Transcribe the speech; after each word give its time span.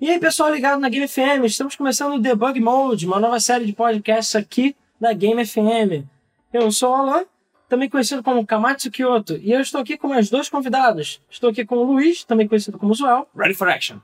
E 0.00 0.08
aí, 0.08 0.20
pessoal 0.20 0.54
ligado 0.54 0.78
na 0.78 0.88
Game 0.88 1.08
FM, 1.08 1.44
estamos 1.44 1.74
começando 1.74 2.14
o 2.14 2.20
Debug 2.20 2.60
Mode, 2.60 3.04
uma 3.04 3.18
nova 3.18 3.40
série 3.40 3.66
de 3.66 3.72
podcasts 3.72 4.36
aqui 4.36 4.76
da 5.00 5.12
Game 5.12 5.44
FM. 5.44 6.06
Eu 6.52 6.70
sou 6.70 6.92
o 6.92 6.94
Alan, 6.94 7.24
também 7.68 7.88
conhecido 7.90 8.22
como 8.22 8.46
Kamatsu 8.46 8.92
Kyoto, 8.92 9.36
e 9.38 9.50
eu 9.50 9.60
estou 9.60 9.80
aqui 9.80 9.98
com 9.98 10.06
mais 10.06 10.30
dois 10.30 10.48
convidados. 10.48 11.20
Estou 11.28 11.50
aqui 11.50 11.64
com 11.64 11.78
o 11.78 11.82
Luiz, 11.82 12.22
também 12.22 12.46
conhecido 12.46 12.78
como 12.78 12.94
Zuel. 12.94 13.28
Ready 13.36 13.54
for 13.54 13.68
action. 13.68 13.98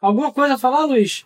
Alguma 0.00 0.32
coisa 0.32 0.54
a 0.54 0.58
falar, 0.58 0.84
Luiz? 0.84 1.24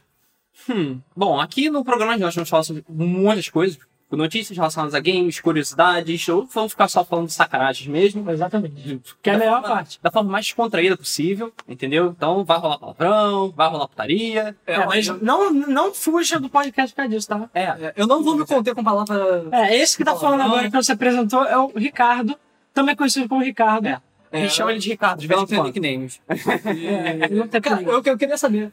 Hum, 0.69 1.01
bom, 1.17 1.41
aqui 1.41 1.71
no 1.71 1.83
programa 1.83 2.15
nós 2.19 2.35
vamos 2.35 2.51
falar 2.51 2.63
sobre 2.63 2.85
muitas 2.87 3.49
coisas, 3.49 3.79
notícias 4.17 4.57
relacionadas 4.57 4.95
a 4.95 5.01
games, 5.01 5.41
curiosidades, 5.41 6.29
ou 6.29 6.47
vamos 6.47 6.73
ficar 6.73 6.89
só 6.89 7.05
falando 7.05 7.27
de 7.27 7.33
sacanagens 7.33 7.87
mesmo. 7.89 8.31
Exatamente. 8.31 9.01
Que 9.23 9.31
é 9.31 9.35
a 9.35 9.39
melhor 9.39 9.61
forma, 9.61 9.77
parte. 9.77 9.99
Da 10.03 10.11
forma 10.11 10.31
mais 10.31 10.47
descontraída 10.47 10.97
possível, 10.97 11.53
entendeu? 11.69 12.15
Então 12.17 12.45
vai 12.45 12.59
rolar 12.59 12.79
palavrão, 12.79 13.51
vai 13.51 13.69
rolar 13.69 13.89
putaria. 13.89 14.57
É, 14.67 14.85
mas 14.87 15.07
não, 15.21 15.51
não 15.53 15.93
fuja 15.95 16.39
do 16.41 16.49
podcast 16.49 16.93
por 16.93 16.97
causa 16.99 17.11
disso, 17.11 17.29
tá? 17.29 17.49
É, 17.55 17.65
É, 17.65 17.93
eu 17.97 18.07
não 18.07 18.23
vou 18.23 18.37
me 18.37 18.47
conter 18.47 18.75
com 18.75 18.83
palavra. 18.85 19.47
É, 19.53 19.77
esse 19.77 19.97
que 19.97 20.05
tá 20.05 20.15
falando 20.15 20.39
Palavrão. 20.39 20.55
agora 20.59 20.71
que 20.71 20.77
você 20.77 20.93
apresentou 20.93 21.45
é 21.45 21.57
o 21.59 21.69
Ricardo, 21.77 22.37
também 22.73 22.95
conhecido 22.97 23.29
como 23.29 23.43
Ricardo. 23.43 23.87
É. 23.89 24.01
É, 24.33 24.39
a 24.39 24.41
gente 24.41 24.55
chama 24.55 24.73
ele 24.73 24.81
de 24.81 24.89
Ricardo, 24.91 25.21
de 25.21 25.29
vez 25.29 25.39
não 25.39 25.45
em 25.45 25.49
tem 25.49 25.59
quando. 25.59 25.67
nicknames. 25.67 26.21
É, 26.29 27.29
não 27.29 27.47
tem 27.47 27.61
Cara, 27.61 27.77
problema. 27.77 27.99
eu, 28.05 28.13
eu 28.13 28.19
queria 28.19 28.37
saber. 28.37 28.73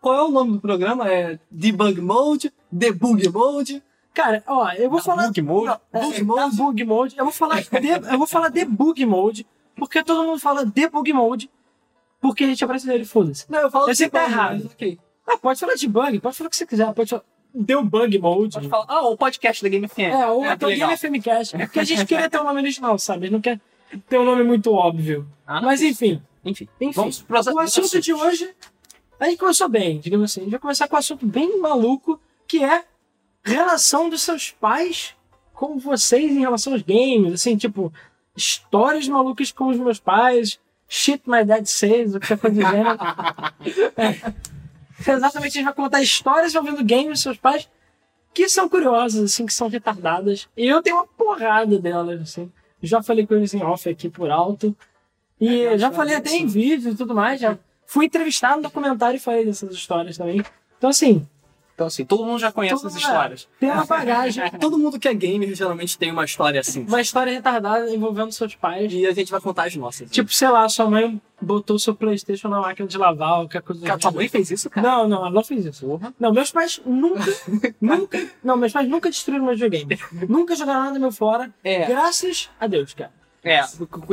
Qual 0.00 0.14
é 0.14 0.22
o 0.22 0.30
nome 0.30 0.52
do 0.52 0.60
programa? 0.60 1.10
É 1.10 1.38
Debug 1.50 2.00
Mode? 2.00 2.52
Debug 2.70 3.28
Mode? 3.30 3.82
Cara, 4.14 4.44
ó, 4.46 4.70
eu 4.72 4.88
vou 4.88 5.02
falar. 5.02 5.26
Bug 5.26 5.42
mode? 5.42 5.66
Não, 5.66 5.80
é, 5.92 6.06
Bug 6.06 6.18
da 6.18 6.24
mode? 6.24 6.56
bug 6.56 6.84
mode. 6.84 7.18
Eu 7.18 7.24
vou 7.24 7.32
falar 7.32 7.60
de, 7.60 7.88
eu 8.12 8.16
vou 8.18 8.26
falar 8.26 8.48
debug 8.48 9.04
mode, 9.04 9.46
porque 9.74 10.02
todo 10.04 10.24
mundo 10.24 10.38
fala 10.38 10.64
debug 10.64 11.12
mode, 11.12 11.50
porque 12.20 12.44
a 12.44 12.46
gente 12.46 12.62
é 12.62 12.66
brasileiro 12.66 13.02
e 13.02 13.06
foda-se. 13.06 13.50
Não, 13.50 13.58
eu 13.58 13.70
falo 13.70 13.88
Eu 13.88 13.94
sei 13.94 14.06
que 14.06 14.12
tá 14.12 14.24
errado. 14.24 14.62
mas 14.62 14.72
Ok. 14.72 14.98
Ah, 15.26 15.36
pode 15.38 15.58
falar 15.58 15.74
de 15.74 15.88
bug, 15.88 16.20
pode 16.20 16.36
falar 16.36 16.46
o 16.46 16.50
que 16.50 16.56
você 16.56 16.66
quiser, 16.66 16.92
pode 16.94 17.10
falar 17.10 17.24
debug 17.52 18.18
mode. 18.18 18.54
Pode 18.54 18.68
falar, 18.68 18.86
ah, 18.88 19.08
o 19.08 19.16
podcast 19.16 19.62
da 19.62 19.68
Game 19.68 19.88
FM. 19.88 19.98
É, 19.98 20.26
ou 20.26 20.42
que 20.42 20.48
então. 20.48 20.68
Game 20.68 20.96
FM 20.96 21.24
Cast. 21.24 21.56
É 21.56 21.66
porque 21.66 21.80
a 21.80 21.84
gente 21.84 22.04
queria 22.06 22.30
ter 22.30 22.40
um 22.40 22.44
nome 22.44 22.60
original, 22.60 22.98
sabe? 22.98 23.20
A 23.20 23.22
gente 23.26 23.32
não 23.32 23.40
quer 23.40 23.60
ter 24.08 24.18
um 24.18 24.24
nome 24.24 24.44
muito 24.44 24.72
óbvio. 24.72 25.26
Ah, 25.46 25.60
Mas 25.60 25.82
enfim, 25.82 26.22
enfim, 26.44 26.68
enfim. 26.80 26.92
vamos 26.94 27.22
pro 27.22 27.36
o 27.54 27.58
assunto 27.58 28.00
de 28.00 28.12
hoje, 28.12 28.54
a 29.18 29.26
gente 29.26 29.38
começou 29.38 29.68
bem, 29.68 29.98
digamos 30.00 30.30
assim. 30.30 30.40
A 30.40 30.44
gente 30.44 30.50
vai 30.52 30.60
começar 30.60 30.88
com 30.88 30.96
um 30.96 30.98
assunto 30.98 31.26
bem 31.26 31.60
maluco, 31.60 32.20
que 32.46 32.62
é 32.62 32.84
relação 33.44 34.08
dos 34.08 34.22
seus 34.22 34.50
pais 34.50 35.14
com 35.52 35.78
vocês 35.78 36.30
em 36.32 36.40
relação 36.40 36.72
aos 36.72 36.82
games. 36.82 37.32
Assim, 37.34 37.56
tipo, 37.56 37.92
histórias 38.36 39.06
malucas 39.08 39.52
com 39.52 39.68
os 39.68 39.76
meus 39.76 39.98
pais, 39.98 40.58
shit 40.88 41.22
my 41.26 41.44
dad 41.44 41.66
says, 41.66 42.14
o 42.14 42.20
que 42.20 42.26
você 42.26 42.36
foi 42.36 42.50
dizendo. 42.50 42.98
é. 43.96 44.32
Exatamente, 45.12 45.52
a 45.58 45.60
gente 45.60 45.64
vai 45.64 45.74
contar 45.74 46.02
histórias 46.02 46.54
envolvendo 46.54 46.84
games 46.84 47.08
dos 47.10 47.20
seus 47.22 47.36
pais 47.36 47.68
que 48.32 48.48
são 48.48 48.68
curiosas, 48.68 49.22
assim, 49.32 49.46
que 49.46 49.52
são 49.52 49.68
retardadas. 49.68 50.48
E 50.56 50.66
eu 50.66 50.82
tenho 50.82 50.96
uma 50.96 51.06
porrada 51.06 51.78
delas, 51.78 52.20
assim. 52.20 52.50
Já 52.82 53.02
falei 53.02 53.26
com 53.26 53.34
eles 53.34 53.54
em 53.54 53.62
off 53.62 53.88
aqui 53.88 54.08
por 54.08 54.30
alto. 54.30 54.74
E 55.40 55.48
É, 55.48 55.74
eu 55.74 55.78
já 55.78 55.90
falei 55.92 56.14
isso. 56.14 56.20
até 56.22 56.36
em 56.36 56.46
vídeo 56.46 56.92
e 56.92 56.94
tudo 56.96 57.14
mais. 57.14 57.40
Já 57.40 57.56
fui 57.86 58.06
entrevistado 58.06 58.56
no 58.56 58.62
documentário 58.62 59.16
e 59.16 59.20
falei 59.20 59.44
dessas 59.44 59.72
histórias 59.72 60.16
também. 60.18 60.42
Então, 60.78 60.90
assim, 60.90 61.26
Então, 61.74 61.88
assim, 61.88 62.04
todo 62.04 62.24
mundo 62.24 62.38
já 62.38 62.52
conhece 62.52 62.76
Todo 62.76 62.86
as 62.86 62.92
mundo- 62.94 63.02
histórias. 63.02 63.48
tem 63.58 63.68
uma 63.70 63.84
bagagem, 63.84 64.48
Todo 64.60 64.78
mundo 64.78 64.96
que 64.98 65.08
é 65.08 65.12
gamer 65.14 65.52
geralmente 65.56 65.98
tem 65.98 66.12
uma 66.12 66.24
história 66.24 66.60
assim. 66.60 66.84
uma 66.86 67.00
história 67.00 67.32
retardada 67.32 67.90
envolvendo 67.92 68.30
seus 68.30 68.54
pais. 68.54 68.92
E 68.92 69.04
a 69.04 69.12
gente 69.12 69.30
vai 69.32 69.40
contar 69.40 69.64
as 69.66 69.74
nossas. 69.74 70.08
Tipo, 70.10 70.32
sei 70.32 70.48
lá, 70.48 70.68
sua 70.68 70.88
mãe 70.88 71.20
botou 71.42 71.76
seu 71.78 71.92
Playstation 71.94 72.48
na 72.48 72.60
máquina 72.60 72.86
de 72.86 72.96
lavar, 72.96 73.38
qualquer 73.40 73.60
coisa 73.62 73.84
Cara, 73.84 73.98
gênero. 74.00 74.16
mãe 74.16 74.28
fez 74.28 74.50
isso, 74.52 74.70
cara? 74.70 74.86
Não, 74.88 75.08
não, 75.08 75.18
ela 75.18 75.30
não 75.30 75.42
fez 75.42 75.66
isso. 75.66 76.00
Não, 76.18 76.32
meus 76.32 76.52
pais 76.52 76.80
nunca, 76.86 77.24
nunca, 77.80 78.24
não, 78.42 78.56
meus 78.56 78.72
pais 78.72 78.88
nunca 78.88 79.10
destruíram 79.10 79.44
meus 79.44 79.58
videogames. 79.58 79.98
nunca 80.28 80.54
jogaram 80.54 80.84
nada 80.84 80.98
meu 81.00 81.10
fora. 81.10 81.52
É. 81.64 81.86
Graças 81.86 82.50
a 82.60 82.68
Deus, 82.68 82.94
cara. 82.94 83.10
É, 83.44 83.62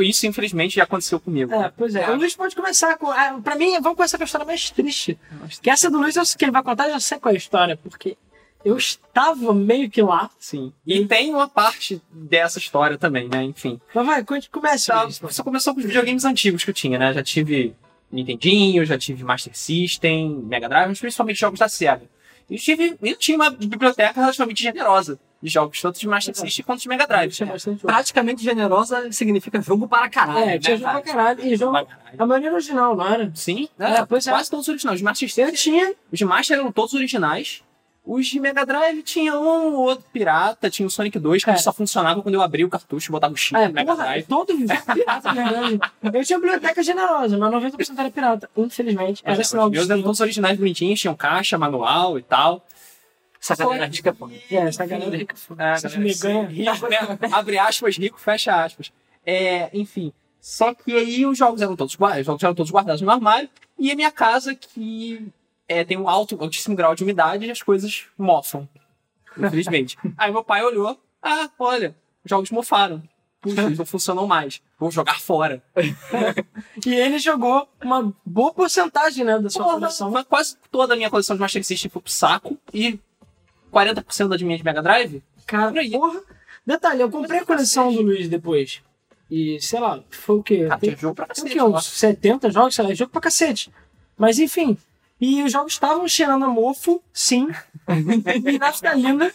isso 0.02 0.26
infelizmente 0.26 0.76
já 0.76 0.84
aconteceu 0.84 1.18
comigo. 1.18 1.54
É, 1.54 1.72
pois 1.76 1.94
é. 1.96 2.02
É. 2.02 2.10
O 2.10 2.16
Luiz 2.16 2.36
pode 2.36 2.54
começar 2.54 2.96
com. 2.98 3.10
ah, 3.10 3.40
Pra 3.42 3.56
mim, 3.56 3.72
vamos 3.80 3.96
começar 3.96 4.18
com 4.18 4.24
a 4.24 4.26
história 4.26 4.46
mais 4.46 4.70
triste. 4.70 5.18
Que 5.62 5.70
essa 5.70 5.90
do 5.90 5.98
Luiz, 5.98 6.14
eu 6.16 6.24
sei 6.26 6.36
que 6.38 6.44
ele 6.44 6.52
vai 6.52 6.62
contar, 6.62 6.86
eu 6.88 6.92
já 6.92 7.00
sei 7.00 7.18
qual 7.18 7.32
é 7.32 7.34
a 7.34 7.38
história, 7.38 7.76
porque 7.76 8.16
eu 8.64 8.76
estava 8.76 9.52
meio 9.54 9.90
que 9.90 10.02
lá. 10.02 10.30
Sim. 10.38 10.72
E 10.86 11.04
tem 11.06 11.30
uma 11.34 11.48
parte 11.48 12.00
dessa 12.12 12.58
história 12.58 12.98
também, 12.98 13.28
né? 13.28 13.42
Enfim. 13.42 13.80
Mas 13.94 14.06
vai, 14.06 14.22
conte- 14.24 14.50
comece. 14.50 14.86
Tá. 14.88 15.06
Você 15.06 15.42
começou 15.42 15.72
com 15.74 15.80
os 15.80 15.86
videogames 15.86 16.24
antigos 16.24 16.62
que 16.62 16.70
eu 16.70 16.74
tinha, 16.74 16.98
né? 16.98 17.12
Já 17.14 17.22
tive 17.22 17.74
Nintendinho, 18.10 18.84
já 18.84 18.98
tive 18.98 19.24
Master 19.24 19.56
System, 19.56 20.30
Mega 20.44 20.68
Drive, 20.68 20.88
mas 20.88 21.00
principalmente 21.00 21.40
jogos 21.40 21.58
da 21.58 21.68
Sega. 21.68 22.02
E 22.50 22.54
eu, 22.54 22.60
tive, 22.60 22.96
eu 23.02 23.16
tinha 23.16 23.36
uma 23.38 23.48
biblioteca 23.50 24.20
relativamente 24.20 24.62
generosa 24.62 25.18
de 25.42 25.48
jogos, 25.50 25.80
tanto 25.82 25.98
de 25.98 26.06
Master 26.06 26.34
System 26.36 26.64
quanto 26.64 26.80
de 26.82 26.88
Mega 26.88 27.06
Drive. 27.06 27.30
Bastante 27.44 27.80
jogo. 27.80 27.86
Praticamente 27.92 28.42
generosa 28.44 29.10
significa 29.10 29.60
jogo 29.60 29.88
para 29.88 30.08
caralho. 30.08 30.38
É, 30.38 30.46
né, 30.46 30.58
tinha 30.58 30.76
jogo 30.76 30.90
pra 30.92 31.00
cara? 31.02 31.16
caralho. 31.34 31.46
E 31.46 31.56
jogo. 31.56 31.76
A 32.18 32.26
maioria 32.26 32.52
original, 32.52 32.94
não 32.94 33.06
era? 33.06 33.30
Sim, 33.34 33.68
É, 33.78 34.04
pois 34.04 34.26
é. 34.26 34.30
quase 34.30 34.48
todos 34.50 34.68
originais. 34.68 34.96
Os 35.00 35.02
Master 35.02 35.26
Eu 35.26 35.30
System, 35.30 35.52
tinha. 35.54 35.94
os 36.12 36.18
de 36.18 36.24
Master 36.24 36.58
eram 36.58 36.70
todos 36.70 36.94
originais. 36.94 37.62
Os 38.04 38.26
de 38.26 38.40
Mega 38.40 38.66
Drive 38.66 39.00
tinha 39.04 39.38
um 39.38 39.74
ou 39.74 39.82
outro 39.84 40.04
pirata, 40.12 40.68
tinha 40.68 40.84
o 40.84 40.90
Sonic 40.90 41.16
2 41.20 41.44
que 41.44 41.50
É. 41.50 41.56
só 41.56 41.72
funcionava 41.72 42.20
quando 42.20 42.34
eu 42.34 42.42
abria 42.42 42.66
o 42.66 42.68
cartucho 42.68 43.08
e 43.08 43.12
botava 43.12 43.32
o 43.32 43.36
chip 43.36 43.56
É, 43.56 43.68
no 43.68 43.74
Mega 43.74 43.92
porra, 43.92 44.04
Drive. 44.06 44.24
todo 44.26 44.52
pirata, 44.92 45.32
na 45.32 45.48
verdade. 45.50 45.80
Eu 46.12 46.24
tinha 46.24 46.38
biblioteca 46.40 46.82
generosa, 46.82 47.38
mas 47.38 47.52
90% 47.52 47.98
era 47.98 48.10
pirata. 48.10 48.50
Infelizmente. 48.56 49.22
Era 49.24 49.36
é, 49.36 49.40
os 49.40 49.52
meus 49.70 49.88
eram 49.88 50.02
todos 50.02 50.20
originais 50.20 50.58
bonitinhos, 50.58 51.00
tinham 51.00 51.14
caixa, 51.14 51.56
manual 51.56 52.18
e 52.18 52.22
tal. 52.22 52.64
Essa 53.42 53.56
galera 53.56 53.86
rica 53.86 54.10
é 54.10 54.12
foda. 54.12 54.34
É, 54.50 54.54
essa 54.56 54.86
galera 54.86 55.16
rica. 55.16 55.34
É, 55.58 55.74
Esses 55.74 56.20
galera, 56.20 56.46
rico, 56.46 56.88
né? 56.88 57.18
Abre 57.32 57.58
aspas, 57.58 57.96
rico, 57.96 58.20
fecha 58.20 58.64
aspas. 58.64 58.92
É, 59.26 59.68
enfim. 59.76 60.12
Só 60.40 60.72
que 60.72 60.92
aí 60.92 61.26
os 61.26 61.36
jogos 61.36 61.60
eram 61.60 61.74
todos, 61.74 61.94
os 61.94 62.26
jogos 62.26 62.42
eram 62.42 62.54
todos 62.54 62.70
guardados 62.70 63.00
no 63.02 63.10
armário. 63.10 63.48
E 63.78 63.90
a 63.90 63.96
minha 63.96 64.12
casa, 64.12 64.54
que 64.54 65.26
é, 65.68 65.84
tem 65.84 65.96
um 65.96 66.08
alto, 66.08 66.36
altíssimo 66.40 66.76
grau 66.76 66.94
de 66.94 67.02
umidade, 67.02 67.50
as 67.50 67.62
coisas 67.62 68.06
mofam. 68.16 68.68
Infelizmente. 69.36 69.98
aí 70.16 70.30
meu 70.30 70.44
pai 70.44 70.64
olhou. 70.64 70.96
Ah, 71.20 71.50
olha, 71.58 71.96
os 72.24 72.30
jogos 72.30 72.50
mofaram. 72.50 73.02
Puxa, 73.40 73.62
eles 73.62 73.78
não 73.78 73.86
funcionam 73.86 74.26
mais. 74.26 74.62
Vou 74.78 74.90
jogar 74.90 75.20
fora. 75.20 75.60
E 76.84 76.94
ele 76.94 77.18
jogou 77.18 77.68
uma 77.82 78.12
boa 78.24 78.52
porcentagem, 78.52 79.24
né, 79.24 79.38
da 79.38 79.50
sua 79.50 79.62
Porra, 79.64 79.74
coleção. 79.78 80.24
quase 80.24 80.56
toda 80.70 80.94
a 80.94 80.96
minha 80.96 81.10
coleção 81.10 81.36
de 81.36 81.40
Master 81.40 81.62
System 81.62 81.90
foi 81.90 82.02
pro 82.02 82.10
saco. 82.10 82.58
E 82.72 82.98
40% 83.72 84.28
da 84.28 84.36
de 84.36 84.44
minha 84.44 84.58
de 84.58 84.64
Mega 84.64 84.82
Drive 84.82 85.22
Cara, 85.46 85.72
porra. 85.90 86.20
Detalhe, 86.66 87.00
eu 87.00 87.10
comprei 87.10 87.40
a 87.40 87.44
coleção 87.44 87.92
do 87.92 88.02
Luiz 88.02 88.28
depois. 88.28 88.80
E, 89.30 89.58
sei 89.60 89.80
lá, 89.80 90.00
foi 90.10 90.36
o 90.36 90.42
quê? 90.42 90.66
Cara, 90.68 90.78
Tem, 90.80 90.96
jogo 90.96 91.14
pra 91.14 91.26
tem 91.26 91.32
o 91.32 91.46
cacete. 91.46 91.54
quê? 91.54 91.62
Uns 91.62 91.86
70 91.86 92.50
jogos, 92.50 92.74
sei 92.74 92.84
lá, 92.84 92.90
é 92.92 92.94
jogo 92.94 93.10
pra 93.10 93.20
cacete. 93.20 93.72
Mas 94.16 94.38
enfim. 94.38 94.76
E 95.20 95.42
os 95.42 95.52
jogos 95.52 95.72
estavam 95.72 96.06
cheirando 96.08 96.44
a 96.44 96.48
mofo, 96.48 97.02
sim. 97.12 97.48
e 98.44 98.58
naftalina. 98.58 99.32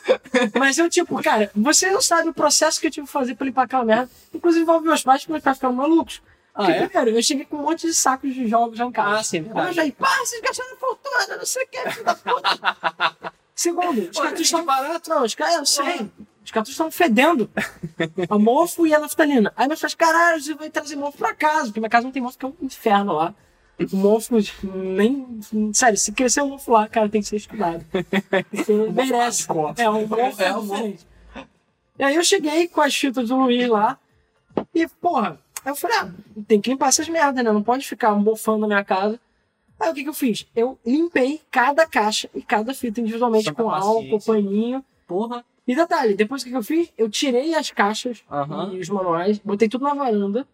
Mas 0.59 0.77
eu, 0.77 0.89
tipo, 0.89 1.21
cara, 1.23 1.49
você 1.55 1.89
não 1.89 2.01
sabe 2.01 2.29
o 2.29 2.33
processo 2.33 2.79
que 2.79 2.87
eu 2.87 2.91
tive 2.91 3.07
que 3.07 3.11
fazer 3.13 3.35
pra 3.35 3.45
limpar 3.45 3.63
aquela 3.63 3.85
merda. 3.85 4.09
Inclusive 4.33 4.63
envolve 4.63 4.85
meus 4.85 5.01
pais, 5.01 5.21
porque 5.21 5.31
meus 5.33 5.43
pais 5.43 5.57
ficaram 5.57 5.73
malucos. 5.75 6.21
Ah, 6.53 6.65
Porque, 6.65 6.71
é? 6.79 6.87
primeiro, 6.87 7.17
eu 7.17 7.23
cheguei 7.23 7.45
com 7.45 7.57
um 7.57 7.61
monte 7.63 7.85
de 7.87 7.93
sacos 7.93 8.33
de 8.33 8.47
jogos 8.47 8.77
já 8.77 8.85
em 8.85 8.91
casa. 8.91 9.19
Ah, 9.19 9.23
sim, 9.23 9.37
Aí 9.37 9.45
eu 9.45 9.53
verdade. 9.53 9.75
já 9.75 9.85
ia, 9.85 9.91
pá, 9.93 10.17
vocês 10.25 10.41
gastaram 10.41 10.75
fortuna, 10.77 11.37
não 11.37 11.45
sei 11.45 11.63
o 11.63 11.67
que, 11.69 11.89
filho 11.91 12.05
da 12.05 12.15
puta. 12.15 13.31
Segundo, 13.57 14.01
os 14.01 14.17
Olha, 14.17 14.27
cartuchos 14.29 14.45
estão 14.45 14.63
barato. 14.63 15.09
Não, 15.09 15.23
os 15.23 15.33
caras, 15.33 15.55
eu 15.55 15.65
sei. 15.65 16.11
Os 16.45 16.51
cartuchos 16.51 16.75
estão 16.75 16.91
fedendo. 16.91 17.49
A 18.29 18.37
mofo 18.37 18.85
e 18.85 18.93
a 18.93 18.99
naftalina. 18.99 19.51
Aí 19.57 19.67
meus 19.67 19.81
pais, 19.81 19.95
caralho, 19.95 20.39
você 20.39 20.53
vai 20.53 20.69
trazer 20.69 20.95
mofo 20.95 21.17
pra 21.17 21.33
casa, 21.33 21.65
porque 21.65 21.79
minha 21.79 21.89
casa 21.89 22.05
não 22.05 22.11
tem 22.11 22.21
mofo, 22.21 22.37
que 22.37 22.45
é 22.45 22.49
um 22.49 22.53
inferno 22.61 23.13
lá. 23.13 23.33
O 23.91 23.97
mofo, 23.97 24.35
nem. 24.63 25.39
Sério, 25.73 25.97
se 25.97 26.11
crescer 26.11 26.43
um 26.43 26.49
mofo 26.49 26.71
lá, 26.71 26.87
cara, 26.87 27.09
tem 27.09 27.19
que 27.19 27.27
ser 27.27 27.37
estudado. 27.37 27.83
Porque 27.91 28.73
merece. 28.93 29.47
É, 29.77 29.89
um 29.89 30.05
mofo 30.05 30.41
é 30.41 30.45
É, 30.45 30.55
um 30.55 30.61
diferente. 30.61 31.07
E 31.97 32.03
aí 32.03 32.15
eu 32.15 32.23
cheguei 32.23 32.67
com 32.67 32.81
as 32.81 32.95
fitas 32.95 33.27
do 33.27 33.37
Luiz 33.37 33.67
lá. 33.67 33.97
E, 34.73 34.87
porra, 34.87 35.39
aí 35.65 35.71
eu 35.71 35.75
falei, 35.75 35.97
ah, 35.97 36.11
tem 36.47 36.61
que 36.61 36.69
limpar 36.69 36.89
essas 36.89 37.09
merdas, 37.09 37.43
né? 37.43 37.51
Não 37.51 37.63
pode 37.63 37.87
ficar 37.87 38.13
mofando 38.13 38.59
na 38.59 38.67
minha 38.67 38.85
casa. 38.85 39.19
Aí 39.79 39.91
o 39.91 39.93
que, 39.93 40.03
que 40.03 40.09
eu 40.09 40.13
fiz? 40.13 40.47
Eu 40.55 40.77
limpei 40.85 41.41
cada 41.51 41.85
caixa 41.85 42.29
e 42.33 42.41
cada 42.41 42.73
fita 42.73 42.99
individualmente 43.01 43.45
Santa 43.45 43.61
com 43.61 43.69
álcool, 43.69 44.19
paninho. 44.25 44.83
Porra. 45.07 45.43
E 45.67 45.75
detalhe, 45.75 46.13
depois 46.15 46.41
o 46.41 46.45
que, 46.45 46.51
que 46.51 46.57
eu 46.57 46.63
fiz? 46.63 46.91
Eu 46.97 47.09
tirei 47.09 47.53
as 47.53 47.69
caixas 47.71 48.23
Aham. 48.31 48.71
e 48.73 48.79
os 48.79 48.89
manuais, 48.89 49.37
botei 49.39 49.67
tudo 49.67 49.83
na 49.83 49.93
varanda. 49.93 50.47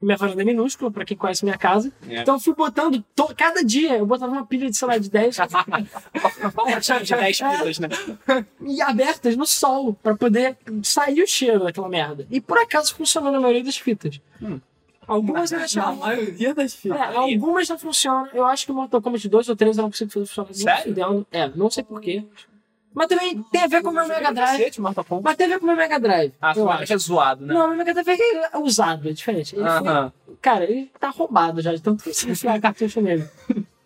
Minha 0.00 0.16
varanda 0.16 0.42
é 0.42 0.44
minúscula, 0.44 0.90
pra 0.90 1.04
quem 1.04 1.16
conhece 1.16 1.44
minha 1.44 1.56
casa. 1.56 1.92
É. 2.08 2.22
Então 2.22 2.34
eu 2.34 2.40
fui 2.40 2.54
botando, 2.54 3.04
to- 3.14 3.32
cada 3.36 3.62
dia 3.62 3.98
eu 3.98 4.06
botava 4.06 4.32
uma 4.32 4.44
pilha 4.44 4.68
de, 4.68 4.76
sei 4.76 4.88
lá, 4.88 4.98
de 4.98 5.08
10 5.08 5.36
de 7.04 7.14
10 7.14 7.38
pilas, 7.38 7.78
né? 7.78 7.88
e 8.66 8.82
abertas 8.82 9.36
no 9.36 9.46
sol, 9.46 9.94
pra 10.02 10.16
poder 10.16 10.56
sair 10.82 11.22
o 11.22 11.26
cheiro 11.26 11.60
daquela 11.64 11.88
merda. 11.88 12.26
E 12.30 12.40
por 12.40 12.58
acaso 12.58 12.94
funcionou 12.94 13.30
na 13.30 13.38
maioria 13.40 13.62
das 13.62 13.76
fitas. 13.76 14.20
Hum. 14.40 14.60
Algumas 15.06 15.50
eu 15.52 15.58
Na 15.58 15.64
achava. 15.64 15.92
maioria 15.96 16.54
das 16.54 16.72
É, 16.74 16.76
fitas. 16.76 17.16
algumas 17.16 17.68
não 17.68 17.78
funcionam. 17.78 18.28
Eu 18.32 18.44
acho 18.46 18.64
que 18.66 18.72
o 18.72 18.74
Mortal 18.74 19.02
Kombat 19.02 19.28
2 19.28 19.48
ou 19.48 19.56
3 19.56 19.76
eu 19.76 19.82
não 19.82 19.90
consigo 19.90 20.10
fazer 20.10 20.26
funcionar. 20.26 20.54
Sério? 20.54 20.82
fudendo. 20.94 21.26
É, 21.32 21.48
não 21.54 21.70
sei 21.70 21.82
porquê. 21.82 22.24
Mas 22.94 23.06
também 23.08 23.42
tem 23.44 23.62
a 23.62 23.66
ver 23.66 23.82
com 23.82 23.88
o 23.88 23.92
meu 23.92 24.06
Mega 24.06 24.32
Drive. 24.32 24.72
Mas 25.22 25.36
tem 25.36 25.46
a 25.46 25.48
ver 25.48 25.58
com 25.58 25.64
o 25.64 25.66
meu 25.66 25.76
Mega 25.76 25.98
Drive. 25.98 26.32
Ah, 26.40 26.50
eu 26.50 26.54
tu 26.64 26.68
acho. 26.70 26.82
acha 26.82 26.98
zoado, 26.98 27.44
né? 27.46 27.54
Não, 27.54 27.68
meu 27.68 27.76
Mega 27.78 27.94
Drive 27.94 28.20
é 28.52 28.58
usado, 28.58 29.08
é 29.08 29.12
diferente. 29.12 29.56
Ele 29.56 29.64
foi- 29.64 29.88
Aham. 29.88 30.12
cara, 30.42 30.64
ele 30.64 30.90
tá 31.00 31.08
roubado 31.08 31.62
já, 31.62 31.74
de 31.74 31.80
tanto 31.80 32.04
que 32.04 32.12
você 32.12 32.30
enfiar 32.30 32.60
cartucho 32.60 33.00
nele. 33.00 33.26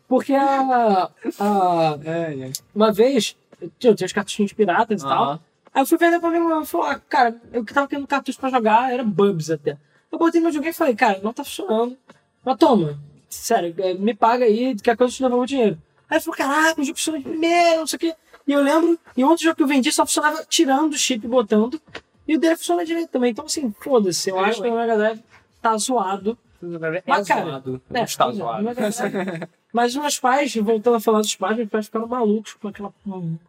Porque 0.08 0.34
a, 0.34 1.08
a- 1.38 1.98
É, 2.04 2.34
é. 2.48 2.52
uma 2.74 2.92
vez, 2.92 3.36
eu 3.80 3.94
tinha 3.94 4.06
os 4.06 4.12
cartuchinhos 4.12 4.52
piratas 4.52 5.02
e 5.02 5.04
tal. 5.04 5.24
Aham. 5.24 5.40
Aí 5.72 5.82
eu 5.82 5.86
fui 5.86 5.98
vender 5.98 6.18
pra 6.20 6.30
mim 6.30 6.38
e 6.62 6.66
falou, 6.66 6.86
ah, 6.86 7.00
cara, 7.08 7.36
eu 7.52 7.64
que 7.64 7.72
tava 7.72 7.86
querendo 7.86 8.06
cartucho 8.06 8.38
pra 8.40 8.48
jogar, 8.50 8.92
era 8.92 9.04
Bubs 9.04 9.50
até. 9.50 9.76
Eu 10.10 10.18
botei 10.18 10.40
meu 10.40 10.52
joguinho 10.52 10.70
e 10.70 10.74
falei, 10.74 10.94
cara, 10.94 11.20
não 11.22 11.32
tá 11.32 11.44
funcionando. 11.44 11.96
Mas 12.44 12.56
toma, 12.58 12.98
sério, 13.28 13.74
é, 13.78 13.94
me 13.94 14.14
paga 14.14 14.44
aí, 14.44 14.74
qualquer 14.74 14.96
coisa 14.96 15.12
eu 15.12 15.16
te 15.16 15.22
devolvo 15.22 15.42
o 15.42 15.46
dinheiro. 15.46 15.78
Aí 16.08 16.16
ele 16.16 16.24
falou, 16.24 16.36
caraca, 16.38 16.80
o 16.80 16.84
jogo 16.84 16.96
funciona 16.98 17.20
primeiro, 17.20 17.80
não 17.80 17.86
sei 17.86 17.96
o 17.96 18.00
quê. 18.00 18.14
E 18.46 18.52
eu 18.52 18.62
lembro, 18.62 18.98
em 19.16 19.24
outro 19.24 19.42
jogo 19.42 19.56
que 19.56 19.62
eu 19.62 19.66
vendi 19.66 19.90
só 19.90 20.06
funcionava 20.06 20.44
tirando 20.48 20.92
o 20.92 20.96
chip 20.96 21.24
e 21.24 21.28
botando. 21.28 21.80
E 22.28 22.36
o 22.36 22.40
dele 22.40 22.56
funciona 22.56 22.84
direito 22.84 23.10
também. 23.10 23.30
Então, 23.32 23.44
assim, 23.44 23.74
foda-se, 23.80 24.30
eu 24.30 24.38
É, 24.38 24.44
acho 24.50 24.62
que 24.62 24.68
o 24.68 24.74
Mega 24.76 24.96
Drive 24.96 25.20
tá 25.60 25.76
zoado. 25.76 26.38
É 26.62 27.02
Mas, 27.06 27.26
cara, 27.28 27.44
zoado. 27.44 27.82
É, 27.92 28.02
está 28.02 28.28
é, 28.28 28.32
zoado. 28.32 28.74
Drive- 28.74 29.48
Mas 29.72 29.94
os 29.94 30.00
meus 30.00 30.18
pais, 30.18 30.54
voltando 30.54 30.96
a 30.96 31.00
falar 31.00 31.20
dos 31.20 31.34
pais, 31.34 31.56
meus 31.56 31.68
pais 31.68 31.86
ficaram 31.86 32.06
malucos 32.06 32.54
com 32.54 32.68
aquela 32.68 32.92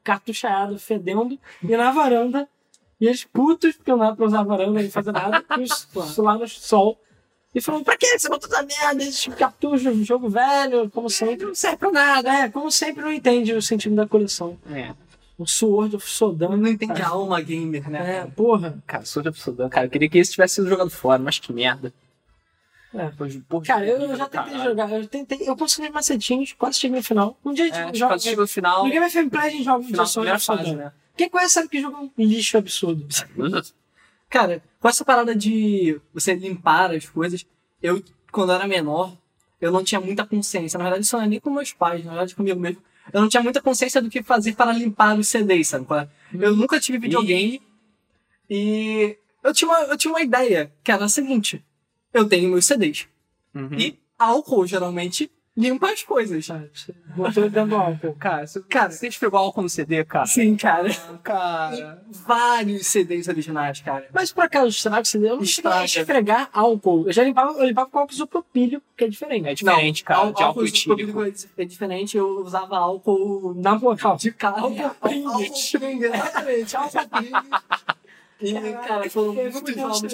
cartuchada 0.04 0.78
fedendo 0.78 1.40
e 1.64 1.78
na 1.78 1.92
varanda. 1.92 2.48
E 3.00 3.06
eles 3.08 3.24
putos, 3.24 3.76
porque 3.76 3.92
não 3.92 4.00
dava 4.00 4.16
pra 4.16 4.26
usar 4.26 4.40
a 4.40 4.44
varanda 4.44 4.82
e 4.82 4.90
fazer 4.90 5.12
nada, 5.12 5.44
os- 5.60 6.18
lá 6.18 6.38
no 6.38 6.48
sol. 6.48 7.00
E 7.56 7.62
falaram, 7.62 7.84
pra 7.84 7.96
que 7.98 8.20
você 8.20 8.28
botou 8.30 8.50
essa 8.52 8.64
merda, 8.64 9.04
esse 9.04 9.30
cartucho, 9.32 10.04
jogo 10.04 10.30
velho, 10.30 10.90
como 10.90 11.10
sempre. 11.10 11.46
Não 11.46 11.56
serve 11.56 11.78
pra 11.78 11.92
nada, 11.92 12.30
é, 12.32 12.50
como 12.50 12.70
sempre 12.72 13.02
não 13.04 13.12
entende 13.12 13.54
o 13.54 13.62
sentido 13.62 13.96
da 13.96 14.08
coleção. 14.08 14.58
É. 14.72 14.94
Um 15.40 15.46
Sword 15.46 15.96
of 15.96 16.10
Sodan. 16.10 16.58
Não 16.58 16.68
entende 16.68 17.02
a 17.02 17.10
alma 17.10 17.40
gamer, 17.42 17.90
né? 17.90 18.18
É, 18.20 18.26
porra. 18.26 18.82
Cara, 18.88 19.06
sou 19.06 19.22
de 19.22 19.30
Absurdan, 19.30 19.70
cara. 19.70 19.86
Eu 19.86 19.90
queria 19.92 20.10
que 20.10 20.18
esse 20.18 20.32
tivesse 20.32 20.56
sido 20.56 20.68
jogado 20.68 20.90
fora, 20.90 21.20
mas 21.22 21.38
que 21.38 21.54
merda. 21.54 21.94
É. 22.94 23.06
Depois 23.10 23.34
de- 23.34 23.40
porra, 23.42 23.66
Cara, 23.66 23.86
eu, 23.86 23.98
eu 24.02 24.16
já 24.16 24.26
tentei 24.28 24.52
caralho. 24.54 24.70
jogar, 24.70 24.92
eu 24.92 25.08
tentei, 25.08 25.40
eu 25.48 25.56
consegui 25.56 25.90
macetinhos, 25.90 26.54
quase 26.54 26.80
cheguei 26.80 26.98
no 26.98 27.04
final. 27.04 27.38
Um 27.46 27.54
dia 27.54 27.66
a 27.66 27.68
É, 27.68 27.72
gente 27.74 27.86
tipo, 27.86 27.98
joga. 27.98 28.14
quando 28.14 28.24
chega 28.24 28.42
no 28.42 28.48
final, 28.48 28.84
No 28.86 28.90
Game 28.92 29.10
FM 29.10 29.30
Play 29.30 29.42
a 29.46 29.50
gente 29.50 29.64
joga 29.64 29.78
um 29.80 29.84
final 29.84 29.88
dia 29.88 29.98
da 29.98 30.06
Sword 30.08 30.32
of 30.32 30.46
fase, 30.46 30.64
Sodan. 30.70 30.76
né? 30.78 30.92
Quem 31.18 31.30
conhece 31.30 31.56
sabe 31.56 31.70
que 31.70 31.82
jogo 31.82 31.98
é 31.98 32.22
um 32.22 32.26
lixo 32.26 32.58
absurdo. 32.58 33.08
Cara, 34.30 34.62
com 34.80 34.88
essa 34.90 35.06
parada 35.06 35.36
de 35.36 36.00
você 36.14 36.34
limpar 36.34 36.92
as 36.92 37.08
coisas, 37.08 37.46
eu, 37.82 38.04
quando 38.32 38.52
era 38.52 38.68
menor, 38.68 39.18
eu 39.60 39.72
não 39.72 39.84
tinha 39.84 40.00
muita 40.00 40.26
consciência. 40.26 40.78
Na 40.78 40.84
verdade, 40.84 41.06
isso 41.06 41.16
não 41.16 41.24
é 41.24 41.28
nem 41.28 41.40
com 41.40 41.50
meus 41.50 41.74
pais, 41.74 42.04
na 42.04 42.12
verdade, 42.12 42.36
comigo 42.36 42.60
mesmo. 42.60 42.82
Eu 43.12 43.22
não 43.22 43.30
tinha 43.30 43.42
muita 43.42 43.62
consciência 43.62 44.02
do 44.02 44.10
que 44.10 44.22
fazer 44.22 44.54
para 44.54 44.74
limpar 44.74 45.18
os 45.18 45.28
CDs, 45.28 45.70
sabe? 45.70 45.88
é? 45.92 46.08
Eu 46.34 46.56
nunca 46.56 46.80
tive 46.80 46.98
videogame 46.98 47.62
e 48.50 49.18
eu 49.44 49.54
tinha, 49.54 49.70
uma, 49.70 49.80
eu 49.86 49.98
tinha 49.98 50.12
uma 50.12 50.22
ideia, 50.22 50.72
que 50.84 50.92
era 50.92 51.06
a 51.06 51.10
seguinte. 51.10 51.64
Eu 52.14 52.28
tenho 52.28 52.50
meus 52.50 52.66
CDs. 52.66 53.08
Uhum. 53.56 53.80
E 53.80 53.98
álcool, 54.20 54.68
geralmente, 54.68 55.32
limpa 55.58 55.92
as 55.92 56.04
coisas. 56.04 56.46
Sabe? 56.46 56.70
Você 56.74 56.94
Botou 57.16 57.44
ele 57.44 57.50
dentro 57.50 57.70
do 57.72 57.76
álcool. 57.76 58.16
Cara, 58.20 58.46
você, 58.46 58.62
Cara, 58.62 58.92
você 58.92 59.08
esfregou 59.08 59.40
álcool 59.40 59.64
no 59.64 59.70
CD, 59.70 60.06
cara? 60.06 60.26
Sim, 60.28 60.56
cara. 60.56 60.90
Cara. 61.24 62.04
Vários 62.26 62.86
CDs 62.88 63.28
originais, 63.28 63.82
cara. 63.82 64.08
Mas 64.14 64.32
por 64.32 64.44
acaso, 64.44 64.68
estraga 64.68 65.04
você 65.04 65.18
deu? 65.18 65.30
Eu 65.30 65.36
não 65.38 65.44
Estraga. 65.44 65.84
esfregar 65.86 66.50
álcool. 66.54 67.08
Eu 67.08 67.12
já 67.14 67.24
limpava, 67.24 67.58
eu 67.60 67.66
limpava 67.66 67.90
com 67.90 68.00
álcool 68.00 68.14
isopropílio, 68.14 68.82
que 68.96 69.04
é 69.04 69.08
diferente. 69.08 69.48
É 69.48 69.54
diferente, 69.54 70.04
cara, 70.04 70.20
ál- 70.20 70.34
de 70.34 70.44
álcool 70.44 70.66
etílico. 70.66 71.24
é 71.58 71.66
diferente, 71.66 72.16
eu 72.18 72.40
usava 72.42 72.78
álcool 72.78 73.54
Na 73.58 73.76
moral. 73.76 74.16
de 74.18 74.32
carro. 74.32 74.68
Álcool 74.68 74.96
Pringles. 75.02 75.74
exatamente. 75.74 76.78
Álcool 76.78 77.08
Pringles. 77.10 77.42
E, 77.42 77.42
cara, 77.42 77.56
foram 77.56 77.56
eu 77.56 77.56
muitos 77.56 77.76
fui 77.78 77.96
jogos 77.96 78.07
gostei. 78.40 78.72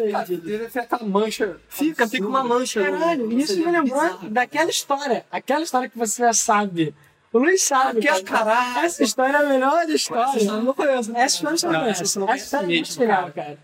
Cara, 0.09 0.25
perdidos. 0.25 0.43
deve 0.45 0.69
ser 0.69 0.79
aquela 0.79 1.03
mancha. 1.03 1.57
Fica, 1.67 2.07
fica 2.07 2.27
uma 2.27 2.43
mancha. 2.43 2.81
Caralho, 2.83 3.27
no 3.27 3.37
isso 3.39 3.53
CD, 3.53 3.65
me 3.65 3.71
lembrou 3.71 4.01
bizarro. 4.01 4.29
daquela 4.29 4.69
história. 4.69 5.25
Aquela 5.31 5.63
história 5.63 5.89
que 5.89 5.97
você 5.97 6.21
já 6.23 6.33
sabe. 6.33 6.93
O 7.31 7.39
Luiz 7.39 7.61
sabe. 7.63 8.01
Cara. 8.01 8.23
caralho. 8.23 8.85
Essa 8.85 9.03
história 9.03 9.37
é 9.37 9.39
a 9.45 9.49
melhor 9.49 9.89
história. 9.89 10.37
Essa 10.39 10.51
eu 10.51 10.61
não 10.63 10.73
conheço. 10.73 11.11
né? 11.11 11.21
Essa 11.21 11.35
história 11.35 11.57
você 11.57 11.65
não 11.65 11.73
Não, 11.73 11.79
conhece. 11.81 12.03
essa 12.03 12.19
eu 12.19 12.25
não 12.25 12.33
Essa 12.33 12.43
história 12.45 12.65
é 12.65 12.67
muito 12.67 12.99
legal, 12.99 13.31
cara. 13.33 13.57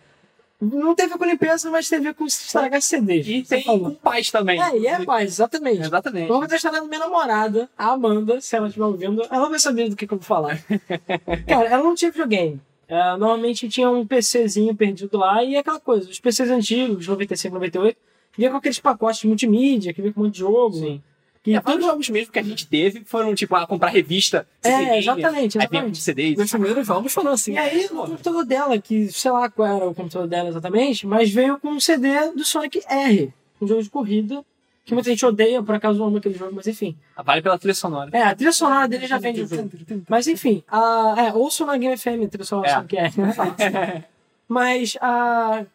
Não 0.62 0.94
teve 0.94 1.18
com 1.18 1.24
limpeza, 1.24 1.70
mas 1.72 1.88
teve 1.88 2.14
com 2.14 2.26
estragar 2.26 2.82
CDs. 2.82 3.26
E 3.28 3.44
tem 3.44 3.64
falou. 3.64 3.92
com 3.92 3.96
pais 3.96 4.30
também. 4.30 4.62
É, 4.62 4.78
e 4.78 4.88
é 4.88 5.00
mais, 5.06 5.30
exatamente. 5.32 5.82
Exatamente. 5.84 6.28
Vou 6.28 6.42
contar 6.42 6.56
a 6.56 6.58
história 6.58 6.82
da 6.82 6.86
minha 6.86 7.00
namorada, 7.00 7.70
a 7.78 7.92
Amanda, 7.92 8.42
se 8.42 8.58
ela 8.58 8.68
estiver 8.68 8.84
ouvindo, 8.86 9.26
ela 9.32 9.48
vai 9.50 9.58
saber 9.58 9.88
do 9.88 9.96
que, 9.96 10.06
que 10.06 10.14
eu 10.14 10.18
vou 10.18 10.26
falar. 10.26 10.60
Cara, 11.48 11.70
ela 11.70 11.82
não 11.82 11.96
tinha 11.96 12.12
videogame. 12.12 12.60
Ela 12.90 13.18
normalmente 13.18 13.70
tinha 13.70 13.90
um 13.90 14.06
PCzinho 14.06 14.76
perdido 14.76 15.16
lá 15.16 15.44
e 15.44 15.56
aquela 15.56 15.80
coisa, 15.80 16.10
os 16.10 16.20
PCs 16.20 16.50
antigos, 16.50 17.08
95, 17.08 17.54
98, 17.54 17.98
vinha 18.36 18.50
com 18.50 18.58
aqueles 18.58 18.80
pacotes 18.80 19.22
de 19.22 19.28
multimídia, 19.28 19.94
que 19.94 20.02
vinha 20.02 20.12
com 20.12 20.22
um 20.22 20.24
monte 20.24 20.34
de 20.34 20.40
jogo. 20.40 20.74
Sim. 20.74 21.02
Que 21.44 21.54
É, 21.54 21.62
todo 21.62 21.66
todos 21.66 21.86
os 21.86 21.92
jogos 21.92 22.10
mesmo 22.10 22.34
que 22.34 22.40
a 22.40 22.44
gente 22.44 22.68
teve 22.68 23.04
foram, 23.06 23.34
tipo, 23.34 23.56
a 23.56 23.66
comprar 23.66 23.90
revista. 23.90 24.46
É, 24.64 24.98
exatamente, 24.98 25.58
exatamente. 25.58 26.02
CDs. 26.02 26.36
Meus 26.36 26.50
primeiros 26.50 26.86
jogos 26.86 27.14
foram 27.14 27.32
assim. 27.32 27.54
E 27.54 27.58
aí, 27.58 27.84
no 27.92 28.08
computador 28.08 28.44
dela, 28.44 28.78
que 28.80 29.10
sei 29.12 29.32
lá 29.32 29.50
qual 29.50 29.68
era 29.68 29.88
o 29.88 29.94
computador 29.94 30.28
dela 30.28 30.50
exatamente, 30.50 31.08
mas 31.08 31.30
veio 31.30 31.60
com 31.60 31.70
um 31.70 31.80
CD 31.80 32.32
do 32.36 32.44
Sonic 32.44 32.82
R, 32.90 33.34
um 33.62 33.68
jogo 33.68 33.84
de 33.84 33.90
corrida, 33.90 34.44
que 34.90 34.94
muita 34.94 35.10
gente 35.10 35.26
odeia, 35.26 35.64
por 35.64 35.74
acaso 35.76 36.00
eu 36.00 36.06
amo 36.06 36.18
aquele 36.18 36.36
jogo, 36.36 36.52
mas 36.54 36.68
enfim. 36.68 36.98
Vale 37.24 37.42
pela 37.42 37.58
trilha 37.58 37.74
sonora. 37.74 38.10
É, 38.12 38.24
a 38.24 38.36
trilha 38.36 38.52
sonora 38.52 38.88
dele 38.88 39.08
já 39.08 39.18
vem 39.18 39.34
de 39.34 39.46
jogo. 39.46 39.70
Mas 40.10 40.28
enfim, 40.28 40.64
a, 40.68 41.16
é, 41.18 41.34
ouço 41.34 41.66
na 41.66 41.78
Game 41.78 41.96
FM, 41.98 42.26
a 42.26 42.28
trilha 42.28 42.44
sonora 42.44 42.68
É. 42.70 42.74
Sonic 42.76 42.98
R. 43.00 44.04
Mas 44.48 44.98
a. 45.00 45.66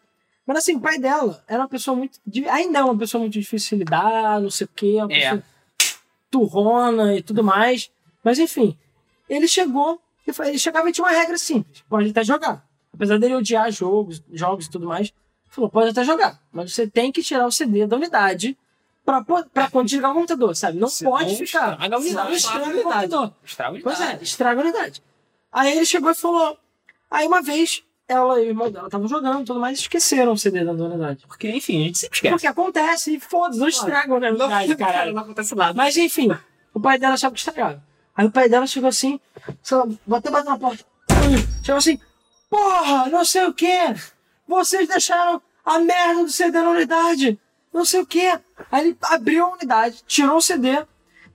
Mas 0.45 0.57
assim, 0.59 0.75
o 0.75 0.79
pai 0.79 0.99
dela 0.99 1.43
era 1.47 1.59
uma 1.63 1.69
pessoa 1.69 1.95
muito. 1.97 2.19
Ainda 2.51 2.79
é 2.79 2.83
uma 2.83 2.97
pessoa 2.97 3.19
muito 3.21 3.33
difícil 3.33 3.77
de 3.77 3.83
lidar, 3.83 4.39
não 4.41 4.49
sei 4.51 4.65
o 4.65 4.69
quê, 4.75 4.97
uma 4.99 5.11
É. 5.11 5.19
pessoa 5.21 5.43
turrona 6.29 7.15
e 7.15 7.21
tudo 7.21 7.43
mais. 7.43 7.89
Mas 8.23 8.39
enfim, 8.39 8.77
ele 9.29 9.47
chegou, 9.47 9.99
e 10.27 10.31
ele 10.47 10.59
chegava 10.59 10.89
e 10.89 10.91
tinha 10.91 11.05
uma 11.05 11.11
regra 11.17 11.37
simples: 11.37 11.83
pode 11.89 12.09
até 12.09 12.23
jogar. 12.23 12.65
Apesar 12.93 13.17
dele 13.19 13.35
odiar 13.35 13.71
jogos, 13.71 14.21
jogos 14.31 14.65
e 14.65 14.69
tudo 14.69 14.87
mais, 14.87 15.11
falou: 15.49 15.69
pode 15.69 15.89
até 15.89 16.03
jogar, 16.03 16.39
mas 16.51 16.73
você 16.73 16.87
tem 16.87 17.11
que 17.11 17.21
tirar 17.23 17.45
o 17.47 17.51
CD 17.51 17.87
da 17.87 17.95
unidade 17.95 18.57
pra, 19.05 19.23
pra 19.23 19.69
quando 19.69 19.87
desligar 19.87 20.11
o 20.11 20.15
computador, 20.15 20.55
sabe? 20.55 20.79
Não 20.79 20.89
Senão 20.89 21.11
pode 21.11 21.35
ficar. 21.35 21.73
estraga 21.73 21.95
a 21.95 21.99
unidade. 21.99 22.33
estraga 22.33 22.65
o 22.65 22.83
computador. 22.83 23.33
Estraga 23.45 23.79
Pois 23.83 24.01
é, 24.01 24.19
estraga 24.21 24.61
a 24.61 24.63
unidade. 24.63 25.03
Aí 25.51 25.77
ele 25.77 25.85
chegou 25.85 26.11
e 26.11 26.15
falou. 26.15 26.57
Aí 27.09 27.27
uma 27.27 27.41
vez, 27.41 27.83
ela 28.07 28.41
e 28.41 28.47
o 28.47 28.49
irmão 28.49 28.71
dela 28.71 28.87
estavam 28.87 29.07
jogando 29.07 29.41
e 29.43 29.45
tudo 29.45 29.59
mais, 29.59 29.79
esqueceram 29.79 30.33
o 30.33 30.37
CD 30.37 30.65
da 30.65 30.71
unidade. 30.71 31.25
Porque, 31.27 31.49
enfim, 31.49 31.81
a 31.81 31.85
gente 31.85 31.97
sempre 31.99 32.15
esquece. 32.17 32.33
Porque 32.33 32.47
acontece, 32.47 33.15
e 33.15 33.19
foda-se, 33.19 33.59
não 33.59 33.67
estragam 33.67 34.17
a 34.17 34.27
unidade, 34.27 34.75
caralho. 34.75 35.13
não 35.13 35.21
acontece 35.21 35.55
nada. 35.55 35.73
Mas 35.73 35.95
enfim, 35.95 36.29
o 36.73 36.79
pai 36.79 36.97
dela 36.97 37.13
achava 37.13 37.33
que 37.33 37.39
estragava. 37.39 37.81
Aí 38.17 38.25
o 38.25 38.31
pai 38.31 38.49
dela 38.49 38.65
chegou 38.65 38.89
assim, 38.89 39.19
lá, 39.71 39.85
bateu, 40.05 40.31
bateu 40.31 40.51
na 40.51 40.57
porta. 40.57 40.83
Chegou 41.63 41.77
assim, 41.77 41.99
porra, 42.49 43.07
não 43.09 43.23
sei 43.23 43.45
o 43.45 43.53
quê. 43.53 43.93
Vocês 44.47 44.87
deixaram 44.87 45.41
a 45.65 45.79
merda 45.79 46.23
do 46.23 46.29
CD 46.29 46.59
na 46.59 46.69
unidade. 46.69 47.39
Não 47.73 47.83
sei 47.83 48.01
o 48.01 48.05
quê. 48.05 48.39
Aí 48.71 48.87
ele 48.87 48.97
abriu 49.01 49.45
a 49.45 49.53
unidade, 49.53 50.03
tirou 50.07 50.37
o 50.37 50.41
CD 50.41 50.69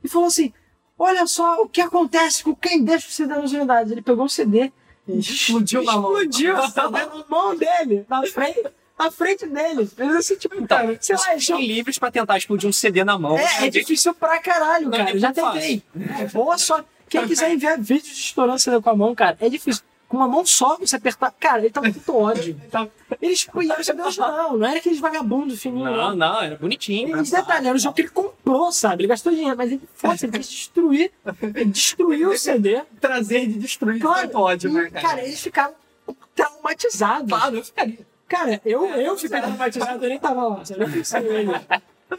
e 0.03 0.09
falou 0.09 0.29
assim: 0.29 0.53
Olha 0.99 1.27
só 1.27 1.62
o 1.62 1.69
que 1.69 1.81
acontece 1.81 2.43
com 2.45 2.55
quem 2.55 2.83
deixa 2.85 3.09
o 3.09 3.11
CD 3.11 3.35
nas 3.35 3.53
unidades. 3.53 3.93
Ele 3.93 4.03
pegou 4.03 4.25
o 4.27 4.29
CD 4.29 4.71
e 5.09 5.19
Explodiu 5.19 5.83
na 5.83 5.93
mão. 5.97 6.12
Explodiu 6.21 6.57
o 6.57 6.69
CD 6.69 6.89
na 6.91 7.25
mão 7.29 7.57
dele, 7.57 8.05
na 8.09 8.27
frente, 8.27 8.65
na 8.99 9.11
frente 9.11 9.47
dele. 9.47 9.87
Fez 9.87 10.15
assim, 10.17 10.37
tipo, 10.37 10.55
Então, 10.57 10.77
cara, 10.79 10.99
sei 11.00 11.17
lá, 11.17 11.23
vocês 11.23 11.47
são 11.47 11.61
livres 11.61 11.99
pra 11.99 12.11
tentar 12.11 12.37
explodir 12.39 12.69
um 12.69 12.73
CD 12.73 13.03
na 13.05 13.19
mão. 13.19 13.39
é, 13.39 13.67
é 13.67 13.71
difícil 13.71 14.15
pra 14.15 14.39
caralho, 14.41 14.91
Não, 14.91 14.99
cara. 14.99 15.11
é 15.11 15.15
Eu 15.15 15.19
já 15.19 15.33
tentei. 15.33 15.83
É 16.19 16.27
boa 16.27 16.57
só. 16.59 16.85
Quem 17.09 17.27
quiser 17.27 17.50
enviar 17.53 17.79
vídeos 17.81 18.17
estourando 18.17 18.59
CD 18.59 18.81
com 18.81 18.91
a 18.91 18.97
mão, 18.97 19.15
cara, 19.15 19.37
é 19.41 19.49
difícil. 19.49 19.83
Com 20.11 20.17
uma 20.17 20.26
mão 20.26 20.45
só, 20.45 20.76
você 20.76 20.97
apertar. 20.97 21.33
Cara, 21.38 21.61
ele 21.61 21.71
tava 21.71 21.87
muito 21.87 22.17
ódio. 22.17 22.61
Ele 23.23 23.33
expunha 23.33 23.79
o 23.79 23.85
CD 23.85 24.02
original, 24.02 24.59
não 24.59 24.67
era 24.67 24.79
aqueles 24.79 24.99
vagabundos 24.99 25.62
fininhos. 25.62 25.88
Não, 25.88 26.17
não, 26.17 26.43
era 26.43 26.57
bonitinho. 26.57 27.17
E 27.17 27.31
detalhe, 27.31 27.69
era 27.69 27.76
o 27.76 27.79
jogo 27.79 27.95
que 27.95 28.02
ele 28.02 28.09
comprou, 28.09 28.73
sabe? 28.73 29.02
Ele 29.02 29.09
gastou 29.09 29.33
dinheiro, 29.33 29.57
mas 29.57 29.71
ele, 29.71 29.81
foda 29.95 30.17
ele 30.21 30.33
quis 30.33 30.49
destruir. 30.49 31.12
Ele 31.40 31.64
destruiu 31.67 32.31
o 32.31 32.37
CD. 32.37 32.83
Prazer 33.00 33.47
de 33.47 33.55
destruir 33.61 34.00
Claro, 34.00 34.23
tanto 34.23 34.38
ódio, 34.38 34.73
né, 34.73 34.90
cara? 34.90 35.09
cara, 35.09 35.23
eles 35.23 35.40
ficaram 35.40 35.75
traumatizados. 36.35 37.29
Claro, 37.31 37.57
eu 37.57 37.64
ficaria. 37.64 37.99
Cara, 38.29 38.61
eu, 38.64 38.87
eu 38.87 39.17
fiquei 39.17 39.40
traumatizado, 39.40 40.05
eu 40.05 40.09
nem 40.09 40.19
tava 40.19 40.43
lá, 40.49 40.64
sabe? 40.64 40.83
Eu 40.83 40.90
pensei 40.90 41.21
nele. 41.21 41.52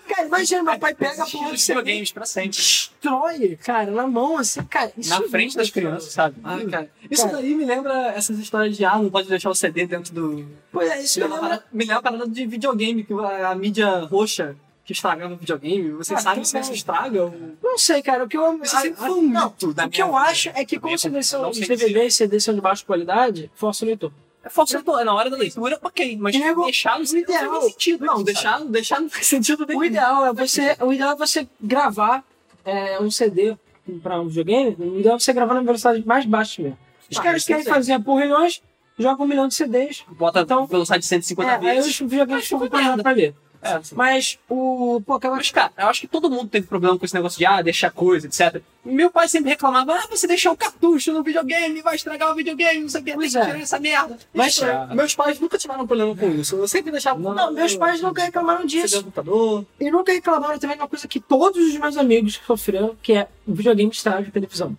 Cara, 0.07 0.27
imagina, 0.27 0.63
meu 0.63 0.79
pai 0.79 0.93
pega 0.95 1.23
a 1.23 1.25
porra 1.29 1.57
CD, 1.57 1.73
videogames 1.81 2.11
pra 2.11 2.25
sempre. 2.25 2.57
destrói, 2.57 3.57
cara, 3.63 3.91
na 3.91 4.07
mão, 4.07 4.37
assim, 4.37 4.63
cara. 4.63 4.91
Na 5.07 5.17
é 5.17 5.27
frente 5.29 5.55
das 5.57 5.69
crianças, 5.69 6.11
sabe? 6.13 6.35
Ah, 6.43 6.57
cara. 6.69 6.89
Isso 7.09 7.23
Cara. 7.25 7.37
daí 7.37 7.53
me 7.55 7.65
lembra 7.65 8.07
essas 8.15 8.37
histórias 8.39 8.75
de 8.77 8.85
ah, 8.85 8.97
não 8.97 9.09
pode 9.09 9.27
deixar 9.27 9.49
o 9.49 9.55
CD 9.55 9.85
dentro 9.85 10.13
do. 10.13 10.45
Pois 10.71 10.89
é, 10.89 11.01
isso 11.01 11.19
Me 11.19 11.25
lembra, 11.25 11.41
lembra. 11.41 11.63
me 11.71 11.83
lembra 11.85 11.97
a 11.97 12.01
parada 12.01 12.27
de 12.27 12.45
videogame, 12.45 13.03
que 13.03 13.13
a, 13.13 13.49
a 13.49 13.55
mídia 13.55 13.99
roxa 14.01 14.55
que 14.83 14.93
estragava 14.93 15.33
o 15.33 15.37
videogame. 15.37 15.91
Você 15.91 16.13
Ah, 16.13 16.17
sabe 16.17 16.45
se 16.47 16.57
isso 16.59 16.73
estraga 16.73 17.23
ou. 17.23 17.33
Não 17.61 17.77
sei, 17.77 18.01
cara, 18.01 18.23
o 18.23 18.27
que 18.27 18.37
eu. 18.37 18.61
Isso 18.63 18.75
sempre 18.75 19.01
a- 19.01 19.07
foi 19.07 19.11
um 19.11 19.29
não, 19.29 19.47
O 19.47 19.89
que 19.89 20.01
eu 20.01 20.07
vida. 20.07 20.17
acho 20.17 20.49
é 20.49 20.65
que, 20.65 20.79
como 20.79 20.97
CDs 20.97 21.31
não 21.33 21.49
os 21.49 21.57
sei 21.57 21.67
DVD 21.67 22.05
e 22.07 22.11
CD 22.11 22.39
são 22.39 22.53
de 22.55 22.61
baixa 22.61 22.83
qualidade, 22.85 23.51
força 23.55 23.83
o 23.85 23.87
leitor. 23.87 24.11
É 24.43 24.49
é 24.49 25.03
na 25.03 25.13
hora 25.13 25.29
da 25.29 25.37
leitura, 25.37 25.79
ok, 25.83 26.17
mas 26.19 26.35
Nego, 26.35 26.63
deixar 26.63 26.97
não 26.97 27.05
ideal- 27.05 27.51
faz 27.61 27.65
sentido. 27.73 28.05
Não, 28.05 28.13
sabe? 28.13 28.23
deixar, 28.25 28.59
deixar 28.65 28.99
não 28.99 29.09
faz 29.09 29.27
sentido 29.27 29.65
nenhum. 29.67 29.79
O 29.79 29.83
ideal 29.85 30.25
é 30.25 30.33
você, 30.33 30.75
o 30.81 30.91
ideal 30.91 31.11
é 31.11 31.15
você 31.15 31.47
gravar 31.61 32.23
é, 32.65 32.99
um 32.99 33.11
CD 33.11 33.55
pra 34.01 34.19
um 34.19 34.27
videogame, 34.27 34.75
o 34.79 34.99
ideal 34.99 35.15
é 35.15 35.19
você 35.19 35.31
gravar 35.33 35.53
na 35.53 35.61
velocidade 35.61 36.05
mais 36.07 36.25
baixa 36.25 36.61
mesmo. 36.61 36.77
Os 37.09 37.17
Ah, 37.17 37.21
caras 37.21 37.41
isso 37.41 37.47
querem 37.47 37.63
fazer 37.65 37.99
porrilhões, 37.99 38.61
jogam 38.97 39.25
um 39.25 39.29
milhão 39.29 39.47
de 39.47 39.53
CDs, 39.53 40.03
Bota 40.09 40.41
Então, 40.41 40.65
velocidade 40.65 41.01
de 41.01 41.07
150 41.07 41.51
é, 41.51 41.55
aí 41.55 41.61
vezes. 41.75 41.91
os 41.91 41.99
videogames 41.99 42.45
ficam 42.45 42.67
parados 42.67 43.03
pra 43.03 43.11
ler. 43.11 43.35
É. 43.61 43.79
Mas 43.93 44.39
o. 44.49 45.01
Pô, 45.05 45.13
aquela. 45.13 45.35
Mas, 45.35 45.51
cara, 45.51 45.71
eu 45.77 45.87
acho 45.87 46.01
que 46.01 46.07
todo 46.07 46.29
mundo 46.29 46.49
teve 46.49 46.65
problema 46.67 46.97
com 46.97 47.05
esse 47.05 47.13
negócio 47.13 47.37
de, 47.37 47.45
ah, 47.45 47.61
deixar 47.61 47.91
coisa, 47.91 48.27
etc. 48.27 48.61
Meu 48.83 49.11
pai 49.11 49.29
sempre 49.29 49.49
reclamava, 49.49 49.93
ah, 49.93 50.07
você 50.09 50.25
deixou 50.25 50.53
o 50.53 50.57
cartucho 50.57 51.13
no 51.13 51.21
videogame, 51.21 51.81
vai 51.81 51.95
estragar 51.95 52.31
o 52.31 52.35
videogame, 52.35 52.81
não 52.81 52.89
sei 52.89 53.01
o 53.01 53.03
que, 53.03 53.15
que 53.15 53.25
é. 53.25 53.29
tirar 53.29 53.59
essa 53.59 53.79
merda. 53.79 54.17
Mas 54.33 54.59
é- 54.61 54.87
meus 54.95 55.13
pais 55.13 55.39
nunca 55.39 55.57
tiveram 55.57 55.85
problema 55.85 56.15
com 56.15 56.29
isso. 56.31 56.55
Eu 56.55 56.67
sempre 56.67 56.91
deixava. 56.91 57.19
Não, 57.19 57.53
meus 57.53 57.75
pais 57.75 58.01
nunca 58.01 58.23
reclamaram 58.23 58.65
disso. 58.65 58.97
computador. 59.03 59.65
E 59.79 59.91
nunca 59.91 60.11
reclamaram 60.11 60.57
também 60.57 60.75
de 60.75 60.81
uma 60.81 60.89
coisa 60.89 61.07
que 61.07 61.19
todos 61.19 61.63
os 61.63 61.77
meus 61.77 61.97
amigos 61.97 62.41
sofreram, 62.45 62.95
que 63.01 63.13
é 63.13 63.27
o 63.45 63.53
videogame 63.53 63.91
estraga 63.91 64.27
a 64.27 64.31
televisão. 64.31 64.75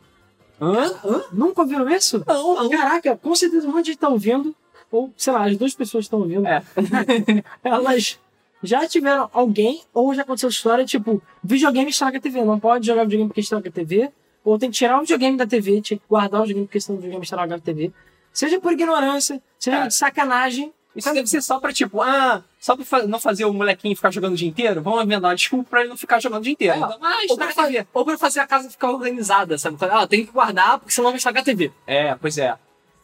Hã? 0.61 0.95
Hã? 1.05 1.25
Nunca 1.33 1.63
ouviram 1.63 1.89
isso? 1.91 2.23
Não, 2.27 2.69
Caraca, 2.71 3.17
com 3.17 3.35
certeza 3.35 3.67
um 3.67 3.73
monte 3.73 3.87
de 3.87 3.91
gente 3.93 4.01
tá 4.01 4.09
ouvindo, 4.09 4.55
ou 4.93 5.13
sei 5.17 5.33
lá, 5.33 5.47
as 5.47 5.57
duas 5.57 5.75
pessoas 5.75 6.05
estão 6.05 6.21
ouvindo. 6.21 6.47
É. 6.47 6.63
Elas 7.65 8.19
já 8.63 8.87
tiveram 8.87 9.29
alguém, 9.33 9.83
ou 9.93 10.15
já 10.15 10.23
aconteceu 10.23 10.49
história, 10.49 10.85
tipo, 10.85 11.23
videogame 11.43 11.91
estraga 11.91 12.19
a 12.19 12.21
TV, 12.21 12.45
não 12.45 12.59
pode 12.61 12.87
jogar 12.87 13.03
videogame 13.05 13.29
porque 13.29 13.41
estraga 13.41 13.69
a 13.69 13.73
TV, 13.73 14.11
ou 14.45 14.59
tem 14.59 14.71
que 14.71 14.77
tirar 14.77 14.99
o 14.99 15.01
videogame 15.03 15.37
da 15.37 15.47
TV, 15.47 15.81
tinha 15.81 15.99
que 15.99 16.05
guardar 16.09 16.41
o 16.41 16.45
videogame 16.45 16.67
porque 16.67 16.81
senão 16.81 16.97
o 16.99 17.01
videogame 17.01 17.25
estraga 17.25 17.55
a 17.57 17.59
TV. 17.59 17.93
Seja 18.33 18.59
por 18.61 18.73
ignorância, 18.73 19.41
seja 19.59 19.77
É. 19.85 19.87
de 19.89 19.95
sacanagem. 19.95 20.73
Isso 20.95 21.13
deve 21.15 21.27
ser 21.27 21.41
só 21.41 21.59
pra, 21.59 21.73
tipo, 21.73 22.03
ah, 22.03 22.43
só 22.61 22.77
pra 22.77 23.07
não 23.07 23.19
fazer 23.19 23.47
o 23.47 23.53
molequinho 23.53 23.97
ficar 23.97 24.11
jogando 24.11 24.35
o 24.35 24.37
dia 24.37 24.47
inteiro, 24.49 24.83
vamos 24.83 25.03
inventar 25.05 25.31
uma 25.31 25.35
desculpa 25.37 25.71
pra 25.71 25.81
ele 25.81 25.89
não 25.89 25.97
ficar 25.97 26.21
jogando 26.21 26.41
o 26.41 26.45
dia 26.45 26.53
inteiro. 26.53 26.75
É. 26.75 26.79
Então, 26.79 26.99
ah, 27.01 27.17
Ou 27.31 27.37
pra, 27.37 27.47
a 27.47 27.49
TV. 27.49 27.63
fazer, 27.63 27.87
ou 27.95 28.05
pra 28.05 28.19
fazer 28.19 28.41
a 28.41 28.47
casa 28.47 28.69
ficar 28.69 28.91
organizada, 28.91 29.57
sabe? 29.57 29.77
Ah, 29.81 30.07
tem 30.07 30.27
que 30.27 30.33
guardar, 30.33 30.79
porque 30.79 30.93
senão 30.93 31.09
vai 31.09 31.17
estragar 31.17 31.41
a 31.43 31.45
TV. 31.47 31.73
É, 31.87 32.15
pois 32.17 32.37
é. 32.37 32.55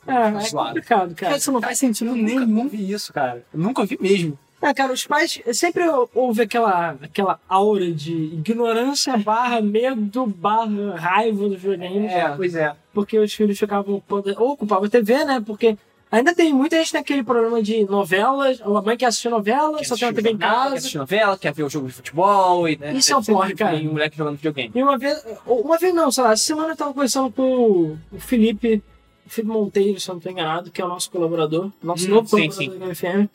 É, 0.06 0.12
é 0.12 0.40
Zoado. 0.40 0.68
complicado, 0.68 1.08
cara. 1.14 1.14
Cara, 1.16 1.36
isso 1.36 1.50
não 1.52 1.60
faz 1.62 1.78
sentido 1.78 2.14
Nunca 2.14 2.40
nenhum. 2.46 2.62
ouvi 2.64 2.90
isso, 2.92 3.12
cara. 3.12 3.44
Eu 3.52 3.58
nunca 3.60 3.80
ouvi 3.82 3.96
mesmo. 4.00 4.38
É, 4.60 4.74
cara, 4.74 4.92
os 4.92 5.06
pais 5.06 5.40
sempre 5.52 5.84
houve 6.14 6.42
aquela, 6.42 6.96
aquela 7.00 7.38
aura 7.48 7.92
de 7.92 8.12
ignorância 8.12 9.16
barra 9.16 9.60
medo 9.60 10.26
barra 10.26 10.96
raiva 10.96 11.48
dos 11.48 11.60
videogames. 11.60 12.10
pois 12.36 12.54
é. 12.54 12.74
porque 12.92 13.18
os 13.18 13.32
filhos 13.32 13.58
ficavam 13.58 14.00
pondo- 14.06 14.34
ou 14.36 14.50
ocupavam 14.52 14.84
a 14.86 14.88
TV, 14.90 15.24
né? 15.24 15.40
Porque 15.46 15.76
ainda 16.10 16.34
tem 16.34 16.52
muita 16.52 16.76
gente 16.76 16.92
naquele 16.94 17.22
problema 17.22 17.62
de 17.62 17.84
novelas, 17.84 18.60
a 18.60 18.68
mãe 18.82 18.96
quer 18.96 19.06
assistir 19.06 19.28
novela, 19.28 19.82
só 19.84 19.94
tem 19.94 20.08
uma 20.08 20.14
TV 20.14 20.30
em 20.30 20.36
Quer 20.36 20.46
casa. 20.48 20.74
assistir 20.74 20.98
novela, 20.98 21.38
quer 21.38 21.52
ver 21.52 21.62
o 21.62 21.70
jogo 21.70 21.86
de 21.86 21.92
futebol. 21.92 22.68
E, 22.68 22.76
né, 22.76 22.94
Isso 22.94 23.12
é 23.12 23.16
um 23.16 23.22
porre, 23.22 23.54
cara. 23.54 23.76
Tem 23.76 23.86
um 23.88 23.92
moleque 23.92 24.16
jogando 24.16 24.36
videogame. 24.36 24.72
E 24.74 24.82
uma 24.82 24.98
vez, 24.98 25.24
uma 25.46 25.78
vez 25.78 25.94
não, 25.94 26.10
sei 26.10 26.24
lá, 26.24 26.32
essa 26.32 26.42
semana 26.42 26.70
eu 26.72 26.76
tava 26.76 26.92
conversando 26.92 27.30
com 27.30 27.42
o- 28.12 28.18
Felipe, 28.18 28.82
o 29.24 29.30
Felipe 29.30 29.52
Monteiro, 29.52 30.00
se 30.00 30.08
eu 30.10 30.14
não 30.14 30.20
tô 30.20 30.28
enganado, 30.30 30.70
que 30.72 30.82
é 30.82 30.84
o 30.84 30.88
nosso 30.88 31.08
colaborador, 31.12 31.70
nosso 31.80 32.06
Hum, 32.08 32.14
novo 32.14 32.26
sim, 32.26 32.48
colaborador 32.48 32.56
sim. 32.64 32.70
do 32.70 32.78
Game 32.80 32.94
FM. 32.94 33.30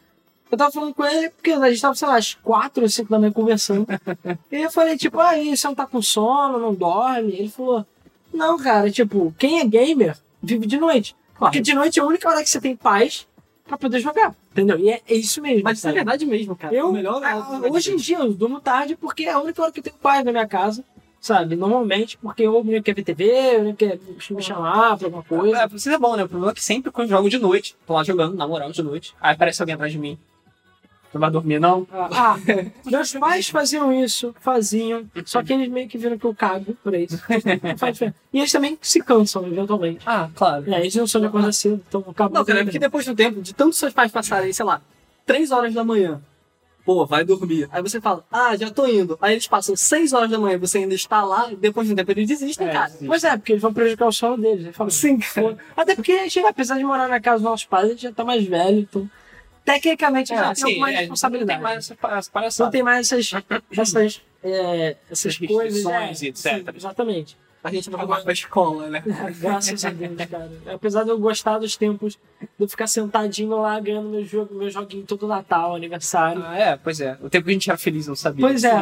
Eu 0.54 0.58
tava 0.58 0.72
falando 0.72 0.94
com 0.94 1.04
ele, 1.04 1.32
porque 1.32 1.50
a 1.50 1.70
gente 1.72 1.82
tava, 1.82 1.96
sei 1.96 2.08
lá, 2.08 2.16
às 2.16 2.36
4 2.36 2.84
ou 2.84 2.88
5 2.88 3.10
da 3.10 3.18
manhã 3.18 3.32
conversando. 3.32 3.88
e 4.52 4.58
eu 4.62 4.70
falei, 4.70 4.96
tipo, 4.96 5.20
ah, 5.20 5.36
e 5.36 5.58
você 5.58 5.66
não 5.66 5.74
tá 5.74 5.88
com 5.88 6.00
sono, 6.00 6.60
não 6.60 6.76
dorme? 6.76 7.34
Ele 7.34 7.50
falou, 7.50 7.84
não, 8.32 8.56
cara, 8.60 8.92
tipo, 8.92 9.34
quem 9.40 9.62
é 9.62 9.66
gamer 9.66 10.16
vive 10.44 10.68
de 10.68 10.78
noite. 10.78 11.16
Porque 11.40 11.60
de 11.60 11.74
noite 11.74 12.00
é 12.00 12.04
a 12.04 12.06
única 12.06 12.30
hora 12.30 12.44
que 12.44 12.50
você 12.52 12.62
tem 12.62 12.76
paz 12.76 13.28
pra 13.66 13.80
poder 13.80 14.00
jogar, 14.00 14.36
entendeu? 14.52 14.78
E 14.78 14.92
é, 14.92 15.02
é 15.10 15.16
isso 15.16 15.42
mesmo. 15.42 15.64
Mas 15.64 15.80
isso 15.80 15.88
é 15.88 15.92
verdade 15.92 16.24
mesmo, 16.24 16.56
cara. 16.56 16.72
Eu, 16.72 16.92
melhor 16.92 17.24
é 17.24 17.32
ah, 17.32 17.62
hoje 17.72 17.92
em 17.92 17.96
dia, 17.96 18.20
eu 18.20 18.32
durmo 18.32 18.62
tarde 18.62 18.96
porque 18.96 19.24
é 19.24 19.32
a 19.32 19.40
única 19.40 19.60
hora 19.60 19.72
que 19.72 19.80
eu 19.80 19.84
tenho 19.84 19.96
paz 19.96 20.24
na 20.24 20.32
minha 20.32 20.48
casa, 20.48 20.86
sabe? 21.20 21.56
Normalmente, 21.56 22.16
porque 22.20 22.44
eu 22.44 22.64
me 22.64 22.80
quer 22.80 22.94
ver 22.94 23.04
TV, 23.04 23.56
eu 23.56 23.64
me 23.64 23.74
quer 23.74 24.00
me 24.30 24.44
chamar 24.44 24.98
pra 24.98 25.08
alguma 25.08 25.24
coisa. 25.24 25.58
É, 25.58 25.68
pra 25.68 25.80
vocês 25.80 25.96
é 25.96 25.98
bom, 25.98 26.16
né? 26.16 26.26
O 26.26 26.30
problema 26.30 26.52
é 26.52 26.56
que 26.56 26.64
sempre 26.64 26.92
quando 26.92 27.10
eu 27.10 27.18
jogo 27.18 27.28
de 27.28 27.40
noite, 27.40 27.76
tô 27.88 27.94
lá 27.94 28.04
jogando, 28.04 28.36
na 28.36 28.48
moral, 28.48 28.72
de 28.72 28.84
noite, 28.84 29.16
aí 29.20 29.34
aparece 29.34 29.60
alguém 29.60 29.74
atrás 29.74 29.92
de 29.92 29.98
mim. 29.98 30.16
Não 31.14 31.22
vai 31.22 31.30
dormir, 31.30 31.60
não? 31.60 31.88
Ah, 31.92 32.38
meus 32.86 33.14
pais 33.14 33.48
faziam 33.50 33.94
isso, 33.94 34.34
faziam, 34.40 35.06
só 35.26 35.44
que 35.44 35.54
eles 35.54 35.68
meio 35.70 35.88
que 35.88 35.98
viram 35.98 36.18
que 36.18 36.26
eu 36.26 36.34
cago 36.34 36.76
por 36.84 36.94
isso. 36.96 37.22
Não 37.62 37.78
faz 37.78 37.94
diferença. 37.94 38.16
E 38.34 38.40
eles 38.40 38.52
também 38.52 38.78
se 38.82 39.00
cansam, 39.00 39.46
eventualmente. 39.46 40.00
Ah, 40.08 40.30
claro. 40.34 40.74
É, 40.74 40.80
eles 40.80 40.96
não 40.96 41.06
são 41.06 41.22
de 41.22 41.28
acordar 41.28 41.54
cedo, 41.54 41.82
então 41.88 42.04
acabam. 42.08 42.34
Não, 42.34 42.44
cara, 42.46 42.62
é 42.62 42.64
porque 42.64 42.80
depois 42.80 43.06
do 43.06 43.14
tempo, 43.14 43.42
de 43.42 43.54
tantos 43.54 43.78
seus 43.78 43.94
pais 43.94 44.12
passarem, 44.12 44.52
sei 44.52 44.66
lá, 44.66 44.82
3 45.26 45.52
horas 45.52 45.74
da 45.74 45.84
manhã, 45.84 46.20
pô, 46.84 47.06
vai 47.06 47.24
dormir. 47.24 47.70
Aí 47.72 47.82
você 47.82 48.02
fala, 48.02 48.26
ah, 48.32 48.56
já 48.58 48.72
tô 48.72 48.88
indo. 48.88 49.16
Aí 49.22 49.34
eles 49.34 49.48
passam 49.48 49.76
6 49.76 50.14
horas 50.14 50.32
da 50.32 50.40
manhã, 50.40 50.58
você 50.58 50.80
ainda 50.80 50.96
está 50.96 51.24
lá, 51.24 51.50
depois 51.60 51.88
de 51.88 51.94
um 51.94 51.96
tempo 51.96 52.12
eles 52.12 52.28
desistem, 52.28 52.68
É, 52.68 52.72
cara. 52.72 52.92
Pois 53.06 53.24
é, 53.24 53.38
porque 53.38 53.52
eles 53.54 53.62
vão 53.62 53.72
prejudicar 53.74 54.08
o 54.08 54.12
sono 54.12 54.42
deles. 54.42 54.64
Eles 54.66 54.76
falam, 54.76 54.90
Sim, 54.90 55.20
Pô, 55.36 55.54
Até 55.78 55.96
porque 55.96 56.12
a 56.14 56.24
gente, 56.24 56.40
apesar 56.40 56.78
de 56.78 56.84
morar 56.84 57.08
na 57.08 57.20
casa 57.22 57.38
dos 57.38 57.44
nossos 57.44 57.66
pais, 57.68 57.86
a 57.86 57.90
gente 57.90 58.02
já 58.02 58.12
tá 58.12 58.24
mais 58.26 58.44
velho, 58.44 58.80
então. 58.80 59.10
Tecnicamente 59.66 60.30
já 60.30 60.42
tem 60.42 60.52
assim, 60.52 60.64
alguma 60.66 60.88
é, 60.88 60.92
não 60.92 60.98
tem 60.98 61.00
responsabilidade. 61.02 61.62
mais 61.62 61.92
essa, 61.92 62.38
essa 62.46 62.64
Não 62.64 62.72
tem 62.72 62.84
mais 62.84 63.12
essas, 63.12 63.32
essas, 63.72 64.22
é, 64.44 64.98
essas 65.10 65.36
Essas 65.36 65.38
coisas. 65.48 65.86
é, 65.86 66.26
e 66.26 66.28
etc. 66.30 66.36
sim, 66.36 66.66
exatamente. 66.76 67.38
A 67.64 67.72
gente 67.72 67.90
não 67.90 67.98
vai 67.98 68.08
mais 68.08 68.24
pra 68.24 68.34
escola, 68.34 68.90
né? 68.90 69.02
Graças 69.40 69.86
a 69.86 69.90
Deus, 69.90 70.18
cara. 70.30 70.52
Apesar 70.74 71.04
de 71.04 71.12
eu 71.12 71.18
gostar 71.18 71.60
dos 71.60 71.78
tempos 71.78 72.18
de 72.42 72.50
eu 72.60 72.68
ficar 72.68 72.88
sentadinho 72.88 73.56
lá 73.62 73.80
ganhando 73.80 74.10
meu 74.10 74.26
jogo, 74.26 74.54
meu 74.54 74.70
joguinho 74.70 75.06
todo 75.06 75.26
Natal, 75.28 75.74
aniversário. 75.74 76.44
Ah, 76.46 76.58
é, 76.58 76.76
pois 76.76 77.00
é. 77.00 77.18
O 77.22 77.30
tempo 77.30 77.46
que 77.46 77.52
a 77.52 77.54
gente 77.54 77.70
era 77.70 77.78
feliz, 77.78 78.06
não 78.06 78.18
sabia. 78.18 78.46
Pois 78.46 78.66
é. 78.66 78.82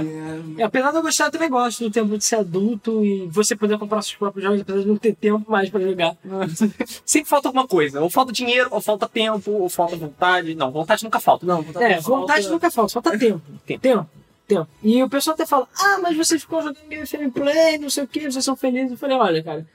E 0.58 0.64
apesar 0.64 0.90
de 0.90 0.98
eu 0.98 1.04
gostar, 1.04 1.26
eu 1.26 1.32
também 1.32 1.50
gosto 1.50 1.84
do 1.84 1.92
tempo 1.92 2.18
de 2.18 2.26
ser 2.26 2.38
adulto 2.38 3.06
e 3.06 3.28
você 3.28 3.56
poder 3.56 3.78
comprar 3.78 4.02
seus 4.02 4.16
próprios 4.16 4.44
jogos, 4.44 4.62
apesar 4.62 4.80
de 4.80 4.88
não 4.88 4.98
ter 4.98 5.14
tempo 5.14 5.52
mais 5.52 5.70
pra 5.70 5.80
jogar. 5.80 6.18
Sempre 7.06 7.30
falta 7.30 7.50
alguma 7.50 7.68
coisa. 7.68 8.02
Ou 8.02 8.10
falta 8.10 8.32
dinheiro, 8.32 8.70
ou 8.72 8.82
falta 8.82 9.08
tempo, 9.08 9.52
ou 9.52 9.70
falta 9.70 9.96
vontade. 9.96 10.56
Não, 10.56 10.72
vontade 10.72 11.04
nunca 11.04 11.20
falta. 11.20 11.46
Não, 11.46 11.62
vou 11.62 11.82
É, 11.82 12.00
vontade 12.00 12.50
nunca 12.50 12.72
falta, 12.72 12.94
falta 12.94 13.12
tempo. 13.12 13.42
Tempo. 13.66 13.82
Tempo. 13.82 14.10
Tempo. 14.56 14.70
E 14.84 15.04
o 15.04 15.10
pessoal 15.10 15.34
até 15.34 15.46
fala, 15.46 15.68
ah, 15.78 16.00
mas 16.02 16.16
vocês 16.18 16.42
ficam 16.42 16.62
jogando 16.62 16.78
Game 16.88 17.06
FM 17.06 17.34
Play, 17.34 17.78
não 17.78 17.90
sei 17.90 18.04
o 18.04 18.08
que, 18.08 18.32
vocês 18.32 18.44
são 18.46 18.56
felizes. 18.56 18.92
Eu 18.92 18.98
falei, 18.98 19.18
olha, 19.18 19.44
cara, 19.44 19.68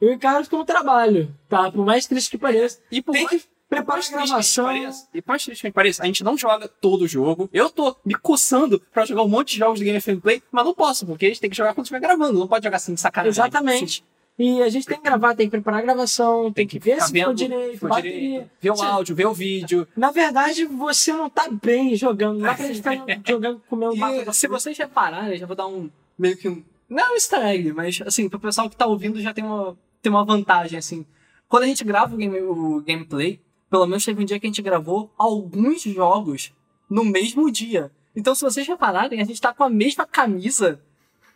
eu 0.00 0.12
encaro 0.12 0.48
como 0.48 0.64
trabalho, 0.64 1.34
tá? 1.48 1.70
Por 1.70 1.84
mais 1.84 2.06
triste 2.06 2.30
que 2.30 2.38
pareça. 2.38 2.80
E 2.90 3.00
por 3.02 3.12
Tem 3.12 3.24
mais- 3.24 3.42
que 3.42 3.52
a 3.74 4.10
gravação. 4.10 4.70
E 5.14 5.22
por 5.22 5.28
mais 5.28 5.44
triste 5.44 5.62
que 5.62 5.70
pareça, 5.72 6.02
a 6.02 6.06
gente 6.06 6.22
não 6.22 6.36
joga 6.36 6.68
todo 6.68 7.02
o 7.02 7.08
jogo. 7.08 7.48
Eu 7.52 7.70
tô 7.70 7.96
me 8.04 8.14
coçando 8.14 8.78
pra 8.92 9.04
jogar 9.06 9.22
um 9.22 9.28
monte 9.28 9.52
de 9.52 9.58
jogos 9.58 9.78
do 9.78 9.84
Game 9.84 9.98
FM 10.00 10.20
Play, 10.20 10.42
mas 10.52 10.64
não 10.64 10.74
posso, 10.74 11.06
porque 11.06 11.24
a 11.26 11.28
gente 11.28 11.40
tem 11.40 11.48
que 11.48 11.56
jogar 11.56 11.72
quando 11.74 11.86
estiver 11.86 12.00
gravando. 12.00 12.38
Não 12.38 12.46
pode 12.48 12.64
jogar 12.64 12.76
assim 12.76 12.92
de 12.94 13.00
sacanagem. 13.00 13.30
Exatamente. 13.30 14.04
E 14.38 14.62
a 14.62 14.68
gente 14.68 14.86
tem 14.86 14.96
que 14.96 15.04
gravar, 15.04 15.34
tem 15.34 15.46
que 15.46 15.50
preparar 15.50 15.80
a 15.80 15.82
gravação, 15.82 16.52
tem 16.52 16.66
que 16.66 16.78
ver 16.78 16.94
Ficar 16.94 17.06
se 17.06 17.12
ficou 17.12 17.34
direito, 17.34 17.72
ficou 17.74 17.88
bateria. 17.90 18.12
direito, 18.12 18.50
ver 18.60 18.70
o 18.70 18.82
áudio, 18.82 19.14
ver 19.14 19.26
o 19.26 19.34
vídeo. 19.34 19.86
Na 19.96 20.10
verdade, 20.10 20.64
você 20.64 21.12
não 21.12 21.28
tá 21.28 21.48
bem 21.50 21.94
jogando. 21.94 22.38
Não 22.40 22.54
ficar 22.54 22.96
jogando, 23.26 23.62
comendo 23.68 23.94
E 23.94 24.32
se 24.32 24.48
vocês 24.48 24.76
repararem, 24.76 25.36
já 25.38 25.46
vou 25.46 25.54
dar 25.54 25.66
um 25.66 25.90
meio 26.18 26.36
que 26.36 26.48
um. 26.48 26.62
Não 26.88 26.98
é 26.98 27.10
um 27.10 27.14
easter 27.14 27.40
egg, 27.44 27.72
mas 27.72 28.00
assim, 28.06 28.28
pro 28.28 28.40
pessoal 28.40 28.68
que 28.68 28.76
tá 28.76 28.86
ouvindo 28.86 29.20
já 29.20 29.32
tem 29.32 29.44
uma, 29.44 29.76
tem 30.00 30.10
uma 30.10 30.24
vantagem, 30.24 30.78
assim. 30.78 31.06
Quando 31.48 31.64
a 31.64 31.66
gente 31.66 31.84
grava 31.84 32.14
o, 32.14 32.18
game, 32.18 32.40
o 32.40 32.82
gameplay, 32.86 33.40
pelo 33.70 33.86
menos 33.86 34.04
teve 34.04 34.22
um 34.22 34.24
dia 34.24 34.40
que 34.40 34.46
a 34.46 34.48
gente 34.48 34.62
gravou 34.62 35.12
alguns 35.18 35.82
jogos 35.82 36.52
no 36.88 37.04
mesmo 37.04 37.50
dia. 37.50 37.90
Então, 38.14 38.34
se 38.34 38.42
vocês 38.42 38.66
repararem, 38.66 39.20
a 39.20 39.24
gente 39.24 39.40
tá 39.40 39.52
com 39.54 39.64
a 39.64 39.70
mesma 39.70 40.06
camisa 40.06 40.82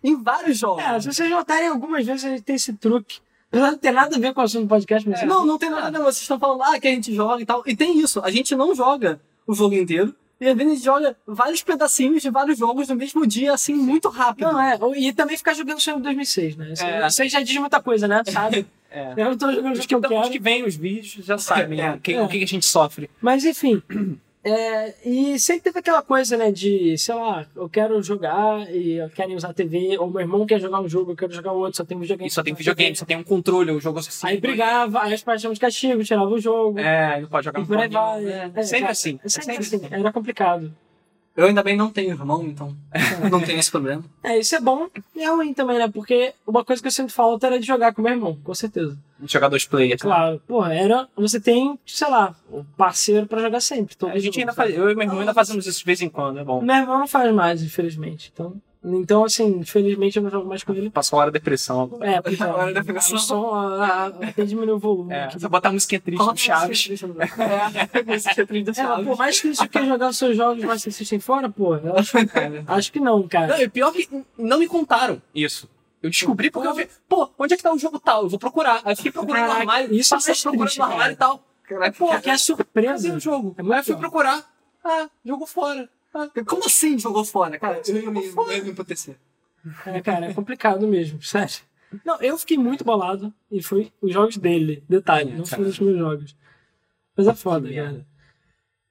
em 0.03 0.23
vários 0.23 0.59
jogos. 0.59 0.83
É, 0.85 1.01
se 1.01 1.13
vocês 1.13 1.31
notarem, 1.31 1.69
algumas 1.69 2.05
vezes 2.07 2.25
a 2.25 2.29
gente 2.31 2.43
tem 2.43 2.57
esse 2.57 2.73
truque. 2.75 3.19
Apesar 3.49 3.67
de 3.67 3.73
não 3.73 3.79
ter 3.79 3.91
nada 3.93 4.17
a 4.17 4.19
ver 4.19 4.35
com 4.35 4.41
o 4.41 4.45
assunto 4.45 4.65
do 4.65 4.69
podcast, 4.69 5.09
mas 5.09 5.23
Não, 5.23 5.45
não 5.47 5.57
tem 5.59 5.71
nada 5.71 5.87
a 5.87 5.91
ver. 5.91 5.99
Vocês 5.99 6.23
estão 6.23 6.39
falando 6.39 6.63
ah, 6.63 6.79
que 6.81 6.89
a 6.89 6.91
gente 6.91 7.15
joga 7.15 7.43
e 7.43 7.47
tal. 7.47 7.63
E 7.67 7.77
tem 7.77 7.99
isso. 7.99 8.21
A 8.21 8.31
gente 8.31 8.55
não 8.57 8.75
joga 8.75 9.21
o 9.47 9.55
jogo 9.55 9.75
inteiro. 9.75 10.15
E 10.39 10.47
às 10.49 10.55
vezes 10.57 10.73
a 10.73 10.75
gente 10.75 10.85
joga 10.85 11.17
vários 11.27 11.63
pedacinhos 11.63 12.21
de 12.21 12.29
vários 12.29 12.59
jogos 12.59 12.89
no 12.89 12.95
mesmo 12.97 13.27
dia, 13.27 13.55
assim, 13.55 13.73
muito 13.75 14.09
rápido. 14.11 14.53
Não, 14.53 14.61
é. 14.61 14.79
E 14.97 15.11
também 15.13 15.37
ficar 15.37 15.55
jogando 15.55 15.81
Sonic 15.81 16.03
2006, 16.03 16.57
né? 16.57 16.73
Isso, 16.73 16.85
É. 16.85 17.07
isso 17.07 17.23
aí 17.23 17.29
já 17.29 17.41
diz 17.41 17.57
muita 17.57 17.81
coisa, 17.81 18.07
né? 18.07 18.23
Sabe? 18.27 18.67
É. 18.89 19.13
Eu 19.17 19.25
não 19.31 19.37
tô 19.37 19.53
jogando 19.53 19.75
Os 19.77 19.85
que 19.85 19.95
eu 19.95 20.01
que, 20.01 20.07
os 20.07 20.13
quero. 20.21 20.31
que 20.31 20.39
veem 20.39 20.65
os 20.65 20.75
vídeos 20.77 21.27
já 21.27 21.37
sabem 21.37 21.81
É, 21.83 21.99
que- 21.99 22.15
é. 22.15 22.23
o 22.23 22.29
que 22.29 22.43
a 22.43 22.47
gente 22.47 22.65
sofre. 22.65 23.11
Mas 23.21 23.45
enfim, 23.45 23.83
É, 24.49 24.95
e 25.05 25.41
sempre 25.41 25.63
teve 25.63 25.81
aquela 25.81 26.03
coisa, 26.03 26.37
né, 26.37 26.53
de, 26.53 26.97
sei 26.97 27.17
lá, 27.17 27.45
eu 27.57 27.69
quero 27.69 28.01
jogar 28.01 28.73
e 28.73 28.93
eu 28.93 29.11
quero 29.11 29.35
usar 29.35 29.49
a 29.49 29.53
TV, 29.53 29.99
ou 29.99 30.09
meu 30.09 30.21
irmão 30.21 30.47
quer 30.47 30.61
jogar 30.61 30.81
um 30.81 30.89
jogo, 30.89 31.11
eu 31.11 31.17
quero 31.17 31.33
jogar 31.33 31.51
outro, 31.51 31.77
só 31.77 31.85
tem 31.85 31.99
videogame. 31.99 32.29
E 32.29 32.31
só 32.31 32.45
tem 32.45 32.55
videogame, 32.55 32.95
só 32.95 33.05
tem 33.05 33.17
um 33.17 33.25
controle, 33.25 33.73
o 33.73 33.81
jogo 33.81 33.99
assim. 33.99 34.25
Aí 34.25 34.39
brigava, 34.39 35.03
aí 35.03 35.13
os 35.13 35.25
pais 35.25 35.41
tinham 35.41 35.53
de 35.53 35.59
castigo, 35.59 36.05
tirava 36.05 36.29
o 36.29 36.39
jogo. 36.39 36.79
É, 36.79 37.15
aí 37.15 37.23
não 37.23 37.29
pode 37.29 37.45
jogar 37.45 37.59
no 37.59 37.65
aí 37.65 37.89
fone, 37.89 37.89
vai. 37.89 38.23
né? 38.23 38.53
É, 38.55 38.63
sempre 38.63 38.81
cara, 38.83 38.93
assim. 38.93 39.19
é 39.25 39.29
Sempre 39.29 39.57
assim. 39.57 39.81
Era 39.91 40.13
complicado. 40.13 40.73
Eu 41.37 41.47
ainda 41.47 41.63
bem 41.63 41.77
não 41.77 41.91
tenho 41.91 42.11
irmão, 42.13 42.43
então 42.45 42.75
não 43.31 43.41
tenho 43.43 43.59
esse 43.59 43.71
problema. 43.71 44.03
É, 44.23 44.39
isso 44.39 44.57
é 44.57 44.61
bom 44.61 44.89
e 45.15 45.23
é 45.23 45.29
ruim 45.29 45.53
também, 45.53 45.77
né? 45.79 45.87
Porque 45.87 46.33
uma 46.47 46.65
coisa 46.65 46.81
que 46.81 46.89
eu 46.89 46.93
sinto 46.93 47.13
falta 47.13 47.47
era 47.47 47.61
de 47.61 47.67
jogar 47.67 47.93
com 47.93 48.01
meu 48.01 48.13
irmão, 48.13 48.39
com 48.43 48.55
certeza. 48.55 48.97
Jogar 49.25 49.49
dois 49.49 49.67
players. 49.67 50.01
Claro, 50.01 50.41
porra, 50.47 50.75
era. 50.75 51.09
Você 51.17 51.39
tem, 51.41 51.79
sei 51.87 52.09
lá, 52.09 52.35
um 52.51 52.65
parceiro 52.77 53.27
pra 53.27 53.41
jogar 53.41 53.61
sempre. 53.61 53.97
todo 53.97 54.11
A 54.11 54.15
gente 54.19 54.27
jogo, 54.27 54.41
ainda 54.41 54.53
sabe? 54.53 54.69
faz, 54.73 54.79
eu 54.79 54.91
e 54.91 54.95
meu 54.95 55.05
irmão 55.05 55.21
ainda 55.21 55.35
fazemos 55.35 55.67
isso 55.67 55.79
de 55.79 55.85
vez 55.85 56.01
em 56.03 56.09
quando, 56.09 56.39
é 56.39 56.45
bom. 56.45 56.61
Meu 56.63 56.77
irmão 56.77 56.99
não 56.99 57.09
faz 57.09 57.33
mais, 57.35 57.63
infelizmente. 57.63 58.31
Então, 58.33 58.55
então 58.89 59.25
assim, 59.25 59.59
infelizmente 59.59 60.17
eu 60.17 60.23
não 60.23 60.31
jogo 60.31 60.49
mais 60.49 60.63
com 60.63 60.73
ele. 60.73 60.89
Passou 60.91 61.19
a 61.19 61.23
hora 61.23 61.31
da 61.31 61.39
depressão 61.39 61.83
agora. 61.83 62.09
É, 62.11 62.21
porque 62.21 62.41
Agora 62.43 62.73
da 62.73 62.81
depressão. 62.81 63.17
o 63.17 63.19
som 63.21 63.51
ah, 63.55 64.07
até 64.07 64.45
diminuiu 64.45 64.77
o 64.77 64.79
volume. 64.79 65.13
É, 65.13 65.25
aqui. 65.25 65.41
só 65.41 65.49
botar 65.49 65.71
a 65.71 65.73
musiquinha 65.73 66.01
triste 66.01 66.25
do 66.25 66.37
Chaves. 66.39 66.89
É, 66.91 68.03
música 68.05 68.47
triste 68.47 68.65
do 68.65 68.71
É, 68.71 68.75
mas, 68.75 68.77
Chaves. 68.77 69.07
pô, 69.07 69.17
mais 69.17 69.41
que 69.41 69.49
isso 69.49 69.69
que 69.69 69.85
jogar 69.87 70.09
os 70.11 70.17
seus 70.19 70.37
jogos 70.37 70.63
mais 70.65 70.87
assistem 70.87 71.19
fora, 71.19 71.49
pô, 71.49 71.75
acho, 71.75 72.17
acho 72.69 72.93
que 72.93 73.01
não, 73.01 73.19
Não, 73.21 73.29
cara. 73.29 73.63
e 73.63 73.69
pior 73.69 73.93
que 73.93 74.09
não 74.39 74.59
me 74.59 74.67
contaram 74.67 75.21
isso. 75.35 75.69
Eu 76.03 76.11
descobri 76.11 76.51
porque 76.51 76.69
eu 76.69 76.75
vi, 76.75 76.89
pô, 77.09 77.29
onde 77.39 77.55
é 77.55 77.57
que 77.57 77.63
tá 77.63 77.73
o 77.73 77.79
jogo 77.79 77.99
tal? 77.99 78.23
Eu 78.23 78.29
vou 78.29 78.39
procurar. 78.39 78.81
Aí 78.85 78.95
fiquei 78.95 79.11
procurando 79.11 79.43
no 79.43 79.47
Caraca, 79.49 79.61
armário, 79.61 79.95
isso 79.95 80.15
é 80.15 80.17
passei 80.17 80.31
mais 80.33 80.43
procurando 80.43 80.65
triste, 80.67 80.79
no 80.79 80.85
armário 80.85 81.03
cara. 81.03 81.13
e 81.13 81.17
tal. 81.17 81.39
Pô, 81.99 82.07
Porque 82.07 82.15
é 82.15 82.21
cadê 82.33 82.39
surpresa. 82.39 83.15
o 83.17 83.19
jogo? 83.19 83.55
É 83.59 83.63
Aí 83.63 83.79
eu 83.81 83.85
fui 83.85 83.97
procurar. 83.97 84.45
Ah, 84.85 85.09
jogo 85.25 85.47
fora. 85.47 85.89
Ah, 86.19 86.31
Como 86.47 86.65
assim 86.65 86.99
jogou 86.99 87.25
fora? 87.25 87.59
Cara, 87.59 87.83
eu 87.87 87.97
ia 88.03 88.11
me, 88.11 88.25
eu 88.27 88.53
ia 88.53 88.65
me 88.65 88.71
emputecer. 88.71 89.17
É, 89.85 90.01
cara, 90.01 90.27
é 90.27 90.33
complicado 90.35 90.87
mesmo, 90.87 91.21
sério. 91.23 91.57
Não, 92.05 92.19
eu 92.23 92.39
fiquei 92.39 92.57
muito 92.57 92.83
bolado 92.85 93.33
e 93.51 93.63
foi 93.63 93.93
os 94.01 94.13
jogos 94.13 94.39
dele, 94.39 94.83
detalhe, 94.89 95.33
não 95.33 95.45
foram 95.45 95.69
os 95.69 95.79
meus 95.79 95.99
jogos. 95.99 96.37
Mas 97.17 97.27
é 97.29 97.35
foda, 97.35 97.73
cara. 97.73 98.07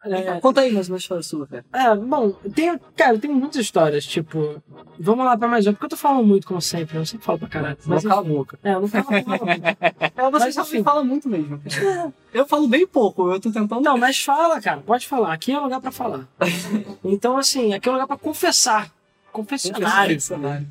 É, 0.05 0.39
Conta 0.39 0.61
aí 0.61 0.71
mais 0.71 0.87
uma 0.87 0.97
história 0.97 1.23
sua, 1.23 1.47
cara. 1.47 1.65
é, 1.73 1.95
bom, 1.95 2.31
tem, 2.53 2.79
cara, 2.95 3.17
tem 3.17 3.31
muitas 3.31 3.59
histórias, 3.61 4.05
tipo, 4.05 4.61
vamos 4.99 5.25
lá 5.25 5.35
pra 5.37 5.47
mais 5.47 5.65
uma, 5.65 5.73
porque 5.73 5.85
eu 5.85 5.89
tô 5.89 5.97
falando 5.97 6.25
muito, 6.25 6.45
como 6.45 6.61
sempre, 6.61 6.97
eu 6.97 7.05
sempre 7.05 7.25
falo 7.25 7.39
pra 7.39 7.47
caralho. 7.47 7.77
Mas 7.85 8.03
cala 8.03 8.21
a 8.21 8.23
boca. 8.23 8.59
é, 8.63 8.73
eu 8.73 8.81
não 8.81 8.87
falo. 8.87 9.05
É, 10.15 10.31
você 10.31 10.45
Mas, 10.45 10.55
só 10.55 10.65
fala 10.83 11.03
muito 11.03 11.27
mesmo. 11.27 11.59
cara. 11.59 12.13
Eu 12.33 12.45
falo 12.45 12.67
bem 12.67 12.85
pouco, 12.85 13.31
eu 13.31 13.39
tô 13.39 13.51
tentando. 13.51 13.81
Não, 13.81 13.97
mas 13.97 14.21
fala, 14.21 14.61
cara, 14.61 14.81
pode 14.81 15.07
falar, 15.07 15.33
aqui 15.33 15.51
é 15.51 15.59
o 15.59 15.63
lugar 15.63 15.81
pra 15.81 15.91
falar. 15.91 16.27
Então, 17.03 17.37
assim, 17.37 17.73
aqui 17.73 17.87
é 17.87 17.91
o 17.91 17.93
lugar 17.95 18.07
pra 18.07 18.17
confessar. 18.17 18.91
Confessionário. 19.31 20.19
Cenário. 20.21 20.67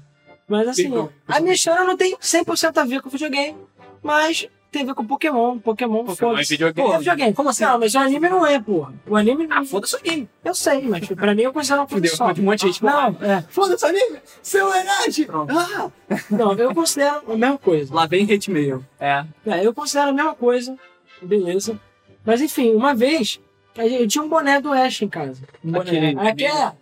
Mas 0.49 0.69
assim, 0.69 0.93
a 1.27 1.41
minha 1.41 1.55
história 1.55 1.85
não 1.85 1.97
tem 1.97 2.17
100% 2.17 2.77
a 2.77 2.85
ver 2.85 3.01
com 3.01 3.09
videogame, 3.09 3.57
mas 4.03 4.47
tem 4.75 4.83
a 4.83 4.87
ver 4.87 4.95
com 4.95 5.07
Pokémon. 5.07 5.59
Pokémon, 5.59 6.05
Pokémon 6.05 6.15
foda-se. 6.15 6.53
é 6.53 6.57
videogame. 6.57 6.89
Pô, 6.89 6.95
é 6.95 6.99
videogame. 6.99 7.33
Como 7.35 7.49
assim? 7.49 7.65
Não, 7.65 7.79
mas 7.79 7.95
o 7.95 7.99
anime 7.99 8.29
não 8.29 8.47
é, 8.47 8.61
porra. 8.61 8.93
O 9.07 9.17
anime 9.17 9.47
não. 9.47 9.57
Ah, 9.59 9.65
foda-se 9.65 9.97
o 9.97 10.01
game. 10.03 10.29
Eu 10.45 10.55
sei, 10.55 10.83
mas 10.83 11.07
pra 11.09 11.35
mim 11.35 11.43
eu 11.43 11.53
considero 11.53 11.87
coisa 11.87 11.95
Fudeu, 11.95 12.17
só. 12.17 12.27
um 12.41 12.45
monte 12.45 12.61
de 12.61 12.67
gente 12.67 12.85
Não, 12.85 13.09
é. 13.23 13.43
Foda-se 13.49 13.85
o 13.85 13.89
anime. 13.89 14.19
Seu. 14.43 14.69
Pronto. 15.27 15.53
Ah. 15.59 15.91
Não, 16.31 16.53
eu 16.55 16.75
considero 16.75 17.23
a 17.33 17.37
mesma 17.37 17.59
coisa. 17.59 17.95
Lá 17.95 18.07
vem 18.07 18.25
hate 18.31 18.51
mail. 18.51 18.85
É. 19.01 19.25
É, 19.47 19.67
eu 19.67 19.73
considero 19.73 20.11
a 20.11 20.13
mesma 20.13 20.35
coisa. 20.35 20.77
Beleza. 21.23 21.81
Mas 22.25 22.41
enfim, 22.41 22.75
uma 22.75 22.95
vez, 22.95 23.41
eu 23.77 24.07
tinha 24.09 24.23
um 24.25 24.29
boné 24.29 24.61
do 24.61 24.73
Ash 24.73 25.03
em 25.03 25.09
casa. 25.09 25.43
Um 25.65 25.73
boné. 25.73 25.91
Aquele- 26.11 26.29
Aquele, 26.29 26.73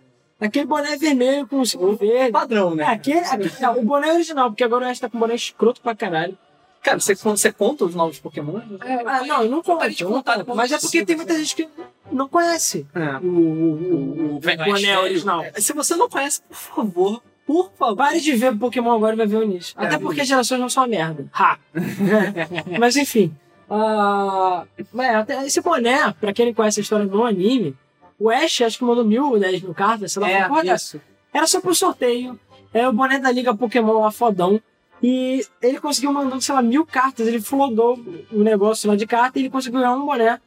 aquele 0.41 0.65
boné 0.65 0.97
vermelho 0.97 1.47
com 1.47 1.61
o 1.61 1.95
verde. 1.95 2.31
Padrão, 2.31 2.73
É, 2.73 2.75
né? 2.75 2.83
aquele, 2.85 3.19
aquele- 3.19 3.51
não, 3.61 3.79
o 3.79 3.83
boné 3.83 4.11
original, 4.13 4.49
porque 4.49 4.63
agora 4.63 4.85
o 4.85 4.89
Ash 4.89 4.99
tá 4.99 5.09
com 5.09 5.17
um 5.17 5.19
boné 5.19 5.35
escroto 5.35 5.81
pra 5.81 5.95
caralho. 5.95 6.37
Cara, 6.83 6.99
você, 6.99 7.15
você 7.15 7.51
conta 7.51 7.85
os 7.85 7.95
novos 7.95 8.19
Pokémon? 8.19 8.59
Ah, 9.05 9.25
não, 9.25 9.43
eu 9.43 9.49
não 9.49 9.63
conto. 9.63 9.85
eu 10.03 10.09
não 10.09 10.21
conto. 10.21 10.55
Mas 10.55 10.71
é 10.71 10.77
porque 10.77 11.05
tem 11.05 11.15
cinco, 11.15 11.25
muita 11.25 11.37
gente 11.39 11.55
que 11.55 11.69
não 12.11 12.27
conhece 12.27 12.85
É. 12.93 13.17
o, 13.17 13.27
o, 13.27 14.33
o, 14.33 14.35
o 14.35 14.39
boné 14.39 14.93
Ash 14.93 15.01
original. 15.03 15.43
Se 15.57 15.71
você 15.73 15.95
não 15.95 16.09
conhece, 16.09 16.41
por 16.41 16.55
favor, 16.57 17.23
por 17.47 17.71
favor. 17.77 17.95
Pare 17.95 18.19
de 18.19 18.33
ver 18.35 18.57
Pokémon 18.57 18.91
agora 18.91 19.13
e 19.13 19.17
vai 19.17 19.25
ver 19.27 19.37
o 19.37 19.43
início. 19.43 19.73
Até 19.77 19.95
É, 19.95 19.97
porque 19.97 20.21
as 20.21 20.27
gerações 20.27 20.59
não 20.59 20.67
são 20.69 20.83
uma 20.83 20.89
merda. 20.89 21.25
Ha! 21.33 21.57
Mas 22.79 22.97
enfim. 22.97 23.33
ah, 23.69 24.65
mas 24.91 25.15
até 25.15 25.45
esse 25.45 25.61
boné, 25.61 26.13
pra 26.19 26.33
quem 26.33 26.47
não 26.47 26.53
conhece 26.53 26.79
a 26.79 26.83
história 26.83 27.05
do 27.05 27.23
anime, 27.23 27.75
o 28.19 28.29
Ash 28.29 28.61
acho 28.61 28.77
que 28.77 28.83
mandou 28.83 29.03
mil, 29.05 29.39
dez 29.39 29.61
mil 29.61 29.73
cartas, 29.73 30.11
sei 30.11 30.21
lá, 30.21 30.29
É, 30.29 30.75
isso. 30.75 30.99
Era 31.33 31.47
só 31.47 31.59
pro 31.61 31.73
sorteio. 31.73 32.37
É 32.73 32.87
o 32.87 32.93
boné 32.93 33.19
da 33.19 33.31
Liga 33.31 33.55
Pokémon 33.55 34.01
lá 34.01 34.11
fodão. 34.11 34.61
E 35.03 35.45
ele 35.61 35.81
conseguiu 35.81 36.13
mandando, 36.13 36.41
sei 36.41 36.55
lá, 36.55 36.61
mil 36.61 36.85
cartas. 36.85 37.27
Ele 37.27 37.41
flodou 37.41 37.99
o 38.31 38.41
negócio 38.41 38.89
lá 38.89 38.95
de 38.95 39.05
carta 39.05 39.37
e 39.37 39.41
ele 39.41 39.49
conseguiu 39.49 39.81
ganhar 39.81 39.93
um 39.93 40.05
boné. 40.05 40.39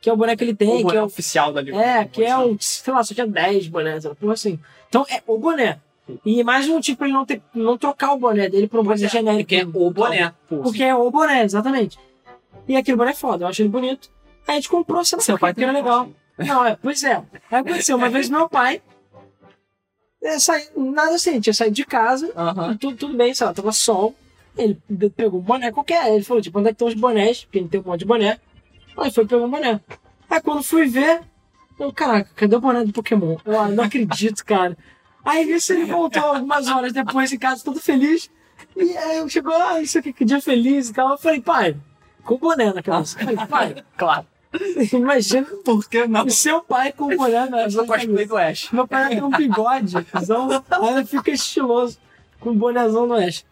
Que 0.00 0.10
é 0.10 0.12
o 0.12 0.16
boné 0.16 0.34
que 0.34 0.42
ele 0.42 0.54
tem, 0.54 0.84
O 0.84 0.88
que 0.88 0.96
é 0.96 1.02
o. 1.02 1.04
oficial 1.04 1.52
da 1.52 1.60
Liga. 1.60 1.76
É, 1.80 2.04
que 2.04 2.24
é 2.24 2.36
o. 2.36 2.56
Sei 2.58 2.92
lá, 2.92 3.04
só 3.04 3.14
tinha 3.14 3.26
10 3.26 3.68
bonés, 3.68 4.04
porra 4.18 4.32
assim. 4.32 4.58
Então 4.88 5.06
é 5.08 5.22
o 5.26 5.38
boné. 5.38 5.78
E 6.24 6.42
mais 6.42 6.68
um 6.68 6.80
tipo 6.80 6.98
pra 6.98 7.06
ele 7.06 7.14
não, 7.14 7.24
ter, 7.24 7.40
não 7.54 7.78
trocar 7.78 8.12
o 8.12 8.18
boné 8.18 8.48
dele 8.48 8.66
pra 8.66 8.80
um 8.80 8.82
boné 8.82 8.96
genérico. 8.96 9.44
Porque 9.44 9.56
é 9.56 9.64
o 9.64 9.90
boné. 9.90 10.34
pô. 10.48 10.56
Porque 10.58 10.82
é 10.82 10.94
o 10.94 11.08
boné, 11.08 11.44
exatamente. 11.44 11.96
E 12.66 12.76
aquele 12.76 12.96
boné 12.96 13.12
é 13.12 13.14
foda, 13.14 13.44
eu 13.44 13.48
acho 13.48 13.62
ele 13.62 13.68
bonito. 13.68 14.10
Aí 14.48 14.54
a 14.54 14.56
gente 14.56 14.68
comprou, 14.68 15.04
sei 15.04 15.18
lá, 15.18 15.22
Seu 15.22 15.38
pai 15.38 15.52
porque 15.52 15.62
era 15.62 15.72
legal. 15.72 16.08
Não, 16.36 16.64
é, 16.64 16.76
pois 16.82 17.04
é. 17.04 17.22
Aí 17.50 17.60
aconteceu, 17.60 17.96
uma 17.96 18.08
vez 18.08 18.28
meu 18.28 18.48
pai. 18.48 18.82
É, 20.22 20.38
saí, 20.38 20.68
nada 20.76 21.14
assim, 21.14 21.40
tinha 21.40 21.54
saído 21.54 21.74
de 21.74 21.84
casa, 21.84 22.30
e 22.72 22.76
tudo, 22.76 22.96
tudo 22.96 23.16
bem, 23.16 23.34
sei 23.34 23.46
lá, 23.46 23.54
tava 23.54 23.72
sol. 23.72 24.14
Ele 24.56 24.78
pegou 25.16 25.40
um 25.40 25.42
boné 25.42 25.72
qualquer. 25.72 26.12
Ele 26.12 26.24
falou, 26.24 26.42
tipo, 26.42 26.58
onde 26.58 26.68
é 26.68 26.70
que 26.72 26.74
estão 26.74 26.88
os 26.88 26.94
bonés? 26.94 27.44
Porque 27.44 27.58
ele 27.58 27.68
tem 27.68 27.80
um 27.80 27.84
monte 27.84 28.00
de 28.00 28.04
boné. 28.06 28.38
Aí 28.96 29.10
foi 29.10 29.26
pegar 29.26 29.44
um 29.44 29.50
boné. 29.50 29.80
Aí 30.28 30.40
quando 30.40 30.62
fui 30.62 30.86
ver, 30.86 31.22
eu, 31.78 31.92
caraca, 31.92 32.30
cadê 32.36 32.56
o 32.56 32.60
boné 32.60 32.84
do 32.84 32.92
Pokémon? 32.92 33.36
Eu 33.44 33.58
ah, 33.58 33.68
não 33.68 33.84
acredito, 33.84 34.44
cara. 34.44 34.76
Aí 35.24 35.46
nisso 35.46 35.72
ele 35.72 35.84
voltou 35.84 36.22
algumas 36.22 36.68
horas 36.68 36.92
depois 36.92 37.32
em 37.32 37.38
casa, 37.38 37.64
todo 37.64 37.80
feliz. 37.80 38.30
E 38.76 38.96
aí 38.96 39.18
eu 39.18 39.28
chegou, 39.28 39.54
ah, 39.54 39.80
isso 39.80 39.98
aqui, 39.98 40.12
que 40.12 40.24
dia 40.24 40.40
feliz 40.40 40.90
e 40.90 40.92
tal. 40.92 41.10
Eu 41.10 41.18
falei, 41.18 41.40
pai, 41.40 41.76
com 42.24 42.34
o 42.34 42.38
boné 42.38 42.72
na 42.72 42.82
cabeça. 42.82 43.18
Eu 43.18 43.24
falei, 43.24 43.46
pai, 43.46 43.84
Claro. 43.96 44.26
imagina 44.92 45.46
Por 45.64 45.88
que 45.88 46.06
não? 46.06 46.24
o 46.26 46.30
seu 46.30 46.60
pai 46.62 46.92
com 46.92 47.04
o 47.12 47.16
boné 47.16 47.46
na, 47.46 47.66
Eu 47.68 47.86
cosplay 47.86 48.26
do 48.26 48.36
Ash. 48.36 48.70
Meu 48.72 48.86
pai 48.86 49.10
tem 49.10 49.22
um 49.22 49.30
bigode, 49.30 49.94
então, 50.22 50.48
aí 50.70 50.94
ele 50.96 51.04
fica 51.06 51.30
estiloso, 51.30 51.98
com 52.40 52.50
o 52.50 52.54
bonézão 52.54 53.06
no 53.06 53.14
oeste. 53.14 53.46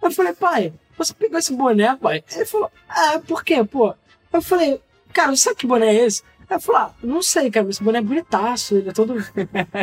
Eu 0.00 0.10
falei, 0.12 0.32
pai, 0.32 0.72
você 0.96 1.12
pegou 1.12 1.38
esse 1.38 1.52
boné, 1.54 1.96
pai? 1.96 2.22
Ele 2.34 2.44
falou, 2.44 2.70
ah, 2.88 3.20
por 3.26 3.42
quê, 3.42 3.64
pô? 3.64 3.94
Eu 4.32 4.40
falei, 4.40 4.80
cara, 5.12 5.34
sabe 5.36 5.56
que 5.56 5.66
boné 5.66 5.88
é 5.88 6.06
esse? 6.06 6.22
Aí 6.48 6.56
eu 6.56 6.60
falei, 6.60 6.82
ah, 6.82 6.90
não 7.02 7.20
sei, 7.20 7.50
cara, 7.50 7.68
esse 7.68 7.82
boné 7.82 7.98
é 7.98 8.02
bonitaço, 8.02 8.76
ele 8.76 8.90
é 8.90 8.92
todo. 8.92 9.14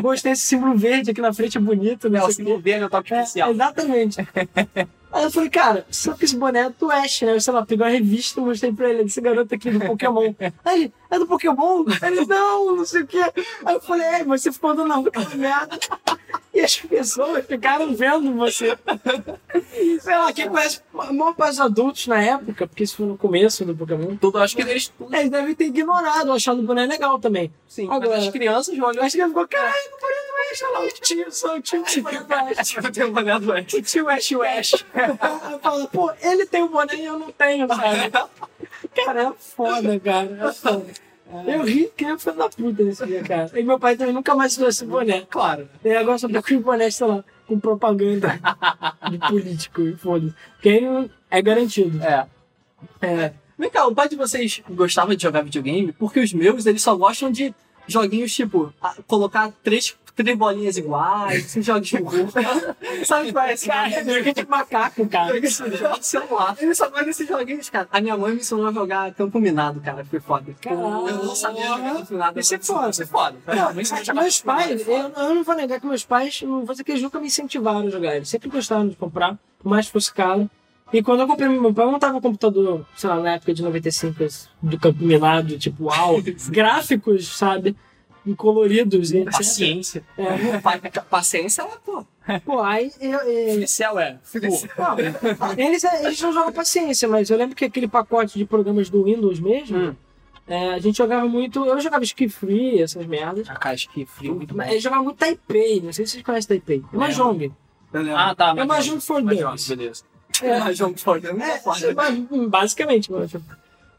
Gostei 0.01 0.31
desse 0.31 0.43
símbolo 0.43 0.75
verde 0.77 1.11
aqui 1.11 1.19
na 1.21 1.33
frente, 1.33 1.57
é 1.57 1.61
bonito, 1.61 2.07
É, 2.07 2.09
né? 2.09 2.23
o 2.23 2.31
símbolo 2.31 2.59
verde 2.59 2.83
é 2.83 2.85
o 2.85 2.89
toque 2.89 3.13
É, 3.13 3.17
especial. 3.21 3.51
exatamente. 3.51 4.17
Aí 5.15 5.23
eu 5.23 5.31
falei, 5.31 5.49
cara, 5.49 5.85
só 5.89 6.11
que 6.11 6.25
esse 6.25 6.35
boné 6.35 6.59
é 6.59 6.69
do 6.69 6.91
Ash, 6.91 7.21
né? 7.21 7.31
Eu, 7.31 7.39
sei 7.39 7.53
lá, 7.53 7.65
peguei 7.65 7.85
uma 7.85 7.89
revista 7.89 8.41
e 8.41 8.43
mostrei 8.43 8.73
pra 8.73 8.89
ele, 8.89 9.05
desse 9.05 9.21
garoto 9.21 9.55
aqui 9.55 9.71
do 9.71 9.79
Pokémon. 9.79 10.33
Aí 10.65 10.81
ele, 10.81 10.93
é 11.09 11.17
do 11.17 11.25
Pokémon? 11.25 11.85
Aí 12.01 12.11
ele, 12.11 12.25
não, 12.25 12.75
não 12.75 12.85
sei 12.85 13.03
o 13.03 13.07
quê. 13.07 13.23
Aí 13.65 13.75
eu 13.75 13.79
falei, 13.79 14.05
é, 14.05 14.23
mas 14.25 14.41
você 14.41 14.51
ficou 14.51 14.71
andando 14.71 15.07
aquela 15.07 15.35
merda. 15.35 15.79
E 16.55 16.61
as 16.61 16.77
pessoas 16.77 17.45
ficaram 17.45 17.93
vendo 17.93 18.33
você. 18.33 18.77
Sei 19.99 20.17
lá, 20.17 20.31
quem 20.31 20.47
conhece 20.47 20.79
a 20.97 21.11
maior 21.11 21.33
parte 21.35 21.51
dos 21.51 21.59
adultos 21.59 22.07
na 22.07 22.21
época, 22.21 22.65
porque 22.65 22.83
isso 22.85 22.95
foi 22.95 23.05
no 23.05 23.17
começo 23.17 23.65
do 23.65 23.75
Pokémon, 23.75 24.15
Tudo, 24.15 24.37
acho 24.37 24.55
que 24.55 24.61
eles. 24.61 24.89
eles 25.11 25.29
devem 25.29 25.53
ter 25.53 25.65
ignorado, 25.65 26.31
achado 26.31 26.61
o 26.61 26.63
boné 26.63 26.85
legal 26.85 27.19
também. 27.19 27.53
Sim, 27.67 27.89
Agora- 27.91 28.15
as 28.17 28.29
crianças 28.29 28.73
olham. 28.79 29.03
Acho 29.03 29.17
que 29.17 29.21
ele 29.21 29.27
ficou, 29.27 29.45
caralho, 29.49 29.75
o 29.97 29.99
boné 29.99 30.15
do 30.15 30.53
Ash, 30.53 30.61
olha 30.63 30.71
lá, 30.79 30.85
o 30.85 30.87
tio, 30.93 31.31
só 31.31 31.57
o 31.57 31.61
tio 31.61 31.83
do 31.83 32.01
boné 32.01 32.19
do 32.21 32.33
Ash. 32.59 32.75
Eu 32.77 32.91
tenho 32.91 33.11
boné 33.11 33.39
do 33.39 33.51
Ash. 33.51 33.73
O 33.73 33.81
tio 33.81 34.09
Ash 34.09 34.31
o. 34.31 34.41
Aí 34.41 34.63
fala, 35.61 35.87
pô, 35.87 36.09
ele 36.21 36.45
tem 36.45 36.63
o 36.63 36.69
boné 36.69 36.95
e 36.95 37.03
eu 37.05 37.19
não 37.19 37.31
tenho, 37.33 37.67
sabe? 37.67 38.11
Cara, 38.95 39.23
é 39.23 39.33
foda, 39.37 39.99
cara. 39.99 40.47
É 40.49 40.53
foda. 40.53 40.85
Eu 41.45 41.63
ri 41.63 41.91
que 41.95 42.05
eu 42.05 42.17
filho 42.19 42.35
da 42.35 42.49
puta 42.49 42.83
nesse 42.83 43.05
dia, 43.05 43.23
cara. 43.23 43.51
E 43.59 43.63
meu 43.63 43.79
pai 43.79 43.95
também 43.95 44.13
nunca 44.13 44.35
mais 44.35 44.53
usou 44.55 44.67
esse 44.69 44.85
boné. 44.85 45.21
Claro. 45.29 45.67
E 45.83 45.91
agora 45.93 46.17
só 46.17 46.27
tá 46.29 46.41
com 46.41 46.55
os 46.55 46.61
bonés, 46.63 46.95
sei 46.95 47.07
lá, 47.07 47.23
com 47.47 47.59
propaganda 47.59 48.39
de 49.09 49.17
político 49.29 49.81
e 49.81 49.95
foda-se. 49.95 50.33
Não- 50.81 51.09
é 51.29 51.41
garantido. 51.41 52.01
É. 52.03 52.27
É. 53.01 53.33
Vem 53.57 53.69
cá, 53.69 53.87
o 53.87 53.95
pai 53.95 54.09
de 54.09 54.15
vocês 54.15 54.61
gostava 54.69 55.15
de 55.15 55.23
jogar 55.23 55.41
videogame? 55.41 55.93
Porque 55.93 56.19
os 56.19 56.33
meus, 56.33 56.65
eles 56.65 56.81
só 56.81 56.95
gostam 56.95 57.31
de 57.31 57.53
joguinhos 57.87 58.33
tipo, 58.33 58.73
colocar 59.07 59.51
três 59.63 59.95
três 60.15 60.37
bolinhas 60.37 60.77
iguais, 60.77 61.45
você 61.45 61.61
joga 61.61 61.81
de 61.81 61.89
jogo. 61.89 62.11
Sabe 63.05 63.33
é 63.37 63.53
esse 63.53 63.67
Cara, 63.67 63.89
cara? 63.91 64.13
joguei 64.13 64.33
de 64.33 64.47
macaco, 64.47 65.07
cara. 65.07 65.33
Joga 65.35 65.47
esse 65.47 65.77
jogo 65.77 65.99
de 65.99 66.05
celular. 66.05 66.57
Ele 66.59 66.73
só 66.73 66.89
gosta 66.89 67.05
desses 67.05 67.27
joguinhos, 67.27 67.69
cara. 67.69 67.87
A 67.91 67.99
minha 67.99 68.17
mãe 68.17 68.31
me 68.33 68.39
ensinou 68.39 68.67
a 68.67 68.71
jogar 68.71 69.13
campo 69.13 69.39
minado, 69.39 69.81
cara. 69.81 70.05
Foi 70.05 70.19
foda. 70.19 70.55
Caralho. 70.61 71.07
Eu 71.09 71.23
não 71.25 71.35
sabia 71.35 71.67
jogar 71.67 71.93
campo 71.95 72.13
minado. 72.13 72.39
Isso 72.39 72.55
é 72.55 72.59
foda. 72.59 72.89
Isso 72.89 73.03
é 73.03 73.05
foda. 73.05 73.37
Não, 73.47 73.83
joga 73.83 74.21
meus 74.21 74.41
pais, 74.41 74.87
é 74.87 74.91
eu, 74.91 75.11
eu 75.15 75.35
não 75.35 75.43
vou 75.43 75.55
negar 75.55 75.79
que 75.79 75.85
meus 75.87 76.05
pais, 76.05 76.41
não 76.41 76.65
vou 76.65 76.73
dizer 76.73 76.83
que 76.83 76.91
eles 76.91 77.03
nunca 77.03 77.19
me 77.19 77.27
incentivaram 77.27 77.87
a 77.87 77.89
jogar. 77.89 78.15
Eles 78.15 78.29
sempre 78.29 78.49
gostaram 78.49 78.87
de 78.87 78.95
comprar, 78.95 79.37
por 79.59 79.69
mais 79.69 79.87
que 79.87 79.91
fosse 79.91 80.13
caro. 80.13 80.49
E 80.93 81.01
quando 81.01 81.21
eu 81.21 81.27
comprei, 81.27 81.49
meu 81.49 81.73
pai 81.73 81.85
montava 81.85 82.17
um 82.17 82.21
computador, 82.21 82.85
sei 82.95 83.09
lá, 83.09 83.19
na 83.19 83.33
época 83.33 83.53
de 83.53 83.61
95, 83.61 84.25
do 84.61 84.79
campo 84.79 85.03
minado, 85.03 85.57
tipo, 85.57 85.85
uau, 85.85 86.21
gráficos, 86.49 87.27
sabe? 87.35 87.75
Coloridos 88.33 89.11
e 89.11 89.17
etc. 89.17 89.31
Paciência. 89.33 90.03
É, 90.17 90.57
Pa- 90.63 90.79
Paciência, 91.09 91.61
ela, 91.61 91.77
pô. 91.85 92.05
pô, 92.45 92.61
aí 92.61 92.91
eu, 92.99 93.19
eu, 93.19 93.53
Inicial 93.57 93.99
é. 93.99 94.17
Não, 94.77 94.97
eles, 95.57 95.83
eles 95.83 96.21
não 96.21 96.33
jogam 96.33 96.51
paciência, 96.53 97.07
mas 97.07 97.29
eu 97.29 97.37
lembro 97.37 97.55
que 97.55 97.65
aquele 97.65 97.87
pacote 97.87 98.37
de 98.37 98.45
programas 98.45 98.89
do 98.89 99.03
Windows 99.03 99.39
mesmo, 99.39 99.77
Hum. 99.77 99.95
é, 100.47 100.69
a 100.73 100.79
gente 100.79 100.97
jogava 100.97 101.27
muito. 101.27 101.63
Eu 101.65 101.79
jogava 101.79 102.03
Ski 102.03 102.27
Free, 102.29 102.81
essas 102.81 103.05
merdas. 103.05 103.49
A 103.49 103.55
caixa 103.55 103.87
que 103.93 104.05
frio, 104.05 104.35
muito 104.35 104.53
bom. 104.53 104.57
Mas 104.57 104.73
eu 104.73 104.79
jogava 104.79 105.03
muito 105.03 105.17
Taipei, 105.17 105.81
não 105.81 105.91
sei 105.93 106.05
se 106.05 106.13
vocês 106.13 106.23
conhecem 106.23 106.47
Taipei. 106.47 106.83
É 106.93 106.97
Mahjong. 106.97 107.51
Eu 107.93 108.01
lembro. 108.01 108.17
Ah, 108.17 108.33
tá. 108.35 108.53
É 108.57 108.63
Mahjong 108.65 108.99
for 109.01 109.21
Dummies. 109.21 109.67
Beleza. 109.67 110.03
É, 110.41 110.73
jogo 110.73 110.95
de 110.95 111.01
forte. 111.03 111.27
É, 111.27 111.33
mas, 111.33 111.85
basicamente, 112.49 113.11
Mahjong. 113.11 113.43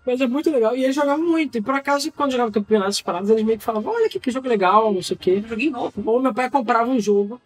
Mas 0.07 0.21
é 0.21 0.27
muito 0.27 0.51
legal. 0.51 0.77
E 0.77 0.85
eles 0.85 0.95
jogavam 0.95 1.27
muito. 1.27 1.59
E 1.59 1.61
por 1.61 1.75
acaso, 1.75 2.13
quando 2.13 2.31
jogava 2.31 2.53
campeonatos 2.53 3.03
parados, 3.03 3.29
eles 3.29 3.43
meio 3.43 3.59
que 3.59 3.65
falavam: 3.65 3.93
olha 3.93 4.09
que, 4.09 4.21
que 4.21 4.31
jogo 4.31 4.49
legal, 4.49 4.93
não 4.93 5.03
sei 5.03 5.17
o 5.17 5.19
quê. 5.19 5.43
Joguei 5.47 5.69
novo. 5.69 5.93
Ou 6.05 6.21
meu 6.21 6.33
pai 6.33 6.49
comprava 6.49 6.89
um 6.89 7.01
jogo 7.01 7.41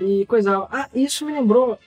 e 0.00 0.26
coisava. 0.26 0.68
Ah, 0.70 0.88
isso 0.94 1.24
me 1.24 1.32
lembrou. 1.32 1.78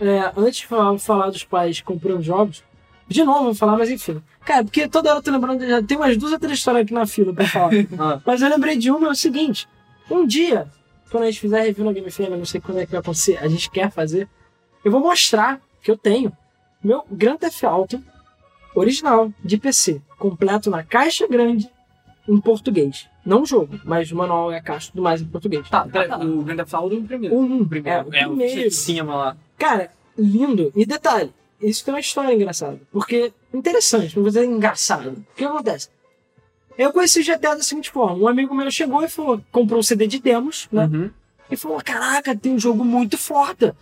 é, 0.00 0.32
antes 0.36 0.60
de 0.60 0.66
falar, 0.66 0.96
falar 0.98 1.30
dos 1.30 1.42
pais 1.42 1.80
comprando 1.80 2.22
jogos, 2.22 2.62
de 3.08 3.24
novo 3.24 3.38
eu 3.38 3.44
vou 3.44 3.54
falar, 3.54 3.76
mas 3.76 3.90
enfim. 3.90 4.22
Cara, 4.44 4.62
porque 4.62 4.86
toda 4.88 5.10
hora 5.10 5.18
eu 5.18 5.22
tô 5.22 5.30
lembrando, 5.32 5.66
já 5.66 5.82
tem 5.82 5.96
umas 5.96 6.16
duas 6.16 6.32
ou 6.32 6.38
três 6.38 6.58
histórias 6.58 6.84
aqui 6.84 6.94
na 6.94 7.06
fila 7.06 7.32
pra 7.34 7.46
falar. 7.46 7.70
Ah. 7.98 8.20
mas 8.24 8.42
eu 8.42 8.48
lembrei 8.48 8.76
de 8.76 8.90
uma, 8.90 9.08
é 9.08 9.10
o 9.10 9.14
seguinte: 9.14 9.66
um 10.10 10.24
dia, 10.24 10.68
quando 11.10 11.24
a 11.24 11.26
gente 11.26 11.40
fizer 11.40 11.62
review 11.62 11.84
na 11.84 11.92
Game 11.92 12.08
FM, 12.10 12.30
não 12.38 12.44
sei 12.44 12.60
quando 12.60 12.78
é 12.78 12.84
que 12.84 12.92
vai 12.92 13.00
acontecer, 13.00 13.38
a 13.38 13.48
gente 13.48 13.68
quer 13.70 13.90
fazer, 13.90 14.28
eu 14.84 14.92
vou 14.92 15.00
mostrar 15.00 15.60
que 15.82 15.90
eu 15.90 15.96
tenho 15.96 16.32
meu 16.84 17.04
Grand 17.10 17.36
Theft 17.36 17.64
Auto 17.64 18.00
original 18.76 19.32
de 19.42 19.56
PC, 19.56 20.00
completo 20.18 20.70
na 20.70 20.82
caixa 20.82 21.26
grande 21.26 21.68
em 22.28 22.40
português. 22.40 23.08
Não 23.24 23.42
o 23.42 23.46
jogo, 23.46 23.80
mas 23.84 24.10
o 24.12 24.16
manual 24.16 24.52
e 24.52 24.56
a 24.56 24.60
caixa 24.60 24.90
tudo 24.90 25.02
mais 25.02 25.20
em 25.20 25.26
português. 25.26 25.68
Tá, 25.68 25.86
peraí, 25.86 26.26
o 26.26 26.42
Grand 26.42 26.56
Theft 26.56 26.74
Auto 26.74 26.94
é 26.94 26.98
o 26.98 27.02
primeiro. 27.02 27.34
O 27.34 27.40
um, 27.40 27.66
Primeiro. 27.66 28.14
É, 28.14 28.20
É, 28.20 28.26
o 28.26 28.32
o 28.32 28.36
primeiro. 28.36 28.68
de 28.68 28.74
cima 28.74 29.14
lá. 29.14 29.36
Cara, 29.58 29.90
lindo. 30.16 30.72
E 30.76 30.84
detalhe, 30.84 31.32
isso 31.60 31.84
tem 31.84 31.94
uma 31.94 32.00
história 32.00 32.32
engraçada. 32.32 32.80
Porque, 32.92 33.32
interessante, 33.52 34.14
não 34.14 34.22
vou 34.22 34.30
dizer 34.30 34.44
engraçado. 34.44 35.10
O 35.10 35.36
que 35.36 35.44
acontece? 35.44 35.88
Eu 36.76 36.92
conheci 36.92 37.20
o 37.20 37.24
GTA 37.24 37.56
da 37.56 37.62
seguinte 37.62 37.90
forma. 37.90 38.16
Um 38.16 38.28
amigo 38.28 38.54
meu 38.54 38.70
chegou 38.70 39.02
e 39.02 39.08
falou, 39.08 39.40
comprou 39.50 39.80
um 39.80 39.82
CD 39.82 40.06
de 40.06 40.18
demos, 40.18 40.68
né? 40.70 40.84
Uhum. 40.84 41.10
E 41.50 41.56
falou, 41.56 41.80
caraca, 41.82 42.36
tem 42.36 42.52
um 42.52 42.58
jogo 42.58 42.84
muito 42.84 43.16
foda. 43.16 43.74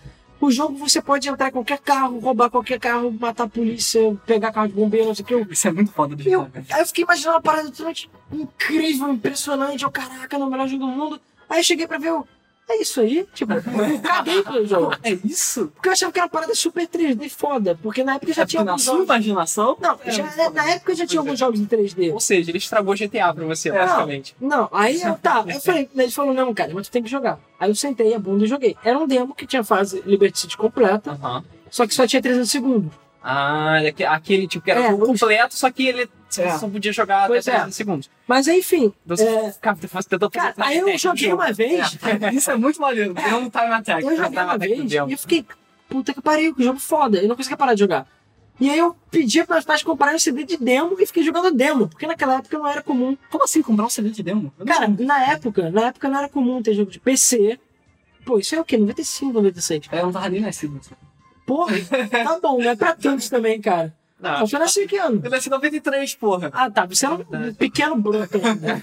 O 0.44 0.50
jogo 0.50 0.76
você 0.76 1.00
pode 1.00 1.26
entrar 1.26 1.48
em 1.48 1.52
qualquer 1.52 1.78
carro, 1.78 2.18
roubar 2.18 2.50
qualquer 2.50 2.78
carro, 2.78 3.10
matar 3.10 3.44
a 3.44 3.48
polícia, 3.48 4.14
pegar 4.26 4.52
carro 4.52 4.68
de 4.68 4.74
bombeiro, 4.74 5.06
não 5.06 5.14
sei 5.14 5.24
o 5.24 5.26
que. 5.26 5.54
Isso 5.54 5.68
é 5.68 5.72
muito 5.72 5.90
foda 5.90 6.14
de 6.14 6.30
eu, 6.30 6.50
aí 6.70 6.82
eu 6.82 6.86
fiquei 6.86 7.02
imaginando 7.02 7.36
uma 7.36 7.42
parada 7.42 7.70
totalmente 7.70 8.10
incrível, 8.30 9.08
impressionante. 9.10 9.84
Eu, 9.84 9.90
caraca, 9.90 10.36
no 10.36 10.50
melhor 10.50 10.68
jogo 10.68 10.84
do 10.84 10.92
mundo. 10.92 11.18
Aí 11.48 11.60
eu 11.60 11.64
cheguei 11.64 11.86
pra 11.86 11.96
ver, 11.96 12.08
eu, 12.08 12.28
é 12.68 12.80
isso 12.80 13.00
aí? 13.00 13.26
Tipo, 13.34 13.52
eu 13.52 13.62
caguei 14.02 14.42
pelo 14.42 14.66
jogo. 14.66 14.96
É 15.02 15.12
isso? 15.24 15.70
Porque 15.74 15.88
eu 15.88 15.92
achava 15.92 16.12
que 16.12 16.18
era 16.18 16.26
uma 16.26 16.30
parada 16.30 16.54
super 16.54 16.86
3D 16.86 17.28
foda. 17.30 17.78
Porque 17.82 18.02
na 18.02 18.14
época 18.14 18.32
já 18.32 18.42
É 18.42 18.46
tinha 18.46 18.62
alguns 18.62 18.82
sua 18.82 18.92
jogos. 18.94 19.04
imaginação. 19.06 19.76
Não, 19.80 19.98
é 20.04 20.10
já- 20.10 20.26
foda. 20.26 20.50
na 20.50 20.70
época 20.70 20.94
já 20.94 21.06
tinha 21.06 21.20
alguns 21.20 21.38
jogos 21.38 21.60
em 21.60 21.66
3D. 21.66 22.12
Ou 22.12 22.20
seja, 22.20 22.50
ele 22.50 22.58
estragou 22.58 22.94
GTA 22.96 23.32
pra 23.34 23.44
você, 23.44 23.68
É. 23.68 23.72
basicamente. 23.72 24.34
Não, 24.40 24.68
aí 24.72 25.00
eu 25.02 25.14
tá. 25.16 25.44
Eu 25.46 25.60
falei, 25.62 25.88
ele 25.94 26.10
falou, 26.10 26.32
não, 26.34 26.52
cara, 26.54 26.72
mas 26.74 26.88
tu 26.88 26.92
tem 26.92 27.02
que 27.02 27.10
jogar. 27.10 27.38
Aí 27.60 27.70
eu 27.70 27.74
sentei 27.74 28.14
a 28.14 28.18
bunda 28.18 28.44
e 28.44 28.48
joguei. 28.48 28.76
Era 28.84 28.98
um 28.98 29.06
demo 29.06 29.34
que 29.34 29.46
tinha 29.46 29.62
fase 29.62 30.02
Liberty 30.06 30.38
City 30.38 30.56
completa, 30.56 31.12
Aham. 31.12 31.44
só 31.70 31.86
que 31.86 31.94
só 31.94 32.06
tinha 32.06 32.20
300 32.22 32.50
segundos. 32.50 32.92
Ah, 33.26 33.80
daque- 33.82 34.04
aquele 34.04 34.46
tipo 34.46 34.62
que 34.64 34.70
era 34.70 34.80
É, 34.80 34.92
completo, 34.94 35.54
só 35.56 35.70
que 35.70 35.86
ele 35.88 36.10
É. 36.36 36.58
só 36.58 36.68
podia 36.68 36.92
jogar 36.92 37.20
até 37.20 37.28
Pois 37.28 37.46
é. 37.48 37.52
30 37.54 37.70
segundos. 37.70 38.10
Mas 38.28 38.46
enfim, 38.46 38.92
você 39.06 39.24
é, 39.24 39.50
ficava 39.52 39.80
tentando 39.80 39.90
fazer 39.90 40.30
cara, 40.30 40.54
aí 40.58 40.76
eu 40.78 40.98
joguei 40.98 41.32
uma 41.32 41.50
vez. 41.50 41.96
É, 42.02 42.28
Isso 42.34 42.50
é 42.50 42.56
muito 42.56 42.78
maneiro. 42.80 43.14
É 43.16 43.34
um 43.34 43.48
time 43.48 43.72
attack. 43.72 44.04
Eu 44.04 44.16
joguei 44.16 44.38
uma 44.38 44.58
vez 44.58 44.92
e 44.92 44.96
eu 44.96 45.08
fiquei, 45.18 45.46
puta 45.88 46.12
que 46.12 46.20
pariu, 46.20 46.54
que 46.54 46.62
jogo 46.62 46.78
foda. 46.78 47.18
Eu 47.18 47.28
não 47.28 47.34
conseguia 47.36 47.56
parar 47.56 47.72
de 47.72 47.80
jogar. 47.80 48.06
E 48.60 48.70
aí 48.70 48.78
eu 48.78 48.94
pedi 49.10 49.42
para 49.42 49.54
meus 49.56 49.64
pais 49.64 49.82
comprarem 49.82 50.16
um 50.16 50.18
CD 50.18 50.44
de 50.44 50.56
demo 50.58 50.96
e 51.00 51.06
fiquei 51.06 51.24
jogando 51.24 51.50
demo, 51.50 51.88
porque 51.88 52.06
naquela 52.06 52.36
época 52.36 52.56
não 52.58 52.68
era 52.68 52.82
comum. 52.82 53.16
Como 53.30 53.42
assim 53.42 53.62
comprar 53.62 53.86
um 53.86 53.90
CD 53.90 54.10
de 54.10 54.22
demo? 54.22 54.52
Cara, 54.66 54.86
na 54.98 55.32
época, 55.32 55.70
na 55.70 55.86
época 55.86 56.08
não 56.08 56.18
era 56.18 56.28
comum 56.28 56.62
ter 56.62 56.74
jogo 56.74 56.90
de 56.90 57.00
PC. 57.00 57.58
Pô, 58.24 58.38
isso 58.38 58.54
é 58.54 58.60
o 58.60 58.64
quê? 58.64 58.76
95, 58.76 59.32
96. 59.32 59.86
eu 59.90 60.02
não 60.04 60.12
tava 60.12 60.28
nem 60.28 60.40
nascido. 60.40 60.80
Porra, 61.46 61.74
tá 62.10 62.38
bom, 62.40 62.58
não 62.58 62.70
é 62.70 62.76
pra 62.76 62.94
tantos 62.94 63.28
também, 63.28 63.60
cara. 63.60 63.94
Não, 64.18 64.46
Você 64.46 64.58
nasceu 64.58 64.84
em 64.84 64.86
que 64.86 64.96
ano? 64.96 65.20
Eu 65.22 65.30
nasci 65.30 65.48
em 65.48 65.52
93, 65.52 66.14
porra. 66.14 66.50
Ah, 66.52 66.70
tá. 66.70 66.86
Você 66.86 67.04
era 67.04 67.14
um 67.16 67.54
pequeno 67.54 67.96
broto 67.96 68.40
ainda. 68.42 68.82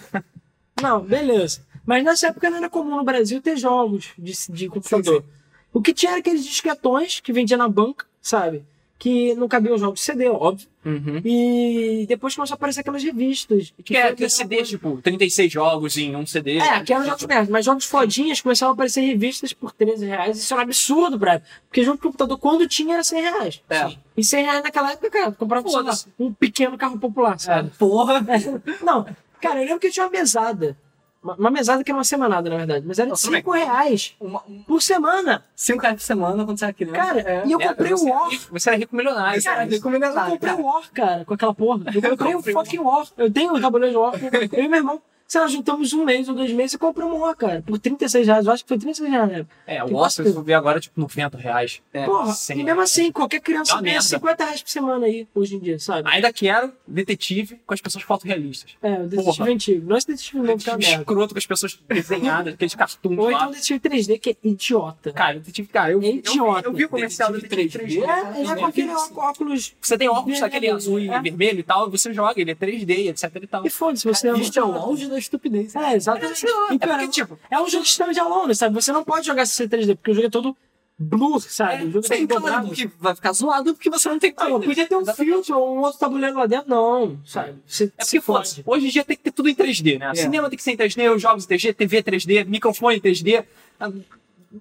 Não, 0.82 1.02
beleza. 1.02 1.65
Mas 1.86 2.04
nessa 2.04 2.28
época 2.28 2.50
não 2.50 2.58
era 2.58 2.69
comum 2.69 2.95
no 2.97 3.04
Brasil 3.04 3.41
ter 3.41 3.58
jogos 3.58 4.10
de, 4.17 4.34
de 4.50 4.67
computador. 4.67 5.21
Sim, 5.21 5.28
O 5.74 5.82
que 5.82 5.93
tinha 5.93 6.12
era 6.12 6.19
aqueles 6.19 6.45
disquetões 6.45 7.19
que 7.19 7.34
vendia 7.34 7.58
na 7.58 7.67
banca, 7.67 8.06
sabe? 8.21 8.63
Que 9.02 9.34
não 9.34 9.48
cabiam 9.48 9.80
jogos 9.80 10.00
de 10.00 10.06
CD, 10.06 10.30
óbvio. 10.30 10.68
Uhum. 10.86 11.24
E 11.26 12.06
depois 12.08 12.36
começou 12.36 12.54
a 12.54 12.56
aparecer 12.56 12.82
aquelas 12.82 13.04
revistas. 13.04 13.74
Que 13.84 13.98
é 13.98 14.02
foi 14.04 14.12
aquele 14.12 14.28
a 14.28 14.30
CD, 14.30 14.56
melhor 14.58 14.68
tipo, 14.68 15.02
36 15.02 15.52
jogos 15.52 15.98
em 15.98 16.16
um 16.16 16.24
CD. 16.24 16.60
coisa. 16.60 16.76
É, 16.76 16.84
que 16.84 16.94
eram 16.94 17.04
jogos 17.04 17.26
merda, 17.26 17.52
mas 17.52 17.66
jogos 17.66 17.86
fodinhas 17.86 18.42
começavam 18.42 18.74
a 18.74 18.76
aparecer 18.76 19.02
revistas 19.02 19.54
por 19.54 19.72
13 19.72 20.06
reais. 20.06 20.38
Isso 20.38 20.54
era 20.54 20.62
um 20.62 20.66
absurdo, 20.66 21.18
brother. 21.18 21.42
Porque 21.68 21.84
jogo 21.84 21.98
de 21.98 22.04
computador, 22.04 22.38
quando 22.38 22.68
tinha, 22.68 22.94
era 22.94 23.04
100 23.04 23.22
reais. 23.24 23.62
É. 23.72 23.92
E 24.16 24.24
100 24.24 24.44
reais 24.44 24.64
naquela 24.64 24.92
época, 24.92 25.10
cara, 25.10 25.32
comprava 25.32 25.68
Foda-se. 25.68 26.06
um 26.20 26.32
pequeno 26.32 26.78
carro 26.78 27.00
popular, 27.00 27.40
sabe? 27.40 27.72
Porra. 27.80 28.24
Não, 28.86 29.08
cara, 29.42 29.62
eu 29.62 29.66
lembro 29.66 29.80
que 29.80 29.90
tinha 29.90 30.06
uma 30.06 30.12
mesada. 30.12 30.78
Uma, 31.23 31.36
uma 31.36 31.51
mesada 31.51 31.84
que 31.84 31.91
era 31.91 31.97
uma 31.97 32.03
semanada, 32.03 32.49
na 32.49 32.57
verdade. 32.57 32.84
Mas 32.88 32.97
era 32.97 33.05
de 33.05 33.12
Não, 33.12 33.17
tudo 33.17 33.31
bem. 33.31 33.41
5 33.41 33.51
reais 33.51 34.15
Uma, 34.19 34.41
um, 34.49 34.63
por 34.63 34.81
semana. 34.81 35.45
cinco 35.55 35.81
reais 35.84 35.95
por 35.97 36.01
semana 36.05 36.43
quando 36.45 36.57
você 36.57 36.65
era 36.65 36.73
criança. 36.73 36.95
Cara, 36.97 37.19
é. 37.21 37.43
e 37.45 37.51
eu 37.51 37.62
É, 37.62 37.67
comprei 37.67 37.91
você 37.91 38.05
o 38.05 38.10
War. 38.13 38.29
rico- 38.29 38.45
Você 38.51 38.69
era 38.69 38.77
rico 38.79 38.95
milionário. 38.95 39.43
Cara, 39.43 39.67
eu 39.71 39.81
combinei 39.81 40.10
Eu 40.10 40.13
nada, 40.15 40.31
comprei 40.31 40.51
cara. 40.51 40.62
o 40.63 40.65
War, 40.65 40.91
cara, 40.91 41.25
com 41.25 41.34
aquela 41.36 41.53
porra. 41.53 41.84
Eu 41.93 42.01
comprei 42.17 42.34
o 42.36 42.39
um 42.39 42.41
fucking 42.43 42.79
War. 42.79 43.05
Eu 43.17 43.31
tenho 43.31 43.53
o 43.53 43.62
tabuleiro 43.62 43.91
de 43.93 43.97
War. 43.97 44.13
Eu 44.51 44.63
e 44.63 44.67
meu 44.67 44.77
irmão. 44.79 45.01
Sei 45.32 45.39
lá, 45.39 45.48
juntamos 45.48 45.94
um 45.94 46.04
mês 46.04 46.28
ou 46.28 46.36
dois 46.36 46.52
meses 46.52 46.74
e 46.74 46.78
comprei 46.78 47.08
um 47.08 47.17
War, 47.20 47.34
cara. 47.38 47.63
Por 47.65 47.80
36 47.80 48.28
reais. 48.28 48.46
Eu 48.46 48.52
acho 48.52 48.63
que 48.65 48.67
foi 48.67 48.78
36 48.78 49.10
reais, 49.10 49.32
né? 49.32 49.46
É, 49.65 49.82
o 49.82 49.96
Oscar, 49.96 50.26
for 50.26 50.44
ver 50.44 50.56
agora, 50.56 50.78
tipo, 50.78 51.00
90 51.00 51.38
reais. 51.38 51.82
É. 51.94 52.04
Porra, 52.06 52.34
e 52.50 52.56
mesmo 52.62 52.82
assim, 52.82 53.10
qualquer 53.13 53.38
É 53.38 53.39
criança 53.39 53.76
uma 53.76 53.82
ganha 53.82 53.94
merda. 53.94 54.10
50 54.10 54.44
reais 54.44 54.62
por 54.62 54.70
semana 54.70 55.06
aí, 55.06 55.26
hoje 55.34 55.56
em 55.56 55.60
dia, 55.60 55.80
sabe? 55.80 56.10
Ainda 56.12 56.34
quero 56.34 56.74
detetive 56.86 57.62
com 57.65 57.74
as 57.74 57.80
pessoas 57.80 58.04
fotorrealistas. 58.04 58.72
É, 58.82 58.91
o 58.96 59.04
detetive 59.08 59.38
Porra. 59.38 59.50
antigo. 59.52 59.88
Não 59.89 59.96
esse 59.96 60.08
detetive 60.08 60.38
novo 60.39 60.48
que 60.48 60.52
é 60.52 60.74
uma 60.74 60.78
Detetive 60.78 60.89
merda. 60.89 61.02
escroto 61.04 61.34
com 61.34 61.38
as 61.38 61.46
pessoas 61.46 61.80
desenhadas, 61.88 62.54
aqueles 62.56 62.76
cartoons 62.76 63.17
Ou 63.17 63.32
então 63.32 63.48
o 63.48 63.52
detetive 63.52 63.80
3D, 63.80 64.20
que 64.20 64.30
é 64.32 64.36
idiota. 64.44 65.13
Cara, 65.13 65.36
detetive, 65.39 65.70
cara, 65.70 65.94
eu, 65.94 66.02
É 66.02 66.08
eu, 66.08 66.12
vi- 66.12 66.17
idiota. 66.17 66.67
eu 66.67 66.74
vi 66.74 66.84
o 66.84 66.89
comercial 66.89 67.32
do 67.32 67.39
Detetive 67.39 67.70
detetive 67.80 68.02
3D. 68.02 68.10
É, 68.36 68.39
ele 68.41 68.52
é 68.52 68.56
com 68.58 68.65
aquele 68.65 68.91
óculos. 69.15 69.74
Você 69.80 69.98
tem 69.98 70.10
óculos 70.10 70.41
daquele 70.41 70.67
Vermelho, 70.67 70.76
azul 70.76 71.00
e 71.00 71.10
é. 71.10 71.22
vermelho 71.22 71.60
e 71.62 71.63
tal, 71.63 71.88
e 71.88 71.91
você 71.91 72.12
joga, 72.13 72.41
ele 72.41 72.52
é 72.52 72.56
3D, 72.56 73.08
etc 73.12 73.30
e 73.41 73.48
tal. 73.48 73.65
E 73.65 73.70
foda-se, 73.70 74.04
você 74.06 74.28
é 74.28 74.34
um. 74.34 74.41
É 74.41 74.62
o 74.63 74.74
auge 74.76 75.08
da 75.08 75.20
estupidez. 75.21 75.75
É, 75.75 75.95
exatamente. 75.95 76.45
É 76.45 76.77
cara, 76.77 76.93
porque, 76.99 77.07
tipo, 77.10 77.39
é 77.49 77.60
um 77.62 77.67
jogo 77.69 77.86
de 78.13 78.19
alone, 78.19 78.55
sabe? 78.55 78.73
Você 78.75 78.91
não 78.91 79.03
pode 79.03 79.25
jogar 79.25 79.45
sem 79.45 79.67
3D, 79.67 79.95
porque 79.95 80.12
o 80.12 80.13
jogo 80.13 80.27
é 80.27 80.29
todo 80.29 80.57
blur, 81.03 81.39
sabe? 81.41 81.86
o 81.86 81.91
jogo 81.91 82.05
é 82.12 82.15
Sim, 82.17 82.27
todo 82.27 82.41
claro, 82.43 82.67
porque 82.67 82.88
vai 82.99 83.15
ficar 83.15 83.31
zoado 83.34 83.73
porque 83.73 83.89
você 83.89 84.07
não 84.07 84.19
tem 84.19 84.31
Não, 84.38 84.62
podia 84.62 84.86
ter 84.86 84.95
um 84.95 85.05
filtro 85.05 85.57
ou 85.57 85.77
um 85.77 85.79
outro 85.79 85.99
tabuleiro 85.99 86.38
lá 86.38 86.45
dentro, 86.45 86.69
não, 86.69 87.19
sabe? 87.25 87.55
Você 87.65 87.86
É 87.97 88.03
porque, 88.03 88.21
pô, 88.21 88.39
hoje 88.67 88.86
em 88.88 88.89
dia 88.89 89.03
tem 89.03 89.17
que 89.17 89.23
ter 89.23 89.31
tudo 89.31 89.49
em 89.49 89.55
3D, 89.55 89.97
né? 89.97 90.12
É. 90.12 90.15
Cinema 90.15 90.47
tem 90.49 90.57
que 90.57 90.63
ser 90.63 90.71
em 90.73 90.77
3D, 90.77 91.10
os 91.15 91.21
jogos 91.21 91.43
em 91.45 91.47
3D, 91.47 91.73
TV 91.73 92.03
3D, 92.03 92.45
microfone 92.45 92.97
em 92.97 93.01
3D, 93.01 93.43
a- 93.79 93.88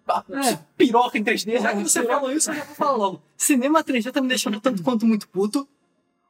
a- 0.09 0.25
É. 0.49 0.59
piroca 0.79 1.19
em 1.19 1.23
3D. 1.25 1.59
Já 1.61 1.75
que 1.75 1.83
você 1.83 2.03
falou 2.05 2.33
isso, 2.33 2.51
eu 2.51 2.55
já 2.55 2.65
vou 2.65 2.75
falar 2.75 2.97
logo. 2.97 3.23
Cinema 3.37 3.85
3D 3.85 4.11
tá 4.11 4.23
me 4.23 4.29
deixando 4.29 4.59
tanto 4.61 4.83
quanto 4.83 5.05
muito 5.05 5.29
puto. 5.29 5.69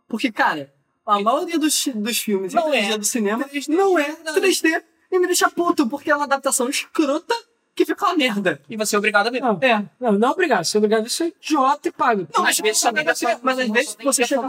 Porque, 0.08 0.32
cara, 0.32 0.72
a 1.06 1.20
maioria 1.20 1.58
dos, 1.58 1.88
dos 1.94 2.18
filmes 2.18 2.52
Não 2.54 2.72
em 2.72 2.82
3D 2.82 2.92
é. 2.92 2.98
do 2.98 3.04
cinema 3.04 3.44
3D, 3.44 3.68
não 3.68 3.98
é 3.98 4.16
não. 4.24 4.34
3D. 4.34 4.82
E 5.12 5.18
me 5.18 5.26
deixa 5.26 5.50
puto, 5.50 5.88
porque 5.88 6.10
é 6.10 6.14
uma 6.14 6.24
adaptação 6.24 6.68
escrota 6.68 7.34
que 7.74 7.84
fica 7.84 8.06
uma 8.06 8.16
merda. 8.16 8.60
E 8.68 8.76
você 8.76 8.94
é 8.94 8.98
obrigado 8.98 9.26
a 9.26 9.30
ver. 9.30 9.40
Não, 9.40 9.58
É. 9.60 9.84
não, 9.98 10.12
não 10.12 10.28
é 10.28 10.30
obrigado. 10.30 10.64
Você 10.64 10.76
é 10.76 10.78
obrigado 10.78 11.06
a 11.06 11.08
ser 11.08 11.34
idiota 11.42 11.88
e 11.88 11.92
paga. 11.92 12.28
Não, 12.34 12.44
às 12.44 12.58
vezes 12.58 12.80
também 12.80 13.04
mas, 13.04 13.20
mas 13.42 13.58
às 13.58 13.68
vezes 13.68 13.96
você 14.02 14.26
chega 14.26 14.42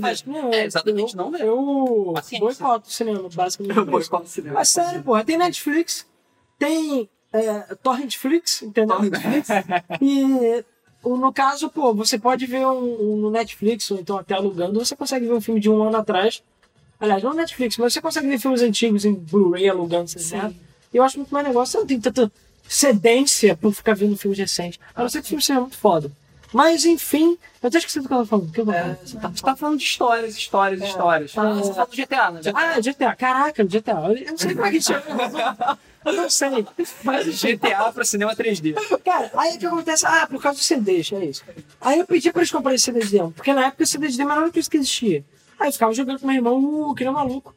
faz. 0.00 0.24
Não, 0.24 0.52
É, 0.52 0.64
exatamente, 0.64 1.16
não, 1.16 1.30
velho. 1.30 1.44
Eu 1.44 2.14
boicoto 2.40 2.88
o 2.88 2.92
cinema, 2.92 3.28
basicamente. 3.32 3.76
Eu 3.76 3.86
boicoto 3.86 4.24
o 4.24 4.28
cinema. 4.28 4.54
Mas 4.54 4.68
sério, 4.68 5.02
porra, 5.02 5.24
tem 5.24 5.38
Netflix, 5.38 6.06
tem 6.58 7.08
é, 7.32 7.74
Torrent 7.76 8.16
Flix, 8.16 8.62
entendeu? 8.62 8.96
Torrentflix? 8.96 9.48
E 10.00 10.64
no 11.04 11.32
caso, 11.32 11.68
pô, 11.68 11.92
você 11.94 12.18
pode 12.18 12.46
ver 12.46 12.66
um, 12.66 13.12
um 13.12 13.16
no 13.16 13.30
Netflix, 13.30 13.90
ou 13.90 13.98
então 13.98 14.18
até 14.18 14.34
alugando, 14.34 14.78
você 14.84 14.94
consegue 14.94 15.26
ver 15.26 15.32
um 15.32 15.40
filme 15.40 15.60
de 15.60 15.68
um 15.68 15.82
ano 15.82 15.96
atrás. 15.96 16.42
Aliás, 17.00 17.22
não 17.22 17.30
no 17.30 17.36
Netflix, 17.36 17.76
mas 17.76 17.92
você 17.92 18.00
consegue 18.00 18.28
ver 18.28 18.38
filmes 18.38 18.62
antigos 18.62 19.04
em 19.04 19.12
Blu-ray 19.12 19.68
alugando, 19.68 20.08
você 20.08 20.20
sabe? 20.20 20.56
E 20.94 20.96
eu 20.96 21.02
acho 21.02 21.18
muito 21.18 21.32
mais 21.34 21.46
negócio, 21.46 21.72
você 21.72 21.78
não 21.78 21.86
tem 21.86 22.00
tanta 22.00 22.30
cedência 22.68 23.56
por 23.56 23.72
ficar 23.74 23.94
vendo 23.94 24.16
filmes 24.16 24.38
recentes. 24.38 24.78
A 24.94 25.02
não 25.02 25.08
ser 25.08 25.18
que 25.20 25.26
o 25.26 25.28
filme 25.28 25.42
seja 25.42 25.60
muito 25.60 25.76
foda. 25.76 26.10
Mas, 26.52 26.84
enfim, 26.84 27.38
eu 27.62 27.68
até 27.68 27.78
esqueci 27.78 27.98
do 28.00 28.06
que 28.06 28.12
eu 28.12 28.18
tava 28.18 28.28
falando. 28.28 28.52
Que 28.52 28.60
eu 28.60 28.66
tava 28.66 28.78
falando? 28.78 28.98
É, 29.00 29.06
Você 29.06 29.42
tá 29.42 29.56
falando 29.56 29.78
de 29.78 29.84
histórias, 29.84 30.36
histórias, 30.36 30.82
histórias. 30.82 31.32
tá. 31.32 31.54
Você 31.54 31.72
falou 31.72 31.86
do 31.88 31.96
GTA, 31.96 32.30
né? 32.30 32.40
Ah, 32.54 32.78
GTA. 32.80 33.16
Caraca, 33.16 33.64
GTA. 33.64 33.92
Eu 33.92 34.30
não 34.30 34.36
sei 34.38 34.54
como 34.54 34.66
é 34.66 34.70
que 34.70 34.80
chama. 34.80 35.02
Eu 36.04 36.12
não 36.12 36.30
sei. 36.30 36.66
Mas 37.04 37.40
GTA 37.40 37.92
pra 37.92 38.04
cinema 38.04 38.34
3D. 38.34 38.74
Cara, 39.04 39.30
aí 39.36 39.56
o 39.56 39.58
que 39.58 39.66
acontece? 39.66 40.06
Ah, 40.06 40.26
por 40.26 40.40
causa 40.40 40.58
dos 40.58 40.66
CDs, 40.66 41.12
é 41.12 41.24
isso. 41.24 41.44
Aí 41.80 41.98
eu 41.98 42.06
pedi 42.06 42.32
pra 42.32 42.40
eles 42.40 42.50
comprarem 42.50 42.78
CDs 42.78 43.10
demo, 43.10 43.32
porque 43.32 43.52
na 43.52 43.66
época 43.66 43.84
o 43.84 43.86
CD 43.86 44.08
era 44.20 44.46
a 44.46 44.50
coisa 44.50 44.70
que 44.70 44.76
existia. 44.76 45.24
Aí 45.58 45.68
eu 45.68 45.72
ficava 45.72 45.92
jogando 45.92 46.18
com 46.20 46.26
meu 46.26 46.36
irmão, 46.36 46.90
uh, 46.90 46.94
que 46.94 47.04
nem 47.04 47.12
um 47.12 47.16
maluco. 47.16 47.54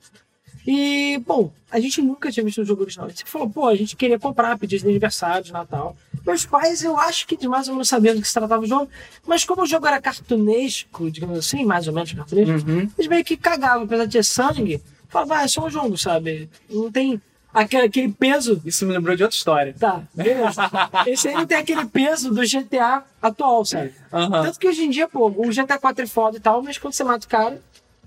E, 0.68 1.22
bom, 1.26 1.52
a 1.70 1.80
gente 1.80 2.02
nunca 2.02 2.32
tinha 2.32 2.44
visto 2.44 2.62
o 2.62 2.66
jogo 2.66 2.82
original. 2.82 3.06
A 3.06 3.10
gente 3.10 3.26
falou, 3.26 3.50
pô, 3.50 3.68
a 3.68 3.76
gente 3.76 3.96
queria 3.96 4.18
comprar, 4.18 4.58
pedir 4.58 4.80
de 4.80 4.86
aniversário, 4.86 5.44
de 5.44 5.54
Natal. 5.54 5.96
Meus 6.26 6.44
pais, 6.44 6.84
eu 6.84 6.98
acho 6.98 7.28
que 7.28 7.38
de 7.38 7.48
mais 7.48 7.68
ou 7.68 7.76
menos 7.76 7.88
sabiam 7.88 8.16
do 8.16 8.22
que 8.22 8.28
se 8.28 8.34
tratava 8.34 8.64
o 8.64 8.66
jogo, 8.66 8.90
mas 9.28 9.46
como 9.46 9.62
o 9.62 9.68
jogo 9.68 9.86
era 9.86 10.02
cartunesco, 10.02 11.12
digamos 11.12 11.38
assim, 11.38 11.64
mais 11.64 11.88
ou 11.88 11.94
menos 11.94 12.12
cartunesco, 12.14 12.68
eles 12.98 13.08
meio 13.08 13.24
que 13.24 13.38
cagavam, 13.38 13.84
apesar 13.84 14.06
de 14.06 14.14
ter 14.14 14.24
sangue, 14.24 14.82
falavam, 15.08 15.38
ah, 15.38 15.44
é 15.44 15.48
só 15.48 15.68
um 15.68 15.70
jogo, 15.70 15.96
sabe? 16.00 16.50
Não 16.68 16.92
tem 16.92 17.22
aquele, 17.56 17.86
aquele 17.88 18.12
peso 18.14 18.62
Isso 18.66 18.86
me 18.86 18.94
lembrou 18.94 19.16
de 19.16 19.24
outra 19.24 19.36
história. 19.38 19.74
Tá, 19.80 20.04
beleza. 20.14 20.62
Esse 21.08 21.28
aí 21.30 21.34
não 21.36 21.46
tem 21.48 21.58
aquele 21.58 21.86
peso 21.86 22.32
do 22.34 22.42
GTA 22.46 23.04
atual, 23.22 23.66
sabe? 23.66 23.94
Aham. 24.14 24.44
Tanto 24.44 24.60
que 24.60 24.68
hoje 24.68 24.84
em 24.84 24.90
dia, 24.90 25.08
pô, 25.08 25.28
o 25.28 25.50
GTA 25.50 25.78
4 25.80 26.04
é 26.04 26.08
foda 26.08 26.38
e 26.38 26.40
tal, 26.40 26.62
mas 26.62 26.78
quando 26.78 26.94
você 26.94 27.04
mata 27.04 27.26
o 27.26 27.30
cara, 27.30 27.62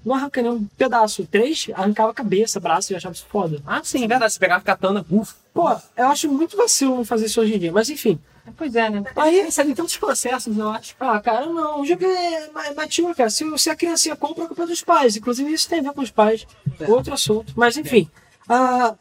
não 0.05 0.15
arranca 0.15 0.41
nenhum 0.41 0.65
pedaço. 0.77 1.23
O 1.23 1.27
3 1.27 1.69
arrancava 1.75 2.11
a 2.11 2.15
cabeça, 2.15 2.61
braço 2.61 2.93
e 2.93 2.97
achava 2.97 3.15
isso 3.15 3.27
foda. 3.29 3.61
Ah, 3.67 3.81
sim, 3.83 4.05
é 4.05 4.09
verdade. 4.09 4.33
Se 4.33 4.39
pegava 4.39 4.63
katana, 4.63 5.05
ufa. 5.11 5.35
Pô, 5.53 5.69
eu 5.97 6.07
acho 6.07 6.31
muito 6.31 6.57
vacilo 6.57 7.05
fazer 7.05 7.27
isso 7.27 7.41
hoje 7.41 7.55
em 7.55 7.59
dia, 7.59 7.73
mas 7.73 7.91
enfim. 7.91 8.19
Pois 8.57 8.75
é, 8.75 8.89
né? 8.89 9.03
Aí, 9.15 9.43
Recebem 9.43 9.75
tantos 9.75 9.97
processos, 9.99 10.57
eu 10.57 10.71
acho. 10.71 10.95
ah, 10.99 11.21
cara, 11.21 11.45
não, 11.47 11.83
o 11.83 11.85
jogo 11.85 12.03
é 12.07 12.49
ma- 12.51 12.73
mature, 12.75 13.15
cara. 13.15 13.29
Se, 13.29 13.45
se 13.59 13.69
a 13.69 13.77
criancinha 13.77 14.17
compra, 14.17 14.45
a 14.45 14.47
culpa 14.47 14.63
é 14.63 14.67
dos 14.67 14.83
pais. 14.83 15.17
Inclusive, 15.17 15.53
isso 15.53 15.69
tem 15.69 15.81
a 15.81 15.83
ver 15.83 15.93
com 15.93 16.01
os 16.01 16.11
pais. 16.11 16.47
Outro 16.87 17.13
assunto. 17.13 17.53
Mas 17.57 17.77
enfim. 17.77 18.09
Ah, 18.49 18.95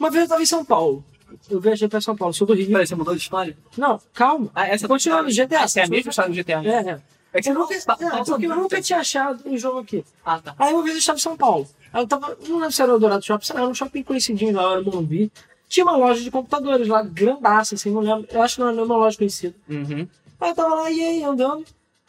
uma 0.00 0.10
vez 0.10 0.24
eu 0.24 0.28
tava 0.28 0.42
em 0.42 0.46
São 0.46 0.64
Paulo. 0.64 1.04
Eu 1.48 1.60
viajei 1.60 1.86
pra 1.88 2.00
São 2.00 2.16
Paulo, 2.16 2.34
sou 2.34 2.46
do 2.46 2.54
Rio. 2.54 2.66
Peraí, 2.66 2.86
você 2.86 2.94
mudou 2.96 3.14
de 3.14 3.20
história? 3.22 3.56
Não, 3.76 4.00
calma. 4.12 4.50
Ah, 4.54 4.66
essa 4.66 4.88
Continua 4.88 5.22
no 5.22 5.28
GTA. 5.30 5.62
Essa 5.62 5.80
é 5.80 5.84
a 5.84 5.88
mesma 5.88 6.10
história 6.10 6.30
do 6.30 6.36
GTA. 6.36 6.62
É, 6.64 6.90
é. 6.90 7.00
É 7.32 7.40
que 7.40 7.48
Eu 7.50 7.54
você 7.54 7.74
nunca, 7.76 7.84
tá- 7.86 7.96
é, 8.04 8.10
tá- 8.10 8.24
porque 8.24 8.46
eu 8.46 8.56
nunca 8.56 8.82
tinha 8.82 8.98
achado 8.98 9.40
um 9.48 9.56
jogo 9.56 9.78
aqui. 9.78 10.04
Ah, 10.24 10.40
tá. 10.40 10.52
Aí 10.58 10.74
uma 10.74 10.82
vez 10.82 10.96
eu 10.96 10.98
estava 10.98 11.16
em 11.18 11.22
São 11.22 11.36
Paulo. 11.36 11.68
Aí 11.92 12.02
eu 12.02 12.06
tava, 12.08 12.36
não 12.48 12.56
lembro 12.56 12.72
se 12.72 12.82
era 12.82 12.92
o 12.92 12.98
Dourado 12.98 13.24
Shopping, 13.24 13.44
sei 13.46 13.54
lá, 13.54 13.60
era 13.62 13.70
um 13.70 13.74
shopping 13.74 14.02
conhecidinho 14.02 14.52
lá, 14.56 14.72
era 14.72 14.82
Morumbi. 14.82 15.30
Tinha 15.68 15.86
uma 15.86 15.96
loja 15.96 16.20
de 16.20 16.30
computadores 16.32 16.88
lá, 16.88 17.00
grandaça, 17.02 17.76
assim, 17.76 17.90
não 17.92 18.00
lembro. 18.00 18.26
Eu 18.32 18.42
acho 18.42 18.56
que 18.56 18.60
não 18.60 18.66
era 18.68 18.76
nenhuma 18.76 18.96
loja 18.96 19.16
conhecida. 19.16 19.54
Uhum. 19.68 20.08
Aí 20.40 20.50
eu 20.50 20.54
tava 20.56 20.74
lá, 20.74 20.90
e 20.90 21.00
aí, 21.00 21.22
andando. 21.22 21.64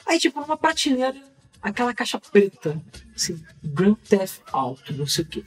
Aí, 0.07 0.17
tipo, 0.17 0.39
numa 0.41 0.57
prateleira, 0.57 1.21
aquela 1.61 1.93
caixa 1.93 2.19
preta, 2.19 2.81
assim, 3.15 3.39
Grand 3.63 3.93
Theft 4.09 4.41
Auto, 4.51 4.91
não 4.93 5.05
sei 5.05 5.23
o 5.23 5.27
quê. 5.27 5.43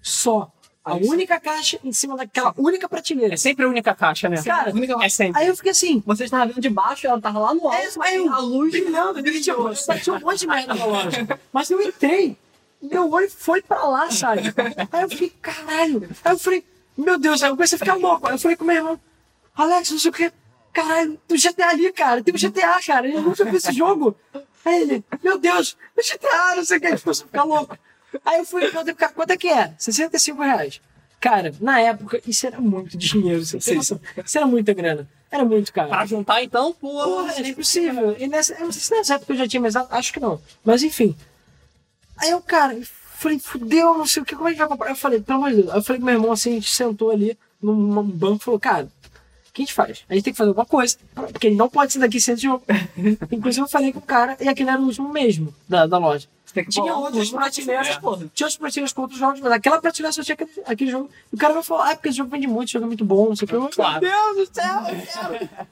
Só. 0.00 0.50
A 0.84 0.94
única 0.94 1.38
caixa 1.38 1.78
em 1.84 1.92
cima 1.92 2.16
daquela 2.16 2.52
única 2.56 2.88
prateleira. 2.88 3.34
É 3.34 3.36
sempre 3.36 3.64
a 3.64 3.68
única 3.68 3.94
caixa, 3.94 4.28
né? 4.28 4.42
Cara, 4.42 4.72
é 5.04 5.08
sempre. 5.08 5.40
Aí 5.40 5.46
eu 5.46 5.54
fiquei 5.56 5.70
assim, 5.70 6.02
Você 6.04 6.24
estava 6.24 6.46
vendo 6.46 6.60
de 6.60 6.68
baixo, 6.68 7.06
ela 7.06 7.20
tava 7.20 7.38
lá 7.38 7.54
no 7.54 7.68
alto. 7.68 7.76
É, 8.02 8.06
aí 8.08 8.16
eu- 8.16 8.32
a 8.32 8.38
luz 8.38 8.72
brilhando, 8.72 9.18
ele 9.20 9.40
tinha, 9.40 9.54
tinha 10.02 10.16
um 10.16 10.20
monte 10.20 10.40
de 10.40 10.46
merda 10.48 10.74
na 10.74 10.84
loja. 10.84 11.38
Mas 11.52 11.70
eu 11.70 11.80
entrei, 11.80 12.36
meu 12.82 13.08
olho 13.12 13.30
foi 13.30 13.62
pra 13.62 13.84
lá, 13.84 14.10
sabe? 14.10 14.42
Aí 14.90 15.02
eu 15.02 15.08
fiquei, 15.08 15.30
caralho. 15.40 16.08
Aí 16.24 16.32
eu 16.32 16.38
falei, 16.38 16.64
meu 16.96 17.16
Deus, 17.16 17.40
aí 17.42 17.50
eu 17.50 17.54
comecei 17.54 17.76
a 17.76 17.78
ficar 17.78 17.94
louco. 17.94 18.26
Aí 18.26 18.34
eu 18.34 18.38
falei 18.38 18.56
com 18.56 18.64
meu 18.64 18.74
irmão, 18.76 19.00
Alex, 19.56 19.90
não 19.92 19.98
sei 20.00 20.10
o 20.10 20.14
que. 20.14 20.32
Caralho, 20.72 21.20
do 21.28 21.36
GTA 21.36 21.68
ali, 21.68 21.92
cara. 21.92 22.22
Tem 22.24 22.34
um 22.34 22.38
GTA, 22.38 22.80
cara. 22.84 23.06
Eu 23.08 23.22
nunca 23.22 23.44
vi 23.44 23.56
esse 23.56 23.72
jogo. 23.72 24.16
Aí 24.64 24.80
ele, 24.82 25.04
meu 25.22 25.38
Deus, 25.38 25.76
o 25.96 26.00
GTA, 26.02 26.56
não 26.56 26.64
sei 26.64 26.78
o 26.78 26.80
que. 26.80 26.86
A 26.86 26.90
gente 26.90 27.02
começou 27.04 27.24
a 27.24 27.26
ficar 27.28 27.44
louco. 27.44 27.78
Aí 28.24 28.38
eu 28.38 28.44
fui, 28.44 28.62
perguntei 28.62 28.94
pro 28.94 29.00
cara, 29.00 29.12
quanto 29.12 29.30
é 29.30 29.36
que 29.36 29.48
é? 29.48 29.72
65 29.78 30.42
reais. 30.42 30.80
Cara, 31.20 31.54
na 31.60 31.80
época, 31.80 32.20
isso 32.26 32.46
era 32.46 32.60
muito 32.60 32.96
dinheiro. 32.98 33.44
Você 33.44 33.58
tem 33.58 33.76
noção? 33.76 34.00
Isso 34.24 34.36
era 34.36 34.46
muita 34.46 34.74
grana. 34.74 35.08
Era 35.30 35.44
muito 35.44 35.72
caro. 35.72 35.88
Pra 35.88 36.04
juntar, 36.04 36.42
então, 36.42 36.72
pô. 36.72 36.88
Porra, 36.88 37.32
era 37.34 37.48
impossível. 37.48 38.16
E 38.18 38.26
nessa, 38.26 38.54
eu 38.54 38.64
não 38.64 38.72
sei 38.72 38.82
se 38.82 38.90
nessa 38.90 39.14
época 39.14 39.32
eu 39.32 39.36
já 39.36 39.48
tinha, 39.48 39.60
mas 39.60 39.76
acho 39.76 40.12
que 40.12 40.18
não. 40.18 40.40
Mas 40.64 40.82
enfim. 40.82 41.16
Aí 42.18 42.30
eu, 42.30 42.40
cara, 42.40 42.76
falei, 43.22 43.38
fudeu, 43.38 43.96
não 43.96 44.06
sei 44.06 44.22
o 44.22 44.26
que, 44.26 44.34
como 44.34 44.48
é 44.48 44.52
que 44.52 44.58
vai 44.58 44.68
comprar? 44.68 44.90
Eu 44.90 44.96
falei, 44.96 45.20
pelo 45.20 45.38
amor 45.38 45.50
de 45.50 45.56
Deus. 45.56 45.70
Aí 45.70 45.78
eu 45.78 45.82
falei 45.82 46.00
com 46.00 46.06
meu 46.06 46.14
irmão 46.14 46.32
assim, 46.32 46.50
a 46.50 46.54
gente 46.54 46.70
sentou 46.70 47.10
ali 47.10 47.38
num, 47.62 48.02
banco 48.02 48.42
e 48.42 48.44
falou, 48.44 48.60
cara, 48.60 48.84
o 48.84 49.52
que 49.52 49.62
a 49.62 49.64
gente 49.64 49.74
faz? 49.74 50.04
A 50.08 50.14
gente 50.14 50.24
tem 50.24 50.32
que 50.32 50.36
fazer 50.36 50.48
alguma 50.50 50.66
coisa, 50.66 50.96
porque 51.14 51.46
ele 51.46 51.56
não 51.56 51.68
pode 51.68 51.92
ser 51.92 52.00
daqui 52.00 52.20
sem 52.20 52.36
jogo. 52.36 52.64
Inclusive 53.30 53.64
eu 53.64 53.68
falei 53.68 53.92
com 53.92 54.00
o 54.00 54.02
cara, 54.02 54.36
e 54.40 54.48
aquele 54.48 54.70
era 54.70 54.80
o 54.80 54.86
último 54.86 55.08
mesmo 55.08 55.54
da, 55.68 55.86
da 55.86 55.98
loja. 55.98 56.28
Tinha 56.68 56.94
outras 56.94 57.30
prateleiras, 57.30 57.88
é. 57.88 58.00
porra. 58.00 58.16
Tinha 58.34 58.46
outras 58.46 58.56
prateleiras 58.56 58.92
com 58.92 59.02
outros 59.02 59.18
jogos, 59.20 59.40
mas 59.40 59.52
aquela 59.52 59.80
prateleira 59.80 60.12
só 60.12 60.22
tinha 60.22 60.34
aquele, 60.34 60.50
aquele 60.66 60.90
jogo. 60.90 61.10
E 61.32 61.34
o 61.36 61.38
cara 61.38 61.54
vai 61.54 61.62
falar, 61.62 61.90
ah, 61.90 61.94
porque 61.96 62.08
esse 62.08 62.18
jogo 62.18 62.30
vende 62.30 62.46
muito, 62.46 62.64
esse 62.64 62.72
jogo 62.74 62.84
é 62.84 62.88
muito 62.88 63.04
bom, 63.04 63.28
não 63.28 63.36
sei 63.36 63.46
o 63.46 63.48
que. 63.48 63.54
Eu, 63.54 63.68
Claro. 63.68 64.00
Meu 64.06 64.34
Deus 64.34 64.48
do 64.48 64.54
céu, 64.54 64.80
eu 64.88 65.36
quero. 65.38 65.48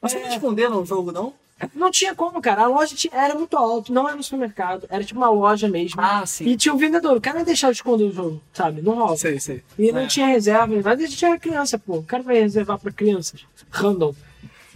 Mas 0.00 0.12
você 0.12 0.18
não 0.20 0.28
esconderam 0.28 0.80
o 0.82 0.86
jogo, 0.86 1.10
não? 1.10 1.32
Não 1.74 1.90
tinha 1.90 2.14
como, 2.14 2.40
cara. 2.40 2.62
A 2.62 2.66
loja 2.68 2.94
tinha- 2.94 3.12
era 3.12 3.34
muito 3.34 3.56
alto, 3.56 3.92
não 3.92 4.06
era 4.06 4.16
no 4.16 4.22
supermercado, 4.22 4.86
era 4.88 5.02
tipo 5.02 5.18
uma 5.18 5.28
loja 5.28 5.66
mesmo. 5.68 6.00
Ah, 6.00 6.24
sim. 6.24 6.44
E 6.46 6.56
tinha 6.56 6.72
um 6.72 6.76
vendedor, 6.78 7.16
o 7.16 7.20
cara 7.20 7.38
não 7.38 7.44
deixava 7.44 7.72
de 7.72 7.78
esconder 7.78 8.04
o 8.04 8.12
jogo, 8.12 8.40
sabe? 8.52 8.80
Não 8.80 8.94
rola. 8.94 9.16
Sei, 9.16 9.40
sei. 9.40 9.64
E 9.76 9.90
não 9.90 10.02
É. 10.02 10.06
tinha 10.06 10.26
reserva, 10.28 10.68
mas 10.68 10.86
a 10.86 10.94
gente 11.04 11.24
era 11.24 11.36
criança, 11.36 11.76
pô. 11.76 11.96
O 11.96 12.02
cara 12.04 12.22
vai 12.22 12.36
reservar 12.38 12.78
pra 12.78 12.92
crianças. 12.92 13.44
Random. 13.72 14.14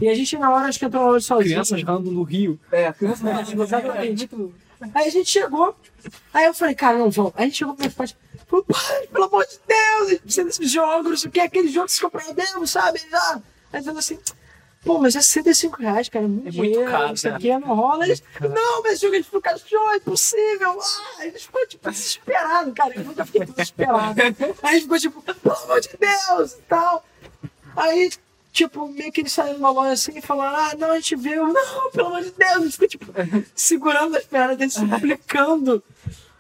E 0.01 0.09
a 0.09 0.15
gente, 0.17 0.37
na 0.37 0.51
hora, 0.51 0.67
acho 0.67 0.81
que 0.81 0.85
entrou 0.85 1.05
na 1.05 1.11
loja 1.11 1.25
sozinho. 1.25 1.51
Crianças 1.51 1.83
random 1.85 2.11
no 2.11 2.25
Rio. 2.25 2.59
É, 2.73 2.93
Exatamente. 3.01 4.29
Aí 4.95 5.09
a 5.09 5.11
gente 5.11 5.31
chegou, 5.31 5.77
aí 6.33 6.45
eu 6.47 6.55
falei, 6.55 6.75
cara, 6.75 6.99
não, 6.99 7.11
vamos. 7.11 7.33
Aí 7.37 7.45
a 7.45 7.47
gente 7.47 7.59
chegou 7.59 7.75
pro 7.75 7.85
meu 7.85 8.65
pai, 8.65 9.07
pelo 9.13 9.25
amor 9.25 9.47
de 9.47 9.59
Deus, 9.67 10.07
a 10.07 10.11
gente 10.11 10.23
precisa 10.23 10.45
desse 10.45 10.67
jogo, 10.67 11.09
não 11.11 11.17
sei 11.17 11.29
o 11.29 11.33
que, 11.33 11.41
aquele 11.41 11.69
jogo 11.69 11.89
que 11.89 12.01
comprou 12.01 12.35
demo, 12.35 12.67
sabe? 12.67 13.01
Já. 13.11 13.41
Aí 13.73 13.83
falou 13.83 13.99
assim, 13.99 14.19
pô, 14.85 14.99
mas 14.99 15.17
é 15.17 15.21
65 15.23 15.81
reais, 15.81 16.09
cara, 16.09 16.25
é 16.25 16.29
muito, 16.29 16.49
É 16.49 16.53
muito 16.53 16.71
dinheiro, 16.73 16.91
caro, 16.91 17.09
não 17.09 17.17
sei 17.17 17.31
o 17.31 17.35
né? 17.35 17.41
que, 17.41 17.59
não 17.59 17.75
rola. 17.75 18.05
Eles, 18.05 18.23
não, 18.41 18.83
mas 18.83 19.01
jogo 19.01 19.17
de 19.21 19.41
cachorro, 19.41 19.91
é 19.93 19.97
impossível. 19.97 20.79
Ah, 21.19 21.27
eles 21.27 21.43
ficou, 21.43 21.67
tipo, 21.67 21.91
desesperado, 21.91 22.73
cara, 22.73 22.95
eu 22.95 23.05
nunca 23.05 23.25
fiquei 23.25 23.47
tão 23.47 23.55
desesperado. 23.55 24.21
Aí 24.63 24.81
ficou, 24.81 24.99
tipo, 24.99 25.23
pelo 25.23 25.55
amor 25.57 25.81
de 25.81 25.91
Deus, 25.99 26.53
e 26.53 26.63
tal. 26.69 27.05
Aí, 27.77 28.11
tipo, 28.53 28.87
meio 28.89 29.11
que 29.11 29.23
eles 29.23 29.33
saíram 29.33 29.59
da 29.61 29.71
loja 29.71 29.93
assim 29.93 30.17
e 30.17 30.21
falaram: 30.21 30.57
Ah, 30.57 30.75
não, 30.79 30.93
a 30.93 30.97
gente 30.97 31.17
viu. 31.17 31.47
Não, 31.53 31.91
pelo 31.91 32.09
amor 32.09 32.23
de 32.23 32.31
Deus. 32.33 32.53
A 32.53 32.61
gente 32.61 32.73
ficou, 32.73 32.89
tipo, 32.89 33.07
segurando 33.55 34.17
as 34.17 34.25
pernas 34.25 34.57
deles, 34.57 34.75
suplicando. 34.75 35.83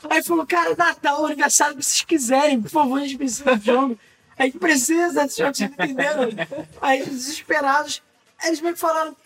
Aí 0.08 0.22
falou: 0.22 0.46
Cara, 0.46 0.74
Natal, 0.76 1.24
aniversário, 1.26 1.76
que 1.76 1.82
vocês 1.82 2.02
quiserem, 2.02 2.60
por 2.60 2.70
favor, 2.70 2.98
a 2.98 3.02
gente 3.06 3.16
precisa 3.16 3.56
do 3.56 3.64
jogo. 3.64 3.98
A 4.38 4.44
gente 4.44 4.58
precisa 4.58 5.28
vocês 5.28 5.60
entenderam? 5.60 6.28
Aí, 6.80 7.04
desesperados, 7.04 8.02
eles 8.44 8.60
meio 8.60 8.74
que 8.74 8.80
falaram: 8.80 9.16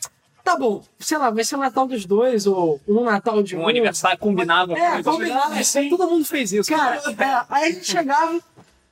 Tá 0.45 0.57
bom, 0.57 0.85
sei 1.01 1.19
lá, 1.19 1.31
vai 1.31 1.43
ser 1.43 1.57
o 1.57 1.59
Natal 1.59 1.87
dos 1.87 2.05
dois, 2.05 2.47
ou 2.47 2.81
um 2.87 3.03
Natal 3.03 3.43
de 3.43 3.57
um. 3.57 3.63
Um 3.63 3.69
aniversário 3.69 4.19
combinava. 4.19 4.79
É, 4.79 5.03
com- 5.03 5.13
combinava, 5.13 5.59
assim. 5.59 5.89
Todo 5.89 6.09
mundo 6.09 6.25
fez 6.25 6.53
isso. 6.53 6.71
Cara, 6.71 6.97
é, 6.97 7.47
aí 7.49 7.65
a 7.65 7.71
gente 7.73 7.85
chegava, 7.85 8.33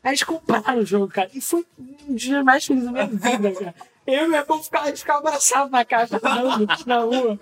aí 0.02 0.10
eles 0.10 0.22
compraram 0.22 0.78
o 0.80 0.86
jogo, 0.86 1.06
cara. 1.08 1.30
E 1.32 1.40
foi 1.40 1.64
um 2.08 2.14
dias 2.14 2.44
mais 2.44 2.64
felizes 2.64 2.86
da 2.86 2.92
minha 2.92 3.06
vida, 3.06 3.52
cara. 3.52 3.74
Eu 4.06 4.26
e 4.26 4.28
meu 4.28 4.40
irmão 4.40 4.62
ficava, 4.62 4.84
a 4.84 4.88
gente 4.88 4.98
ficava 4.98 5.18
abraçado 5.20 5.70
na 5.70 5.84
caixa, 5.84 6.20
na 6.86 6.98
rua. 6.98 7.38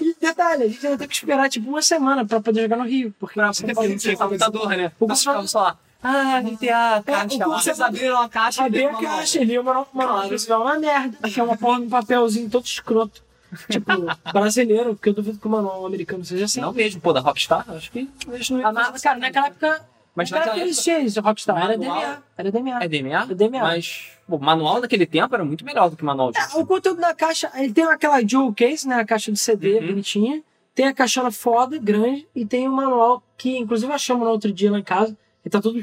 E 0.00 0.16
detalhe, 0.18 0.64
a 0.64 0.68
gente 0.68 0.86
ainda 0.86 0.98
teve 0.98 1.08
que 1.08 1.14
esperar 1.14 1.50
tipo 1.50 1.68
uma 1.68 1.82
semana 1.82 2.24
pra 2.24 2.40
poder 2.40 2.62
jogar 2.62 2.76
no 2.78 2.84
Rio. 2.84 3.14
Porque 3.18 3.34
Pra 3.34 3.46
não 3.46 3.96
tinha 3.98 4.16
computador, 4.16 4.68
né? 4.70 4.92
O 4.98 5.04
O 5.12 5.14
ficava 5.14 5.46
só. 5.46 5.76
Ah, 6.02 6.40
GTA, 6.40 7.02
caixa 7.04 7.46
o 7.46 7.50
lá. 7.50 7.60
Vocês 7.60 7.80
abriram 7.80 8.18
a 8.22 8.28
caixa 8.28 8.66
e 8.66 8.84
a 8.84 8.94
caixa, 8.94 9.44
ia 9.44 9.60
uma 9.60 9.86
uma 9.92 10.26
é 10.48 10.56
uma 10.56 10.78
merda. 10.78 11.28
Que 11.28 11.38
é 11.38 11.42
uma 11.42 11.56
porra 11.56 11.80
de 11.80 11.86
um 11.86 11.90
papelzinho 11.90 12.48
todo 12.48 12.64
escroto. 12.64 13.22
Tipo, 13.68 13.92
brasileiro, 14.32 14.94
porque 14.94 15.10
eu 15.10 15.14
duvido 15.14 15.38
que 15.38 15.46
o 15.46 15.50
manual 15.50 15.84
americano 15.84 16.24
seja 16.24 16.46
assim. 16.46 16.62
Não 16.62 16.72
mesmo, 16.72 17.00
pô, 17.00 17.12
da 17.12 17.20
Rockstar, 17.20 17.66
acho 17.68 17.90
que 17.90 18.08
não 18.50 18.66
Ah, 18.66 18.72
mas, 18.72 19.02
cara, 19.02 19.18
naquela 19.18 19.48
época. 19.48 19.89
Mas 20.14 20.30
naquela 20.30 20.56
época 20.56 20.68
isso, 20.70 21.20
Rockstar. 21.20 21.56
Era 21.56 21.78
Manual- 21.78 22.00
DMA. 22.00 22.22
Era 22.36 22.50
DMA. 22.52 22.84
É 22.84 22.88
DMA? 22.88 23.26
É 23.30 23.34
DMA. 23.34 23.60
Mas 23.60 24.08
o 24.28 24.38
manual 24.38 24.80
daquele 24.80 25.06
tempo 25.06 25.34
era 25.34 25.44
muito 25.44 25.64
melhor 25.64 25.88
do 25.90 25.96
que 25.96 26.02
o 26.02 26.06
manual 26.06 26.32
de 26.32 26.38
É, 26.38 26.46
o 26.56 26.66
conteúdo 26.66 27.00
da 27.00 27.14
caixa, 27.14 27.50
ele 27.54 27.72
tem 27.72 27.84
aquela 27.84 28.20
jewel 28.26 28.52
case, 28.52 28.86
né? 28.88 28.96
A 28.96 29.04
caixa 29.04 29.30
de 29.32 29.38
CD 29.38 29.78
Uhum. 29.78 29.86
bonitinha. 29.88 30.42
Tem 30.74 30.86
a 30.86 30.94
caixona 30.94 31.30
foda, 31.30 31.78
grande. 31.78 32.26
E 32.34 32.44
tem 32.44 32.68
o 32.68 32.72
manual 32.72 33.22
que, 33.36 33.56
inclusive, 33.58 33.92
achamos 33.92 34.24
no 34.24 34.30
outro 34.32 34.52
dia 34.52 34.70
lá 34.70 34.78
em 34.78 34.82
casa. 34.84 35.16
E 35.44 35.50
tá 35.50 35.60
todo 35.60 35.78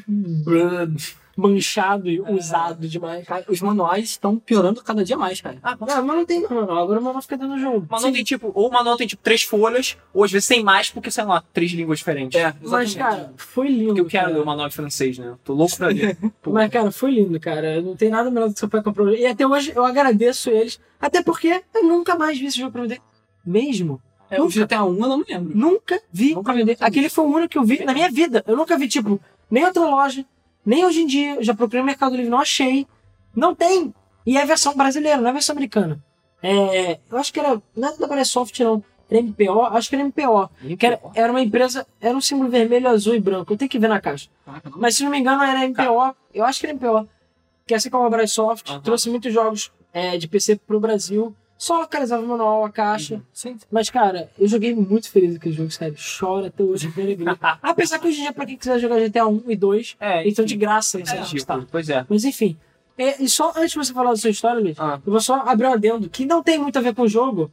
manchado 1.38 2.10
e 2.10 2.20
usado 2.20 2.88
demais. 2.88 3.26
Cara, 3.26 3.46
os 3.48 3.62
manuais 3.62 4.06
estão 4.06 4.40
piorando 4.40 4.84
cada 4.84 5.06
dia 5.06 5.16
mais, 5.16 5.40
cara. 5.40 5.60
Ah, 5.62 5.78
mas 5.80 6.04
não 6.04 6.26
tem 6.26 6.42
manual. 6.42 6.84
Agora 6.84 7.00
o 7.00 7.04
manual 7.04 7.22
fica 7.22 7.38
dentro 7.38 7.54
do 7.56 7.62
jogo. 7.62 7.86
o 7.88 7.92
manual 7.92 8.12
tem 8.12 8.24
tipo, 8.24 8.52
ou 8.56 8.68
o 8.68 8.72
manual 8.72 8.98
tem 8.98 9.06
tipo 9.06 9.22
três 9.22 9.44
folhas, 9.44 9.96
ou 10.12 10.24
às 10.24 10.32
vezes 10.32 10.48
tem 10.48 10.64
mais, 10.64 10.90
porque, 10.90 11.12
sei 11.12 11.24
lá, 11.24 11.44
três 11.54 11.72
línguas 11.72 12.00
diferentes. 12.00 12.40
É, 12.40 12.54
Mas, 12.64 12.96
cara, 12.96 13.34
foi 13.38 13.68
lindo. 13.68 13.88
Porque 13.90 14.02
eu 14.02 14.06
quero 14.06 14.26
cara. 14.26 14.36
ler 14.36 14.42
o 14.42 14.46
manual 14.46 14.68
de 14.68 14.76
francês, 14.76 15.20
né? 15.20 15.36
Tô 15.44 15.54
louco 15.54 15.78
pra 15.78 15.88
ler. 15.90 16.18
Pô. 16.42 16.50
Mas, 16.58 16.72
cara, 16.72 16.92
foi 16.92 17.12
lindo, 17.12 17.40
cara. 17.40 17.80
Não 17.82 17.96
tem 17.96 18.10
nada 18.10 18.32
melhor 18.32 18.48
do 18.48 18.54
que 18.54 18.60
seu 18.60 18.68
pai 18.68 18.82
comprou. 18.82 19.14
E 19.14 19.26
até 19.28 19.46
hoje 19.46 19.72
eu 19.76 19.86
agradeço 19.86 20.50
eles. 20.50 20.80
Até 21.00 21.22
porque 21.22 21.62
eu 21.76 21.84
nunca 21.84 22.16
mais 22.16 22.40
vi 22.40 22.48
esse 22.48 22.58
jogo 22.58 22.72
pra 22.72 22.82
vender. 22.82 23.00
Mesmo. 23.46 24.02
É, 24.30 24.42
o 24.42 24.48
GTA 24.48 24.84
1 24.84 25.02
eu 25.02 25.08
não 25.08 25.18
me 25.20 25.26
lembro. 25.30 25.56
Nunca 25.56 26.02
vi 26.12 26.30
Nunca 26.34 26.44
pra 26.44 26.54
vender. 26.54 26.78
Aquele 26.82 27.10
foi 27.10 27.26
o 27.26 27.30
único 27.30 27.50
que 27.50 27.58
eu 27.58 27.64
vi 27.64 27.86
na 27.86 27.94
minha 27.94 28.10
vida. 28.10 28.44
Eu 28.48 28.58
nunca 28.58 28.78
vi, 28.78 28.88
tipo, 28.88 29.22
nem 29.50 29.64
outra 29.64 29.86
loja, 29.86 30.26
nem 30.68 30.86
hoje 30.86 31.02
em 31.02 31.08
dia. 31.08 31.36
Eu 31.36 31.44
já 31.44 31.54
procurei 31.56 31.80
no 31.82 31.86
Mercado 31.86 32.16
Livre, 32.16 32.30
não 32.30 32.40
achei. 32.40 32.86
Não 33.36 33.56
tem. 33.56 33.94
E 34.26 34.38
é 34.38 34.42
a 34.42 34.46
versão 34.46 34.76
brasileira, 34.76 35.18
não 35.18 35.28
é 35.28 35.30
a 35.30 35.34
versão 35.34 35.54
americana. 35.54 36.04
É, 36.44 37.00
eu 37.10 37.18
acho 37.18 37.32
que 37.34 37.40
era. 37.40 37.62
Não 37.76 37.88
era 37.88 37.98
da 37.98 38.08
Microsoft, 38.08 38.60
não. 38.60 38.84
Era 39.10 39.22
MPO, 39.22 39.62
acho 39.68 39.90
que 39.90 39.96
era 39.96 40.04
MPO. 40.04 40.50
Que 40.78 40.86
era, 40.86 41.00
era 41.16 41.32
uma 41.32 41.42
empresa. 41.42 41.88
Era 42.02 42.16
um 42.16 42.20
símbolo 42.20 42.50
vermelho, 42.50 42.90
azul 42.90 43.16
e 43.16 43.20
branco. 43.20 43.54
Eu 43.54 43.58
tenho 43.58 43.70
que 43.70 43.80
ver 43.80 43.88
na 43.88 44.02
caixa. 44.02 44.30
Mas 44.76 44.96
se 44.96 45.04
não 45.04 45.10
me 45.10 45.18
engano, 45.18 45.42
era 45.42 45.66
MPO. 45.66 46.16
Eu 46.34 46.44
acho 46.44 46.60
que 46.60 46.66
era 46.66 46.76
MPO. 46.76 47.08
Que 47.66 47.74
assim 47.74 47.90
como 47.90 48.06
a 48.06 48.10
Microsoft 48.10 48.70
Aham. 48.70 48.82
trouxe 48.82 49.10
muitos 49.10 49.34
jogos 49.34 49.72
é, 49.94 50.18
de 50.18 50.28
PC 50.28 50.58
pro 50.58 50.80
Brasil. 50.80 51.34
Só 51.58 51.80
localizava 51.80 52.24
o 52.24 52.28
manual, 52.28 52.64
a 52.66 52.70
caixa. 52.70 53.22
Sim. 53.34 53.58
Mas, 53.72 53.90
cara, 53.90 54.30
eu 54.38 54.48
joguei 54.48 54.76
muito 54.76 55.10
feliz 55.10 55.36
aquele 55.36 55.56
jogo, 55.56 55.72
sério. 55.72 55.96
Choro 55.98 56.46
até 56.46 56.64
hoje 56.64 56.88
de 56.92 57.02
alegria. 57.02 57.36
Apesar 57.64 57.98
que 57.98 58.08
hoje 58.08 58.20
em 58.20 58.22
dia, 58.24 58.34
pra 58.34 58.46
quem 58.46 58.56
quiser 58.58 58.78
jogar 58.80 59.00
GTA 59.00 59.26
1 59.28 59.44
e 59.48 59.56
2, 59.56 59.96
É, 60.00 60.20
eles 60.22 60.34
estão 60.34 60.46
de 60.46 60.56
graça 60.56 60.98
no 61.00 61.04
É, 61.04 61.08
site 61.08 61.36
tipo, 61.36 61.66
pois 61.72 61.90
é. 61.90 62.06
Mas 62.08 62.24
enfim. 62.24 62.56
É, 62.98 63.22
e 63.22 63.28
só 63.28 63.52
antes 63.56 63.72
de 63.72 63.78
você 63.78 63.94
falar 63.94 64.12
da 64.12 64.18
sua 64.18 64.30
história, 64.30 64.62
Luiz, 64.62 64.80
Ah. 64.80 65.00
eu 65.06 65.12
vou 65.12 65.22
só 65.22 65.36
abrir 65.48 65.68
um 65.68 65.74
adendo 65.74 66.10
que 66.10 66.26
não 66.26 66.44
tem 66.44 66.58
muito 66.60 66.78
a 66.78 66.82
ver 66.82 66.94
com 66.94 67.04
o 67.04 67.08
jogo, 67.08 67.52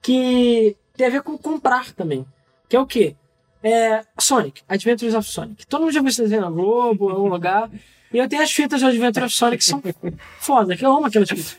que 0.00 0.76
tem 0.96 1.06
a 1.06 1.10
ver 1.10 1.22
com 1.22 1.36
comprar 1.38 1.92
também. 1.92 2.24
Que 2.68 2.76
é 2.76 2.80
o 2.80 2.86
quê? 2.86 3.14
É 3.62 4.02
Sonic, 4.18 4.62
Adventures 4.68 5.14
of 5.14 5.28
Sonic. 5.28 5.66
Todo 5.66 5.82
mundo 5.82 5.92
já 5.92 6.00
viu 6.00 6.08
esse 6.08 6.22
desenho 6.22 6.42
na 6.42 6.50
Globo, 6.50 7.10
em 7.10 7.12
algum 7.14 7.28
lugar. 7.28 7.70
E 8.12 8.18
eu 8.18 8.28
tenho 8.28 8.42
as 8.42 8.50
fitas 8.50 8.80
de 8.80 8.86
Adventures 8.86 9.26
of 9.26 9.34
Sonic 9.34 9.58
que 9.58 9.64
são 9.64 9.82
foda, 10.40 10.76
que 10.76 10.84
eu 10.84 10.92
amo 10.92 11.06
aquelas 11.06 11.28
fitas. 11.28 11.58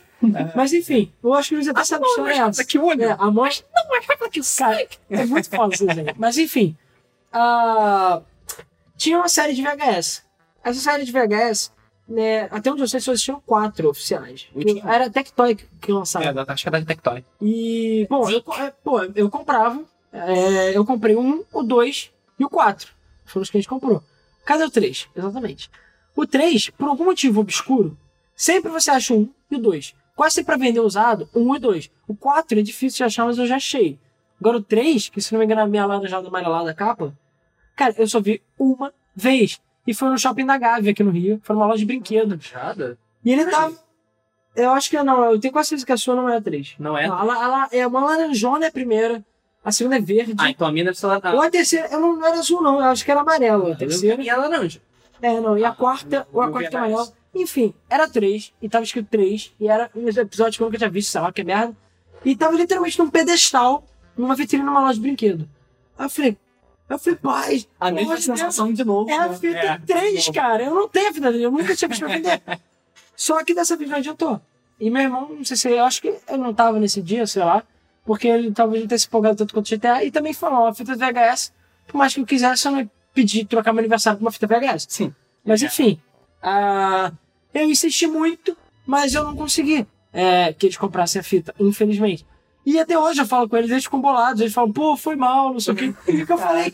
Mas 0.54 0.72
enfim, 0.72 1.12
eu 1.22 1.34
acho 1.34 1.48
que 1.50 1.54
Luiz 1.56 1.68
até 1.68 1.84
sabe 1.84 2.04
que 2.04 2.10
história 2.10 2.32
é 2.32 2.36
essa. 2.38 2.62
O 2.78 2.84
olho. 2.84 3.02
É, 3.02 3.16
a 3.18 3.30
mostra. 3.30 3.66
Não, 3.74 3.88
mas 3.90 4.06
vai 4.06 4.16
que 4.30 4.40
Cara, 4.40 4.88
é 5.10 5.26
muito 5.26 5.48
foda 5.50 5.74
esse 5.74 5.86
desenho. 5.86 6.14
Mas 6.16 6.38
enfim. 6.38 6.76
ah, 7.32 8.20
tinha 8.96 9.18
uma 9.18 9.28
série 9.28 9.54
de 9.54 9.62
VHS. 9.62 10.22
Essa 10.62 10.80
série 10.80 11.04
de 11.04 11.12
VHS, 11.12 11.72
né, 12.08 12.48
até 12.50 12.70
onde 12.72 12.82
eu 12.82 12.88
sei, 12.88 13.00
só 13.00 13.12
existiam 13.12 13.40
quatro 13.44 13.88
oficiais. 13.90 14.48
Eu. 14.54 14.78
Era 14.88 15.06
a 15.06 15.10
Tectoy 15.10 15.54
que- 15.56 15.66
que 15.80 15.92
lançava. 15.92 16.24
É, 16.24 16.52
acho 16.52 16.62
que 16.62 16.68
é 16.68 16.72
da 16.72 16.82
Tectoy. 16.82 17.24
E, 17.40 18.06
bom, 18.08 18.30
eu, 18.30 18.42
é, 18.58 18.70
pô, 18.82 19.02
eu 19.14 19.28
comprava. 19.30 19.82
é, 20.12 20.76
eu 20.76 20.84
comprei 20.84 21.16
um, 21.16 21.44
o 21.52 21.62
dois 21.62 22.10
e 22.38 22.44
o 22.44 22.48
quatro. 22.48 22.92
Foram 23.26 23.42
os 23.42 23.50
que 23.50 23.56
a 23.56 23.60
gente 23.60 23.68
comprou. 23.68 24.02
Cadê 24.44 24.64
o 24.64 24.70
três? 24.70 25.08
Exatamente. 25.14 25.70
O 26.16 26.26
três, 26.26 26.70
por 26.70 26.88
algum 26.88 27.04
motivo 27.04 27.40
obscuro, 27.40 27.98
sempre 28.36 28.70
você 28.70 28.90
acha 28.90 29.12
o 29.12 29.18
um 29.22 29.30
e 29.50 29.56
o 29.56 29.58
dois. 29.58 29.94
Quase 30.14 30.36
sempre 30.36 30.54
pra 30.56 30.64
vender 30.64 30.80
usado, 30.80 31.28
um 31.34 31.54
e 31.54 31.58
dois. 31.58 31.90
O 32.06 32.14
quatro 32.14 32.58
é 32.58 32.62
difícil 32.62 32.98
de 32.98 33.04
achar, 33.04 33.24
mas 33.26 33.38
eu 33.38 33.46
já 33.46 33.56
achei. 33.56 33.98
Agora 34.40 34.58
o 34.58 34.62
três, 34.62 35.08
que 35.08 35.20
se 35.20 35.32
não 35.32 35.38
me 35.40 35.44
engano 35.44 35.60
é 35.62 35.64
a 35.64 35.66
minha 35.66 35.86
laranjada 35.86 36.28
amarelada 36.28 36.72
capa, 36.74 37.12
cara, 37.74 37.94
eu 37.98 38.06
só 38.06 38.20
vi 38.20 38.42
uma 38.58 38.92
vez. 39.14 39.60
E 39.86 39.92
foi 39.92 40.08
no 40.08 40.18
shopping 40.18 40.46
da 40.46 40.56
Gávea 40.56 40.92
aqui 40.92 41.02
no 41.02 41.10
Rio. 41.10 41.40
Foi 41.42 41.54
numa 41.54 41.66
loja 41.66 41.78
de 41.78 41.84
brinquedo. 41.84 42.38
Nada? 42.52 42.96
E 43.24 43.32
ele 43.32 43.44
tava. 43.46 43.74
Eu 44.56 44.70
acho 44.70 44.88
que 44.88 45.02
não, 45.02 45.24
eu 45.32 45.40
tenho 45.40 45.52
quase 45.52 45.70
certeza 45.70 45.86
que 45.86 45.92
a 45.92 45.96
sua 45.96 46.14
não 46.14 46.28
é 46.28 46.36
a 46.36 46.40
3. 46.40 46.76
Não 46.78 46.96
é? 46.96 47.08
Não, 47.08 47.18
ela, 47.18 47.44
ela 47.44 47.68
é 47.72 47.86
uma 47.86 48.04
laranjona 48.04 48.66
é 48.66 48.68
a 48.68 48.72
primeira, 48.72 49.24
a 49.64 49.72
segunda 49.72 49.96
é 49.96 50.00
verde. 50.00 50.34
Ah, 50.38 50.48
então 50.50 50.66
a 50.66 50.70
minha 50.72 50.84
deve 50.84 50.98
ser 50.98 51.06
lá. 51.06 51.20
Ou 51.32 51.42
a 51.42 51.50
terceira, 51.50 51.88
eu 51.90 52.00
não, 52.00 52.24
era 52.24 52.38
azul, 52.38 52.62
não, 52.62 52.76
eu 52.78 52.84
acho 52.84 53.04
que 53.04 53.10
era 53.10 53.20
amarelo. 53.20 53.72
A 53.72 53.76
terceira. 53.76 54.22
E 54.22 54.30
a 54.30 54.36
laranja. 54.36 54.80
É, 55.20 55.40
não, 55.40 55.58
e 55.58 55.64
a 55.64 55.70
Ah, 55.70 55.74
quarta, 55.74 56.28
ou 56.32 56.40
a 56.40 56.50
quarta 56.50 56.76
é 56.76 56.78
a 56.78 56.80
maior. 56.82 57.08
Enfim, 57.34 57.74
era 57.90 58.08
três, 58.08 58.52
e 58.62 58.68
tava 58.68 58.84
escrito 58.84 59.08
três, 59.10 59.52
e 59.58 59.66
era 59.68 59.90
um 59.94 60.08
episódio 60.08 60.56
que 60.56 60.62
eu 60.62 60.66
nunca 60.66 60.78
tinha 60.78 60.90
visto, 60.90 61.10
sei 61.10 61.20
lá, 61.20 61.32
que 61.32 61.42
merda. 61.42 61.76
E 62.24 62.36
tava 62.36 62.56
literalmente 62.56 62.98
num 62.98 63.10
pedestal, 63.10 63.84
numa 64.16 64.34
vitrine 64.36 64.62
numa 64.62 64.80
loja 64.80 64.94
de 64.94 65.00
brinquedo. 65.00 65.48
Aí 65.98 66.06
eu 66.06 66.10
falei, 66.10 66.38
eu 66.88 66.98
falei, 66.98 67.18
pai, 67.18 67.64
A 67.80 67.90
mesma 67.90 68.16
sensação 68.20 68.72
de 68.72 68.84
novo. 68.84 69.10
é 69.10 69.14
a 69.16 69.28
né? 69.28 69.34
fita 69.36 69.58
É, 69.58 69.78
3, 69.78 70.10
de 70.22 70.26
novo. 70.28 70.32
cara. 70.32 70.62
Eu 70.62 70.74
não 70.74 70.88
tenho 70.88 71.08
a 71.10 71.12
fita 71.12 71.28
3, 71.28 71.42
eu 71.42 71.50
nunca 71.50 71.74
tinha 71.74 71.88
visto 71.88 72.00
pra 72.04 72.14
vender. 72.14 72.42
Só 73.16 73.42
que 73.44 73.54
dessa 73.54 73.76
vez 73.76 73.90
não 73.90 73.98
adiantou. 73.98 74.40
E 74.78 74.90
meu 74.90 75.02
irmão, 75.02 75.28
não 75.30 75.44
sei 75.44 75.56
se 75.56 75.70
eu 75.70 75.84
acho 75.84 76.00
que 76.02 76.14
eu 76.28 76.38
não 76.38 76.52
tava 76.54 76.78
nesse 76.80 77.00
dia, 77.02 77.26
sei 77.26 77.42
lá, 77.44 77.62
porque 78.04 78.26
ele 78.28 78.52
talvez 78.52 78.80
não 78.82 78.88
tenha 78.88 78.98
se 78.98 79.06
empolgado 79.06 79.36
tanto 79.36 79.52
quanto 79.54 79.66
o 79.66 79.76
GTA. 79.76 80.04
E 80.04 80.10
também 80.10 80.32
falou, 80.32 80.66
a 80.66 80.74
fita 80.74 80.94
VHS, 80.96 81.52
por 81.86 81.96
mais 81.98 82.14
que 82.14 82.20
eu 82.20 82.26
quisesse, 82.26 82.66
eu 82.66 82.72
não 82.72 82.80
ia 82.80 82.90
pedir 83.12 83.44
trocar 83.44 83.72
meu 83.72 83.80
aniversário 83.80 84.18
por 84.18 84.24
uma 84.24 84.32
fita 84.32 84.46
VHS. 84.46 84.86
Sim. 84.88 85.14
Mas 85.44 85.62
É. 85.62 85.66
enfim, 85.66 86.00
ah, 86.42 87.12
eu 87.54 87.70
insisti 87.70 88.06
muito, 88.06 88.56
mas 88.86 89.14
eu 89.14 89.24
não 89.24 89.36
consegui 89.36 89.86
é, 90.12 90.52
que 90.52 90.66
eles 90.66 90.76
comprassem 90.76 91.20
a 91.20 91.22
fita, 91.22 91.54
infelizmente. 91.58 92.26
E 92.66 92.78
até 92.78 92.98
hoje 92.98 93.20
eu 93.20 93.26
falo 93.26 93.48
com 93.48 93.56
eles, 93.56 93.70
eles 93.70 93.84
ficam 93.84 94.00
bolados, 94.00 94.40
eles 94.40 94.54
falam, 94.54 94.72
pô, 94.72 94.96
foi 94.96 95.16
mal, 95.16 95.52
não 95.52 95.60
sei 95.60 95.74
o 95.74 95.76
quê. 95.76 95.94
E 96.08 96.22
o 96.22 96.26
que 96.26 96.32
eu 96.32 96.38
falei? 96.38 96.72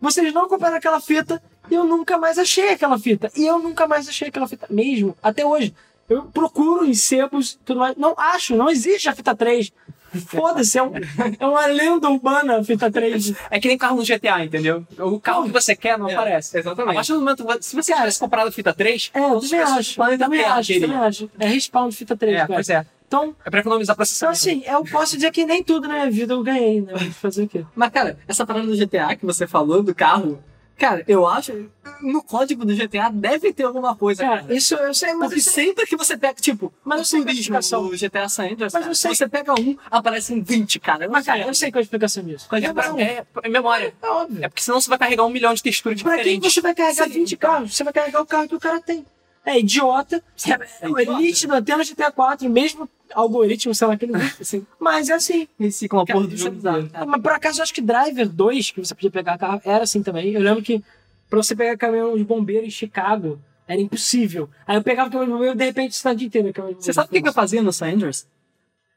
Vocês 0.00 0.34
não 0.34 0.48
compraram 0.48 0.76
aquela 0.76 1.00
fita 1.00 1.40
e 1.70 1.74
eu 1.74 1.84
nunca 1.84 2.18
mais 2.18 2.38
achei 2.38 2.72
aquela 2.72 2.98
fita. 2.98 3.30
E 3.36 3.46
eu 3.46 3.58
nunca 3.58 3.86
mais 3.86 4.08
achei 4.08 4.28
aquela 4.28 4.48
fita, 4.48 4.66
mesmo, 4.68 5.16
até 5.22 5.46
hoje. 5.46 5.74
Eu 6.08 6.24
procuro 6.24 6.86
em 6.86 6.94
sebos 6.94 7.58
tudo 7.64 7.80
mais. 7.80 7.96
Não 7.96 8.14
acho, 8.16 8.56
não 8.56 8.68
existe 8.68 9.08
a 9.08 9.14
fita 9.14 9.36
3. 9.36 9.70
Foda-se, 10.26 10.78
é, 10.78 10.82
um- 10.82 10.92
é 11.38 11.46
uma 11.46 11.66
lenda 11.66 12.08
urbana 12.08 12.58
a 12.58 12.64
fita 12.64 12.90
3. 12.90 13.32
É 13.50 13.60
que 13.60 13.68
nem 13.68 13.76
carro 13.78 13.96
no 13.96 14.04
GTA, 14.04 14.44
entendeu? 14.44 14.86
O 14.98 15.20
carro 15.20 15.44
que 15.44 15.50
você 15.50 15.74
quer 15.76 15.98
não 15.98 16.08
É, 16.08 16.14
aparece. 16.14 16.56
A 16.56 16.60
Exatamente. 16.60 16.94
partir 16.94 17.12
do 17.12 17.20
momento, 17.20 17.44
se 17.60 17.76
você 17.76 17.94
tivesse 17.94 18.18
comprado 18.18 18.48
a 18.48 18.52
fita 18.52 18.72
3, 18.72 19.10
É, 19.14 19.18
eu 19.20 19.40
também 19.40 19.60
acho. 19.60 19.94
Também 19.96 20.40
Terra, 20.40 20.54
acho, 20.56 20.80
também 20.80 20.96
acho. 20.96 21.30
É 21.38 21.46
respawn 21.46 21.88
de 21.88 21.96
fita 21.96 22.16
3, 22.16 22.34
É, 22.34 22.38
cara. 22.38 22.54
pois 22.54 22.68
é. 22.70 22.86
Então, 23.06 23.34
É 23.44 23.48
pra 23.50 23.60
economizar 23.60 23.94
então, 23.94 23.96
processamento. 23.96 24.36
assim, 24.38 24.62
eu 24.66 24.84
posso 24.84 25.16
dizer 25.16 25.30
que 25.30 25.46
nem 25.46 25.64
tudo 25.64 25.88
na 25.88 25.94
minha 25.94 26.10
vida 26.10 26.34
eu 26.34 26.42
ganhei, 26.42 26.82
né? 26.82 26.92
Vou 26.92 27.10
fazer 27.12 27.44
o 27.44 27.48
quê? 27.48 27.64
Mas, 27.74 27.90
cara, 27.90 28.18
essa 28.28 28.44
parada 28.46 28.66
do 28.66 28.76
GTA 28.76 29.16
que 29.16 29.24
você 29.24 29.46
falou, 29.46 29.82
do 29.82 29.94
carro, 29.94 30.38
cara, 30.78 31.04
eu 31.08 31.26
acho. 31.26 31.68
No 32.00 32.22
código 32.22 32.64
do 32.64 32.74
GTA 32.74 33.10
deve 33.12 33.52
ter 33.52 33.64
alguma 33.64 33.96
coisa, 33.96 34.22
cara. 34.22 34.42
Cara, 34.42 34.54
isso 34.54 34.74
eu 34.74 34.94
sei, 34.94 35.12
mas 35.14 35.28
Porque 35.30 35.40
sei. 35.42 35.64
sempre 35.64 35.84
que 35.86 35.96
você 35.96 36.16
pega, 36.16 36.34
tipo, 36.40 36.72
Mas 36.84 36.98
o 36.98 37.00
eu 37.00 37.04
sei 37.04 37.20
turismo 37.22 37.58
do 37.90 37.96
GTA 37.96 38.28
San 38.28 38.44
Andreas, 38.52 38.72
Mas 38.72 38.86
eu 38.86 38.94
sei- 38.94 39.10
se 39.12 39.16
você 39.18 39.28
pega 39.28 39.52
um, 39.58 39.76
aparecem 39.90 40.40
20, 40.40 40.78
cara. 40.78 41.06
Eu 41.06 41.10
Mas, 41.10 41.26
cara, 41.26 41.40
eu 41.46 41.54
sei 41.54 41.72
qual 41.72 41.80
é 41.80 41.82
a 41.82 41.84
explicação 41.84 42.22
disso. 42.22 42.46
Qual 42.48 42.58
é 42.60 42.64
É, 42.64 42.66
explicação? 42.68 42.98
É, 43.00 43.24
é 43.42 43.48
memória. 43.48 43.92
é 44.00 44.06
óbvio. 44.08 44.44
É 44.44 44.48
porque 44.48 44.62
senão 44.62 44.80
você 44.80 44.88
vai 44.88 44.98
carregar 44.98 45.24
um 45.24 45.30
milhão 45.30 45.52
de 45.54 45.62
texturas 45.62 46.00
Pra 46.02 46.12
quem 46.16 46.22
diferentes. 46.24 46.54
você 46.54 46.60
vai 46.60 46.74
carregar 46.74 47.04
Sim. 47.06 47.12
20 47.12 47.36
carros? 47.36 47.74
Você 47.76 47.82
vai 47.84 47.92
carregar 47.92 48.20
o 48.22 48.26
carro 48.26 48.48
que 48.48 48.54
o 48.54 48.60
cara 48.60 48.80
tem. 48.80 49.04
É 49.48 49.58
idiota. 49.58 50.22
É, 50.46 50.86
é, 50.86 50.88
idiota. 51.02 51.18
nítido 51.20 51.54
até 51.54 51.76
no 51.76 51.84
GTA 51.84 52.10
4, 52.12 52.48
mesmo 52.50 52.88
algoritmo, 53.14 53.74
sei 53.74 53.86
lá, 53.88 53.94
aquele. 53.94 54.12
Assim, 54.16 54.66
Mas 54.78 55.08
é 55.08 55.14
assim. 55.14 55.48
Reciclam 55.58 56.02
a 56.02 56.06
porra 56.06 56.26
do 56.26 56.34
é 56.34 56.36
jogo. 56.36 56.60
cara. 56.62 57.06
Mas 57.06 57.22
por 57.22 57.32
acaso 57.32 57.58
eu 57.58 57.62
acho 57.62 57.72
que 57.72 57.80
Driver 57.80 58.28
2, 58.28 58.70
que 58.72 58.84
você 58.84 58.94
podia 58.94 59.10
pegar 59.10 59.38
carro, 59.38 59.60
era 59.64 59.84
assim 59.84 60.02
também. 60.02 60.32
Eu 60.32 60.40
lembro 60.42 60.62
que 60.62 60.82
pra 61.30 61.38
você 61.42 61.56
pegar 61.56 61.76
caminhão 61.76 62.16
de 62.16 62.24
bombeiro 62.24 62.66
em 62.66 62.70
Chicago, 62.70 63.40
era 63.66 63.80
impossível. 63.80 64.48
Aí 64.66 64.76
eu 64.76 64.82
pegava 64.82 65.08
o 65.08 65.12
caminhão 65.12 65.28
de 65.30 65.32
bombeiro 65.34 65.56
de 65.56 65.64
repente 65.64 65.90
a 65.90 65.94
cidade 65.94 66.24
inteira. 66.26 66.52
Você 66.78 66.92
sabe 66.92 67.08
o 67.08 67.10
que, 67.10 67.22
que 67.22 67.28
eu 67.28 67.32
fazia 67.32 67.62
no 67.62 67.72
San 67.72 67.90
Andreas? 67.92 68.26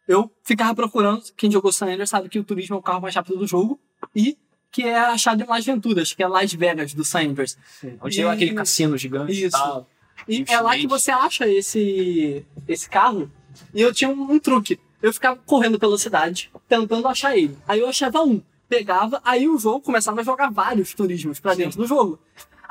Eu 0.08 0.30
ficava 0.44 0.76
procurando, 0.76 1.22
quem 1.38 1.50
jogou 1.50 1.72
San 1.72 1.86
Andreas 1.88 2.10
sabe 2.10 2.28
que 2.28 2.40
o 2.40 2.44
turismo 2.44 2.76
é 2.76 2.80
o 2.80 2.82
carro 2.82 3.00
mais 3.02 3.16
rápido 3.16 3.38
do 3.38 3.48
jogo 3.48 3.80
e 4.14 4.38
que 4.72 4.84
é 4.84 4.98
achado 4.98 5.42
em 5.44 5.46
Las 5.46 5.66
Venturas, 5.66 6.14
que 6.14 6.24
é 6.24 6.28
Las 6.28 6.54
Vegas 6.54 6.94
do 6.94 7.04
San 7.06 7.22
Andreas. 7.24 7.58
Onde 8.02 8.16
tem 8.18 8.26
E- 8.26 8.28
aquele 8.28 8.54
cassino 8.54 8.98
gigante 8.98 9.32
e 9.34 9.44
Isso. 9.46 9.52
tal. 9.58 9.88
E 10.28 10.46
é 10.48 10.60
lá 10.60 10.76
que 10.78 10.88
você 10.88 11.12
acha 11.12 11.48
esse, 11.48 12.46
esse 12.68 12.90
carro. 12.90 13.32
E 13.74 13.82
eu 13.82 13.94
tinha 13.94 14.10
um, 14.10 14.34
um 14.34 14.40
truque. 14.40 14.80
Eu 15.02 15.14
ficava 15.14 15.40
correndo 15.46 15.80
pela 15.80 15.98
cidade, 15.98 16.52
tentando 16.68 17.08
achar 17.08 17.36
ele. 17.36 17.58
Aí 17.68 17.80
eu 17.80 17.90
achava 17.90 18.22
um, 18.22 18.42
pegava, 18.70 19.20
aí 19.26 19.50
o 19.50 19.58
jogo 19.58 19.82
começava 19.82 20.22
a 20.22 20.24
jogar 20.24 20.50
vários 20.50 20.94
turismos 20.94 21.40
pra 21.40 21.56
dentro 21.56 21.78
do 21.78 21.88
jogo. 21.88 22.20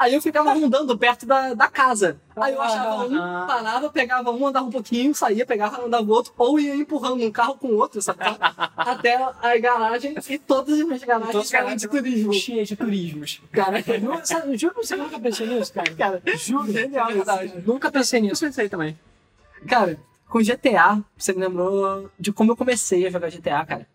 Aí 0.00 0.14
eu 0.14 0.22
ficava 0.22 0.54
rondando 0.54 0.96
perto 0.96 1.26
da, 1.26 1.52
da 1.52 1.68
casa. 1.68 2.18
Aí 2.34 2.54
eu 2.54 2.62
achava 2.62 3.04
um, 3.06 3.20
Ah. 3.20 3.44
parava, 3.46 3.90
pegava 3.90 4.30
um, 4.30 4.46
andava 4.46 4.64
um 4.64 4.70
pouquinho, 4.70 5.14
saía, 5.14 5.44
pegava, 5.44 5.84
andava 5.84 6.10
outro, 6.10 6.32
ou 6.38 6.58
ia 6.58 6.74
empurrando 6.74 7.22
um 7.22 7.30
carro 7.30 7.56
com 7.58 7.66
o 7.68 7.76
outro, 7.76 8.00
sabe? 8.00 8.18
Até 8.78 9.16
a 9.16 9.58
garagem 9.58 10.14
e 10.26 10.38
todas 10.38 10.78
as 10.80 10.86
minhas 10.86 11.04
garagens 11.04 11.32
Todas 11.32 11.48
as 11.48 11.52
eram 11.52 11.76
de 11.76 11.86
turismo. 11.86 12.32
Cheias 12.32 12.66
de 12.68 12.76
turismos. 12.76 13.42
Caraca, 13.52 13.92
eu 13.92 14.00
não- 14.00 14.24
sabe, 14.24 14.54
eu 14.54 14.58
juro 14.58 14.74
que 14.76 14.86
você 14.86 14.96
nunca 14.96 15.20
pensei 15.20 15.46
nisso, 15.46 15.70
cara. 15.74 15.94
Cara, 15.94 16.22
Juro. 16.34 16.72
genial, 16.72 17.08
verdade. 17.12 17.52
Nunca 17.66 17.90
pensei 17.90 18.20
nisso. 18.22 18.32
Isso 18.32 18.44
pensei 18.46 18.70
também. 18.70 18.98
Cara, 19.68 19.98
com 20.30 20.38
GTA, 20.42 21.03
você 21.14 21.34
me 21.34 21.40
lembrou 21.40 22.11
de 22.18 22.32
como 22.32 22.53
eu 22.53 22.57
comecei 22.57 23.07
a 23.07 23.11
jogar 23.11 23.28
GTA, 23.30 23.66
cara. 23.66 23.86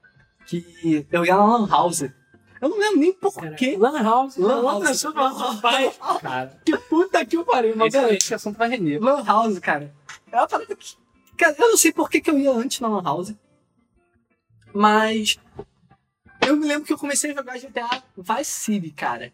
Que 0.45 1.08
eu 1.12 1.26
ia 1.26 1.36
na 1.36 1.43
Lan 1.45 1.68
House. 1.68 2.03
Eu 2.66 2.70
Eu 2.70 2.70
não 2.70 2.80
lembro 2.80 2.99
nem 2.99 3.13
por 3.13 3.32
Cara, 3.32 3.53
quê. 3.53 3.78
Lan 3.78 4.01
House. 4.01 4.38
Lan 4.38 4.61
Lan 4.61 4.84
House. 4.84 5.03
Lan 5.03 5.38
House. 5.38 5.61
Cara, 6.20 6.59
Que 6.66 6.76
puta 6.78 7.24
que 7.24 7.38
o 7.38 7.45
pariu. 7.45 7.76
Mas 7.76 7.93
esse, 7.93 8.34
assunto 8.34 8.57
vai 8.57 8.70
render. 8.70 8.99
Lan 8.99 9.24
House, 9.24 9.59
cara. 9.59 9.93
É 10.32 10.38
uma 10.38 10.47
parada 10.47 10.76
que. 10.76 10.95
Cara, 11.38 11.55
eu 11.59 11.70
não 11.70 11.78
sei 11.78 11.91
por 11.91 12.09
que, 12.09 12.20
que 12.20 12.30
eu 12.30 12.39
ia 12.39 12.51
antes 12.51 12.80
na 12.80 12.88
Lan 12.88 13.03
House. 13.03 13.36
Mas. 14.74 15.38
Eu 16.41 16.55
me 16.55 16.66
lembro 16.66 16.86
que 16.86 16.93
eu 16.93 16.97
comecei 16.97 17.32
a 17.32 17.36
jogar 17.36 17.59
GTA 17.59 18.03
Vice 18.18 18.51
City, 18.51 18.89
cara. 18.89 19.32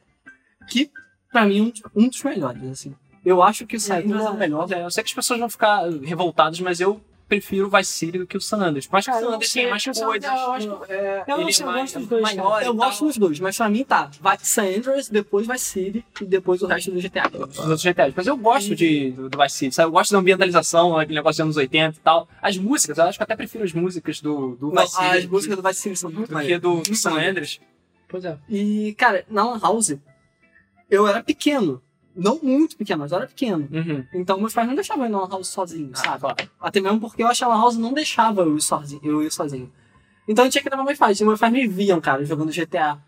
Que, 0.70 0.92
pra 1.32 1.46
mim, 1.46 1.74
é 1.96 2.00
um, 2.00 2.04
um 2.04 2.10
dos 2.10 2.22
melhores, 2.24 2.64
assim. 2.64 2.96
Eu 3.24 3.42
acho 3.42 3.66
que 3.66 3.78
o 3.78 3.80
San 3.80 4.00
Andreas 4.00 4.26
é 4.26 4.30
o 4.30 4.38
melhor. 4.38 4.70
Eu 4.72 4.92
sei 4.92 5.04
que 5.04 5.10
as 5.10 5.16
pessoas 5.16 5.40
vão 5.40 5.50
ficar 5.50 5.90
revoltadas, 6.04 6.60
mas 6.60 6.82
eu 6.82 7.02
prefiro 7.32 7.68
o 7.68 7.70
Vice 7.70 7.92
City 7.94 8.18
do 8.18 8.28
que 8.28 8.36
o 8.36 8.42
San 8.42 8.58
Andreas. 8.58 8.90
Mas 8.92 9.06
que 9.06 9.12
o 9.12 9.14
Cara, 9.14 9.26
San 9.26 9.34
Andreas 9.34 9.54
tem 9.54 9.70
mais 9.70 9.84
coisas. 9.86 10.04
Eu 10.04 10.52
acho 10.52 10.84
é, 10.90 11.24
eu 11.26 11.38
não 11.38 11.44
ele 11.44 11.54
sei, 11.54 11.66
é 11.66 11.70
eu 11.70 11.72
mais, 11.72 11.94
gosto 11.94 12.00
dos 12.00 12.08
dois, 12.10 12.22
maior 12.22 12.52
cara. 12.52 12.66
Eu 12.66 12.74
gosto 12.74 13.06
dos 13.06 13.18
dois, 13.18 13.40
mas 13.40 13.58
pra 13.58 13.70
mim 13.70 13.84
tá. 13.86 14.12
Vai 14.20 14.38
San 14.42 14.64
Andreas, 14.64 15.08
depois 15.08 15.48
Vice 15.48 15.66
City 15.66 16.06
e 16.20 16.26
depois 16.26 16.62
o 16.62 16.68
resto 16.68 16.92
do 16.92 17.00
GTA. 17.00 17.32
Os 17.34 17.60
outros 17.60 17.82
GTAs. 17.82 18.14
Mas 18.14 18.28
eu 18.28 18.36
gosto 18.36 18.76
de, 18.76 19.12
do, 19.12 19.30
do 19.30 19.42
Vice 19.42 19.56
City, 19.56 19.76
sabe? 19.76 19.88
Eu 19.88 19.92
gosto 19.92 20.12
da 20.12 20.20
ambientalização, 20.20 20.98
aquele 20.98 21.16
negócio 21.16 21.38
dos 21.38 21.46
anos 21.46 21.58
80 21.58 21.98
e 21.98 22.02
tal. 22.02 22.28
As 22.42 22.58
músicas, 22.58 22.98
eu 22.98 23.06
acho 23.06 23.18
que 23.18 23.22
eu 23.22 23.26
até 23.26 23.36
prefiro 23.38 23.64
as 23.64 23.72
músicas 23.72 24.20
do, 24.20 24.56
do 24.56 24.72
Não, 24.74 24.84
Vice 24.84 24.96
City 24.96 25.18
as 25.18 25.26
músicas 25.26 25.58
do 25.58 25.64
Vice 25.64 25.82
City 25.82 25.96
são 25.96 26.12
muito 26.12 26.34
do 26.34 26.40
que 26.42 26.58
do, 26.58 26.82
do 26.82 26.96
San 26.96 27.14
Andreas. 27.14 27.62
Pois 28.10 28.26
é. 28.26 28.38
E, 28.50 28.94
cara, 28.98 29.24
na 29.30 29.46
Lan 29.46 29.60
House, 29.60 29.96
eu 30.90 31.08
era 31.08 31.24
pequeno. 31.24 31.82
Não 32.16 32.40
muito 32.42 32.76
pequeno, 32.78 33.00
mas 33.00 33.12
eu 33.12 33.18
era 33.20 33.28
pequeno. 33.28 33.68
Uhum. 33.72 34.06
Então 34.14 34.40
meus 34.40 34.54
pais 34.54 34.68
não 34.68 34.76
deixavam 34.76 35.06
eu 35.06 35.10
ir 35.10 35.12
na 35.12 35.20
Lan 35.22 35.30
House 35.30 35.48
sozinho, 35.48 35.92
Ah, 35.94 35.98
sabe? 35.98 36.20
claro. 36.20 36.50
Até 36.60 36.82
mesmo 36.82 37.00
porque 37.00 37.24
eu 37.24 37.28
acho 37.28 37.40
que 37.40 37.46
a 37.46 37.48
Lan 37.48 37.62
House 37.62 37.78
não 37.78 37.94
deixava 37.94 38.42
eu 38.42 38.58
ir 38.58 38.62
sozinho. 38.62 39.02
Eu 39.04 39.24
ir 39.24 39.32
sozinho. 39.32 39.72
Então 40.28 40.46
eu 40.46 40.52
tinha 40.52 40.62
que 40.64 40.70
levar 40.70 40.84
meus 40.84 40.98
pais. 40.98 41.20
E 41.20 41.26
meus 41.26 41.40
pais 41.40 41.52
me 41.54 41.68
viam, 41.68 42.00
cara, 42.02 42.24
jogando 42.26 42.52
GTA. 42.52 43.00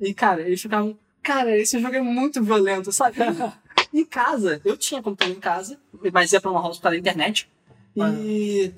E, 0.00 0.12
cara, 0.14 0.42
eles 0.42 0.60
ficavam. 0.60 0.96
Cara, 1.22 1.56
esse 1.56 1.78
jogo 1.80 1.94
é 1.94 2.00
muito 2.00 2.42
violento, 2.42 2.92
sabe? 2.92 3.16
em 3.92 4.04
casa, 4.04 4.60
eu 4.64 4.76
tinha 4.76 5.02
computador 5.02 5.34
em 5.36 5.40
casa, 5.40 5.78
mas 6.12 6.32
ia 6.32 6.40
pra 6.40 6.50
uma 6.50 6.60
house 6.60 6.78
para 6.78 6.90
a 6.94 6.96
internet. 6.98 7.48
E. 7.96 8.72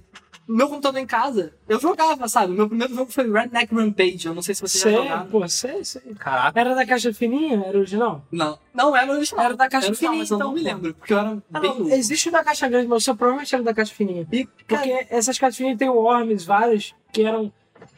Meu 0.52 0.68
computador 0.68 1.00
em 1.00 1.06
casa, 1.06 1.52
eu 1.68 1.78
jogava, 1.78 2.26
sabe? 2.28 2.52
Meu 2.52 2.68
primeiro 2.68 2.92
jogo 2.94 3.10
foi 3.12 3.30
Redneck 3.30 3.72
Rampage. 3.74 4.26
Eu 4.26 4.34
não 4.34 4.42
sei 4.42 4.54
se 4.54 4.60
você 4.62 4.78
já 4.78 4.84
Sei, 4.84 4.92
jogaram. 4.96 5.26
pô, 5.28 5.48
sei, 5.48 5.84
sei. 5.84 6.02
Caraca. 6.18 6.58
Era 6.58 6.74
da 6.74 6.84
caixa 6.84 7.12
fininha? 7.14 7.62
Era 7.66 7.78
original? 7.78 8.24
Não, 8.32 8.58
não 8.74 8.96
era 8.96 9.12
original. 9.12 9.44
Era 9.44 9.56
da 9.56 9.68
caixa 9.68 9.86
Era 9.86 9.92
original, 9.92 10.12
fininha, 10.12 10.22
mas 10.22 10.30
eu 10.30 10.38
não 10.38 10.46
então, 10.46 10.54
me 10.54 10.60
pô. 10.62 10.66
lembro, 10.68 10.94
porque 10.94 11.12
eu 11.12 11.18
era 11.18 11.42
Ah, 11.52 11.60
bem 11.60 11.70
não, 11.70 11.78
novo. 11.80 11.94
existe 11.94 12.30
da 12.30 12.42
caixa 12.42 12.68
grande, 12.68 12.88
mas 12.88 13.02
o 13.02 13.04
seu 13.04 13.14
provavelmente 13.16 13.54
era 13.54 13.62
da 13.62 13.72
caixa 13.72 13.94
fininha. 13.94 14.26
E, 14.32 14.44
Porque 14.46 14.74
cara, 14.74 15.06
essas 15.08 15.38
caixas 15.38 15.56
fininhas 15.56 15.78
tem 15.78 15.88
o 15.88 15.94
Worms, 15.94 16.44
vários, 16.44 16.94
que 17.12 17.22
eram. 17.22 17.52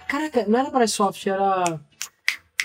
Caraca, 0.07 0.45
não 0.47 0.59
era 0.59 0.71
para 0.71 0.87
soft, 0.87 1.27
era. 1.27 1.81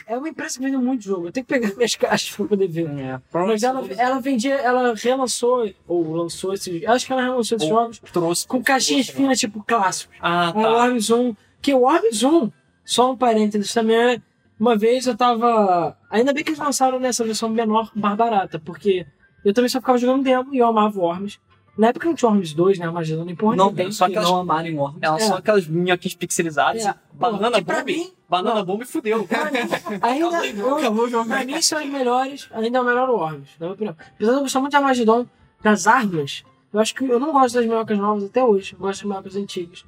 É 0.08 0.18
uma 0.18 0.30
empresa 0.30 0.58
que 0.58 0.64
vende 0.64 0.78
muito 0.78 1.04
jogo. 1.04 1.28
Eu 1.28 1.32
tenho 1.32 1.46
que 1.46 1.54
pegar 1.54 1.74
minhas 1.76 1.96
caixas 1.96 2.34
pra 2.36 2.46
poder 2.46 2.68
ver. 2.68 2.88
É, 2.90 3.20
Mas 3.34 3.62
ela, 3.64 3.86
ela 3.98 4.20
vendia, 4.22 4.56
ela 4.56 4.94
relançou, 4.96 5.70
ou 5.88 6.14
lançou 6.16 6.54
esses. 6.54 6.86
Acho 6.86 7.06
que 7.06 7.12
ela 7.14 7.22
relançou 7.22 7.58
esses 7.58 7.70
Ou- 7.70 7.76
jogos 7.76 8.00
trouxe 8.14 8.48
com 8.48 8.64
caixinhas 8.64 9.10
finas, 9.10 9.38
tipo 9.40 9.62
clássicos. 9.64 10.16
Ah, 10.22 10.54
O 10.56 10.62
tá. 10.62 10.70
Worms 10.72 11.10
1. 11.10 11.36
Que 11.62 11.74
o 11.74 11.86
1, 11.90 12.52
só 12.86 13.12
um 13.12 13.18
parênteses 13.18 13.74
também, 13.74 13.98
é- 13.98 14.22
uma 14.60 14.76
vez 14.78 15.06
eu 15.08 15.16
tava. 15.18 15.98
Ainda 16.10 16.32
bem 16.34 16.44
que 16.44 16.52
eles 16.52 16.60
lançaram 16.60 17.00
nessa 17.00 17.24
versão 17.26 17.50
menor, 17.50 17.92
mais 17.94 18.16
barata, 18.16 18.58
porque 18.60 19.06
eu 19.44 19.54
também 19.54 19.68
só 19.70 19.80
ficava 19.80 19.98
jogando 19.98 20.24
demo 20.24 20.54
e 20.54 20.60
eu 20.60 20.68
amava 20.68 20.98
o 20.98 21.02
Worms. 21.04 21.40
Na 21.78 21.88
época 21.88 22.08
não 22.08 22.16
tinha 22.16 22.30
Worms 22.30 22.54
2, 22.54 22.80
né? 22.80 22.86
Armagedon 22.88 23.24
nem 23.26 23.36
porra 23.36 23.56
não 23.56 23.74
tem 23.74 23.92
só 23.92 24.06
que 24.08 24.14
que 24.14 24.18
elas- 24.18 24.30
não 24.30 24.40
amarem 24.40 24.76
Worms. 24.76 24.98
Elas 25.02 25.22
É. 25.24 25.28
são 25.28 25.38
aquelas 25.38 25.68
minhoquinhas 25.68 26.16
pixelizadas. 26.16 26.86
É. 26.86 26.96
Banana 27.14 27.62
Bomb. 27.62 27.84
mim- 27.86 28.12
Banana 28.30 28.56
não. 28.56 28.66
Bomb 28.66 28.84
fudeu. 28.86 29.28
Ainda, 30.02 30.46
eu, 30.48 30.78
Acabou 30.78 31.06
o 31.06 31.10
jogo. 31.10 31.28
pra 31.30 31.46
mim 31.46 31.62
são 31.62 31.78
as 31.80 31.86
melhores, 31.88 32.50
ainda 32.52 32.78
é 32.80 32.82
o 32.82 32.84
melhor 32.86 33.10
Worms, 33.10 33.50
na 33.60 33.68
minha 33.68 33.74
opinião. 33.74 33.96
Apesar 34.16 34.32
de 34.32 34.38
eu 34.38 34.42
gostar 34.42 34.60
muito 34.60 34.72
de 34.72 34.78
Armagedon, 34.78 35.26
das 35.64 35.88
armas, 35.88 36.44
eu 36.74 36.80
acho 36.80 36.94
que 36.96 37.04
eu 37.06 37.20
não 37.20 37.32
gosto 37.32 37.56
das 37.56 37.66
minhocas 37.66 37.98
novas 37.98 38.24
até 38.26 38.44
hoje, 38.44 38.74
eu 38.74 38.80
gosto 38.80 39.02
das 39.02 39.08
minhocas 39.10 39.36
antigas. 39.36 39.86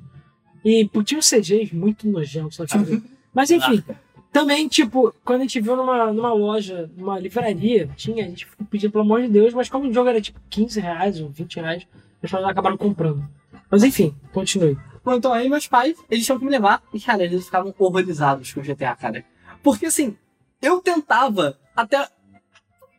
E 0.64 0.88
tinha 1.04 1.20
uns 1.20 1.28
CGs 1.30 1.74
muito 1.76 2.08
nojentos 2.08 2.58
cara. 2.58 2.84
Mas 3.34 3.50
enfim, 3.52 3.84
também, 4.32 4.68
tipo, 4.68 5.14
quando 5.26 5.42
a 5.42 5.44
gente 5.44 5.60
viu 5.60 5.76
numa, 5.76 6.14
numa 6.14 6.34
loja, 6.34 6.90
numa 6.96 7.20
livraria, 7.20 7.90
tinha, 7.96 8.26
a 8.26 8.28
gente 8.28 8.46
ficou 8.46 8.66
pedindo 8.68 8.92
pelo 8.92 9.04
amor 9.04 9.22
de 9.22 9.28
Deus, 9.28 9.54
mas 9.54 9.70
como 9.70 9.90
o 9.90 9.94
jogo 9.94 10.10
era 10.10 10.22
tipo 10.22 10.40
15 10.50 10.80
reais 10.80 11.20
ou 11.20 11.30
20 11.30 11.56
reais, 11.56 11.88
as 11.94 12.22
pessoas 12.22 12.46
acabaram 12.46 12.78
comprando. 12.78 13.28
Mas 13.70 13.84
enfim, 13.84 14.16
continue. 14.32 14.78
Bom, 15.04 15.16
então 15.16 15.34
aí 15.34 15.50
meus 15.50 15.68
pais, 15.68 15.98
eles 16.10 16.26
tinham 16.26 16.38
que 16.38 16.46
me 16.46 16.52
levar 16.52 16.84
e, 16.94 17.00
cara, 17.00 17.24
eles 17.24 17.46
ficavam 17.46 17.74
horrorizados 17.78 18.54
com 18.54 18.60
o 18.60 18.64
GTA, 18.64 18.96
cara. 18.96 19.26
Porque, 19.64 19.88
assim, 19.88 20.16
eu 20.62 20.80
tentava 20.80 21.58
até 21.76 22.08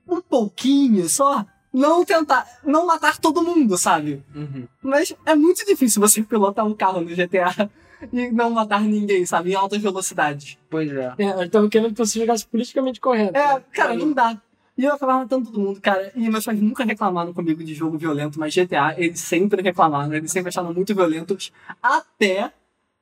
um 0.08 0.20
pouquinho 0.20 1.08
só 1.08 1.46
não 1.72 2.04
tentar, 2.04 2.46
não 2.64 2.86
matar 2.86 3.18
todo 3.18 3.42
mundo, 3.42 3.78
sabe? 3.78 4.24
Uhum. 4.34 4.66
Mas 4.82 5.14
é 5.24 5.34
muito 5.34 5.64
difícil 5.64 6.00
você 6.00 6.22
pilotar 6.22 6.66
um 6.66 6.74
carro 6.74 7.00
no 7.00 7.14
GTA 7.14 7.70
e 8.12 8.30
não 8.30 8.50
matar 8.50 8.80
ninguém, 8.82 9.24
sabe? 9.26 9.52
Em 9.52 9.54
altas 9.54 9.80
velocidades. 9.82 10.56
Pois 10.68 10.90
é. 10.92 11.14
É, 11.18 11.44
eu 11.44 11.50
tava 11.50 11.68
querendo 11.68 11.92
que 11.92 11.98
você 11.98 12.18
jogasse 12.20 12.46
politicamente 12.46 13.00
correto. 13.00 13.36
É, 13.36 13.60
cara, 13.72 13.94
não 13.94 14.12
dá. 14.12 14.40
E 14.78 14.84
eu 14.84 14.94
acabava 14.94 15.18
matando 15.20 15.46
todo 15.50 15.60
mundo, 15.60 15.80
cara. 15.80 16.10
E 16.14 16.28
meus 16.30 16.44
pais 16.44 16.60
nunca 16.60 16.84
reclamaram 16.84 17.34
comigo 17.34 17.62
de 17.62 17.74
jogo 17.74 17.98
violento, 17.98 18.38
mas 18.40 18.54
GTA, 18.54 18.94
eles 18.96 19.20
sempre 19.20 19.60
reclamaram, 19.62 20.14
eles 20.14 20.30
sempre 20.32 20.48
acharam 20.48 20.72
muito 20.72 20.94
violentos. 20.94 21.52
Até, 21.82 22.50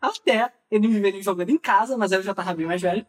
até 0.00 0.52
eles 0.70 0.90
me 0.90 0.98
verem 0.98 1.22
jogando 1.22 1.50
em 1.50 1.58
casa, 1.58 1.96
mas 1.96 2.10
eu 2.10 2.22
já 2.22 2.34
tava 2.34 2.52
bem 2.54 2.66
mais 2.66 2.82
velho. 2.82 3.06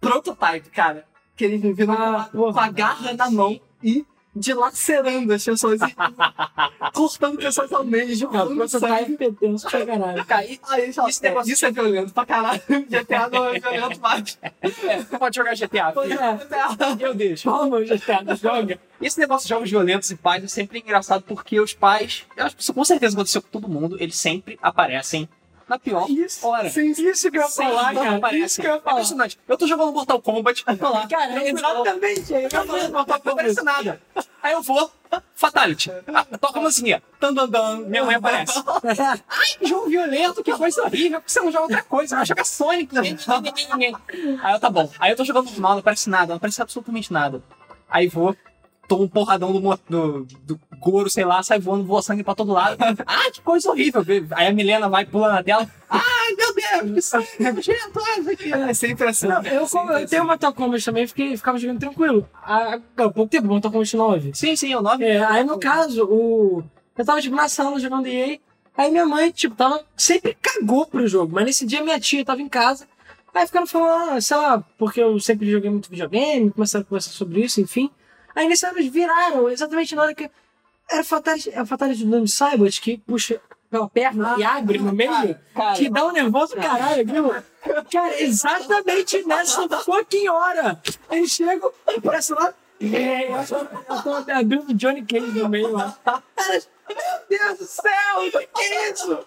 Prototype, 0.00 0.70
cara. 0.70 1.04
Que 1.36 1.44
eles 1.44 1.60
me 1.62 1.72
viram 1.72 1.94
Ah, 1.94 1.96
com, 1.96 2.06
a, 2.06 2.24
com 2.24 2.48
a 2.48 2.52
porra. 2.52 2.70
garra 2.72 3.12
na 3.14 3.30
mão 3.30 3.60
e 3.82 4.06
dilacerando 4.34 5.32
as 5.32 5.44
pessoas. 5.44 5.80
e 5.82 5.94
cortando 6.92 7.36
pessoas 7.38 7.72
ao 7.72 7.84
meio, 7.84 8.14
jogando 8.14 8.54
você 8.56 8.80
tá 8.80 8.88
sangue. 8.88 9.14
FPT, 9.14 9.68
pra 9.70 9.86
caralho. 9.86 10.24
Cara, 10.24 10.44
e- 10.44 10.60
aí, 10.70 10.88
Esse 10.90 11.00
isso, 11.08 11.22
negócio- 11.22 11.52
isso 11.52 11.66
é 11.66 11.70
violento 11.70 12.12
pra 12.12 12.26
caralho. 12.26 12.60
GTA 12.88 13.28
não 13.30 13.46
é 13.46 13.60
violento 13.60 14.00
mais. 14.00 14.38
É, 14.42 15.02
pode 15.18 15.36
jogar 15.36 15.54
GTA. 15.54 15.92
Pois 15.92 16.10
é, 16.10 16.34
GTA. 16.36 16.96
Eu 17.00 17.14
deixo. 17.14 17.44
Toma, 17.50 17.80
GTA, 17.82 18.22
não 18.22 18.36
joga. 18.36 18.78
Esse 19.00 19.18
negócio 19.18 19.46
de 19.46 19.50
jogos 19.54 19.70
violentos 19.70 20.10
e 20.10 20.16
pais 20.16 20.42
é 20.44 20.48
sempre 20.48 20.78
engraçado 20.78 21.22
porque 21.22 21.60
os 21.60 21.74
pais, 21.74 22.24
eu 22.36 22.44
acho 22.46 22.56
que 22.56 22.62
isso 22.62 22.72
com 22.74 22.84
certeza 22.84 23.14
aconteceu 23.14 23.42
com 23.42 23.48
todo 23.48 23.68
mundo, 23.68 23.96
eles 24.00 24.16
sempre 24.16 24.58
aparecem 24.62 25.28
na 25.68 25.78
pior 25.78 26.08
Isso, 26.10 26.46
hora. 26.46 26.68
sim, 26.70 26.90
isso 26.90 27.30
que 27.30 27.38
eu 27.38 27.42
ia 27.42 27.48
falar, 27.48 27.94
cara. 27.94 28.16
aparecem. 28.16 28.44
Isso 28.44 28.60
que 28.60 28.66
eu 28.66 28.72
ia 28.72 28.76
É 28.76 28.80
falar. 28.80 28.92
impressionante. 28.96 29.38
Eu 29.48 29.56
tô 29.56 29.66
jogando 29.66 29.92
Mortal 29.92 30.20
Kombat, 30.20 30.64
tô 30.78 30.88
lá. 30.90 31.06
Cara, 31.08 31.42
é 31.42 31.50
exatamente. 31.50 32.32
Eu 32.32 32.40
ia 32.40 32.50
falar 32.50 32.66
Mortal 32.66 32.90
Não 32.90 33.04
Kombat. 33.04 33.28
aparece 33.30 33.62
nada. 33.62 34.00
Aí 34.42 34.52
eu 34.52 34.62
vou, 34.62 34.90
Fatality. 35.34 35.90
Ah, 36.12 36.24
Toca 36.38 36.58
a 36.58 36.62
musiquinha. 36.62 37.02
Tan, 37.18 37.32
dan, 37.32 37.48
dan. 37.48 37.76
Minha 37.86 38.04
mãe 38.04 38.14
aparece. 38.16 38.62
Que 39.58 39.66
jogo 39.66 39.88
violento, 39.88 40.42
que 40.42 40.52
coisa 40.56 40.82
horrível. 40.82 41.20
Por 41.20 41.26
que 41.26 41.32
você 41.32 41.40
não 41.40 41.50
joga 41.52 41.64
outra 41.64 41.82
coisa? 41.82 42.08
Você 42.10 42.16
vai 42.16 42.26
jogar 42.26 42.44
Sonic. 42.44 42.96
Aí 44.42 44.54
eu, 44.54 44.60
tá 44.60 44.68
bom. 44.70 44.90
Aí 44.98 45.10
eu 45.12 45.16
tô 45.16 45.24
jogando 45.24 45.46
normal, 45.50 45.72
não 45.72 45.78
aparece 45.80 46.10
nada, 46.10 46.28
não 46.28 46.36
aparece 46.36 46.60
absolutamente 46.60 47.12
nada. 47.12 47.42
Aí 47.88 48.08
vou, 48.08 48.36
tomo 48.88 49.04
um 49.04 49.08
porradão 49.08 49.52
do, 49.52 49.60
do, 49.88 50.26
do 50.42 50.60
Goro, 50.78 51.08
sei 51.08 51.24
lá, 51.24 51.42
sai 51.42 51.58
voando, 51.58 51.84
voa 51.84 52.02
sangue 52.02 52.22
pra 52.22 52.34
todo 52.34 52.52
lado. 52.52 52.76
Ah, 53.06 53.30
que 53.30 53.40
coisa 53.40 53.70
horrível. 53.70 54.04
Aí 54.32 54.46
a 54.46 54.52
Milena 54.52 54.88
vai 54.88 55.04
pula 55.04 55.32
na 55.32 55.42
tela. 55.42 55.68
Ai, 55.88 56.34
meu 56.36 56.54
Deus, 56.54 56.94
que 56.94 57.02
sangue 57.02 57.28
nojento. 57.38 58.00
isso. 58.32 58.54
É 58.54 58.74
sempre 58.74 59.08
assim. 59.08 59.28
Não, 59.28 59.42
eu, 59.42 59.68
como, 59.68 59.92
eu 59.92 60.06
tenho 60.06 60.24
Mortal 60.24 60.52
Kombat 60.52 60.84
também, 60.84 61.06
fiquei, 61.06 61.36
ficava 61.36 61.58
jogando 61.58 61.80
tranquilo. 61.80 62.28
Há, 62.42 62.74
há 62.74 63.10
pouco 63.10 63.28
tempo, 63.28 63.46
Mortal 63.46 63.70
Kombat 63.70 63.96
9. 63.96 64.30
Sim, 64.34 64.56
sim, 64.56 64.72
é 64.72 64.78
o 64.78 64.82
9. 64.82 65.04
É, 65.04 65.24
aí 65.24 65.44
no 65.44 65.58
caso, 65.58 66.04
o. 66.04 66.62
Eu 66.96 67.04
tava 67.04 67.20
tipo 67.20 67.34
na 67.34 67.48
sala 67.48 67.78
jogando 67.78 68.06
EA. 68.06 68.38
Aí 68.76 68.90
minha 68.90 69.06
mãe, 69.06 69.30
tipo, 69.30 69.54
tava. 69.54 69.84
Sempre 69.96 70.36
cagou 70.40 70.86
pro 70.86 71.06
jogo. 71.06 71.32
Mas 71.34 71.44
nesse 71.44 71.66
dia 71.66 71.82
minha 71.82 71.98
tia 72.00 72.24
tava 72.24 72.42
em 72.42 72.48
casa. 72.48 72.86
Aí 73.34 73.46
ficaram 73.46 73.66
falando, 73.66 74.12
ah, 74.12 74.20
sei 74.20 74.36
lá, 74.36 74.64
porque 74.78 75.00
eu 75.00 75.18
sempre 75.18 75.50
joguei 75.50 75.68
muito 75.68 75.90
videogame, 75.90 76.52
começaram 76.52 76.82
a 76.82 76.86
conversar 76.86 77.10
sobre 77.10 77.40
isso, 77.40 77.60
enfim. 77.60 77.90
Aí 78.34 78.48
nesse 78.48 78.66
ano 78.66 78.78
eles 78.78 78.92
viraram, 78.92 79.48
exatamente 79.48 79.94
na 79.94 80.02
hora 80.02 80.14
que. 80.14 80.30
Era 80.90 81.02
Fatality, 81.02 81.50
é 81.50 81.58
a 81.58 81.66
Fatality 81.66 82.04
do 82.04 82.10
Nome 82.10 82.28
Cybot 82.28 82.80
que 82.80 82.98
puxa 82.98 83.40
pela 83.70 83.88
perna 83.88 84.36
e 84.38 84.44
abre 84.44 84.78
no 84.78 84.92
meio. 84.92 85.38
cara. 85.54 85.74
que 85.74 85.88
dá 85.88 86.06
um 86.06 86.12
nervoso 86.12 86.54
caralho 86.56 87.02
aquilo. 87.02 87.34
Cara, 87.90 88.22
exatamente 88.22 89.26
nessa 89.26 89.68
fucking 89.68 90.28
hora. 90.28 90.80
Eles 91.10 91.30
chegam 91.30 91.72
e 91.88 92.00
parece 92.00 92.32
lá. 92.34 92.52
É, 92.80 93.32
eu 93.32 94.02
tô, 94.02 94.32
abrindo 94.32 94.70
o 94.70 94.74
Johnny 94.74 95.04
Cage 95.04 95.26
no 95.38 95.48
meio 95.48 95.72
lá. 95.72 95.96
Meu 96.06 97.38
Deus 97.38 97.58
do 97.58 97.64
céu, 97.64 98.26
o 98.26 98.30
que 98.30 98.62
é 98.62 98.92
isso? 98.92 99.26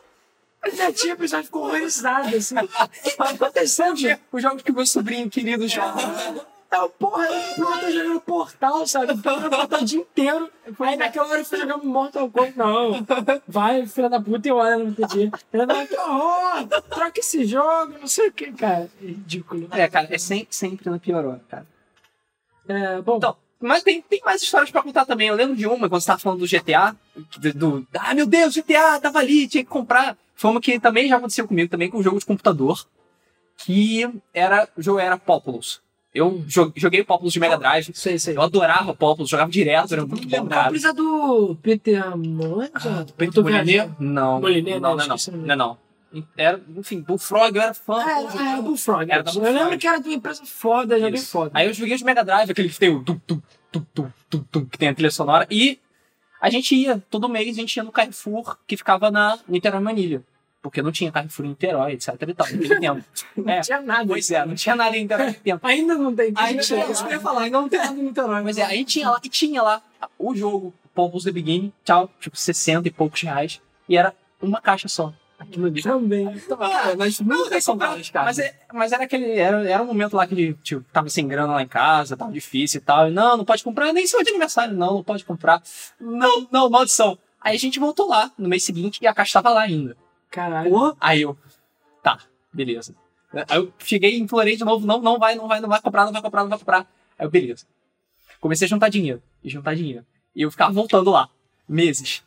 A 0.61 0.69
minha 0.69 0.93
tia 0.93 1.17
já 1.27 1.43
ficou 1.43 1.63
horrorizada, 1.63 2.35
assim. 2.35 2.55
O 2.55 2.67
que 3.03 3.17
tá 3.17 3.29
acontecendo? 3.29 4.19
Os 4.31 4.41
jogos 4.41 4.61
que 4.61 4.71
meu 4.71 4.85
sobrinho 4.85 5.29
querido 5.29 5.67
joga. 5.67 6.47
É 6.69 6.79
o 6.81 6.89
porra, 6.89 7.25
eu 7.25 7.55
podia 7.55 7.75
estar 7.75 7.91
jogando 7.91 8.21
Portal, 8.21 8.85
sabe? 8.87 9.11
Eu 9.13 9.15
jogando 9.17 9.49
Portal 9.49 9.81
o 9.81 9.85
dia 9.85 9.99
inteiro. 9.99 10.49
Aí 10.79 10.97
naquela 10.97 11.27
hora 11.29 11.39
eu 11.39 11.45
fui 11.45 11.57
jogando 11.59 11.85
Mortal 11.85 12.29
Kombat. 12.29 12.57
Não, 12.57 13.05
vai, 13.47 13.85
filha 13.87 14.09
da 14.09 14.19
puta, 14.19 14.47
e 14.47 14.51
olha 14.51 14.77
no 14.77 14.89
RPG. 14.91 15.31
Ela 15.53 15.65
vai, 15.65 15.87
que 15.87 15.95
horror! 15.97 16.67
Troca 16.89 17.19
esse 17.21 17.45
jogo, 17.45 17.93
não 17.99 18.07
sei 18.07 18.27
o 18.27 18.33
que, 18.33 18.51
cara. 18.51 18.89
É 19.01 19.05
ridículo. 19.05 19.67
É, 19.71 19.87
cara, 19.87 20.07
é 20.11 20.17
sempre, 20.17 20.47
sempre 20.49 20.89
na 20.89 20.99
pior 20.99 21.23
hora, 21.25 21.41
cara. 21.49 21.65
É, 22.67 23.01
bom, 23.01 23.15
Então, 23.15 23.37
mas 23.61 23.81
tem, 23.81 24.01
tem 24.01 24.21
mais 24.25 24.41
histórias 24.41 24.69
pra 24.69 24.83
contar 24.83 25.05
também. 25.05 25.29
Eu 25.29 25.35
lembro 25.35 25.55
de 25.55 25.65
uma, 25.65 25.87
quando 25.87 26.01
você 26.01 26.07
tava 26.07 26.19
falando 26.19 26.39
do 26.39 26.47
GTA, 26.47 26.93
do, 27.37 27.53
do- 27.53 27.87
ah, 27.97 28.13
meu 28.13 28.25
Deus, 28.25 28.53
GTA, 28.53 28.99
tava 28.99 29.19
ali, 29.19 29.47
tinha 29.47 29.63
que 29.63 29.69
comprar. 29.69 30.17
Foi 30.35 30.51
uma 30.51 30.59
que 30.59 30.77
também 30.81 31.07
já 31.07 31.15
aconteceu 31.15 31.47
comigo, 31.47 31.71
também 31.71 31.89
com 31.89 31.97
um 31.99 32.03
jogo 32.03 32.19
de 32.19 32.25
computador, 32.25 32.85
que 33.57 34.07
era, 34.33 34.67
o 34.77 34.81
jogo 34.81 34.99
era 34.99 35.17
Populous. 35.17 35.81
Eu 36.17 36.43
jo- 36.45 36.71
joguei 36.75 37.03
Populous 37.03 37.33
de 37.33 37.39
Mega 37.39 37.57
Drive, 37.57 37.91
eu 38.33 38.41
adorava 38.41 38.93
Populous, 38.93 39.29
jogava 39.29 39.49
direto, 39.51 39.93
era 39.93 40.05
muito 40.05 40.27
bom, 40.27 40.47
cara. 40.47 40.69
Precisa 40.69 40.93
do 40.93 41.55
Peter 41.61 42.17
Molyneux? 42.17 42.71
Ah, 42.73 43.03
do 43.03 43.13
Peter 43.13 43.33
tô 43.33 43.41
Molyneux? 43.43 43.65
viajando. 43.65 43.95
Não, 43.99 44.39
não, 44.39 44.49
né? 44.49 44.61
não, 44.79 44.95
não, 44.95 45.17
não, 45.45 45.55
não. 45.55 45.77
Era, 46.37 46.61
enfim, 46.75 47.01
Bullfrog, 47.01 47.55
eu 47.55 47.61
era 47.61 47.73
fã. 47.73 48.01
Ah, 48.03 48.21
era, 48.21 48.49
era 48.53 48.61
Bullfrog. 48.61 49.11
Era 49.11 49.23
da 49.23 49.31
Eu 49.31 49.41
lembro 49.53 49.77
que 49.77 49.85
era 49.87 49.99
de 49.99 50.07
uma 50.07 50.15
empresa 50.15 50.43
foda, 50.45 50.97
já 50.99 51.09
bem 51.09 51.21
foda. 51.21 51.51
Aí 51.53 51.67
eu 51.67 51.73
joguei 51.73 51.95
os 51.95 52.01
Mega 52.01 52.23
Drive, 52.23 52.49
aquele 52.49 52.69
que 52.69 52.79
tem 52.79 52.89
o 52.89 53.03
tum, 53.03 53.19
tum, 53.27 53.41
tum, 53.71 53.85
tum, 53.93 54.09
tum, 54.29 54.43
tum, 54.51 54.65
que 54.65 54.77
tem 54.77 54.87
a 54.89 54.93
trilha 54.93 55.11
sonora. 55.11 55.45
E 55.51 55.79
a 56.41 56.49
gente 56.49 56.73
ia, 56.75 57.03
todo 57.09 57.27
mês, 57.27 57.49
a 57.49 57.59
gente 57.59 57.75
ia 57.75 57.83
no 57.83 57.91
Carrefour, 57.91 58.57
que 58.65 58.77
ficava 58.77 59.11
na 59.11 59.37
Niterói 59.47 59.81
Manilha. 59.81 60.23
Porque 60.69 60.81
não 60.81 60.91
tinha 60.91 61.11
Carrefour 61.11 61.45
em 61.45 61.49
Niterói, 61.49 61.93
etc 61.93 62.15
e 62.27 62.33
tal, 62.33 62.47
naquele 62.51 62.79
tempo. 62.79 63.03
Não 63.37 63.49
É, 63.53 63.61
tinha 63.61 63.81
nada. 63.81 64.05
pois 64.07 64.29
é, 64.31 64.45
não 64.45 64.55
tinha 64.55 64.75
nada 64.75 64.95
em 64.97 65.01
Niterói 65.03 65.25
naquele 65.27 65.43
tempo. 65.43 65.67
Ainda 65.67 65.95
não 65.95 66.15
tem. 66.15 66.33
Ainda 66.35 66.61
Tinha. 66.61 66.83
é 66.83 66.91
isso 66.91 67.03
que 67.05 67.09
eu 67.11 67.15
ia 67.15 67.19
falar, 67.21 67.41
ainda 67.43 67.59
não 67.61 67.69
tem 67.69 67.79
nada 67.79 67.91
no 67.93 68.03
Niterói. 68.03 68.41
Mas 68.43 68.57
é, 68.57 68.63
aí 68.63 68.83
tinha 68.85 69.09
lá, 69.09 69.19
e 69.23 69.29
tinha 69.29 69.61
lá 69.61 69.81
o 70.17 70.35
jogo, 70.35 70.73
Populous 70.93 71.23
The 71.23 71.31
Beginning, 71.31 71.71
tchau, 71.83 72.09
tipo 72.19 72.35
60 72.37 72.87
e 72.87 72.91
poucos 72.91 73.21
reais. 73.21 73.61
E 73.87 73.95
era 73.97 74.13
uma 74.41 74.59
caixa 74.61 74.87
só. 74.87 75.13
Aquilo 75.39 75.67
ali. 75.67 75.83
Também. 75.83 76.35
Cara, 76.39 76.95
mas 76.97 77.19
nunca 77.19 77.61
são 77.61 77.77
várias 77.77 78.09
caras. 78.09 78.37
Mas, 78.37 78.39
é, 78.39 78.55
mas 78.73 78.91
era 78.91 79.03
aquele. 79.03 79.33
Era, 79.37 79.69
era 79.69 79.83
um 79.83 79.85
momento 79.85 80.15
lá 80.15 80.25
que, 80.25 80.53
tipo, 80.63 80.83
tava 80.91 81.09
sem 81.09 81.27
grana 81.27 81.53
lá 81.53 81.61
em 81.61 81.67
casa, 81.67 82.17
tava 82.17 82.31
difícil 82.31 82.79
e 82.79 82.81
tal. 82.81 83.07
E, 83.07 83.11
não, 83.11 83.37
não 83.37 83.45
pode 83.45 83.63
comprar, 83.63 83.93
nem 83.93 84.07
seu 84.07 84.23
de 84.23 84.29
aniversário, 84.31 84.75
não, 84.75 84.95
não 84.95 85.03
pode 85.03 85.23
comprar. 85.23 85.61
Não, 86.01 86.47
não, 86.51 86.69
maldição. 86.69 87.17
Aí 87.39 87.55
a 87.55 87.59
gente 87.59 87.79
voltou 87.79 88.09
lá 88.09 88.31
no 88.35 88.49
mês 88.49 88.63
seguinte 88.63 88.97
e 88.99 89.05
a 89.05 89.13
caixa 89.13 89.33
tava 89.33 89.53
lá 89.53 89.61
ainda. 89.61 89.95
Caralho. 90.29 90.69
Porra, 90.69 90.95
Aí 90.99 91.21
eu. 91.21 91.37
Tá, 92.03 92.19
beleza. 92.53 92.95
Aí 93.33 93.57
eu 93.57 93.73
cheguei 93.79 94.15
e 94.17 94.19
implorei 94.19 94.55
de 94.55 94.63
novo, 94.63 94.85
não, 94.85 95.01
não 95.01 95.19
vai, 95.19 95.35
não 95.35 95.47
vai, 95.47 95.59
não 95.59 95.69
vai 95.69 95.81
comprar, 95.81 96.05
não 96.05 96.13
vai 96.13 96.21
comprar, 96.21 96.41
não 96.41 96.49
vai 96.49 96.59
comprar. 96.59 96.87
Aí 97.17 97.25
eu, 97.25 97.29
beleza. 97.29 97.65
Comecei 98.39 98.65
a 98.65 98.69
juntar 98.69 98.89
dinheiro. 98.89 99.21
E 99.43 99.49
juntar 99.49 99.75
dinheiro. 99.75 100.05
E 100.35 100.41
eu 100.41 100.51
ficava 100.51 100.71
voltando 100.71 101.11
lá. 101.11 101.29
Meses. 101.67 102.23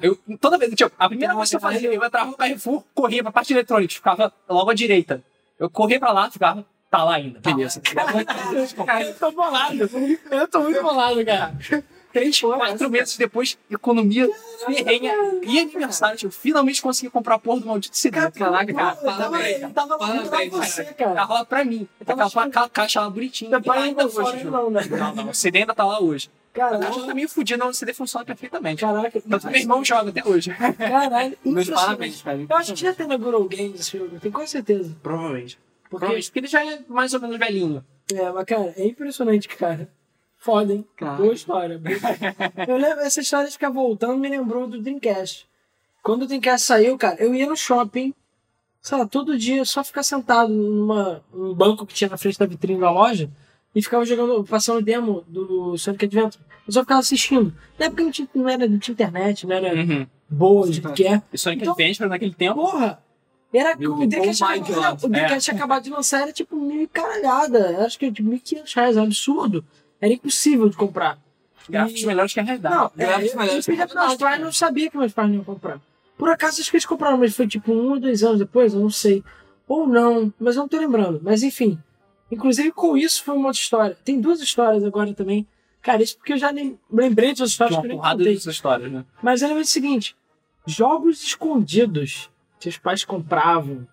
Eu, 0.00 0.16
toda 0.40 0.58
vez, 0.58 0.74
tipo, 0.74 0.90
a 0.98 1.08
primeira 1.08 1.34
coisa 1.34 1.50
que 1.50 1.56
eu 1.56 1.60
fazia, 1.60 1.92
eu 1.92 2.04
entrava 2.04 2.30
no 2.30 2.36
Carrefour, 2.36 2.82
corria 2.94 3.22
pra 3.22 3.32
parte 3.32 3.52
eletrônica, 3.52 3.92
ficava 3.92 4.32
logo 4.48 4.70
à 4.70 4.74
direita. 4.74 5.22
Eu 5.58 5.68
corria 5.68 5.98
pra 6.00 6.10
lá, 6.10 6.30
ficava, 6.30 6.64
tá 6.90 7.04
lá 7.04 7.16
ainda, 7.16 7.38
beleza. 7.40 7.80
Cara, 7.80 9.04
eu 9.04 9.14
tô 9.14 9.30
bolado. 9.30 9.90
Eu 10.30 10.48
tô 10.48 10.60
muito 10.60 10.82
bolado, 10.82 11.24
cara. 11.24 11.54
Três, 12.12 12.40
quatro 12.40 12.90
meses 12.90 13.16
depois, 13.16 13.58
economia 13.70 14.28
ferrenha 14.66 15.12
e 15.42 15.58
aniversário, 15.58 16.16
tipo, 16.18 16.32
finalmente 16.32 16.80
consegui 16.80 17.10
comprar 17.10 17.34
a 17.34 17.38
porra 17.38 17.60
do 17.60 17.66
maldito 17.66 17.96
CD. 17.96 18.16
Caraca, 18.32 18.72
cara, 18.74 18.96
tava- 18.96 19.16
parabéns. 19.16 19.62
Eu 19.62 19.70
tava 19.70 19.98
Parabéns, 19.98 20.28
falando 20.28 20.50
pra 20.50 20.58
você, 20.66 20.84
cara. 20.86 21.14
Tava 21.14 21.34
lá 21.34 21.44
pra 21.44 21.64
mim. 21.64 21.88
tava 22.04 22.18
Tava 22.18 22.30
com 22.30 22.40
a 22.40 22.50
ca- 22.50 22.68
caixa 22.68 23.00
lá 23.00 23.10
bonitinha. 23.10 23.50
Meu 23.50 23.62
pai 23.62 23.78
ainda 23.82 24.06
hoje. 24.06 24.44
não, 24.44 24.70
né? 24.70 24.80
Não, 24.90 25.14
não, 25.14 25.30
o 25.30 25.34
CD 25.34 25.58
ainda 25.58 25.74
tá 25.74 25.84
lá 25.84 26.00
hoje. 26.00 26.30
A 26.54 26.58
Caralho. 26.58 26.82
caixa 26.82 27.06
tá 27.06 27.14
meio 27.14 27.28
fodida, 27.28 27.56
não, 27.62 27.68
o 27.70 27.74
CD 27.74 27.92
funciona 27.92 28.24
perfeitamente. 28.24 28.80
Caraca. 28.80 29.20
Tanto 29.20 29.46
meu 29.46 29.60
irmão 29.60 29.84
joga 29.84 30.10
até 30.10 30.26
hoje. 30.26 30.50
Caralho. 30.52 31.36
Meus 31.44 31.68
parabéns, 31.70 32.20
cara. 32.22 32.38
Eu 32.48 32.56
acho 32.56 32.74
que 32.74 32.80
já 32.80 32.92
tem 32.94 33.06
na 33.06 33.16
Guru 33.16 33.44
Games 33.48 33.80
esse 33.80 33.96
jogo, 33.98 34.18
tenho 34.18 34.32
quase 34.32 34.50
certeza. 34.52 34.96
Provavelmente. 35.02 35.56
Porque, 35.56 35.88
Provavelmente, 35.90 36.26
porque 36.30 36.38
ele 36.40 36.46
já 36.48 36.64
é 36.64 36.80
mais 36.88 37.14
ou 37.14 37.20
menos 37.20 37.38
velhinho. 37.38 37.84
é, 38.12 38.32
mas 38.32 38.44
cara, 38.44 38.74
é 38.76 38.86
impressionante, 38.86 39.46
cara. 39.48 39.88
Foda, 40.38 40.72
hein? 40.72 40.84
Cara. 40.96 41.16
Boa 41.16 41.34
história. 41.34 41.80
eu 42.66 42.76
lembro, 42.76 43.00
essa 43.00 43.20
história 43.20 43.46
de 43.46 43.52
ficar 43.52 43.70
voltando 43.70 44.16
me 44.18 44.28
lembrou 44.28 44.66
do 44.68 44.80
Dreamcast. 44.80 45.48
Quando 46.02 46.22
o 46.22 46.26
Dreamcast 46.26 46.64
saiu, 46.66 46.96
cara, 46.96 47.16
eu 47.22 47.34
ia 47.34 47.46
no 47.46 47.56
shopping, 47.56 48.14
sei 48.80 48.98
lá, 48.98 49.06
todo 49.06 49.36
dia, 49.36 49.64
só 49.64 49.82
ficar 49.82 50.02
sentado 50.04 50.50
numa, 50.52 51.22
num 51.34 51.52
banco 51.52 51.84
que 51.84 51.92
tinha 51.92 52.08
na 52.08 52.16
frente 52.16 52.38
da 52.38 52.46
vitrine 52.46 52.80
da 52.80 52.90
loja 52.90 53.28
e 53.74 53.82
ficava 53.82 54.04
jogando, 54.04 54.44
passando 54.44 54.80
demo 54.80 55.24
do 55.26 55.76
Sonic 55.76 56.04
Adventure. 56.04 56.42
Eu 56.66 56.72
só 56.72 56.80
ficava 56.82 57.00
assistindo. 57.00 57.52
Na 57.78 57.86
época 57.86 58.04
não, 58.04 58.10
tinha, 58.10 58.28
não 58.34 58.48
era, 58.48 58.68
não 58.68 58.78
tinha 58.78 58.92
internet, 58.92 59.46
não 59.46 59.56
era 59.56 59.74
Uhum. 59.74 60.06
boa, 60.30 60.70
de 60.70 60.80
que 60.92 61.04
é. 61.06 61.20
E 61.32 61.36
Sonic 61.36 61.62
Então- 61.62 61.72
Adventure 61.72 62.08
naquele 62.08 62.34
tempo. 62.34 62.54
Porra! 62.60 63.02
Era 63.52 63.74
Meu, 63.76 63.94
o 63.94 64.06
Dreamcast 64.06 64.44
oh 64.44 65.38
tinha 65.40 65.56
acabado 65.56 65.82
de 65.82 65.90
lançar, 65.90 66.20
era 66.22 66.32
tipo 66.32 66.54
mil 66.54 66.82
e 66.82 66.86
caralhada. 66.86 67.84
Acho 67.84 67.98
que 67.98 68.10
de 68.10 68.22
1.500 68.22 68.74
reais, 68.74 68.96
é 68.96 69.00
um 69.00 69.04
absurdo. 69.04 69.64
Era 70.00 70.12
impossível 70.12 70.68
de 70.68 70.76
comprar. 70.76 71.18
Gráficos 71.68 72.02
E- 72.02 72.06
melhores 72.06 72.32
que 72.32 72.40
a 72.40 72.42
realidade. 72.42 72.74
Não, 72.74 72.84
é, 72.86 73.06
Gráficos 73.06 73.32
eu, 73.32 73.38
melhores 73.40 73.66
que 73.66 73.72
a 73.72 73.74
pros 73.74 73.86
meus 73.94 74.02
realidade, 74.06 74.18
pais, 74.18 74.40
não 74.40 74.52
sabia 74.52 74.90
que 74.90 74.96
meus 74.96 75.12
pais 75.12 75.28
não 75.28 75.34
iam 75.36 75.44
comprar. 75.44 75.80
Por 76.16 76.30
acaso 76.30 76.60
acho 76.60 76.70
que 76.70 76.76
eles 76.76 76.86
compraram, 76.86 77.18
mas 77.18 77.36
foi 77.36 77.46
tipo 77.46 77.72
um 77.72 77.90
ou 77.90 78.00
dois 78.00 78.22
anos 78.24 78.38
depois, 78.38 78.74
eu 78.74 78.80
não 78.80 78.90
sei. 78.90 79.22
Ou 79.66 79.86
não, 79.86 80.32
mas 80.40 80.56
eu 80.56 80.62
não 80.62 80.68
tô 80.68 80.78
lembrando. 80.78 81.20
Mas 81.22 81.42
enfim. 81.42 81.78
Inclusive 82.30 82.72
com 82.72 82.96
isso 82.96 83.22
foi 83.22 83.34
uma 83.36 83.46
outra 83.48 83.60
história. 83.60 83.96
Tem 84.04 84.20
duas 84.20 84.40
histórias 84.40 84.82
agora 84.84 85.12
também. 85.14 85.46
Cara, 85.80 86.02
isso 86.02 86.16
porque 86.16 86.32
eu 86.32 86.38
já 86.38 86.50
nem 86.52 86.78
lembrei 86.90 87.28
de 87.32 87.42
outras 87.42 87.50
histórias 87.50 87.76
uma 87.76 87.82
que 87.82 87.86
eu 87.86 87.90
nem 87.90 88.00
contei. 88.00 88.34
dessas 88.34 88.54
histórias, 88.54 88.90
né? 88.90 89.04
Mas 89.22 89.42
era 89.42 89.54
o 89.54 89.64
seguinte: 89.64 90.16
jogos 90.66 91.22
escondidos 91.22 92.30
que 92.58 92.68
os 92.68 92.78
pais 92.78 93.04
compravam. 93.04 93.86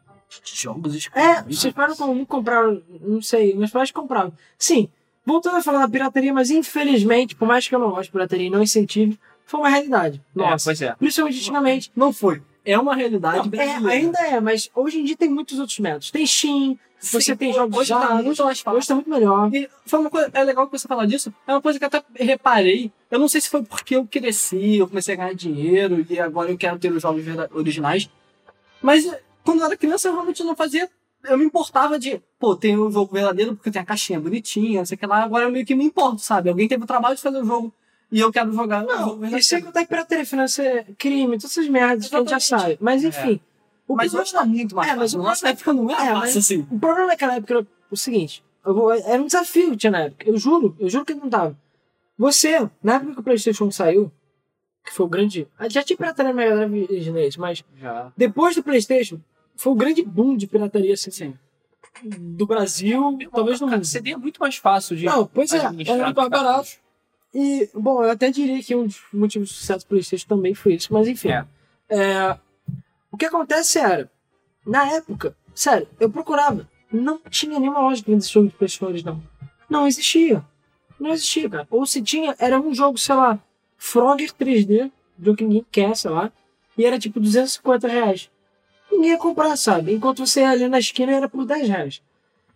Jogos 0.44 0.96
É, 1.14 1.44
seus 1.54 1.74
pais 1.74 1.98
não, 2.00 2.14
não 2.16 2.26
compraram, 2.26 2.82
não 3.02 3.22
sei, 3.22 3.56
meus 3.56 3.72
pais 3.72 3.92
compravam. 3.92 4.34
Sim, 4.58 4.90
voltando 5.26 5.58
a 5.58 5.64
falar 5.64 5.80
da 5.80 5.90
pirataria, 5.90 6.34
mas 6.34 6.50
infelizmente, 6.50 7.36
por 7.36 7.48
mais 7.48 7.68
que 7.68 7.76
eu 7.76 7.80
não 7.80 7.90
goste 7.90 8.06
de 8.06 8.12
pirataria 8.12 8.48
e 8.48 8.50
não 8.50 8.62
incentive, 8.62 9.20
foi 9.46 9.60
uma 9.60 9.70
realidade. 9.70 10.22
É, 10.36 10.40
Nossa. 10.40 10.66
pois 10.66 10.82
é. 10.82 10.96
Principalmente 10.96 11.40
antigamente. 11.40 11.92
Não 11.96 12.14
foi. 12.14 12.42
É 12.64 12.78
uma 12.80 12.96
realidade 12.96 13.50
Não, 13.50 13.62
é, 13.62 13.94
ainda 13.94 14.20
é, 14.20 14.40
mas 14.40 14.72
hoje 14.74 15.00
em 15.00 15.04
dia 15.04 15.16
tem 15.16 15.30
muitos 15.30 15.60
outros 15.60 15.78
métodos. 15.78 16.10
Tem 16.10 16.26
Steam, 16.26 16.80
você 17.00 17.22
Sim, 17.22 17.36
tem 17.36 17.54
jogos 17.54 17.78
hoje 17.78 17.90
tá 17.90 18.16
muito 18.16 18.44
mais 18.44 18.60
fácil. 18.60 18.78
Hoje 18.78 18.88
tá 18.88 18.96
muito 18.96 19.10
melhor. 19.10 19.54
E 19.54 19.70
foi 19.86 20.00
uma 20.00 20.10
coisa, 20.10 20.30
é 20.34 20.44
legal 20.44 20.66
que 20.66 20.78
você 20.78 20.88
falar 20.88 21.06
disso. 21.06 21.34
É 21.48 21.52
uma 21.54 21.62
coisa 21.62 21.78
que 21.78 21.86
eu 21.86 21.88
até 21.88 22.04
reparei. 22.16 22.92
Eu 23.12 23.20
não 23.20 23.28
sei 23.28 23.42
se 23.42 23.50
foi 23.50 23.64
porque 23.64 23.96
eu 23.96 24.08
cresci, 24.08 24.78
eu 24.78 24.88
comecei 24.88 25.14
a 25.14 25.18
ganhar 25.18 25.34
dinheiro 25.36 26.06
e 26.10 26.20
agora 26.20 26.50
eu 26.50 26.58
quero 26.58 26.80
ter 26.80 26.92
os 26.92 27.02
jogos 27.02 27.24
originais. 27.54 28.10
Mas 28.82 29.06
quando 29.44 29.60
eu 29.60 29.66
era 29.66 29.78
criança 29.78 30.08
eu 30.08 30.14
realmente 30.14 30.44
não 30.44 30.56
fazia. 30.56 30.90
Eu 31.28 31.38
me 31.38 31.46
importava 31.46 31.98
de, 32.00 32.22
pô, 32.40 32.56
tem 32.56 32.78
um 32.78 32.92
jogo 32.92 33.14
verdadeiro 33.14 33.56
porque 33.56 33.72
tem 33.72 33.82
a 33.82 33.86
caixinha 33.86 34.20
bonitinha, 34.20 34.80
não 34.80 34.86
sei 34.86 34.96
o 34.96 34.98
que 34.98 35.06
lá. 35.06 35.24
Agora 35.24 35.46
eu 35.46 35.52
meio 35.52 35.66
que 35.66 35.76
me 35.76 35.84
importo, 35.84 36.20
sabe? 36.22 36.50
Alguém 36.50 36.68
teve 36.68 36.84
o 36.84 36.88
trabalho 36.88 37.16
de 37.16 37.22
fazer 37.22 37.40
o 37.42 37.46
jogo 37.46 37.74
e 38.12 38.20
eu 38.20 38.32
quero 38.32 38.52
jogar 38.54 38.84
Não, 38.84 39.10
verdadeiro. 39.12 39.38
isso 39.38 39.56
é 39.56 39.62
que 39.62 39.72
tá 39.72 39.82
em 39.82 39.86
pirataria 39.86 40.26
financeira, 40.26 40.86
crime, 40.98 41.38
todas 41.38 41.52
essas 41.58 41.68
merdas 41.68 42.08
que 42.08 42.16
a 42.16 42.20
gente 42.20 42.30
já 42.30 42.38
Exatamente. 42.38 42.64
sabe. 42.70 42.78
Mas 42.82 43.04
enfim. 43.04 43.40
O 43.88 43.96
Mas 43.96 44.14
hoje 44.16 44.32
tá 44.32 44.44
muito 44.44 44.76
mais 44.76 44.90
É, 44.92 44.96
mas 44.96 45.14
Na 45.14 45.24
nossa 45.24 45.48
época 45.50 45.72
não 45.74 45.90
era 45.92 46.02
É, 46.02 46.06
fácil 46.08 46.20
mas- 46.20 46.38
assim. 46.38 46.68
O 46.72 46.80
problema 46.80 47.08
naquela 47.08 47.36
época 47.36 47.54
era 47.54 47.68
o 47.92 47.96
seguinte: 47.98 48.44
eu 48.66 48.74
vou- 48.74 48.92
era 48.94 49.22
um 49.22 49.26
desafio 49.28 49.72
que 49.72 49.78
tinha 49.78 49.92
na 49.92 50.00
época. 50.06 50.28
Eu 50.28 50.38
juro, 50.38 50.76
eu 50.80 50.90
juro 50.90 51.06
que 51.06 51.14
não 51.14 51.30
tava. 51.30 51.56
Você, 52.18 52.68
na 52.82 52.96
época 52.96 53.14
que 53.14 53.20
o 53.20 53.24
PlayStation 53.24 53.70
saiu, 53.70 54.12
que 54.84 54.92
foi 54.94 55.06
o 55.06 55.10
grande. 55.10 55.48
Já 55.70 55.84
tinha 55.84 55.98
pirataria 55.98 56.32
no 56.32 56.38
Mega 56.38 56.56
Drive 56.68 57.38
mas 57.38 57.64
Já. 57.80 58.12
depois 58.16 58.56
do 58.56 58.64
PlayStation, 58.64 59.20
foi 59.56 59.74
o 59.74 59.76
grande 59.76 60.04
boom 60.04 60.36
de 60.36 60.48
pirataria 60.48 60.94
assim, 60.94 61.12
Sim. 61.12 61.34
do 62.04 62.46
Brasil, 62.46 63.18
talvez 63.32 63.60
no 63.60 63.68
Cara, 63.68 63.78
mundo. 63.78 63.86
CD 63.86 64.12
é 64.12 64.18
muito 64.18 64.40
mais 64.40 64.56
fácil 64.56 64.96
de. 64.96 65.06
Não, 65.06 65.26
pois 65.26 65.52
é, 65.52 65.58
era 65.58 65.72
muito 65.72 65.86
mais 65.86 66.30
barato. 66.30 66.70
E, 67.34 67.70
bom, 67.74 68.02
eu 68.02 68.12
até 68.12 68.32
diria 68.32 68.64
que 68.64 68.74
um 68.74 68.86
dos 68.86 69.02
motivos 69.12 69.50
do 69.50 69.54
sucesso 69.54 69.86
do 69.86 69.90
PlayStation 69.90 70.28
também 70.28 70.54
foi 70.54 70.76
isso, 70.76 70.94
mas 70.94 71.08
enfim. 71.08 71.30
É. 71.30 71.46
É, 71.90 72.38
o 73.12 73.18
que 73.18 73.26
acontece 73.26 73.78
era, 73.78 74.10
na 74.66 74.90
época, 74.94 75.36
sério, 75.54 75.88
eu 76.00 76.10
procurava, 76.10 76.68
não 76.92 77.20
tinha 77.30 77.60
nenhuma 77.60 77.82
loja 77.82 78.02
que 78.02 78.10
vendesse 78.10 78.32
jogo 78.32 78.48
de 78.48 78.56
PlayStation 78.56 78.86
original. 78.86 79.20
Não 79.70 79.86
existia. 79.86 80.46
Não 81.00 81.12
existia, 81.12 81.50
cara. 81.50 81.68
Ou 81.70 81.86
se 81.86 82.02
tinha, 82.02 82.36
era 82.40 82.60
um 82.60 82.74
jogo, 82.74 82.98
sei 82.98 83.16
lá, 83.16 83.38
Frogger 83.78 84.32
3D, 84.32 84.92
jogo 85.22 85.38
que 85.38 85.44
ninguém 85.44 85.66
quer, 85.70 85.96
sei 85.96 86.12
lá, 86.12 86.32
e 86.78 86.86
era 86.86 86.98
tipo 86.98 87.20
250 87.20 87.88
reais. 87.88 88.30
Ninguém 88.96 89.12
ia 89.12 89.18
comprar, 89.18 89.56
sabe? 89.58 89.94
Enquanto 89.94 90.26
você 90.26 90.42
ia 90.42 90.50
ali 90.52 90.68
na 90.68 90.80
esquina 90.80 91.12
era 91.12 91.30
por 91.30 91.46
10 91.46 91.68
reais. 91.68 92.02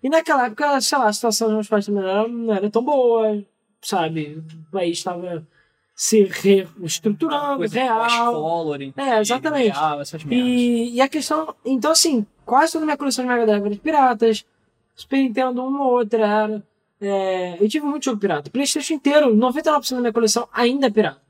E 0.01 0.09
naquela 0.09 0.45
época, 0.45 0.79
sei 0.81 0.97
lá, 0.97 1.07
a 1.07 1.13
situação 1.13 1.47
dos 1.47 1.55
meus 1.55 1.67
pais 1.67 1.85
também 1.85 2.01
não 2.01 2.09
era, 2.09 2.27
não 2.27 2.53
era 2.53 2.69
tão 2.69 2.83
boa, 2.83 3.43
sabe? 3.81 4.41
O 4.67 4.71
país 4.71 4.97
estava 4.97 5.45
se 5.93 6.23
reestruturando, 6.23 7.67
real. 7.67 8.33
É, 8.95 9.19
exatamente. 9.19 9.73
Real. 9.77 9.99
E, 10.41 10.95
e 10.95 11.01
a 11.01 11.09
questão. 11.09 11.53
Então, 11.65 11.91
assim, 11.91 12.25
quase 12.45 12.71
toda 12.71 12.85
a 12.85 12.87
minha 12.87 12.97
coleção 12.97 13.25
de 13.25 13.29
Mega 13.29 13.45
Drive 13.45 13.61
era 13.61 13.69
de 13.69 13.79
piratas. 13.81 14.45
Super 14.95 15.17
Nintendo, 15.17 15.61
uma 15.61 15.83
ou 15.83 15.97
outra 15.97 16.25
era. 16.25 16.63
É, 17.01 17.57
eu 17.61 17.67
tive 17.67 17.85
muito 17.85 18.05
jogo 18.05 18.19
pirata. 18.19 18.49
PlayStation 18.49 18.93
inteiro, 18.93 19.35
99% 19.35 19.91
da 19.91 19.99
minha 19.99 20.13
coleção 20.13 20.47
ainda 20.53 20.87
é 20.87 20.89
pirata. 20.89 21.21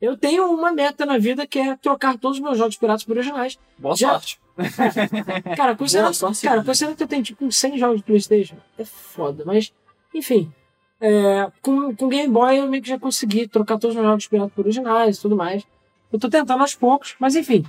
Eu 0.00 0.16
tenho 0.16 0.50
uma 0.50 0.72
meta 0.72 1.06
na 1.06 1.16
vida 1.18 1.46
que 1.46 1.58
é 1.58 1.76
trocar 1.76 2.18
todos 2.18 2.38
os 2.38 2.42
meus 2.42 2.58
jogos 2.58 2.76
piratas 2.76 3.04
por 3.04 3.16
originais. 3.16 3.58
Boa 3.78 3.96
Já- 3.96 4.10
sorte. 4.10 4.40
Cara, 5.56 5.76
considerando, 5.76 6.14
sorte, 6.14 6.40
cara, 6.46 6.64
considerando 6.64 6.96
que 6.96 7.02
eu 7.02 7.08
tenho 7.08 7.22
tipo 7.22 7.44
uns 7.44 7.56
100 7.56 7.76
jogos 7.76 7.98
de 7.98 8.04
PlayStation, 8.04 8.56
é 8.78 8.84
foda. 8.86 9.44
Mas, 9.44 9.70
enfim, 10.14 10.50
é, 10.98 11.50
com, 11.60 11.94
com 11.94 12.08
Game 12.08 12.32
Boy 12.32 12.58
eu 12.58 12.66
meio 12.66 12.82
que 12.82 12.88
já 12.88 12.98
consegui 12.98 13.46
trocar 13.46 13.78
todos 13.78 13.94
os 13.94 13.96
meus 13.96 14.06
jogos 14.06 14.26
piratas 14.26 14.52
por 14.54 14.64
originais 14.64 15.18
e 15.18 15.20
tudo 15.20 15.36
mais. 15.36 15.62
Eu 16.10 16.18
tô 16.18 16.30
tentando 16.30 16.60
aos 16.62 16.74
poucos, 16.74 17.14
mas 17.18 17.36
enfim. 17.36 17.66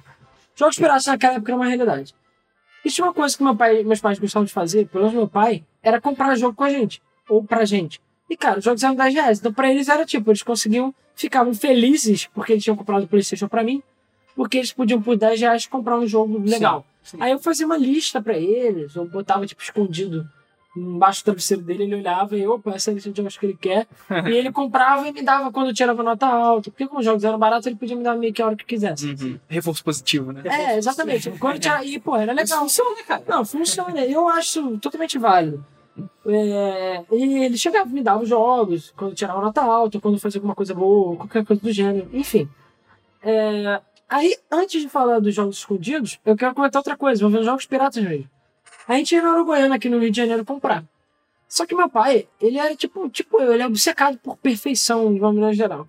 Jogos 0.55 0.77
piratas 0.77 1.05
naquela 1.07 1.33
época 1.35 1.51
era 1.51 1.57
uma 1.57 1.65
realidade. 1.67 2.15
E 2.85 2.89
tinha 2.89 3.05
uma 3.05 3.13
coisa 3.13 3.35
que 3.35 3.43
meu 3.43 3.55
pai, 3.55 3.83
meus 3.83 3.99
pais 3.99 4.17
gostavam 4.17 4.45
de 4.45 4.53
fazer, 4.53 4.87
pelo 4.87 5.03
menos 5.03 5.17
meu 5.17 5.27
pai, 5.27 5.65
era 5.83 5.99
comprar 5.99 6.35
jogo 6.35 6.55
com 6.55 6.63
a 6.63 6.69
gente. 6.69 7.01
Ou 7.27 7.43
pra 7.43 7.65
gente. 7.65 7.99
E, 8.29 8.35
cara, 8.35 8.59
os 8.59 8.65
jogos 8.65 8.83
eram 8.83 8.95
10 8.95 9.13
reais. 9.13 9.39
Então, 9.39 9.53
pra 9.53 9.71
eles 9.71 9.87
era 9.87 10.05
tipo, 10.05 10.29
eles 10.29 10.43
conseguiam, 10.43 10.93
ficavam 11.15 11.53
felizes 11.53 12.27
porque 12.33 12.53
eles 12.53 12.63
tinham 12.63 12.75
comprado 12.75 13.03
o 13.03 13.07
PlayStation 13.07 13.47
pra 13.47 13.63
mim, 13.63 13.81
porque 14.35 14.57
eles 14.57 14.71
podiam, 14.71 15.01
por 15.01 15.17
10 15.17 15.39
reais, 15.39 15.65
comprar 15.65 15.97
um 15.97 16.07
jogo 16.07 16.37
legal. 16.39 16.85
Sim. 17.03 17.17
Aí 17.19 17.31
eu 17.31 17.39
fazia 17.39 17.65
uma 17.65 17.77
lista 17.77 18.21
pra 18.21 18.37
eles, 18.37 18.95
eu 18.95 19.05
botava, 19.07 19.45
tipo, 19.45 19.61
escondido 19.61 20.27
embaixo 20.77 21.21
do 21.21 21.25
travesseiro 21.25 21.63
dele, 21.63 21.83
ele 21.83 21.95
olhava 21.95 22.37
e, 22.37 22.45
opa, 22.47 22.71
essa 22.71 22.89
é 22.89 22.91
a 22.91 22.95
lista 22.95 23.09
de 23.09 23.17
jogos 23.17 23.37
que 23.37 23.45
ele 23.45 23.57
quer. 23.59 23.87
e 24.27 24.31
ele 24.31 24.51
comprava 24.51 25.07
e 25.07 25.11
me 25.11 25.21
dava 25.21 25.51
quando 25.51 25.67
eu 25.67 25.73
tirava 25.73 26.03
nota 26.03 26.27
alta. 26.27 26.69
Porque 26.69 26.87
como 26.87 26.99
os 26.99 27.05
jogos 27.05 27.23
eram 27.23 27.39
baratos, 27.39 27.65
ele 27.65 27.75
podia 27.75 27.95
me 27.95 28.03
dar 28.03 28.15
meio 28.15 28.33
que 28.33 28.41
a 28.41 28.45
hora 28.45 28.55
que 28.55 28.65
quisesse. 28.65 29.07
Uhum. 29.07 29.39
Reforço 29.47 29.83
positivo, 29.83 30.31
né? 30.31 30.43
É, 30.45 30.77
exatamente. 30.77 31.31
Quando 31.31 31.59
tirava... 31.59 31.83
E, 31.83 31.99
pô, 31.99 32.15
era 32.15 32.33
Mas 32.33 32.49
legal. 32.49 32.63
funciona, 32.63 33.03
cara. 33.03 33.23
Não, 33.27 33.43
funciona. 33.43 34.05
Eu 34.05 34.27
acho 34.29 34.77
totalmente 34.77 35.17
válido. 35.17 35.65
É, 36.25 37.03
ele 37.11 37.57
chegava 37.57 37.89
me 37.89 38.01
dava 38.01 38.23
os 38.23 38.29
jogos, 38.29 38.93
quando 38.95 39.15
tirava 39.15 39.41
nota 39.41 39.61
alta, 39.61 39.99
quando 39.99 40.19
fazia 40.19 40.39
alguma 40.39 40.55
coisa 40.55 40.73
boa, 40.73 41.15
qualquer 41.15 41.45
coisa 41.45 41.61
do 41.61 41.71
gênero, 41.71 42.07
enfim. 42.13 42.49
É, 43.21 43.81
aí, 44.07 44.35
antes 44.51 44.81
de 44.81 44.89
falar 44.89 45.19
dos 45.19 45.33
jogos 45.33 45.57
escondidos, 45.57 46.19
eu 46.25 46.35
quero 46.35 46.53
comentar 46.53 46.79
outra 46.79 46.97
coisa, 46.97 47.21
vou 47.21 47.29
ver 47.29 47.39
os 47.39 47.45
jogos 47.45 47.65
piratas 47.65 48.03
mesmo. 48.03 48.29
A 48.87 48.93
gente 48.93 49.13
ia 49.13 49.21
na 49.21 49.33
Uruguaiana 49.33 49.75
aqui 49.75 49.89
no 49.89 49.99
Rio 49.99 50.11
de 50.11 50.17
Janeiro 50.17 50.45
comprar. 50.45 50.83
Só 51.47 51.65
que 51.65 51.75
meu 51.75 51.89
pai, 51.89 52.27
ele 52.41 52.57
era 52.57 52.75
tipo, 52.75 53.09
tipo 53.09 53.41
eu, 53.41 53.53
ele 53.53 53.63
é 53.63 53.67
obcecado 53.67 54.17
por 54.17 54.37
perfeição, 54.37 55.13
de 55.13 55.19
uma 55.19 55.31
maneira 55.31 55.53
geral. 55.53 55.87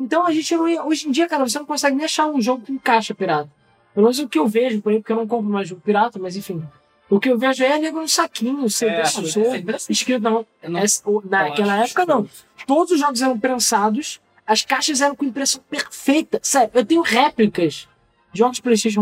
Então 0.00 0.26
a 0.26 0.32
gente 0.32 0.56
não 0.56 0.68
ia. 0.68 0.84
Hoje 0.84 1.08
em 1.08 1.10
dia, 1.10 1.28
cara, 1.28 1.46
você 1.46 1.58
não 1.58 1.66
consegue 1.66 1.96
nem 1.96 2.04
achar 2.04 2.26
um 2.26 2.40
jogo 2.40 2.64
com 2.64 2.78
caixa 2.78 3.14
pirata. 3.14 3.50
Pelo 3.92 4.04
menos 4.04 4.18
o 4.18 4.28
que 4.28 4.38
eu 4.38 4.46
vejo 4.46 4.80
por 4.80 4.92
aí, 4.92 4.98
porque 4.98 5.12
eu 5.12 5.16
não 5.16 5.26
compro 5.26 5.50
mais 5.50 5.68
jogo 5.68 5.80
pirata, 5.80 6.18
mas 6.18 6.36
enfim. 6.36 6.62
O 7.10 7.18
que 7.18 7.28
eu 7.28 7.36
vejo 7.36 7.64
é 7.64 7.78
nego 7.78 8.00
no 8.00 8.08
saquinho, 8.08 8.70
CD 8.70 8.92
É, 8.92 9.00
assim. 9.02 9.92
escrito 9.92 10.22
não. 10.22 10.46
Não- 10.62 11.22
naquela 11.28 11.84
época 11.84 12.06
não. 12.06 12.28
Todos 12.66 12.92
os 12.92 13.00
jogos 13.00 13.20
eram 13.20 13.38
prensados, 13.38 14.20
as 14.46 14.62
caixas 14.64 15.00
eram 15.00 15.16
com 15.16 15.24
impressão 15.24 15.60
perfeita. 15.68 16.38
Sério, 16.42 16.70
eu 16.72 16.84
tenho 16.84 17.02
réplicas 17.02 17.88
de 18.32 18.38
jogos 18.38 18.60
PlayStation 18.60 19.00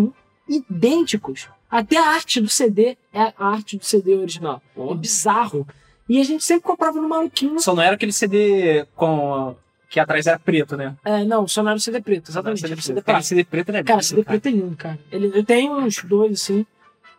1 0.48 0.58
idênticos. 0.70 1.48
Até 1.70 1.98
a 1.98 2.06
arte 2.06 2.40
do 2.40 2.48
CD 2.48 2.96
é 3.12 3.32
a 3.38 3.46
arte 3.46 3.76
do 3.76 3.84
CD 3.84 4.14
original. 4.14 4.62
É 4.76 4.94
bizarro. 4.94 5.66
E 6.08 6.18
a 6.18 6.24
gente 6.24 6.42
sempre 6.42 6.62
comprava 6.62 6.98
no 6.98 7.06
maluquinho. 7.08 7.60
Só 7.60 7.74
não 7.74 7.82
era 7.82 7.94
aquele 7.94 8.12
CD 8.12 8.86
com. 8.96 9.54
que 9.90 10.00
atrás 10.00 10.26
era 10.26 10.38
preto, 10.38 10.76
né? 10.78 10.96
É, 11.04 11.24
não, 11.24 11.46
só 11.46 11.62
não 11.62 11.70
era 11.72 11.76
o 11.76 11.80
CD 11.80 12.00
preto, 12.00 12.30
exatamente. 12.30 12.62
CD 12.62 12.72
o 12.72 12.82
CD 12.82 12.94
preto. 13.02 13.04
preto. 13.04 13.22
CD 13.26 13.44
preto 13.44 13.68
era 13.68 13.84
Cara, 13.84 14.02
CD 14.02 14.24
preto 14.24 14.46
é 14.46 14.50
lindo, 14.50 14.76
cara. 14.76 14.98
Ele, 15.12 15.30
eu 15.34 15.44
tenho 15.44 15.74
uns 15.76 16.02
dois, 16.04 16.32
assim. 16.40 16.64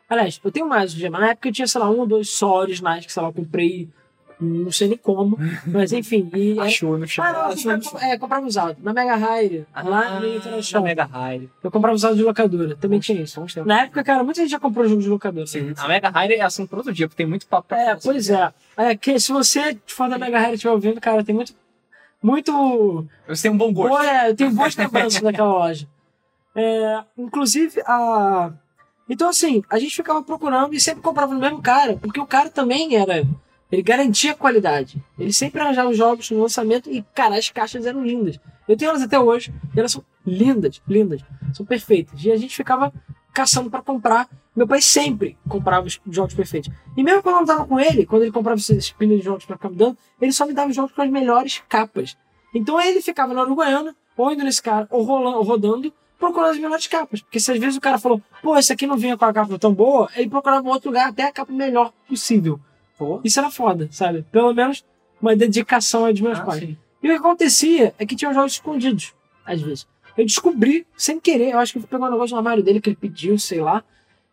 Aliás, 0.09 0.39
eu 0.43 0.51
tenho 0.51 0.67
mais 0.67 0.93
hoje, 0.93 1.09
mas 1.09 1.21
na 1.21 1.29
época 1.29 1.49
eu 1.49 1.53
tinha, 1.53 1.67
sei 1.67 1.79
lá, 1.79 1.89
um 1.89 1.99
ou 1.99 2.07
dois 2.07 2.29
só 2.29 2.57
originais 2.61 3.05
que, 3.05 3.13
sei 3.13 3.21
lá, 3.21 3.29
eu 3.29 3.33
comprei, 3.33 3.87
não 4.41 4.71
sei 4.71 4.87
nem 4.87 4.97
como. 4.97 5.37
Mas 5.67 5.91
enfim, 5.91 6.31
e. 6.33 6.53
era- 6.53 6.63
Achou 6.63 6.97
no 6.97 7.05
chão. 7.05 7.23
Ah, 7.25 7.49
não, 7.49 7.55
comprava, 7.55 8.05
é, 8.05 8.17
comprava 8.17 8.47
usado. 8.47 8.77
Na 8.81 8.93
Mega 8.93 9.15
Hire, 9.17 9.67
lá 9.75 10.19
no 10.19 10.27
na 10.29 10.35
International. 10.37 10.83
Mega 10.83 11.09
Hire. 11.13 11.49
Eu 11.61 11.69
comprava 11.69 11.93
usado 11.93 12.15
de 12.15 12.23
locadora. 12.23 12.75
Também 12.77 12.99
tinha 13.01 13.21
isso. 13.21 13.43
Na 13.65 13.81
época, 13.83 14.01
cara, 14.03 14.23
muita 14.23 14.39
gente 14.41 14.49
já 14.51 14.59
comprou 14.59 14.87
jogo 14.87 15.01
de 15.01 15.09
locadora. 15.09 15.45
Sim, 15.45 15.73
a 15.77 15.87
Mega 15.89 16.09
Hire 16.23 16.35
é 16.35 16.41
assunto 16.41 16.69
para 16.69 16.77
outro 16.79 16.93
dia, 16.93 17.07
porque 17.07 17.17
tem 17.21 17.29
muito 17.29 17.45
papo 17.47 17.75
É, 17.75 17.83
falar 17.85 17.99
pois 18.01 18.25
sobre. 18.27 18.41
é. 18.77 18.91
É 18.91 18.95
que 18.95 19.19
se 19.19 19.31
você 19.33 19.77
for 19.85 20.09
da 20.09 20.17
Mega 20.17 20.39
Hire 20.39 20.51
e 20.51 20.53
estiver 20.55 20.71
ouvindo, 20.71 21.01
cara, 21.01 21.21
tem 21.23 21.35
muito. 21.35 21.53
Muito. 22.23 23.05
Você 23.27 23.43
tem 23.43 23.51
um 23.51 23.57
bom 23.57 23.71
gosto. 23.73 23.89
Boa, 23.89 24.09
é, 24.09 24.29
eu 24.29 24.35
tenho 24.35 24.51
boas 24.51 24.73
lembranças 24.77 25.21
daquela 25.21 25.49
loja. 25.51 25.85
É, 26.55 27.03
inclusive, 27.17 27.81
a. 27.85 28.51
Então, 29.09 29.27
assim, 29.27 29.63
a 29.69 29.79
gente 29.79 29.95
ficava 29.95 30.21
procurando 30.21 30.73
e 30.73 30.79
sempre 30.79 31.01
comprava 31.01 31.33
no 31.33 31.39
mesmo 31.39 31.61
cara, 31.61 31.97
porque 31.97 32.19
o 32.19 32.27
cara 32.27 32.49
também 32.49 32.95
era. 32.95 33.27
Ele 33.71 33.81
garantia 33.81 34.35
qualidade. 34.35 35.01
Ele 35.17 35.33
sempre 35.33 35.61
arranjava 35.61 35.89
os 35.89 35.97
jogos 35.97 36.29
no 36.31 36.41
lançamento 36.41 36.89
e, 36.89 37.03
cara, 37.13 37.35
as 37.35 37.49
caixas 37.49 37.85
eram 37.85 38.03
lindas. 38.03 38.39
Eu 38.67 38.77
tenho 38.77 38.89
elas 38.89 39.01
até 39.01 39.19
hoje 39.19 39.53
e 39.75 39.79
elas 39.79 39.91
são 39.91 40.03
lindas, 40.25 40.81
lindas. 40.87 41.21
São 41.53 41.65
perfeitas. 41.65 42.23
E 42.23 42.31
a 42.31 42.37
gente 42.37 42.55
ficava 42.55 42.93
caçando 43.33 43.69
pra 43.69 43.81
comprar. 43.81 44.27
Meu 44.55 44.67
pai 44.67 44.81
sempre 44.81 45.37
comprava 45.47 45.87
os 45.87 45.99
jogos 46.09 46.33
perfeitos. 46.33 46.71
E 46.97 47.03
mesmo 47.03 47.23
quando 47.23 47.35
eu 47.35 47.39
não 47.39 47.45
tava 47.45 47.65
com 47.65 47.79
ele, 47.79 48.05
quando 48.05 48.23
ele 48.23 48.31
comprava 48.31 48.59
esses 48.59 48.91
pilhas 48.91 49.19
de 49.19 49.25
jogos 49.25 49.45
pra 49.45 49.55
ficar 49.55 49.69
me 49.69 49.75
dando, 49.75 49.97
ele 50.19 50.31
só 50.31 50.45
me 50.45 50.53
dava 50.53 50.69
os 50.69 50.75
jogos 50.75 50.91
com 50.91 51.01
as 51.01 51.09
melhores 51.09 51.63
capas. 51.69 52.17
Então 52.53 52.81
ele 52.81 53.01
ficava 53.01 53.33
na 53.33 53.43
Uruguaiana, 53.43 53.95
ou 54.17 54.31
indo 54.31 54.43
nesse 54.43 54.61
cara, 54.61 54.87
ou 54.89 55.03
rolando, 55.03 55.37
ou 55.37 55.43
rodando, 55.43 55.93
procurando 56.19 56.51
as 56.51 56.57
melhores 56.59 56.85
capas. 56.85 57.21
Porque 57.21 57.39
se 57.39 57.51
às 57.51 57.57
vezes 57.57 57.77
o 57.77 57.81
cara 57.81 57.97
falou, 57.97 58.21
pô, 58.43 58.57
esse 58.57 58.71
aqui 58.73 58.85
não 58.85 58.97
vinha 58.97 59.17
com 59.17 59.25
a 59.25 59.33
capa 59.33 59.57
tão 59.57 59.73
boa, 59.73 60.09
ele 60.15 60.29
procurava 60.29 60.67
em 60.67 60.71
outro 60.71 60.89
lugar 60.89 61.07
até 61.09 61.23
a 61.23 61.31
capa 61.31 61.51
melhor 61.51 61.91
possível. 62.07 62.59
Pô. 62.97 63.21
Isso 63.23 63.39
era 63.39 63.49
foda, 63.49 63.87
sabe? 63.91 64.23
Pelo 64.31 64.53
menos 64.53 64.85
uma 65.21 65.35
dedicação 65.35 66.05
aí 66.05 66.13
dos 66.13 66.21
meus 66.21 66.37
Ah, 66.39 66.43
pais. 66.43 66.59
sim. 66.59 66.77
E 67.01 67.07
o 67.07 67.11
que 67.11 67.17
acontecia 67.17 67.95
é 67.97 68.05
que 68.05 68.15
tinha 68.15 68.33
jogos 68.33 68.53
escondidos, 68.53 69.13
às 69.45 69.61
vezes. 69.61 69.87
Eu 70.17 70.25
descobri, 70.25 70.85
sem 70.97 71.17
querer, 71.19 71.51
eu 71.53 71.59
acho 71.59 71.71
que 71.71 71.79
ele 71.79 71.87
pegou 71.87 72.07
um 72.07 72.11
negócio 72.11 72.33
no 72.33 72.39
armário 72.39 72.61
dele 72.61 72.81
que 72.81 72.89
ele 72.89 72.97
pediu, 72.97 73.39
sei 73.39 73.61
lá, 73.61 73.81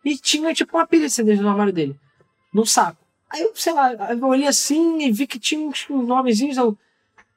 e 0.03 0.17
tinha 0.17 0.53
tipo 0.53 0.75
uma 0.77 0.85
pilha 0.85 1.07
de 1.07 1.13
CDs 1.13 1.39
no 1.39 1.47
armário 1.47 1.71
dele, 1.71 1.97
num 2.53 2.65
saco. 2.65 2.97
Aí 3.29 3.41
eu, 3.41 3.51
sei 3.55 3.71
lá, 3.73 3.93
eu 3.93 4.25
olhei 4.25 4.47
assim 4.47 5.01
e 5.01 5.11
vi 5.11 5.25
que 5.27 5.39
tinha 5.39 5.65
uns 5.65 5.85
nomezinhos, 5.89 6.57
eu, 6.57 6.77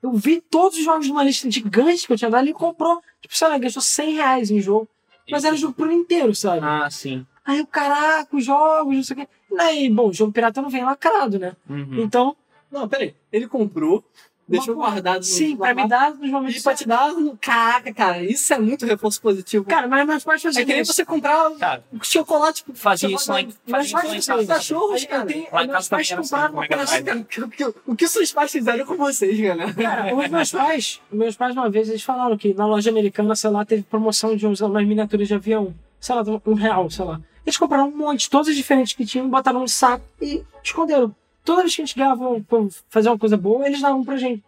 eu 0.02 0.12
vi 0.14 0.40
todos 0.40 0.78
os 0.78 0.84
jogos 0.84 1.06
numa 1.08 1.22
lista 1.22 1.48
gigante 1.48 2.06
que 2.06 2.12
eu 2.12 2.16
tinha 2.16 2.30
dado 2.30 2.48
e 2.48 2.52
comprou. 2.52 3.00
Tipo, 3.20 3.36
sei 3.36 3.48
lá, 3.48 3.58
gastou 3.58 3.82
100 3.82 4.14
reais 4.14 4.50
em 4.50 4.60
jogo, 4.60 4.88
mas 5.30 5.44
era 5.44 5.56
jogo 5.56 5.74
pro 5.74 5.92
inteiro, 5.92 6.34
sabe? 6.34 6.60
Ah, 6.64 6.88
sim. 6.90 7.26
Aí 7.44 7.58
eu, 7.58 7.66
caraca, 7.66 8.36
os 8.36 8.44
jogos, 8.44 8.94
não 8.94 9.02
sei 9.02 9.14
o 9.14 9.20
quê. 9.20 9.28
Aí, 9.58 9.90
bom, 9.90 10.08
o 10.08 10.12
jogo 10.12 10.32
pirata 10.32 10.62
não 10.62 10.70
vem 10.70 10.84
lacrado, 10.84 11.38
né? 11.38 11.56
Uhum. 11.68 12.00
Então, 12.02 12.36
Não, 12.70 12.88
peraí. 12.88 13.14
Ele 13.32 13.48
comprou, 13.48 14.04
deixou 14.50 14.74
uma- 14.74 14.90
guardado 14.90 15.18
no 15.18 15.24
Sim, 15.24 15.56
pra 15.56 15.74
me 15.74 15.86
dar 15.88 16.14
nos 16.14 16.30
momentos 16.30 16.56
E 16.56 16.62
pra 16.62 16.74
te 16.74 16.86
dar. 16.86 17.10
Caraca, 17.40 17.94
cara, 17.94 18.22
isso 18.24 18.52
é 18.52 18.58
muito 18.58 18.84
reforço 18.84 19.20
positivo. 19.22 19.64
Cara, 19.64 19.86
mas 19.88 20.06
meus 20.06 20.24
pais 20.24 20.42
faziam 20.42 20.62
é 20.62 20.64
que 20.64 20.72
nem 20.72 20.82
isso. 20.82 20.92
você 20.92 21.04
comprar 21.04 21.50
Cara, 21.58 21.84
um 21.92 22.02
chocolate 22.02 22.64
pro 22.64 22.74
Fazia 22.74 23.08
isso 23.14 23.30
lá 23.30 23.40
em- 23.40 23.48
meus 23.66 23.90
fazia 23.90 24.16
isso 24.16 24.46
cachorros, 24.46 25.04
cara. 25.04 25.24
meus 25.66 25.88
pais 25.88 26.10
compraram 26.12 26.54
uma. 26.54 26.66
O 27.86 27.94
que, 27.96 28.04
os 28.04 28.10
seus 28.10 28.32
pais 28.32 28.50
fizeram 28.52 28.84
com 28.84 28.96
vocês, 28.96 29.38
galera? 29.40 29.72
Cara, 29.74 30.14
os 30.14 30.28
meus 30.28 30.50
pais, 30.52 31.00
meus 31.12 31.36
pais 31.36 31.54
uma 31.54 31.68
vez, 31.70 31.88
eles 31.88 32.02
falaram 32.02 32.36
que 32.36 32.54
na 32.54 32.66
loja 32.66 32.90
americana, 32.90 33.34
sei 33.34 33.50
lá, 33.50 33.64
teve 33.64 33.82
promoção 33.82 34.36
de 34.36 34.46
uns- 34.46 34.60
umas 34.60 34.86
miniaturas 34.86 35.28
de 35.28 35.34
avião, 35.34 35.74
sei 35.98 36.14
lá, 36.14 36.22
um 36.46 36.54
real, 36.54 36.90
sei 36.90 37.04
lá. 37.04 37.20
Eles 37.44 37.56
compraram 37.56 37.88
um 37.88 37.96
monte, 37.96 38.28
todas 38.28 38.48
as 38.48 38.54
diferentes 38.56 38.92
que 38.92 39.04
tinham, 39.04 39.28
botaram 39.28 39.60
no 39.60 39.68
saco 39.68 40.04
e 40.20 40.42
esconderam. 40.62 41.14
Toda 41.50 41.62
vez 41.62 41.74
que 41.74 41.82
a 41.82 41.84
gente 41.84 41.96
ganhava 41.96 42.40
pra 42.42 42.58
fazer 42.88 43.08
uma 43.08 43.18
coisa 43.18 43.36
boa, 43.36 43.66
eles 43.66 43.80
davam 43.80 44.04
pra 44.04 44.16
gente. 44.16 44.40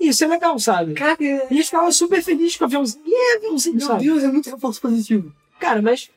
E 0.00 0.08
isso 0.08 0.24
é 0.24 0.26
legal, 0.26 0.58
sabe? 0.58 0.94
Cara, 0.94 1.16
E 1.20 1.26
eles 1.50 1.66
ficavam 1.66 1.92
super 1.92 2.22
felizes 2.22 2.56
com 2.56 2.64
o 2.64 2.66
aviãozinho. 2.66 3.02
E 3.06 3.36
aviãozinho, 3.36 3.76
meu 3.76 3.86
sabe? 3.86 4.04
Deus, 4.04 4.24
é 4.24 4.28
muito 4.28 4.48
reforço 4.48 4.80
positivo. 4.80 5.30
Cara, 5.60 5.82
mas 5.82 6.10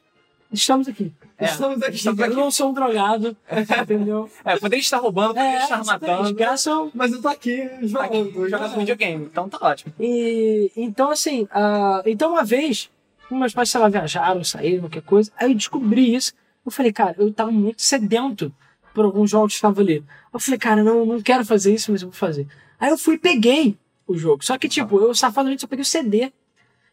estamos 0.52 0.88
aqui. 0.88 1.12
É, 1.38 1.46
Estamos 1.46 1.82
aqui. 1.82 1.96
estamos 1.96 2.20
Eu 2.20 2.26
aqui. 2.26 2.36
não 2.36 2.52
sou 2.52 2.70
um 2.70 2.74
drogado, 2.74 3.36
entendeu? 3.84 4.30
É, 4.46 4.58
poderia 4.58 4.82
estar 4.82 4.98
roubando, 5.00 5.30
poderia 5.34 5.60
É, 5.60 5.64
estar 5.64 5.84
matando. 5.86 6.34
Graças 6.34 6.68
ao 6.68 6.90
Mas 6.94 7.12
eu 7.12 7.22
tô 7.22 7.28
aqui 7.28 7.68
Tá 7.68 7.78
jogando. 7.88 8.50
jogando 8.50 8.78
videogame, 8.78 9.26
então 9.26 9.50
tá 9.50 9.58
ótimo. 9.62 9.94
E 10.00 10.72
então, 10.76 11.12
assim, 11.12 11.48
ah, 11.52 12.02
então 12.06 12.32
uma 12.32 12.44
vez, 12.46 12.90
meus 13.32 13.54
pais, 13.54 13.70
sei 13.70 13.80
lá, 13.80 13.88
viajaram, 13.90 14.44
saíram, 14.44 14.82
qualquer 14.84 15.02
coisa, 15.04 15.32
aí 15.38 15.52
eu 15.52 15.56
descobri 15.56 16.16
isso. 16.16 16.32
Eu 16.66 16.72
falei, 16.72 16.92
cara, 16.94 17.16
eu 17.18 17.32
tava 17.34 17.52
muito 17.52 17.82
sedento 17.82 18.54
por 19.00 19.06
alguns 19.06 19.30
jogos 19.30 19.54
que 19.54 19.56
estavam 19.56 19.82
ali. 19.82 20.04
Eu 20.34 20.40
falei, 20.42 20.60
cara, 20.60 20.84
não, 20.84 21.06
não 21.06 21.22
quero 21.22 21.46
fazer 21.46 21.74
isso, 21.74 21.90
mas 21.90 22.02
eu 22.02 22.10
vou 22.10 22.18
fazer. 22.18 22.46
Aí 22.78 22.90
eu 22.90 22.98
fui 22.98 23.16
e 23.16 23.18
peguei 23.18 23.78
o 24.06 24.18
jogo. 24.18 24.44
Só 24.44 24.58
que, 24.58 24.68
tipo, 24.68 25.00
eu 25.00 25.16
safadamente 25.16 25.62
só 25.62 25.68
peguei 25.68 25.84
o 25.84 25.86
CD. 25.86 26.34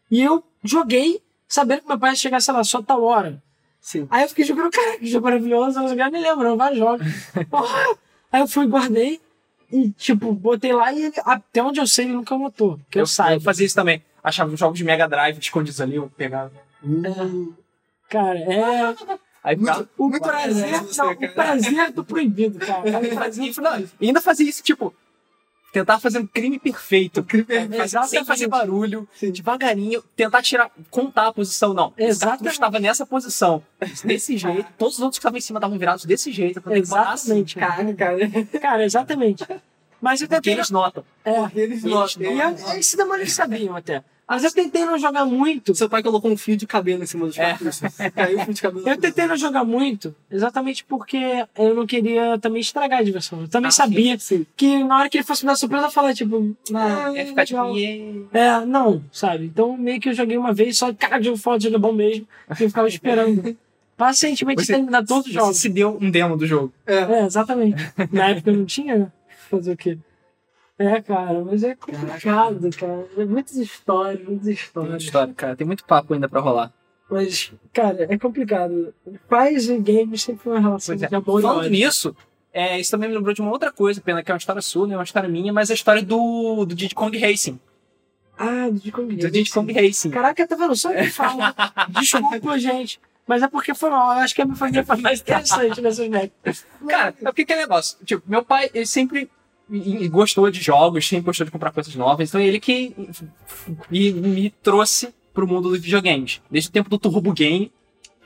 E 0.09 0.21
eu 0.21 0.41
joguei, 0.63 1.21
sabendo 1.49 1.81
que 1.81 1.87
meu 1.89 1.99
pai 1.99 2.11
ia 2.11 2.15
chegar, 2.15 2.39
sei 2.39 2.53
lá, 2.53 2.63
só 2.63 2.81
tal 2.81 3.03
hora. 3.03 3.43
Sim. 3.81 4.07
Aí 4.09 4.23
eu 4.23 4.29
fiquei 4.29 4.45
jogando, 4.45 4.71
cara, 4.71 4.97
que 4.97 5.05
jogo 5.05 5.25
maravilhoso, 5.25 5.77
eu 5.81 5.95
nem 6.09 6.21
lembro, 6.21 6.47
não, 6.47 6.55
vários 6.55 6.79
jogos. 6.79 7.05
Aí 8.31 8.39
eu 8.39 8.47
fui, 8.47 8.65
guardei 8.67 9.19
e, 9.69 9.89
tipo, 9.91 10.31
botei 10.31 10.71
lá 10.71 10.93
e 10.93 11.07
ele, 11.07 11.13
até 11.25 11.61
onde 11.61 11.81
eu 11.81 11.87
sei, 11.87 12.05
ele 12.05 12.13
nunca 12.13 12.37
notou. 12.37 12.79
Que 12.89 12.99
eu, 12.99 13.01
eu 13.01 13.05
saiba. 13.05 13.41
fazia 13.41 13.65
isso 13.65 13.75
também. 13.75 14.01
Achava 14.23 14.49
os 14.53 14.57
jogos 14.57 14.77
de 14.77 14.85
Mega 14.85 15.09
Drive 15.09 15.39
escondidos 15.39 15.81
ali, 15.81 15.97
eu 15.97 16.09
pegava. 16.15 16.53
Cara, 18.09 18.39
é. 18.39 18.95
Aí 19.47 19.55
ficava. 19.57 19.89
O 19.97 20.09
Muito 20.09 20.21
prazer, 20.21 20.69
prazer, 20.69 20.97
não, 20.97 21.11
o 21.11 21.33
prazer 21.33 21.91
do 21.91 22.03
proibido, 22.03 22.59
cara. 22.59 22.81
O 22.99 23.15
prazer 23.15 23.53
do 23.53 23.61
Não, 23.61 23.79
e 23.79 24.07
ainda 24.07 24.19
fazia 24.19 24.49
isso, 24.49 24.61
tipo, 24.61 24.93
tentar 25.71 25.99
fazer 25.99 26.19
um 26.19 26.27
crime 26.27 26.59
perfeito. 26.59 27.25
É, 27.47 27.61
Fazer- 27.65 27.67
sem 27.77 27.83
exatamente. 27.83 28.25
fazer 28.25 28.47
barulho, 28.47 29.07
Sim. 29.13 29.31
devagarinho, 29.31 30.03
tentar 30.17 30.41
tirar, 30.41 30.69
contar 30.89 31.27
a 31.27 31.33
posição. 31.33 31.73
Não, 31.73 31.93
Exatamente. 31.97 32.09
exatamente. 32.09 32.53
estava 32.53 32.79
nessa 32.79 33.05
posição, 33.05 33.63
desse 34.03 34.37
jeito. 34.37 34.67
Todos 34.77 34.95
os 34.95 35.01
outros 35.01 35.17
que 35.17 35.21
estavam 35.21 35.37
em 35.37 35.41
cima 35.41 35.59
estavam 35.59 35.77
virados 35.77 36.03
desse 36.03 36.29
jeito. 36.31 36.61
Que 36.61 36.81
botar 36.81 37.11
assim, 37.13 37.39
Exatamente, 37.45 37.55
cara. 37.55 37.93
Cara. 37.93 38.45
Cara, 38.59 38.83
exatamente. 38.85 39.45
Mas 40.01 40.21
eu 40.21 40.27
Porque 40.27 40.49
eles 40.49 40.69
notam. 40.69 41.03
É, 41.23 41.31
Eles 41.55 41.55
Eles 41.55 41.83
notam. 41.83 42.21
e 42.21 42.39
eu, 42.39 42.77
esse 42.79 42.95
demônio 42.97 43.21
eles 43.23 43.33
sabiam 43.33 43.75
até. 44.27 44.33
Mas 44.35 44.43
eu 44.43 44.51
tentei 44.51 44.83
não 44.85 44.97
jogar 44.97 45.25
muito. 45.25 45.73
Seu 45.73 45.89
pai 45.89 46.03
colocou 46.03 46.29
um 46.29 46.35
fio 46.37 46.57
de 46.57 46.67
cabelo 46.67 47.03
em 47.03 47.05
cima 47.05 47.25
dos 47.25 47.37
É. 47.37 47.45
cartuchos. 47.51 47.79
Caiu 48.13 48.39
o 48.39 48.43
fio 48.45 48.53
de 48.53 48.61
cabelo. 48.61 48.87
Eu 48.89 48.97
tentei 48.97 49.25
não 49.25 49.37
jogar 49.37 49.63
muito, 49.63 50.13
exatamente 50.29 50.83
porque 50.83 51.17
eu 51.57 51.73
não 51.73 51.87
queria 51.87 52.37
também 52.39 52.59
estragar 52.61 52.99
a 52.99 53.03
diversão. 53.03 53.41
Eu 53.41 53.47
também 53.47 53.69
Ah, 53.69 53.71
sabia 53.71 54.17
Sim. 54.19 54.45
que 54.55 54.83
na 54.83 54.99
hora 54.99 55.09
que 55.09 55.17
ele 55.17 55.23
fosse 55.23 55.43
me 55.43 55.47
dar 55.49 55.55
surpresa, 55.55 55.85
eu 55.85 55.91
falava, 55.91 56.13
tipo, 56.13 56.55
ah, 56.73 57.11
É 57.15 57.25
ficar 57.25 57.45
tipo. 57.45 57.57
É, 58.33 58.65
não, 58.65 59.03
sabe? 59.11 59.45
Então 59.45 59.77
meio 59.77 59.99
que 59.99 60.09
eu 60.09 60.13
joguei 60.13 60.37
uma 60.37 60.53
vez, 60.53 60.77
só 60.77 60.93
cara, 60.93 61.21
jogo 61.21 61.37
foda, 61.37 61.59
jogo 61.63 61.79
bom 61.79 61.93
mesmo. 61.93 62.27
E 62.59 62.63
eu 62.63 62.67
ficava 62.69 62.87
esperando 62.87 63.55
pacientemente 63.97 64.63
Você- 64.65 64.73
terminar 64.73 65.05
todos 65.05 65.27
os 65.27 65.33
Você 65.33 65.39
jogos. 65.39 65.57
se 65.57 65.69
deu 65.69 65.97
um 66.01 66.11
demo 66.11 66.35
do 66.37 66.45
jogo. 66.45 66.71
É, 66.85 67.25
exatamente. 67.25 67.81
Na 68.11 68.29
época 68.29 68.51
eu 68.51 68.57
não 68.57 68.65
tinha, 68.65 68.95
né? 68.97 69.11
Fazer 69.49 69.71
o 69.71 69.77
quê? 69.77 69.97
É, 70.79 71.01
cara, 71.01 71.43
mas 71.43 71.63
é 71.63 71.75
complicado, 71.75 72.69
cara. 72.77 73.05
É 73.17 73.25
muitas 73.25 73.55
histórias, 73.55 74.27
muitas 74.27 74.45
Tem 74.45 74.53
muita 74.55 74.61
histórias. 74.63 75.03
história, 75.03 75.33
cara. 75.33 75.55
Tem 75.55 75.65
muito 75.65 75.83
papo 75.83 76.13
ainda 76.13 76.29
pra 76.29 76.39
rolar. 76.39 76.71
Mas, 77.09 77.51
cara, 77.73 78.05
é 78.09 78.17
complicado. 78.17 78.93
Pais 79.29 79.69
e 79.69 79.77
games 79.79 80.21
sempre 80.21 80.43
foi 80.43 80.53
uma 80.53 80.59
relação 80.61 80.93
Pois 80.95 81.03
é. 81.03 81.07
de 81.07 81.15
amor 81.15 81.39
e 81.39 81.41
Falando 81.41 81.59
ódio. 81.59 81.71
nisso, 81.71 82.15
é, 82.53 82.79
isso 82.79 82.91
também 82.91 83.09
me 83.09 83.15
lembrou 83.15 83.33
de 83.33 83.41
uma 83.41 83.49
outra 83.51 83.71
coisa, 83.71 84.01
pena 84.01 84.21
que 84.21 84.29
é 84.29 84.33
uma 84.33 84.37
história 84.37 84.61
sua, 84.61 84.85
não 84.85 84.93
é 84.95 84.97
uma 84.97 85.03
história 85.03 85.27
minha, 85.29 85.51
mas 85.51 85.71
a 85.71 85.73
história 85.73 86.03
do, 86.03 86.65
do 86.65 86.75
Diddy 86.75 86.93
Kong 86.93 87.17
Racing. 87.17 87.59
Ah, 88.37 88.67
do 88.67 88.73
Diddy 88.73 88.91
Kong 88.91 89.15
Do 89.15 89.31
Diddy 89.31 89.49
Kong 89.49 89.73
Racing. 89.73 90.11
Caraca, 90.11 90.45
tá 90.45 90.55
vendo? 90.55 90.75
Só 90.75 90.93
que 90.93 91.09
falo. 91.09 91.39
Desculpa, 91.99 92.59
gente. 92.59 92.99
Mas 93.25 93.41
é 93.41 93.47
porque 93.47 93.73
foi 93.73 93.89
mal. 93.89 94.13
Eu 94.17 94.19
acho 94.23 94.35
que 94.35 94.41
a 94.41 94.45
minha 94.45 94.55
família 94.55 94.85
foi 94.85 94.97
mais 94.97 95.19
interessante 95.21 95.81
nessa 95.81 96.03
aspecto. 96.03 96.65
Cara, 96.87 97.15
é 97.19 97.23
porque 97.25 97.45
que 97.45 97.53
é 97.53 97.57
negócio. 97.57 97.97
Tipo, 98.05 98.23
meu 98.29 98.43
pai, 98.43 98.69
ele 98.73 98.85
sempre 98.85 99.29
e- 99.69 100.03
e 100.03 100.07
gostou 100.07 100.49
de 100.51 100.61
jogos, 100.61 101.07
sempre 101.07 101.25
gostou 101.25 101.45
de 101.45 101.51
comprar 101.51 101.71
coisas 101.71 101.93
novas. 101.95 102.29
Então 102.29 102.39
ele 102.41 102.59
que 102.59 102.93
me, 103.89 104.11
me 104.13 104.49
trouxe 104.63 105.13
pro 105.33 105.47
mundo 105.47 105.69
dos 105.69 105.79
videogames. 105.79 106.41
Desde 106.49 106.69
o 106.69 106.73
tempo 106.73 106.89
do 106.89 106.97
Turbo 106.97 107.31
Game, 107.33 107.71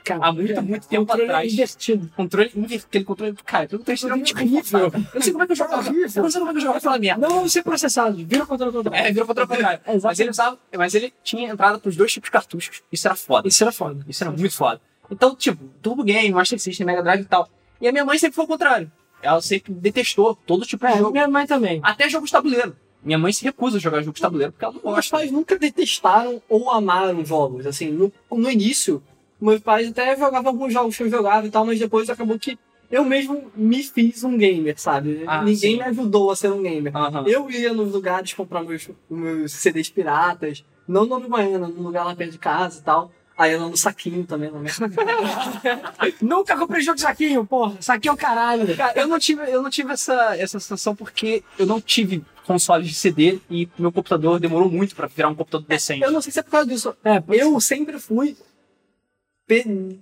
Cara, 0.04 0.26
há 0.26 0.32
muito, 0.32 0.60
muito 0.62 0.88
tempo 0.88 1.06
controle 1.06 1.30
atrás. 1.30 1.52
Invertido. 1.52 2.10
Controle, 2.16 2.50
aquele 2.84 3.04
controle, 3.04 3.34
cara, 3.46 3.64
aquele 3.64 3.78
controle 3.78 3.94
extremamente 3.94 4.34
Horrível. 4.34 4.90
confortável. 4.90 5.00
Eu 5.06 5.14
não 5.14 5.22
sei 5.22 5.32
como 5.32 5.42
é 5.42 5.46
que 5.46 5.52
eu 5.52 5.56
jogava. 5.56 5.88
Eu 5.88 5.92
não 5.94 6.30
sei 6.30 6.40
como 6.40 6.50
é 6.50 6.52
que 6.52 6.56
eu 6.56 6.60
jogava 6.60 6.78
aquela 6.78 6.98
merda. 6.98 7.28
Não 7.28 7.34
vamos 7.36 7.52
ser 7.52 7.62
processados. 7.62 8.20
Vira 8.20 8.42
o 8.42 8.46
controle 8.48 8.72
contrário. 8.72 9.06
É, 9.06 9.12
virou 9.12 9.26
controle 9.28 9.48
ao 9.48 9.56
contrário. 9.56 9.80
Exatamente. 9.86 10.02
Mas 10.04 10.18
ele 10.20 10.30
usava, 10.30 10.58
mas 10.76 10.94
ele 10.96 11.12
tinha 11.22 11.48
entrada 11.52 11.78
pros 11.78 11.94
dois 11.94 12.12
tipos 12.12 12.26
de 12.26 12.32
cartuchos. 12.32 12.82
Isso 12.90 13.06
era 13.06 13.14
foda. 13.14 13.46
Isso 13.46 13.62
era 13.62 13.70
foda. 13.70 14.04
Isso 14.08 14.24
era 14.24 14.32
muito 14.32 14.52
foda. 14.56 14.80
Então, 15.08 15.36
tipo, 15.36 15.62
Turbo 15.80 16.02
Game, 16.02 16.32
Master 16.32 16.58
System, 16.58 16.84
Mega 16.84 17.02
Drive 17.02 17.20
e 17.20 17.24
tal. 17.24 17.48
E 17.80 17.86
a 17.86 17.92
minha 17.92 18.04
mãe 18.04 18.18
sempre 18.18 18.34
foi 18.34 18.44
o 18.44 18.48
contrário. 18.48 18.90
Ela 19.22 19.40
sempre 19.40 19.72
detestou 19.72 20.36
todo 20.46 20.66
tipo 20.66 20.86
de 20.86 20.92
É, 20.92 20.98
jogo. 20.98 21.12
minha 21.12 21.28
mãe 21.28 21.46
também. 21.46 21.80
Até 21.82 22.08
jogos 22.08 22.28
de 22.28 22.32
tabuleiro. 22.32 22.76
Minha 23.02 23.18
mãe 23.18 23.32
se 23.32 23.42
recusa 23.44 23.76
a 23.78 23.80
jogar 23.80 24.00
jogos 24.02 24.16
de 24.16 24.22
tabuleiro 24.22 24.52
porque 24.52 24.64
ela 24.64 24.74
não 24.74 24.82
Meus 24.82 24.94
gosta. 24.96 25.16
pais 25.16 25.30
nunca 25.30 25.58
detestaram 25.58 26.40
ou 26.48 26.70
amaram 26.70 27.24
jogos. 27.24 27.66
Assim, 27.66 27.90
no, 27.90 28.12
no 28.30 28.50
início, 28.50 29.02
meus 29.40 29.60
pais 29.60 29.88
até 29.88 30.16
jogavam 30.16 30.50
alguns 30.52 30.72
jogos 30.72 30.96
que 30.96 31.02
eu 31.02 31.10
jogava 31.10 31.46
e 31.46 31.50
tal, 31.50 31.64
mas 31.64 31.78
depois 31.78 32.08
acabou 32.10 32.38
que 32.38 32.56
eu 32.90 33.04
mesmo 33.04 33.50
me 33.56 33.82
fiz 33.82 34.22
um 34.22 34.36
gamer, 34.36 34.78
sabe? 34.78 35.24
Ah, 35.26 35.38
Ninguém 35.42 35.56
sim. 35.72 35.76
me 35.78 35.82
ajudou 35.84 36.30
a 36.30 36.36
ser 36.36 36.52
um 36.52 36.62
gamer. 36.62 36.94
Aham. 36.96 37.24
Eu 37.26 37.50
ia 37.50 37.72
nos 37.72 37.92
lugares 37.92 38.34
comprar 38.34 38.62
meus, 38.62 38.88
meus 39.08 39.52
CDs 39.52 39.88
piratas, 39.88 40.64
não 40.86 41.06
no 41.06 41.16
Uruguaiana, 41.16 41.68
num 41.68 41.82
lugar 41.82 42.04
lá 42.04 42.14
perto 42.14 42.32
de 42.32 42.38
casa 42.38 42.78
e 42.80 42.82
tal. 42.82 43.10
Aí 43.36 43.52
eu 43.52 43.60
no 43.60 43.76
saquinho 43.76 44.24
também, 44.26 44.50
na 44.50 44.58
minha 44.58 44.72
Nunca 46.20 46.56
comprei 46.56 46.82
jogo 46.82 46.96
de 46.96 47.02
saquinho, 47.02 47.44
porra. 47.46 47.76
Saquinho 47.80 48.10
é 48.12 48.14
o 48.14 48.16
caralho. 48.16 48.76
Cara, 48.76 48.98
eu 49.00 49.06
não 49.08 49.18
tive, 49.18 49.42
eu 49.50 49.62
não 49.62 49.70
tive 49.70 49.92
essa, 49.92 50.36
essa 50.36 50.60
sensação 50.60 50.94
porque 50.94 51.42
eu 51.58 51.66
não 51.66 51.80
tive 51.80 52.22
consoles 52.46 52.86
de 52.88 52.94
CD 52.94 53.38
e 53.50 53.68
meu 53.78 53.90
computador 53.92 54.38
demorou 54.38 54.70
muito 54.70 54.94
pra 54.94 55.06
virar 55.06 55.28
um 55.28 55.34
computador 55.34 55.66
decente. 55.66 56.02
Eu 56.04 56.10
não 56.12 56.20
sei 56.20 56.32
se 56.32 56.38
é 56.40 56.42
por 56.42 56.50
causa 56.50 56.66
disso. 56.68 56.94
É, 57.04 57.22
Eu 57.28 57.58
sempre 57.60 57.98
fui 57.98 58.36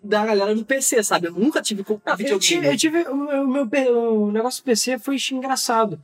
da 0.03 0.25
galera 0.25 0.55
do 0.55 0.65
PC, 0.65 1.03
sabe? 1.03 1.27
Eu 1.27 1.33
nunca 1.33 1.61
tive 1.61 1.83
co- 1.83 2.01
Eu 2.07 2.17
videogame. 2.17 2.41
tive, 2.41 2.67
eu 2.69 2.77
tive 2.77 3.03
o, 3.09 3.47
meu, 3.49 3.67
o 4.27 4.31
negócio 4.31 4.63
do 4.63 4.65
PC 4.67 4.99
foi 4.99 5.17
engraçado. 5.33 6.01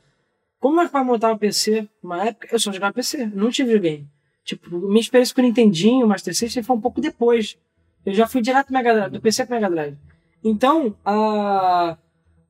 Como 0.59 0.77
meu 0.77 0.89
pai 0.89 1.05
montava 1.05 1.39
PC, 1.39 1.89
uma 2.03 2.25
época, 2.25 2.49
eu 2.51 2.59
só 2.59 2.73
jogava 2.73 2.93
PC, 2.93 3.27
não 3.27 3.51
tive 3.51 3.73
videogame. 3.75 4.09
Tipo, 4.47 4.75
minha 4.79 5.01
experiência 5.01 5.35
com 5.35 5.41
o 5.43 5.45
Nintendinho, 5.45 6.07
Master 6.07 6.35
System 6.35 6.63
foi 6.63 6.77
um 6.77 6.81
pouco 6.81 7.01
depois. 7.01 7.59
Eu 8.07 8.15
já 8.15 8.27
fui 8.29 8.41
direto 8.41 8.67
pro 8.69 8.75
Mega 8.75 8.95
Drive, 8.95 9.11
do 9.13 9.21
PC 9.21 9.45
pro 9.45 9.57
Mega 9.57 9.69
Drive. 9.69 9.97
Então, 10.45 10.95
ah, 11.05 11.99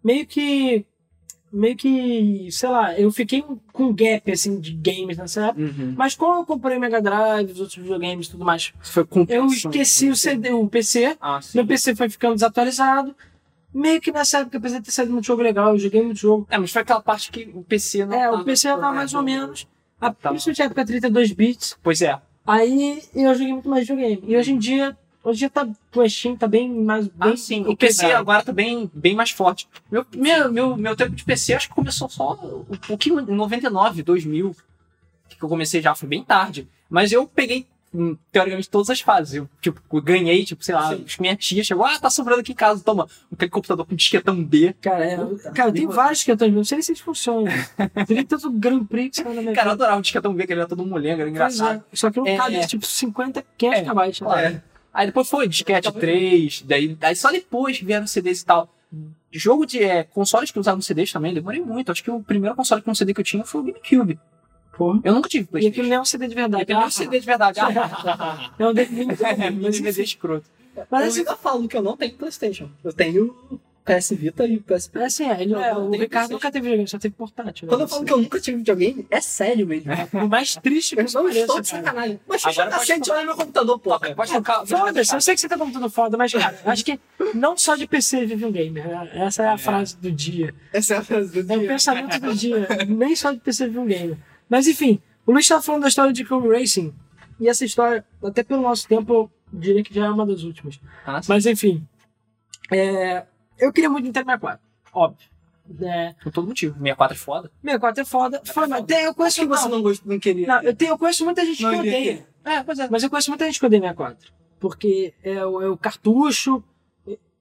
meio 0.04 0.26
que 0.26 0.84
meio 1.50 1.74
que, 1.74 2.48
sei 2.50 2.68
lá, 2.68 2.98
eu 3.00 3.10
fiquei 3.10 3.42
com 3.72 3.84
um 3.84 3.94
gap 3.94 4.30
assim 4.30 4.60
de 4.60 4.72
games 4.74 5.16
nessa 5.16 5.46
época. 5.46 5.62
Uhum. 5.62 5.94
Mas 5.96 6.14
como 6.14 6.40
eu 6.40 6.44
comprei 6.44 6.76
o 6.76 6.80
Mega 6.80 7.00
Drive, 7.00 7.50
os 7.52 7.60
outros 7.60 7.78
videogames 7.78 8.26
e 8.26 8.30
tudo 8.32 8.44
mais, 8.44 8.74
foi 8.82 9.06
eu 9.28 9.46
esqueci 9.46 10.10
o 10.10 10.16
CD, 10.16 10.50
o 10.52 10.68
PC, 10.68 11.16
Ah, 11.18 11.40
meu 11.54 11.66
PC 11.66 11.94
foi 11.96 12.10
ficando 12.10 12.34
desatualizado. 12.34 13.16
Meio 13.72 14.00
que 14.02 14.12
nessa 14.12 14.40
época, 14.40 14.58
apesar 14.58 14.78
de 14.80 14.84
ter 14.84 14.90
saído 14.90 15.12
muito 15.12 15.24
jogo 15.26 15.40
legal, 15.42 15.72
eu 15.72 15.78
joguei 15.78 16.02
muito 16.02 16.18
jogo. 16.18 16.46
É, 16.50 16.58
mas 16.58 16.70
foi 16.70 16.82
aquela 16.82 17.00
parte 17.00 17.30
que 17.30 17.50
o 17.54 17.62
PC 17.62 18.04
não 18.04 18.14
É, 18.20 18.30
o 18.30 18.44
PC 18.44 18.68
tão- 18.68 18.80
mais 18.94 19.14
ou 19.14 19.22
menos. 19.22 19.66
A, 20.00 20.12
Tá. 20.12 20.30
Principalmente 20.30 20.58
na 20.58 20.64
época 20.66 20.84
32 20.86 21.32
bits. 21.32 21.76
Pois 21.82 22.02
é. 22.02 22.18
Aí 22.46 23.02
eu 23.14 23.34
joguei 23.34 23.52
muito 23.52 23.68
mais 23.68 23.86
videogame. 23.86 24.22
E 24.26 24.36
hoje 24.36 24.52
em 24.52 24.58
dia, 24.58 24.96
hoje 25.24 25.36
em 25.36 25.40
dia 25.40 25.50
tá, 25.50 25.68
o 25.94 26.08
Steam 26.08 26.36
tá 26.36 26.46
bem 26.46 26.70
mais. 26.70 27.08
Bem 27.08 27.32
Ah, 27.32 27.36
sim. 27.36 27.64
O 27.66 27.76
PC 27.76 28.12
agora 28.12 28.42
tá 28.42 28.52
bem, 28.52 28.90
bem 28.94 29.14
mais 29.14 29.30
forte. 29.30 29.68
Meu, 29.90 30.06
meu, 30.14 30.52
meu, 30.52 30.76
meu 30.76 30.96
tempo 30.96 31.14
de 31.16 31.24
PC 31.24 31.54
acho 31.54 31.68
que 31.68 31.74
começou 31.74 32.08
só 32.08 32.32
um 32.70 32.76
pouquinho 32.86 33.20
em 33.20 33.34
99, 33.34 34.02
2000. 34.02 34.54
Que 35.28 35.42
eu 35.42 35.48
comecei 35.48 35.82
já, 35.82 35.94
foi 35.94 36.08
bem 36.08 36.22
tarde. 36.22 36.68
Mas 36.88 37.10
eu 37.10 37.26
peguei, 37.26 37.66
teoricamente, 38.32 38.68
todas 38.68 38.90
as 38.90 39.00
fases. 39.00 39.34
Eu, 39.34 39.48
tipo, 39.60 39.80
eu 39.92 40.02
ganhei, 40.02 40.44
tipo, 40.44 40.62
sei 40.64 40.74
lá, 40.74 40.90
Sim. 40.90 41.04
que 41.04 41.20
minha 41.20 41.36
tia 41.36 41.62
chegou, 41.64 41.84
ah, 41.84 41.98
tá 41.98 42.10
sobrando 42.10 42.40
aqui 42.40 42.52
em 42.52 42.54
casa, 42.54 42.82
toma. 42.82 43.08
Aquele 43.32 43.50
computador 43.50 43.86
com 43.86 43.94
disquetão 43.94 44.42
B. 44.42 44.74
Cara, 44.80 45.04
é, 45.04 45.16
cara, 45.54 45.72
tem 45.72 45.86
vários 45.86 46.22
que 46.22 46.30
eu 46.30 46.36
tô 46.36 46.46
não 46.48 46.64
sei 46.64 46.82
se 46.82 46.92
eles 46.92 47.00
funcionam. 47.00 47.44
Tem 48.06 48.24
tanto 48.24 48.50
Grand 48.50 48.84
Prix 48.84 49.18
cara, 49.18 49.34
na 49.34 49.42
minha 49.42 49.54
Cara, 49.54 49.68
eu 49.68 49.72
adorava 49.72 49.98
o 49.98 50.02
disquetão 50.02 50.34
B, 50.34 50.46
que 50.46 50.52
ele 50.52 50.60
era 50.60 50.68
todo 50.68 50.84
molenga, 50.86 51.22
era 51.22 51.30
Pois 51.30 51.30
engraçado. 51.30 51.84
é, 51.92 51.96
Só 51.96 52.10
que 52.10 52.18
não 52.18 52.26
É, 52.26 52.36
cabe, 52.36 52.56
é. 52.56 52.66
tipo, 52.66 52.86
50, 52.86 53.44
500 53.56 53.78
É, 53.78 53.82
né? 53.84 54.12
Claro. 54.18 54.62
Aí 54.92 55.06
depois 55.06 55.28
foi 55.28 55.46
disquete 55.48 55.92
3, 55.92 56.62
daí, 56.62 56.94
daí 56.94 57.14
só 57.14 57.30
depois 57.30 57.78
que 57.78 57.84
vieram 57.84 58.06
CDs 58.06 58.40
e 58.40 58.46
tal. 58.46 58.72
Jogo 59.30 59.66
de 59.66 59.82
é, 59.82 60.04
consoles 60.04 60.50
que 60.50 60.58
usavam 60.58 60.80
CDs 60.80 61.12
também, 61.12 61.34
demorei 61.34 61.60
muito. 61.60 61.92
Acho 61.92 62.02
que 62.02 62.10
o 62.10 62.22
primeiro 62.22 62.56
console 62.56 62.80
com 62.80 62.94
CD 62.94 63.12
que 63.12 63.20
eu 63.20 63.24
tinha 63.24 63.44
foi 63.44 63.60
o 63.60 63.64
GameCube. 63.64 64.18
Porra. 64.76 65.00
Eu 65.04 65.14
nunca 65.14 65.28
tive 65.28 65.44
E 65.44 65.46
PlayStation. 65.46 65.72
aquilo 65.72 65.88
nem 65.88 65.96
é 65.96 66.00
um 66.00 66.04
CD 66.04 66.28
de 66.28 66.34
verdade. 66.34 66.62
Aquele 66.62 66.78
não 66.78 66.84
é 66.84 66.88
um 66.88 66.90
CD 66.90 67.20
de 67.20 67.26
verdade. 67.26 67.60
É 68.58 68.66
um 68.66 68.74
DVD. 68.74 69.24
é, 69.24 69.50
DVD 69.50 70.02
escroto. 70.02 70.50
Mas 70.90 71.02
eu 71.02 71.08
assim, 71.08 71.18
ainda 71.20 71.36
falo 71.36 71.66
que 71.66 71.76
eu 71.76 71.82
não 71.82 71.96
tenho 71.96 72.14
Playstation. 72.14 72.68
Eu 72.84 72.92
tenho 72.92 73.34
PS 73.82 74.10
Vita 74.10 74.44
e 74.44 74.58
PSP. 74.58 74.98
É 74.98 75.04
assim, 75.04 75.24
é, 75.30 75.40
ele, 75.40 75.52
Não, 75.54 75.64
é, 75.64 75.74
o 75.74 75.90
tem 75.90 76.00
Ricardo 76.00 76.32
nunca 76.32 76.50
teve 76.50 76.64
videogame, 76.64 76.88
só 76.88 76.98
teve 76.98 77.14
portátil. 77.14 77.66
né? 77.66 77.70
Quando 77.70 77.82
eu 77.82 77.88
falo 77.88 78.04
que 78.04 78.12
eu 78.12 78.18
nunca 78.18 78.40
tive 78.40 78.56
videogame, 78.58 79.06
é 79.10 79.20
sério 79.20 79.66
mesmo. 79.66 79.90
O 80.12 80.28
mais 80.28 80.56
triste 80.56 80.96
que 80.96 81.00
Eu 81.02 81.06
não 81.14 81.28
estou 81.30 81.60
de 81.60 81.68
sacanagem. 81.68 82.20
Mas 82.28 82.42
pode 82.42 82.56
cacete 82.56 83.08
lá 83.08 83.20
no 83.20 83.26
meu 83.26 83.36
computador, 83.36 83.78
porra. 83.78 84.14
Pode 84.14 84.32
tocar. 84.32 84.66
Foda-se, 84.66 85.14
eu 85.14 85.20
sei 85.20 85.34
que 85.34 85.40
você 85.40 85.48
tá 85.48 85.56
computando 85.56 85.88
foda, 85.88 86.16
mas, 86.18 86.32
cara, 86.32 86.60
acho 86.66 86.84
que 86.84 86.98
não 87.32 87.56
só 87.56 87.74
de 87.76 87.86
PC 87.86 88.26
vive 88.26 88.44
um 88.44 88.52
gamer. 88.52 88.86
né? 88.86 89.10
Essa 89.14 89.44
é 89.44 89.48
a 89.48 89.56
frase 89.56 89.96
do 89.96 90.10
dia. 90.12 90.52
Essa 90.72 90.94
é 90.94 90.96
a 90.98 91.02
frase 91.04 91.30
do 91.42 91.52
É 91.52 91.56
o 91.56 91.60
dia. 91.60 91.68
pensamento 91.68 92.20
do 92.20 92.34
dia. 92.34 92.66
Nem 92.88 93.14
só 93.16 93.30
de 93.32 93.38
PC 93.38 93.66
vive 93.68 93.78
um 93.78 93.86
gamer. 93.86 94.18
Mas, 94.48 94.66
enfim, 94.66 95.00
o 95.26 95.32
Luiz 95.32 95.46
tava 95.46 95.62
falando 95.62 95.82
da 95.82 95.88
história 95.88 96.12
de 96.12 96.24
Cube 96.24 96.48
Racing. 96.48 96.94
E 97.38 97.48
essa 97.48 97.64
história, 97.64 98.04
até 98.22 98.42
pelo 98.42 98.62
nosso 98.62 98.88
tempo, 98.88 99.12
eu 99.12 99.30
diria 99.52 99.82
que 99.82 99.94
já 99.94 100.06
é 100.06 100.10
uma 100.10 100.24
das 100.26 100.42
últimas. 100.42 100.80
Ah. 101.06 101.20
Mas, 101.28 101.46
enfim. 101.46 101.86
é, 102.70 103.26
eu 103.58 103.72
queria 103.72 103.90
muito 103.90 104.04
Nintendo 104.04 104.26
64. 104.26 104.60
Óbvio. 104.92 105.28
É, 105.82 106.14
Por 106.22 106.32
todo 106.32 106.46
motivo. 106.46 106.74
64 106.74 107.14
é 107.14 107.18
foda. 107.18 107.50
64 107.62 108.00
é 108.00 108.04
foda. 108.04 108.42
Foi, 108.44 108.66
mas 108.68 108.84
tem- 108.84 109.04
eu 109.04 109.14
conheço 109.14 109.40
que 109.40 109.46
você 109.46 109.68
não, 109.68 109.82
gost... 109.82 110.02
não 110.06 110.18
queria? 110.18 110.46
Não, 110.46 110.62
eu, 110.62 110.74
tenho, 110.74 110.92
eu 110.92 110.98
conheço 110.98 111.24
muita 111.24 111.44
gente 111.44 111.62
Não 111.62 111.72
que 111.72 111.78
odeia. 111.80 112.26
É, 112.44 112.62
pois 112.62 112.78
é. 112.78 112.88
Mas 112.88 113.02
eu 113.02 113.10
conheço 113.10 113.30
muita 113.30 113.44
gente 113.46 113.58
que 113.58 113.66
odeia 113.66 113.80
64. 113.82 114.32
Porque 114.60 115.12
é 115.22 115.44
o, 115.44 115.60
é 115.62 115.68
o 115.68 115.76
cartucho, 115.76 116.62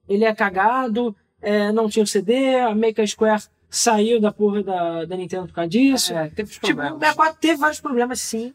ele 0.08 0.24
é 0.24 0.34
cagado, 0.34 1.14
é, 1.40 1.70
não 1.72 1.88
tinha 1.88 2.02
o 2.02 2.06
CD, 2.06 2.56
a 2.60 2.74
Maker 2.74 3.06
Square 3.06 3.44
saiu 3.68 4.20
da 4.20 4.32
porra 4.32 4.62
da, 4.62 5.04
da 5.04 5.16
Nintendo 5.16 5.46
por 5.46 5.54
causa 5.54 5.68
disso. 5.68 6.12
É, 6.14 6.28
teve 6.28 6.48
os 6.48 6.54
tipo, 6.54 6.66
o 6.66 6.74
problemas. 6.74 6.98
64 6.98 7.40
teve 7.40 7.56
vários 7.56 7.80
problemas, 7.80 8.20
sim. 8.20 8.54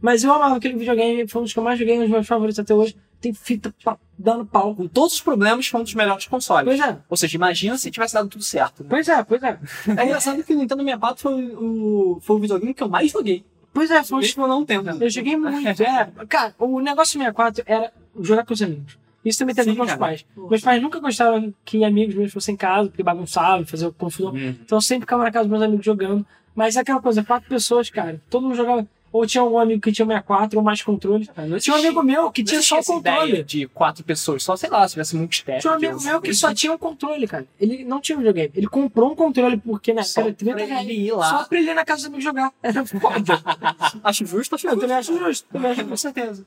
Mas 0.00 0.24
eu 0.24 0.32
amava 0.32 0.56
aquele 0.56 0.76
videogame, 0.76 1.28
foi 1.28 1.40
um 1.40 1.44
dos 1.44 1.52
que 1.52 1.58
eu 1.58 1.62
mais 1.62 1.78
joguei, 1.78 1.96
um 1.96 2.00
dos 2.00 2.10
meus 2.10 2.26
favoritos 2.26 2.58
até 2.58 2.74
hoje. 2.74 2.96
tem 3.20 3.32
fita 3.32 3.72
pra 3.84 3.96
dar 4.18 4.36
no 4.36 4.44
pau. 4.44 4.74
Com 4.74 4.88
todos 4.88 5.14
os 5.14 5.20
problemas, 5.20 5.68
foi 5.68 5.80
um 5.80 5.84
dos 5.84 5.94
melhores 5.94 6.26
consoles. 6.26 6.64
Pois 6.64 6.80
é, 6.80 6.98
Ou 7.08 7.16
seja, 7.16 7.36
imagina 7.36 7.78
se 7.78 7.90
tivesse 7.90 8.14
dado 8.14 8.28
tudo 8.28 8.42
certo. 8.42 8.82
Né? 8.82 8.88
pois 8.90 9.08
é, 9.08 9.22
pois 9.22 9.42
é. 9.42 9.58
É 9.96 10.04
engraçado 10.04 10.42
que 10.42 10.52
o 10.52 10.56
Nintendo 10.56 10.82
64 10.82 11.22
foi 11.22 11.54
o, 11.54 12.18
foi 12.20 12.36
o 12.36 12.38
videogame 12.40 12.74
que 12.74 12.82
eu 12.82 12.88
mais 12.88 13.12
joguei. 13.12 13.44
Pois 13.72 13.90
é, 13.90 14.02
foi 14.02 14.22
um 14.36 14.46
não 14.46 14.66
tendo. 14.66 15.02
Eu 15.02 15.08
joguei 15.08 15.36
muito. 15.36 15.82
É, 15.82 16.10
cara, 16.28 16.54
o 16.58 16.80
negócio 16.80 17.18
do 17.18 17.22
64 17.22 17.62
era 17.64 17.92
jogar 18.20 18.44
com 18.44 18.52
os 18.52 18.60
amigos. 18.60 18.98
Isso 19.24 19.38
também 19.38 19.54
tem 19.54 19.62
a 19.62 19.64
ver 19.64 19.70
Sim, 19.72 19.76
com 19.76 19.82
os 19.82 19.88
cara. 19.88 19.98
pais. 20.00 20.26
Meus 20.36 20.60
pais 20.62 20.82
nunca 20.82 20.98
gostaram 21.00 21.54
que 21.64 21.84
amigos 21.84 22.14
meus 22.14 22.32
fossem 22.32 22.54
em 22.54 22.56
casa, 22.58 22.88
porque 22.88 23.02
bagunçavam, 23.02 23.64
faziam 23.66 23.92
confusão. 23.92 24.32
Uhum. 24.32 24.56
Então 24.64 24.78
eu 24.78 24.82
sempre 24.82 25.02
ficava 25.02 25.22
na 25.22 25.30
casa 25.30 25.44
dos 25.44 25.50
meus 25.52 25.62
amigos 25.62 25.84
jogando. 25.84 26.26
Mas 26.54 26.76
é 26.76 26.80
aquela 26.80 27.00
coisa, 27.00 27.22
quatro 27.24 27.48
pessoas, 27.48 27.88
cara. 27.88 28.20
Todo 28.28 28.42
mundo 28.42 28.54
jogava. 28.56 28.86
Ou 29.12 29.26
tinha 29.26 29.44
um 29.44 29.58
amigo 29.58 29.78
que 29.80 29.92
tinha 29.92 30.06
64 30.06 30.58
ou 30.58 30.64
mais 30.64 30.80
controles. 30.82 31.28
Tinha 31.60 31.76
um 31.76 31.78
amigo 31.78 32.02
meu 32.02 32.30
que 32.30 32.40
Não 32.42 32.46
tinha 32.48 32.62
só 32.62 32.80
o 32.80 32.84
controle. 32.84 33.42
de 33.44 33.66
quatro 33.68 34.02
pessoas. 34.02 34.42
Só, 34.42 34.56
sei 34.56 34.70
lá, 34.70 34.88
se 34.88 34.94
tivesse 34.94 35.14
muito 35.14 35.34
step. 35.36 35.60
Tinha 35.60 35.70
um 35.74 35.76
amigo 35.76 36.02
meu 36.02 36.18
que 36.20 36.32
só 36.32 36.54
tinha 36.54 36.72
um 36.72 36.78
controle, 36.78 37.26
cara. 37.28 37.46
Ele 37.60 37.84
não 37.84 38.00
tinha 38.00 38.16
um 38.16 38.20
videogame. 38.20 38.50
Ele 38.54 38.66
comprou 38.66 39.12
um 39.12 39.14
controle 39.14 39.58
porque 39.58 39.92
na 39.92 40.02
Só 40.02 40.22
época 40.22 40.30
era 40.30 40.54
30 40.54 40.54
pra 40.56 40.64
reais. 40.64 40.88
ele 40.88 41.06
ir 41.08 41.12
lá. 41.12 41.28
Só 41.28 41.44
pra 41.44 41.58
ele 41.58 41.70
ir 41.70 41.74
na 41.74 41.84
casa 41.84 41.98
dos 41.98 42.06
amigos 42.06 42.24
jogar. 42.24 42.52
Era 42.62 42.84
foda. 42.86 43.42
Acho 44.02 44.24
justo, 44.26 44.54
acho 44.54 44.66
Eu 44.66 44.70
justo. 44.70 44.80
também 44.80 44.96
acho 44.96 45.18
justo. 45.18 45.48
Também 45.52 45.70
acho 45.72 45.84
com 45.84 45.96
certeza. 45.96 46.46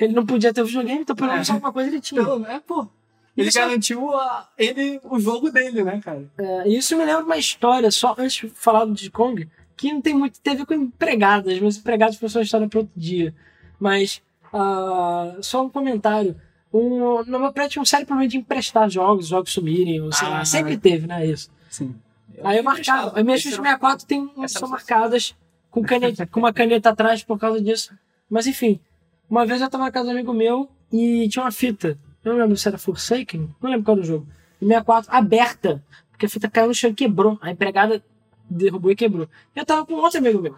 Ele 0.00 0.12
não 0.12 0.26
podia 0.26 0.52
ter 0.52 0.62
o 0.62 0.66
videogame, 0.66 1.00
então 1.02 1.14
pelo 1.14 1.32
menos 1.32 1.48
É. 1.48 1.52
alguma 1.52 1.72
coisa 1.72 1.90
ele 1.90 2.00
tinha. 2.00 2.22
Pelo- 2.24 2.44
É, 2.46 2.58
pô. 2.60 2.88
Ele 3.36 3.48
Isso- 3.48 3.58
garantiu 3.58 4.14
a, 4.14 4.48
ele, 4.56 5.00
o 5.04 5.18
jogo 5.18 5.50
dele, 5.50 5.82
né, 5.82 6.00
cara? 6.00 6.24
É, 6.38 6.68
isso 6.68 6.96
me 6.96 7.04
lembra 7.04 7.24
uma 7.24 7.36
história, 7.36 7.90
só 7.90 8.14
antes 8.16 8.34
de 8.36 8.48
falar 8.50 8.84
do 8.84 8.92
Diddy 8.94 9.10
Kong, 9.10 9.48
que 9.76 9.92
não 9.92 10.00
tem 10.00 10.14
muito, 10.14 10.38
ver 10.44 10.64
com 10.64 10.74
empregadas, 10.74 11.58
mas 11.60 11.76
empregados 11.76 12.16
foi 12.16 12.28
só 12.28 12.38
uma 12.38 12.44
história 12.44 12.68
para 12.68 12.78
outro 12.80 12.92
dia. 12.96 13.34
Mas, 13.78 14.22
ah, 14.52 15.36
só 15.40 15.64
um 15.64 15.68
comentário. 15.68 16.36
Um, 16.72 17.22
no 17.24 17.38
meu 17.38 17.52
prédio 17.52 17.72
tinha 17.72 17.82
um 17.82 17.86
sério 17.86 18.06
problema 18.06 18.28
de 18.28 18.36
emprestar 18.36 18.88
jogos, 18.88 19.28
jogos 19.28 19.52
sumirem, 19.52 20.00
ou 20.00 20.12
sei 20.12 20.28
lá, 20.28 20.40
Ah. 20.40 20.44
sempre 20.44 20.76
teve, 20.76 21.06
né, 21.06 21.26
isso. 21.26 21.50
Sim. 21.70 21.94
Aí 22.42 22.56
eu 22.58 22.64
marcava, 22.64 23.16
as 23.18 23.24
minhas 23.24 23.40
fichas 23.42 23.56
64 23.56 24.06
tem, 24.06 24.30
essa 24.42 24.58
são 24.58 24.68
marcadas 24.68 25.34
com, 25.70 25.82
caneta, 25.82 26.26
com 26.26 26.40
uma 26.40 26.52
caneta 26.52 26.90
atrás 26.90 27.22
por 27.22 27.38
causa 27.38 27.60
disso. 27.60 27.92
Mas 28.28 28.46
enfim, 28.48 28.80
uma 29.28 29.46
vez 29.46 29.60
eu 29.60 29.70
tava 29.70 29.84
na 29.84 29.90
casa 29.90 30.06
de 30.06 30.10
um 30.10 30.18
amigo 30.18 30.32
meu 30.32 30.68
e 30.92 31.28
tinha 31.28 31.44
uma 31.44 31.52
fita. 31.52 31.98
Eu 32.24 32.32
não 32.32 32.40
lembro 32.40 32.56
se 32.56 32.66
era 32.68 32.78
Forsaken, 32.78 33.54
não 33.60 33.70
lembro 33.70 33.84
qual 33.84 33.96
era 33.96 34.04
o 34.04 34.06
jogo. 34.06 34.26
64 34.60 35.14
aberta, 35.14 35.84
porque 36.10 36.26
a 36.26 36.28
fita 36.28 36.48
caiu 36.48 36.68
no 36.68 36.74
chão 36.74 36.90
e 36.90 36.94
quebrou. 36.94 37.38
A 37.42 37.50
empregada 37.50 38.02
derrubou 38.48 38.90
e 38.90 38.96
quebrou. 38.96 39.28
Eu 39.54 39.64
tava 39.64 39.84
com 39.84 39.94
outro 39.94 40.18
amigo 40.18 40.40
meu. 40.40 40.54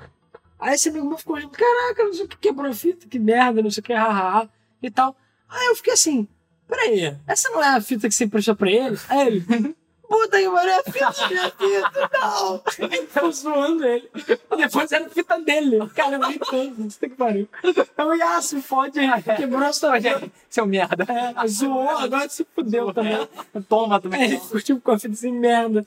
Aí 0.58 0.74
esse 0.74 0.88
amigo 0.88 1.06
meu 1.06 1.18
ficou 1.18 1.36
olhando, 1.36 1.50
caraca, 1.50 2.04
não 2.04 2.12
sei 2.12 2.24
o 2.24 2.28
que 2.28 2.36
quebrou 2.38 2.70
a 2.70 2.74
fita, 2.74 3.06
que 3.06 3.18
merda, 3.18 3.62
não 3.62 3.70
sei 3.70 3.80
o 3.80 3.84
que, 3.84 3.92
hahaha, 3.92 4.48
e 4.82 4.90
tal. 4.90 5.16
Aí 5.48 5.66
eu 5.66 5.76
fiquei 5.76 5.92
assim, 5.92 6.26
peraí, 6.66 7.16
essa 7.26 7.50
não 7.50 7.62
é 7.62 7.68
a 7.76 7.80
fita 7.80 8.08
que 8.08 8.14
você 8.14 8.24
emprestou 8.24 8.56
pra 8.56 8.70
ele? 8.70 8.98
Aí 9.08 9.26
ele, 9.26 9.76
puta 10.08 10.38
que 10.38 10.50
pariu, 10.50 10.72
é 10.72 10.82
fita, 10.84 11.28
minha 11.28 11.50
fita, 11.50 12.10
não. 12.12 12.62
Ficou 13.08 13.32
zoando 13.32 13.84
ele. 13.86 14.10
Depois 14.56 14.92
era 14.92 15.08
fita 15.08 15.38
dele. 15.40 15.86
Cara, 15.94 16.16
eu 16.16 16.20
brincando, 16.20 16.74
puta 16.74 17.08
que 17.08 17.14
pariu. 17.14 17.48
Eu 17.96 18.14
ia, 18.16 18.36
ah, 18.36 18.42
se 18.42 18.60
fode 18.62 19.00
quebrou 19.36 19.64
a 19.64 19.72
sua 19.72 20.00
fita. 20.00 20.30
Seu 20.48 20.66
merda. 20.66 21.04
É, 21.08 21.46
zoou, 21.48 21.88
agora 21.90 22.28
se 22.28 22.46
fudeu 22.54 22.92
também. 22.92 23.28
Toma 23.68 23.96
Aí 23.96 24.02
também. 24.02 24.22
ele 24.24 24.38
ficou 24.40 24.60
tipo 24.60 24.80
com 24.80 24.92
a 24.92 24.98
fita 24.98 25.14
assim, 25.14 25.32
merda. 25.32 25.84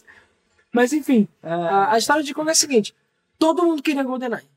Mas 0.71 0.93
enfim, 0.93 1.27
a, 1.41 1.93
a 1.93 1.97
história 1.97 2.23
de 2.23 2.33
Kong 2.33 2.47
é 2.47 2.51
a 2.51 2.55
seguinte: 2.55 2.95
todo 3.37 3.63
mundo 3.63 3.81
queria 3.81 4.03
GoldenEye. 4.03 4.47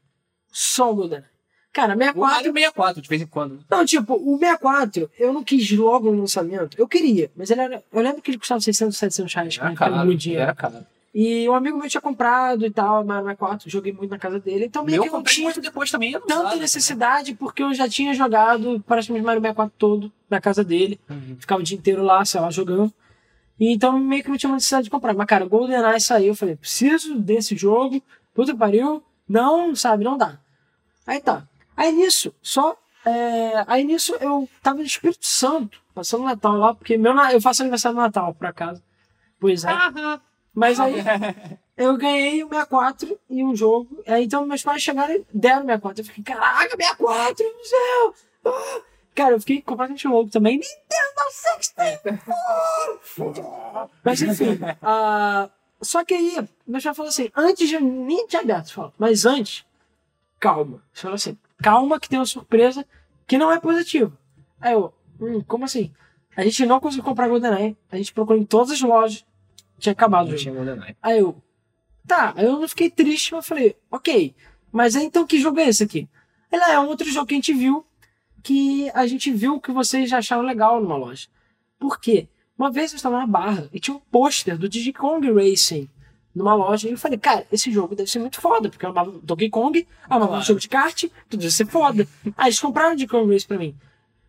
Só 0.50 0.92
o 0.92 0.94
GoldenEye. 0.94 1.31
Cara, 1.72 1.94
O 1.94 1.98
64. 1.98 2.20
Mario 2.20 2.52
64, 2.52 3.02
de 3.02 3.08
vez 3.08 3.22
em 3.22 3.26
quando. 3.26 3.60
Não, 3.70 3.84
tipo, 3.84 4.14
o 4.14 4.38
64, 4.38 5.10
eu 5.18 5.32
não 5.32 5.42
quis 5.42 5.70
logo 5.72 6.12
no 6.12 6.20
lançamento. 6.20 6.76
Eu 6.78 6.86
queria, 6.86 7.30
mas 7.34 7.50
ele 7.50 7.60
era. 7.62 7.82
Eu 7.92 8.02
lembro 8.02 8.20
que 8.20 8.30
ele 8.30 8.38
custava 8.38 8.60
600, 8.60 8.96
700 8.96 9.34
reais. 9.34 9.58
Era 9.58 9.74
caro. 9.74 9.96
muito 10.04 10.18
dinheiro. 10.20 10.42
Era 10.42 10.54
caro. 10.54 10.84
E 11.14 11.46
um 11.48 11.54
amigo 11.54 11.78
meu 11.78 11.88
tinha 11.88 12.00
comprado 12.00 12.64
e 12.64 12.70
tal, 12.70 13.04
Mario 13.04 13.24
64, 13.24 13.70
joguei 13.70 13.92
muito 13.92 14.10
na 14.10 14.18
casa 14.18 14.38
dele. 14.40 14.64
Então 14.66 14.82
meio 14.84 14.96
Eu 14.96 15.02
que 15.02 15.08
eu 15.08 15.12
não 15.12 15.22
tinha 15.22 15.44
muito 15.44 15.60
depois 15.60 15.90
também. 15.90 16.12
tanta 16.12 16.38
usado, 16.40 16.58
necessidade, 16.58 17.34
porque 17.34 17.62
eu 17.62 17.72
já 17.74 17.86
tinha 17.88 18.14
jogado 18.14 18.82
praticamente 18.86 19.24
Mario 19.24 19.40
64 19.42 19.74
todo 19.78 20.12
na 20.28 20.40
casa 20.40 20.64
dele. 20.64 20.98
Uhum. 21.08 21.36
Ficava 21.38 21.60
o 21.60 21.64
dia 21.64 21.76
inteiro 21.76 22.02
lá, 22.02 22.24
sei 22.24 22.40
lá, 22.40 22.50
jogando. 22.50 22.92
E 23.60 23.72
então 23.72 23.98
meio 23.98 24.22
que 24.22 24.30
não 24.30 24.36
tinha 24.38 24.48
muita 24.48 24.56
necessidade 24.60 24.84
de 24.84 24.90
comprar. 24.90 25.12
Mas, 25.14 25.26
cara, 25.26 25.44
GoldenEye 25.46 26.00
saiu, 26.00 26.28
eu 26.28 26.34
falei, 26.34 26.56
preciso 26.56 27.14
desse 27.18 27.56
jogo, 27.56 28.02
puta 28.34 28.52
que 28.52 28.58
pariu. 28.58 29.02
Não, 29.28 29.74
sabe, 29.76 30.04
não 30.04 30.16
dá. 30.16 30.38
Aí 31.06 31.20
tá. 31.20 31.46
Aí 31.76 31.92
nisso, 31.92 32.34
só. 32.42 32.76
é, 33.04 33.64
aí 33.66 33.84
nisso 33.84 34.14
eu 34.20 34.48
tava 34.62 34.78
no 34.78 34.84
Espírito 34.84 35.26
Santo, 35.26 35.80
passando 35.94 36.22
o 36.22 36.26
Natal 36.26 36.56
lá, 36.56 36.74
porque 36.74 36.96
meu, 36.96 37.14
eu 37.30 37.40
faço 37.40 37.62
aniversário 37.62 37.96
no 37.96 38.02
Natal, 38.02 38.34
por 38.34 38.46
acaso. 38.46 38.82
Pois 39.40 39.64
é. 39.64 39.70
Ah, 39.70 40.20
Mas 40.54 40.78
aí 40.78 40.94
eu 41.76 41.96
ganhei 41.96 42.44
o 42.44 42.48
64 42.48 43.18
e 43.28 43.42
um 43.42 43.56
jogo. 43.56 44.02
Aí, 44.06 44.24
então 44.24 44.46
meus 44.46 44.62
pais 44.62 44.82
chegaram 44.82 45.14
e 45.14 45.26
deram 45.32 45.62
o 45.62 45.66
64. 45.66 46.00
Eu 46.00 46.04
fiquei, 46.04 46.24
caraca, 46.24 46.76
64, 46.76 47.44
meu 47.44 47.64
céu! 47.64 48.14
Ah! 48.44 48.80
Cara, 49.14 49.34
eu 49.34 49.40
fiquei 49.40 49.60
completamente 49.60 50.08
louco 50.08 50.30
também. 50.30 50.58
Nintendo 50.58 51.30
64! 51.30 52.20
Mas 54.04 54.22
enfim, 54.22 54.58
ah, 54.80 55.50
só 55.80 56.04
que 56.04 56.14
aí, 56.14 56.36
meu 56.66 56.80
pai 56.80 56.94
falou 56.94 57.08
assim, 57.08 57.30
antes 57.36 57.68
de 57.68 57.80
nem 57.80 58.26
tinha 58.26 58.42
aberto, 58.42 58.92
mas 58.98 59.26
antes, 59.26 59.64
calma. 60.38 60.76
Ele 60.76 61.00
falou 61.00 61.14
assim, 61.16 61.36
calma 61.62 61.98
que 62.00 62.08
tem 62.08 62.18
uma 62.18 62.26
surpresa 62.26 62.84
que 63.26 63.38
não 63.38 63.50
é 63.52 63.58
positiva. 63.60 64.12
Aí 64.60 64.72
eu, 64.72 64.92
hum, 65.20 65.40
como 65.46 65.64
assim? 65.64 65.92
A 66.36 66.42
gente 66.44 66.64
não 66.66 66.80
conseguiu 66.80 67.04
comprar 67.04 67.28
GoldenEye, 67.28 67.76
a 67.90 67.96
gente 67.96 68.12
procurou 68.12 68.40
em 68.40 68.44
todas 68.44 68.70
as 68.72 68.80
lojas, 68.80 69.24
tinha 69.78 69.92
acabado 69.92 70.28
o 70.28 70.30
Não 70.30 70.36
jogo. 70.38 70.42
tinha 70.42 70.54
GoldenEye. 70.54 70.96
Aí 71.02 71.18
eu, 71.18 71.36
tá, 72.06 72.32
aí 72.36 72.44
eu 72.46 72.58
não 72.58 72.68
fiquei 72.68 72.90
triste, 72.90 73.32
mas 73.32 73.46
falei, 73.46 73.76
ok, 73.90 74.34
mas 74.70 74.94
então 74.94 75.26
que 75.26 75.38
jogo 75.38 75.60
é 75.60 75.68
esse 75.68 75.82
aqui? 75.84 76.08
Ele 76.50 76.62
"Ah, 76.62 76.72
é 76.72 76.78
um 76.80 76.86
outro 76.88 77.08
jogo 77.10 77.26
que 77.26 77.34
a 77.34 77.36
gente 77.36 77.52
viu, 77.52 77.84
que 78.42 78.90
a 78.94 79.06
gente 79.06 79.30
viu 79.30 79.60
que 79.60 79.70
vocês 79.72 80.10
já 80.10 80.18
acharam 80.18 80.42
legal 80.42 80.80
numa 80.82 80.96
loja. 80.96 81.28
Por 81.78 82.00
quê? 82.00 82.28
Uma 82.58 82.70
vez 82.70 82.92
eu 82.92 82.96
estava 82.96 83.18
na 83.18 83.26
barra 83.26 83.68
e 83.72 83.80
tinha 83.80 83.96
um 83.96 84.00
pôster 84.00 84.56
do 84.58 84.68
Diddy 84.68 84.92
Kong 84.92 85.30
Racing 85.32 85.88
numa 86.34 86.54
loja 86.54 86.88
e 86.88 86.92
eu 86.92 86.98
falei, 86.98 87.18
cara, 87.18 87.46
esse 87.52 87.70
jogo 87.70 87.94
deve 87.94 88.10
ser 88.10 88.18
muito 88.18 88.40
foda, 88.40 88.68
porque 88.70 88.84
eu 88.86 88.90
amava 88.90 89.12
Donkey 89.22 89.50
Kong, 89.50 89.86
amava 90.04 90.26
Claro. 90.28 90.42
um 90.42 90.44
jogo 90.44 90.60
de 90.60 90.68
kart, 90.68 91.04
tudo 91.28 91.40
deve 91.40 91.52
ser 91.52 91.66
foda. 91.66 92.06
Aí 92.36 92.46
eles 92.48 92.58
compraram 92.60 92.96
Diddy 92.96 93.08
Kong 93.08 93.30
Racing 93.32 93.46
pra 93.46 93.58
mim. 93.58 93.74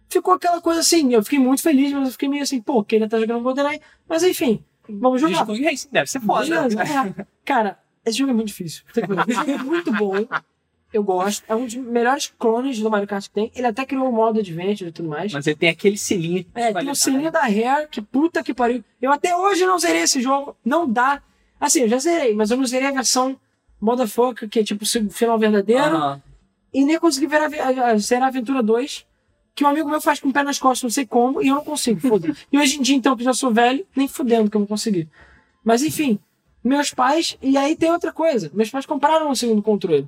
Ficou 0.10 0.34
aquela 0.34 0.62
coisa 0.62 0.82
assim, 0.82 1.14
eu 1.14 1.24
fiquei 1.24 1.40
muito 1.40 1.62
feliz, 1.64 1.92
mas 1.94 2.06
eu 2.08 2.12
fiquei 2.12 2.30
meio 2.30 2.44
assim, 2.44 2.62
pô, 2.62 2.84
queria 2.84 3.06
estar 3.06 3.20
jogando 3.20 3.42
GoldenEye, 3.42 3.82
mas 4.08 4.22
enfim, 4.24 4.64
vamos 4.88 5.20
jogar. 5.22 5.46
Kong 5.46 5.64
Racing 5.64 5.90
deve 5.92 6.10
ser 6.10 6.20
foda. 6.20 6.46
Beleza, 6.46 6.82
é. 6.84 7.26
Cara, 7.46 7.80
esse 8.06 8.18
jogo 8.18 8.32
é 8.32 8.34
muito 8.34 8.48
difícil. 8.48 8.84
Esse 8.92 9.02
jogo 9.34 9.52
é 9.52 9.58
muito 9.58 9.92
bom. 9.94 10.14
Eu 10.92 11.04
gosto. 11.04 11.44
É 11.48 11.56
um 11.56 11.66
dos 11.66 11.74
melhores 11.74 12.32
clones 12.38 12.78
do 12.80 12.88
Mario 12.92 13.08
Kart 13.08 13.24
que 13.24 13.32
tem. 13.32 13.52
Ele 13.56 13.66
até 13.66 13.84
criou 13.84 14.08
o 14.08 14.12
modo 14.14 14.40
Adventure 14.40 14.90
e 14.90 14.94
tudo 14.94 15.10
mais. 15.10 15.34
Mas 15.34 15.48
ele 15.48 15.56
tem 15.56 15.70
aquele 15.70 15.98
selinho. 15.98 16.44
de 16.44 16.50
É, 16.54 16.62
tem 16.62 16.70
o 16.70 16.74
qualidade. 16.74 17.00
sininho 17.00 17.32
da 17.32 17.42
Rare, 17.42 17.88
que 17.90 18.00
puta 18.00 18.44
que 18.44 18.54
pariu. 18.54 18.84
Eu 19.02 19.12
até 19.12 19.36
hoje 19.36 19.66
não 19.66 19.80
zerei 19.80 20.02
esse 20.04 20.22
jogo. 20.22 20.56
Não 20.64 20.88
dá. 20.88 21.20
Assim, 21.64 21.80
eu 21.80 21.88
já 21.88 21.98
zerei, 21.98 22.36
mas 22.36 22.52
eu 22.52 22.58
não 22.58 22.66
zerei 22.66 22.90
a 22.90 22.92
versão 22.92 23.40
Motherfucker, 23.80 24.50
que 24.50 24.60
é 24.60 24.64
tipo 24.66 24.84
o 24.84 25.10
final 25.10 25.40
verdadeiro. 25.40 26.22
E 26.74 26.84
nem 26.84 27.00
consegui 27.00 27.26
ver 27.26 27.38
a, 27.38 27.46
a, 27.46 27.92
a, 27.92 27.98
zerar 27.98 28.24
a 28.24 28.28
Aventura 28.28 28.62
2, 28.62 29.06
que 29.56 29.64
um 29.64 29.68
amigo 29.68 29.88
meu 29.88 30.02
faz 30.02 30.20
com 30.20 30.28
o 30.28 30.34
pé 30.34 30.44
nas 30.44 30.60
costas, 30.60 30.84
não 30.84 30.90
sei 30.90 31.06
como, 31.06 31.42
e 31.42 31.48
eu 31.48 31.56
não 31.56 31.64
consigo, 31.64 32.02
foda 32.02 32.36
E 32.52 32.58
hoje 32.58 32.78
em 32.78 32.82
dia, 32.82 32.98
então, 32.98 33.16
que 33.16 33.22
eu 33.22 33.26
já 33.26 33.34
sou 33.34 33.54
velho, 33.54 33.88
nem 33.96 34.10
fudendo 34.10 34.52
que 34.52 34.58
eu 34.58 34.60
vou 34.60 34.68
conseguir. 34.68 35.08
Mas 35.64 35.84
enfim, 35.84 36.20
meus 36.62 36.94
pais, 36.94 37.38
e 37.42 37.56
aí 37.56 37.78
tem 37.78 37.90
outra 37.94 38.12
coisa, 38.12 38.52
meus 38.54 38.70
pais 38.70 38.86
compraram 38.86 39.32
um 39.32 39.36
segundo 39.36 39.62
controle. 39.62 40.06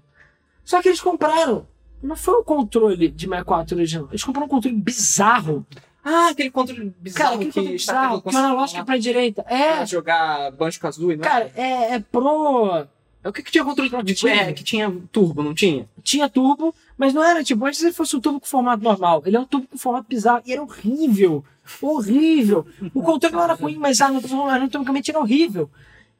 Só 0.66 0.82
que 0.82 0.90
eles 0.90 1.00
compraram, 1.00 1.66
não 2.04 2.18
foi 2.18 2.34
o 2.34 2.44
controle 2.44 3.08
de 3.08 3.28
64 3.28 3.78
original, 3.78 4.10
eles 4.12 4.26
compraram 4.26 4.48
um 4.48 4.50
controle 4.50 4.76
bizarro. 4.76 5.66
Ah, 6.08 6.30
aquele 6.30 6.52
controle 6.52 6.94
bizarro 7.00 7.24
Cara, 7.24 7.36
aquele 7.36 7.52
que 7.52 7.60
controle 7.60 7.76
está 7.78 7.94
bizarro, 7.94 8.22
que 8.22 8.28
o 8.36 8.38
analógico 8.38 8.80
é 8.80 8.84
pra 8.84 8.98
direita. 8.98 9.42
pra 9.44 9.56
É, 9.58 9.86
jogar 9.88 10.52
Banjo-Kazooie, 10.52 11.18
não 11.18 11.26
é? 11.26 11.28
cara, 11.28 11.52
é, 11.56 11.96
é 11.96 12.00
pro... 12.00 12.86
É 13.24 13.28
o 13.30 13.34
que, 13.34 13.42
que 13.42 13.52
tinha 13.52 13.66
controle 13.66 13.90
de 14.04 14.14
Tinha. 14.14 14.36
é, 14.36 14.54
que 14.54 14.64
tinha 14.64 14.94
turbo, 15.12 15.42
não 15.42 15.56
tinha? 15.56 15.90
tinha 16.04 16.30
turbo, 16.30 16.76
mas 16.96 17.12
não 17.12 17.24
era 17.24 17.44
tipo, 17.44 17.66
antes 17.66 17.82
ele 17.82 17.92
fosse 17.92 18.16
um 18.16 18.20
turbo 18.22 18.40
com 18.40 18.46
formato 18.46 18.84
normal. 18.84 19.24
Ele 19.26 19.36
é 19.36 19.40
um 19.40 19.46
turbo 19.46 19.68
com 19.68 19.80
formato 19.80 20.06
bizarro 20.08 20.44
e 20.46 20.54
era 20.54 20.62
horrível. 20.62 21.44
Horrível. 21.82 22.68
O 22.94 23.02
controle 23.02 23.34
não 23.36 23.44
era 23.44 23.54
ruim, 23.56 23.78
mas 23.78 24.00
anatomicamente 24.00 25.10
era 25.10 25.20
horrível. 25.20 25.72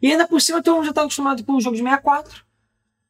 E 0.02 0.12
ainda 0.12 0.28
por 0.28 0.42
cima, 0.42 0.64
todo 0.64 0.78
mundo 0.78 0.86
já 0.88 0.94
tá 0.94 1.02
acostumado 1.02 1.44
com 1.44 1.54
o 1.54 1.62
jogo 1.62 1.76
de 1.76 1.84
64, 1.84 2.44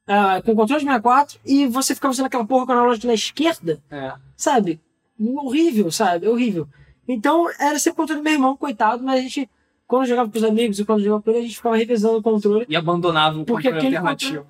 ah, 0.07 0.41
com 0.43 0.51
o 0.51 0.55
controle 0.55 0.81
de 0.81 0.85
64, 0.85 1.39
e 1.45 1.65
você 1.65 1.95
ficava 1.95 2.11
usando 2.11 2.25
aquela 2.25 2.45
porra 2.45 2.65
com 2.65 2.71
a 2.73 2.75
analógica 2.75 3.07
na 3.07 3.13
esquerda, 3.13 3.81
É. 3.89 4.13
sabe? 4.35 4.79
Horrível, 5.19 5.91
sabe? 5.91 6.27
Horrível. 6.27 6.67
Então, 7.07 7.47
era 7.59 7.77
sempre 7.77 7.93
o 7.93 7.95
controle 7.97 8.21
do 8.21 8.23
meu 8.23 8.33
irmão, 8.33 8.57
coitado, 8.57 9.03
mas 9.03 9.19
a 9.19 9.21
gente, 9.21 9.49
quando 9.87 10.07
jogava 10.07 10.29
com 10.29 10.37
os 10.37 10.43
amigos 10.43 10.79
e 10.79 10.85
quando 10.85 11.03
jogava 11.03 11.21
com 11.21 11.29
ele, 11.29 11.39
a 11.39 11.43
gente 11.43 11.55
ficava 11.55 11.77
revisando 11.77 12.17
o 12.17 12.21
controle. 12.21 12.65
E 12.67 12.75
abandonava 12.75 13.39
o 13.39 13.45
Porque 13.45 13.71
controle 13.71 13.95
alternativo. 13.95 14.47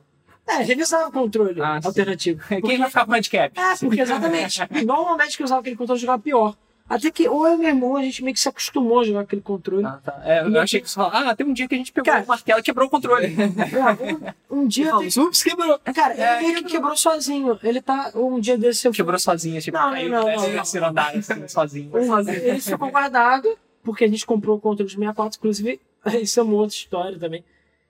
É, 0.47 0.57
revisava 0.57 1.09
o 1.09 1.11
controle 1.11 1.59
Ah, 1.59 1.79
alternativo. 1.83 2.41
Quem 2.63 2.77
vai 2.77 2.87
ficar 2.87 3.05
com 3.05 3.13
handicap? 3.13 3.59
É, 3.59 3.75
porque 3.77 4.01
exatamente. 4.01 4.61
Normalmente 4.85 5.35
que 5.35 5.43
eu 5.43 5.45
usava 5.45 5.61
aquele 5.61 5.75
controle 5.75 5.97
eu 5.97 6.01
jogava 6.01 6.21
pior. 6.21 6.55
Até 6.87 7.09
que 7.09 7.27
ou 7.27 7.47
eu 7.47 7.55
e 7.55 7.57
meu 7.57 7.67
irmão, 7.69 7.95
a 7.97 8.03
gente 8.03 8.23
meio 8.23 8.33
que 8.35 8.39
se 8.39 8.47
acostumou 8.47 8.99
a 8.99 9.03
jogar 9.03 9.21
aquele 9.21 9.41
controle. 9.41 9.83
Ah, 9.85 9.99
tá. 10.03 10.21
É, 10.23 10.41
eu 10.43 10.61
achei 10.61 10.79
que 10.79 10.89
falou, 10.89 11.09
ah, 11.11 11.35
tem 11.35 11.45
um 11.45 11.51
dia 11.53 11.67
que 11.67 11.73
a 11.73 11.77
gente 11.77 11.91
pegou 11.91 12.05
Cara- 12.11 12.23
o 12.23 12.27
martelo 12.27 12.59
e 12.59 12.63
quebrou 12.63 12.87
o 12.87 12.89
controle. 12.89 13.35
Um, 14.49 14.61
um 14.61 14.67
dia. 14.67 14.91
Tem- 14.97 15.23
Ups, 15.23 15.41
quebrou. 15.43 15.79
Cara, 15.95 16.13
ele 16.13 16.21
É, 16.21 16.41
meio 16.41 16.55
que 16.63 16.63
quebrou 16.71 16.95
sozinho. 16.95 17.59
Ele 17.63 17.81
tá. 17.81 18.11
Um 18.15 18.39
dia 18.39 18.57
desse 18.57 18.87
eu 18.87 18.91
Quebrou 18.91 19.17
sozinho, 19.19 19.59
tipo, 19.61 19.75
Não, 19.77 19.91
caiu 19.91 20.09
não, 20.11 20.23
não, 20.25 20.35
não. 20.35 20.43
terceiro 20.51 20.85
andar, 20.85 21.15
assim, 21.15 21.47
sozinho. 21.49 21.91
Ele 22.29 22.59
ficou 22.61 22.89
guardado, 22.91 23.57
porque 23.83 24.03
a 24.03 24.07
gente 24.07 24.25
comprou 24.25 24.57
o 24.57 24.59
controle 24.61 24.87
de 24.87 24.95
64, 24.95 25.37
inclusive, 25.39 25.79
isso 26.21 26.39
é 26.39 26.43
uma 26.43 26.53
outra 26.53 26.75
história 26.75 27.17
também. 27.19 27.43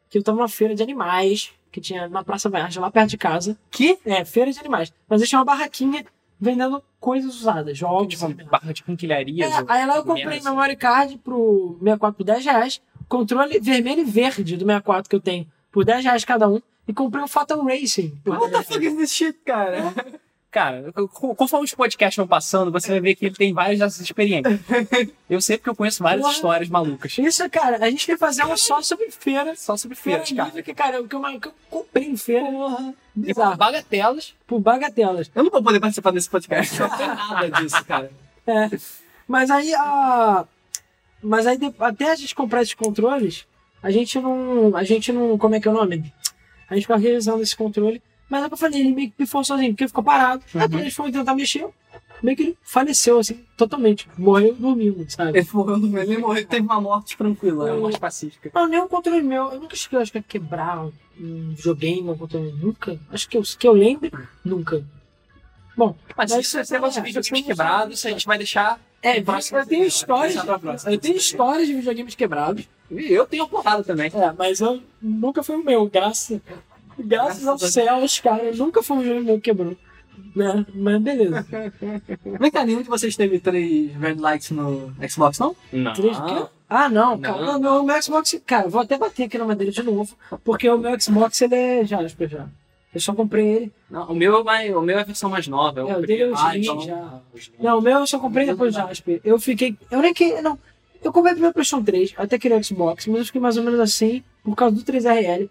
Que 0.10 0.18
eu 0.18 0.24
tava 0.24 0.38
numa 0.38 0.48
feira 0.50 0.74
de 0.74 0.82
animais, 0.82 1.52
que 1.72 1.82
tinha 1.82 2.08
na 2.08 2.24
Praça 2.24 2.50
Vargem, 2.50 2.82
lá 2.82 2.90
perto 2.90 3.10
de 3.10 3.18
casa. 3.18 3.58
Que? 3.70 3.98
É, 4.06 4.24
feira 4.24 4.52
de 4.52 4.60
animais. 4.60 4.94
Mas 5.10 5.20
eles 5.20 5.30
tinham 5.30 5.40
uma 5.42 5.46
barraquinha 5.46 6.06
vendendo 6.40 6.84
coisas 7.00 7.36
usadas, 7.36 7.78
jogos. 7.78 8.16
Tipo, 8.20 8.50
barra 8.50 8.74
de 8.74 8.84
quinquilharias. 8.84 9.52
É, 9.52 9.66
aí 9.68 9.86
lá 9.86 9.98
eu 9.98 10.04
comprei 10.04 10.26
menos. 10.26 10.44
memory 10.44 10.76
card 10.76 11.18
pro 11.20 11.78
64 11.80 12.18
por 12.18 12.24
10 12.24 12.46
reais, 12.46 12.82
controle 13.08 13.60
vermelho 13.60 14.02
e 14.02 14.06
verde 14.06 14.56
do 14.58 14.66
64 14.66 15.10
que 15.10 15.16
eu 15.16 15.22
tenho 15.22 15.48
por 15.72 15.86
10 15.86 16.04
reais 16.04 16.26
cada 16.26 16.50
um, 16.50 16.62
e 16.88 16.94
comprei 16.94 17.24
um 17.24 17.28
Fatal 17.28 17.64
Racing. 17.64 18.20
What 18.26 18.52
10 18.52 18.52
the 18.52 18.74
fuck 18.74 18.86
is 18.86 18.96
this 18.96 19.12
shit, 19.12 19.40
cara? 19.46 19.94
Cara, 20.56 20.90
co- 20.94 21.36
conforme 21.36 21.66
os 21.66 21.74
podcasts 21.74 22.16
vão 22.16 22.26
passando, 22.26 22.72
você 22.72 22.88
vai 22.88 23.02
ver 23.02 23.16
que 23.16 23.26
ele 23.26 23.36
tem 23.36 23.52
várias 23.54 23.78
dessas 23.80 24.00
experiências. 24.00 24.58
Eu 25.30 25.42
sei 25.42 25.58
porque 25.58 25.70
eu 25.70 25.76
conheço 25.76 26.02
várias 26.02 26.22
Porra. 26.22 26.34
histórias 26.34 26.70
malucas. 26.70 27.18
Isso, 27.18 27.50
cara, 27.50 27.84
a 27.84 27.90
gente 27.90 28.06
quer 28.06 28.18
fazer 28.18 28.46
um 28.46 28.56
só 28.56 28.82
sobre 28.82 29.12
feira. 29.12 29.54
Só 29.58 29.76
sobre 29.76 29.98
Feira 29.98 30.20
feiras, 30.24 30.32
cara. 30.38 30.48
livre, 30.48 30.64
que, 30.64 30.74
cara, 30.74 31.02
o 31.02 31.10
que 31.10 31.16
eu, 31.18 31.40
que 31.42 31.48
eu 31.50 31.54
comprei 31.70 32.06
em 32.08 32.16
feira. 32.16 32.48
E 33.22 33.34
por 33.34 33.58
bagatelas. 33.58 34.34
Por 34.48 34.60
bagatelas. 34.62 35.30
Eu 35.36 35.44
não 35.44 35.52
vou 35.52 35.62
poder 35.62 35.82
participar 35.82 36.12
desse 36.12 36.30
podcast. 36.30 36.80
Não 36.80 36.90
tem 36.98 37.08
nada 37.08 37.50
disso, 37.52 37.84
cara. 37.84 38.10
É. 38.48 38.70
Mas 39.28 39.52
aí 39.52 39.74
a. 39.76 40.46
Mas 41.22 41.48
aí 41.48 41.60
até 41.80 42.12
a 42.12 42.16
gente 42.16 42.34
comprar 42.36 42.62
esses 42.62 42.76
controles, 42.76 43.46
a 43.84 43.92
gente 43.92 44.20
não. 44.22 44.74
A 44.78 44.84
gente 44.86 45.12
não. 45.12 45.38
Como 45.38 45.56
é 45.56 45.60
que 45.60 45.68
é 45.68 45.72
o 45.72 45.74
nome? 45.74 46.14
A 46.70 46.76
gente 46.76 46.84
fica 46.84 46.96
revisando 46.96 47.42
esse 47.44 47.58
controle. 47.58 48.02
Mas 48.30 48.42
é 48.44 48.46
o 48.46 48.50
que 48.50 48.54
eu 48.54 48.58
falei, 48.58 48.80
ele 48.82 48.94
meio 48.94 49.10
que 49.10 49.16
pifou 49.18 49.44
sozinho, 49.44 49.72
porque 49.74 49.88
ficou 49.88 50.04
parado. 50.04 50.44
Aí 50.54 50.62
quando 50.68 50.80
eles 50.82 50.94
foram 50.96 51.12
tentar 51.12 51.36
mexer, 51.36 51.68
meio 52.24 52.36
que 52.36 52.44
ele 52.44 52.58
faleceu, 52.64 53.20
assim, 53.20 53.40
totalmente. 53.56 54.08
Morreu 54.18 54.56
dormindo, 54.56 55.06
sabe? 55.12 55.38
Ele 55.38 55.48
morreu, 55.54 55.78
no- 55.78 55.98
ele 56.00 56.18
morreu, 56.18 56.46
teve 56.48 56.62
uma 56.66 56.82
morte 56.82 57.16
tranquila. 57.16 57.70
É 57.70 57.72
uma 57.74 57.82
morte 57.82 58.00
pacífica. 58.00 58.50
Não, 58.54 58.68
nem 58.68 58.82
um 58.82 58.88
controle 58.88 59.22
meu. 59.22 59.52
Eu 59.52 59.60
nunca 59.60 59.76
cheguei, 59.76 60.00
acho 60.00 60.12
que 60.12 60.18
a 60.18 60.24
quebrar 60.24 60.86
um 61.20 61.54
videogame, 61.56 62.10
um 62.10 62.18
controle. 62.18 62.52
Nunca. 62.54 63.00
Acho 63.12 63.30
que 63.30 63.38
eu, 63.38 63.44
que 63.44 63.68
eu 63.68 63.74
lembro, 63.74 64.28
nunca. 64.44 64.84
Bom, 65.78 65.94
Mas 66.18 66.32
Mas 66.32 66.46
isso 66.46 66.58
é 66.58 66.64
negócio 66.72 67.00
é- 67.00 67.02
de 67.02 67.08
videogames 67.08 67.26
isso 67.28 67.36
é- 67.36 67.42
quebrados, 67.54 68.06
a 68.06 68.10
gente 68.10 68.26
vai 68.26 68.38
deixar. 68.38 68.80
é, 69.02 69.22
próximo 69.22 69.60
eu 69.60 69.66
tenho 69.68 69.84
histórias. 69.86 70.36
Eu 70.88 70.98
tenho 70.98 71.18
histórias 71.18 71.68
de 71.68 71.74
videogames 71.76 72.16
quebrados. 72.16 72.68
E 72.90 73.12
eu 73.12 73.26
tenho 73.28 73.48
porrada 73.48 73.84
também. 73.84 74.10
É, 74.14 74.32
mas 74.38 74.62
eu 74.62 74.82
nunca 75.02 75.44
foi 75.44 75.58
o 75.58 75.64
meu, 75.66 75.86
graças, 75.90 76.40
graças 76.98 77.44
Graças 77.44 77.48
aos 77.48 77.72
céus, 77.74 78.20
cara, 78.20 78.52
nunca 78.54 78.82
foi 78.84 78.98
um 78.98 79.04
jogo 79.06 79.22
meu 79.22 79.36
que 79.36 79.42
quebrou. 79.42 79.76
Né? 80.36 80.66
Mas 80.74 81.02
beleza. 81.02 81.46
Vem 82.40 82.52
cá, 82.52 82.66
nenhum 82.66 82.82
de 82.82 82.90
vocês 82.90 83.16
teve 83.16 83.40
três 83.40 83.94
red 83.96 84.16
lights 84.16 84.52
no 84.52 84.94
Xbox, 85.10 85.40
não? 85.40 85.56
Não. 85.72 85.94
Três? 85.94 86.18
Ah, 86.70 86.90
não, 86.90 87.20
cara. 87.20 87.42
Não. 87.42 87.60
Não, 87.60 87.84
meu, 87.84 88.02
Xbox. 88.02 88.38
Cara, 88.46 88.66
eu 88.68 88.70
vou 88.70 88.82
até 88.82 88.98
bater 88.98 89.24
aqui 89.24 89.38
na 89.38 89.46
madeira 89.46 89.72
de 89.72 89.84
novo, 89.84 90.16
porque 90.44 90.70
o 90.70 90.78
meu 90.78 91.00
Xbox 91.00 91.40
ele 91.42 91.56
é 91.56 91.86
Jasper 91.86 92.28
já. 92.30 92.48
Eu 92.94 93.02
só 93.02 93.14
comprei 93.14 93.46
ele. 93.46 93.72
Não, 93.90 94.10
o 94.12 94.16
meu 94.16 94.40
é 94.40 94.44
mais, 94.44 94.74
o 94.76 94.82
meu 94.82 94.98
é 94.98 95.02
a 95.02 95.06
versão 95.06 95.30
mais 95.30 95.48
nova. 95.48 95.82
É, 95.82 95.98
o 95.98 96.02
dele 96.02 96.24
é 96.24 96.28
o 96.30 96.34
Ah, 96.38 96.58
então- 96.58 96.80
já. 96.80 97.22
Não, 97.60 97.80
o 97.80 97.82
meu 97.82 98.00
eu 98.00 98.08
só 98.08 98.18
comprei 98.20 98.46
depois 98.46 98.74
do 98.74 98.78
Jasper. 98.80 99.20
Eu 99.24 99.38
fiquei. 99.38 99.78
Eu 99.92 100.02
nem 100.02 100.14
que. 100.14 100.42
Não. 100.42 100.58
Eu 101.04 101.12
comprei 101.14 101.34
primeiro 101.34 101.54
PlayStation 101.54 101.84
3, 101.84 102.14
eu 102.18 102.24
até 102.24 102.40
queria 102.40 102.58
o 102.58 102.64
Xbox, 102.64 103.06
mas 103.08 103.20
eu 103.20 103.26
fiquei 103.26 103.40
mais 103.42 103.58
ou 103.58 103.64
menos 103.64 103.80
assim 103.80 104.24
por 104.44 104.56
causa 104.56 104.76
do 104.76 104.82
3RL. 104.82 105.50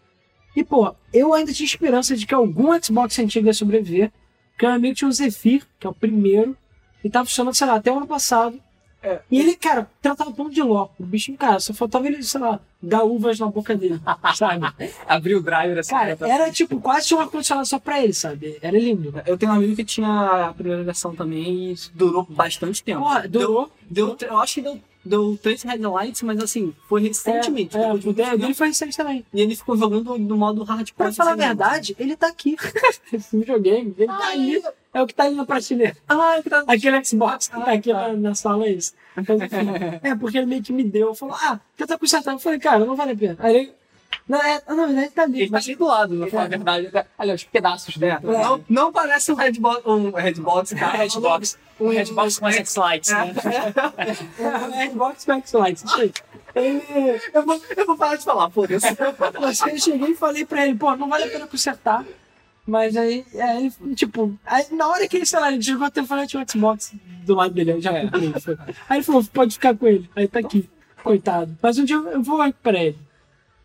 E, 0.57 0.63
pô, 0.65 0.95
eu 1.13 1.33
ainda 1.35 1.53
tinha 1.53 1.67
esperança 1.67 2.17
de 2.17 2.27
que 2.27 2.35
algum 2.35 2.73
Xbox 2.81 3.19
antigo 3.19 3.47
ia 3.47 3.53
sobreviver. 3.55 4.13
Porque 4.53 4.67
meu 4.67 4.77
amigo 4.77 4.95
tinha 4.95 5.09
o 5.09 5.13
Zephyr, 5.13 5.67
que 5.81 5.87
é 5.87 5.91
o 5.91 5.95
primeiro, 5.95 6.57
e 7.03 7.11
tava 7.11 7.25
funcionando, 7.27 7.55
sei 7.55 7.67
lá, 7.67 7.75
até 7.75 7.91
o 7.93 7.97
ano 7.97 8.07
passado. 8.07 8.59
É. 9.03 9.21
E 9.31 9.39
ele, 9.39 9.55
cara, 9.57 9.91
tratava 10.01 10.31
pão 10.33 10.49
de 10.49 10.63
ló. 10.63 10.89
O 10.99 11.05
bichinho, 11.05 11.37
cara, 11.37 11.61
só 11.61 11.75
faltava 11.75 12.07
ele, 12.07 12.23
sei 12.23 12.41
lá, 12.41 12.59
dar 12.81 13.03
uvas 13.03 13.39
na 13.39 13.47
boca 13.49 13.75
dele, 13.77 14.01
sabe? 14.35 14.65
Abriu 15.07 15.39
o 15.39 15.43
driver 15.43 15.79
assim. 15.79 15.91
Cara, 15.91 16.17
né? 16.19 16.31
era 16.31 16.51
tipo 16.51 16.81
quase 16.81 17.09
tinha 17.09 17.19
um 17.19 17.23
ar-condicionado 17.23 17.67
só 17.69 17.79
pra 17.79 18.03
ele, 18.03 18.15
sabe? 18.15 18.57
Era 18.63 18.79
lindo. 18.79 19.13
Eu 19.27 19.37
tenho 19.37 19.53
um 19.53 19.57
amigo 19.57 19.77
que 19.77 19.85
tinha 19.85 20.47
a 20.49 20.55
primeira 20.55 20.83
versão 20.85 21.15
também 21.15 21.73
e 21.73 21.75
durou 21.93 22.23
bastante 22.31 22.83
tempo. 22.83 23.01
Porra, 23.03 23.29
durou. 23.29 23.71
Deu, 23.91 24.17
deu- 24.17 24.29
eu 24.31 24.39
acho 24.39 24.55
que 24.55 24.63
deu, 24.63 24.81
deu 25.05 25.39
três 25.41 25.63
red 25.63 25.79
lights, 25.79 26.23
mas 26.23 26.41
assim, 26.41 26.75
foi 26.89 27.03
recentemente. 27.03 27.77
É, 27.77 27.83
é, 27.83 27.93
o 27.93 28.13
dele, 28.13 28.55
foi 28.55 28.69
recente 28.69 28.97
também. 28.97 29.25
E 29.33 29.41
ele 29.41 29.55
ficou 29.55 29.77
jogando 29.77 30.19
no 30.19 30.37
modo 30.37 30.63
hardcore. 30.65 30.97
Pra 30.97 31.13
falar 31.13 31.31
a 31.31 31.35
assim, 31.35 31.43
verdade, 31.43 31.97
ele 31.99 32.17
tá 32.17 32.29
aqui. 32.29 32.57
Esse 33.13 33.37
videogame, 33.37 33.95
ele 33.97 34.07
tá 34.07 34.29
ali. 34.29 34.63
É 34.93 35.03
o 35.03 35.07
que 35.07 35.15
tá 35.15 35.25
ali 35.25 35.35
na 35.35 35.45
prateleira. 35.45 35.97
Ah, 36.09 36.37
é 36.39 36.43
que 36.43 36.49
tá... 36.49 36.63
Aquele 36.69 37.05
Xbox 37.05 37.49
que 37.49 37.57
tá 37.57 37.73
aqui 37.73 37.93
na, 37.93 38.13
na 38.13 38.35
sala 38.35 38.65
é 38.65 38.71
isso. 38.71 38.95
Enfim, 39.19 39.39
é, 40.03 40.15
porque 40.15 40.39
ele 40.39 40.47
meio 40.47 40.63
que 40.63 40.73
me 40.73 40.85
deu. 40.85 41.15
Falou, 41.15 41.35
ah, 41.35 41.59
tenta 41.77 41.99
consertar. 41.99 42.33
Eu 42.33 42.39
falei, 42.39 42.61
cara, 42.61 42.85
não 42.85 42.95
vale 42.95 43.13
a 43.13 43.17
pena. 43.17 43.37
Aí 43.41 43.57
ele. 43.57 43.73
Não, 44.29 44.41
é, 44.43 44.63
na 44.69 44.87
verdade 44.87 45.11
tá 45.11 45.23
ali. 45.23 45.41
Ele 45.43 45.51
tá 45.51 45.59
ali 45.59 45.75
do 45.75 45.85
lado, 45.87 46.17
pra 46.19 46.27
falar 46.29 46.45
a 46.45 46.49
verdade. 46.49 46.91
Aliás, 47.19 47.41
os 47.43 47.47
pedaços 47.47 47.97
É, 47.97 47.99
dentro. 47.99 48.33
não, 48.33 48.65
não 48.69 48.93
parece 48.93 49.31
um 49.33 49.35
Redbox, 49.35 49.83
um 49.87 50.11
Redbox, 50.11 50.73
Um 50.73 50.77
cara. 50.77 50.99
Redbox. 50.99 51.59
Um 51.81 51.89
Redbox 51.89 52.39
com 52.39 52.47
as 52.47 52.55
X-Lights, 52.57 53.11
né? 53.11 53.35
É, 54.79 54.89
Xbox 54.91 55.27
Max 55.27 55.53
Lights. 55.53 55.85
isso 55.85 56.01
aí. 56.01 56.13
Ele. 56.55 57.21
Eu 57.33 57.45
vou, 57.45 57.61
eu 57.77 57.87
vou 57.87 57.97
parar 57.97 58.17
de 58.17 58.25
falar, 58.25 58.49
foda-se. 58.51 58.87
Mas 59.41 59.61
eu 59.61 59.79
cheguei 59.79 60.11
e 60.11 60.15
falei 60.15 60.45
pra 60.45 60.65
ele, 60.67 60.77
pô, 60.77 60.95
não 60.97 61.09
vale 61.09 61.25
a 61.25 61.29
pena 61.29 61.47
consertar. 61.47 62.05
Mas 62.67 62.97
aí, 62.97 63.27
é, 63.35 63.57
ele, 63.59 63.73
tipo, 63.95 64.39
aí, 64.47 64.65
na 64.71 64.89
hora 64.89 65.07
que 65.07 65.17
ele, 65.17 65.27
sei 65.27 65.39
lá, 65.39 65.49
ele 65.49 65.59
desligou 65.59 65.87
o 65.87 65.91
telefone, 65.91 66.27
tinha 66.27 66.43
um 66.43 66.49
Xbox 66.49 66.93
do 67.27 67.35
lado 67.35 67.53
dele, 67.53 67.79
já. 67.81 67.91
Foi. 68.41 68.57
Aí 68.89 68.99
ele 68.99 69.05
falou, 69.05 69.25
pode 69.33 69.55
ficar 69.55 69.77
com 69.77 69.87
ele. 69.87 70.09
Aí 70.17 70.27
tá 70.29 70.39
aqui, 70.39 70.71
coitado. 71.03 71.59
Mas 71.61 71.77
um 71.79 71.85
dia 71.85 71.97
eu 71.97 72.23
vou 72.23 72.41
recuperar 72.41 72.81
ele. 72.83 72.99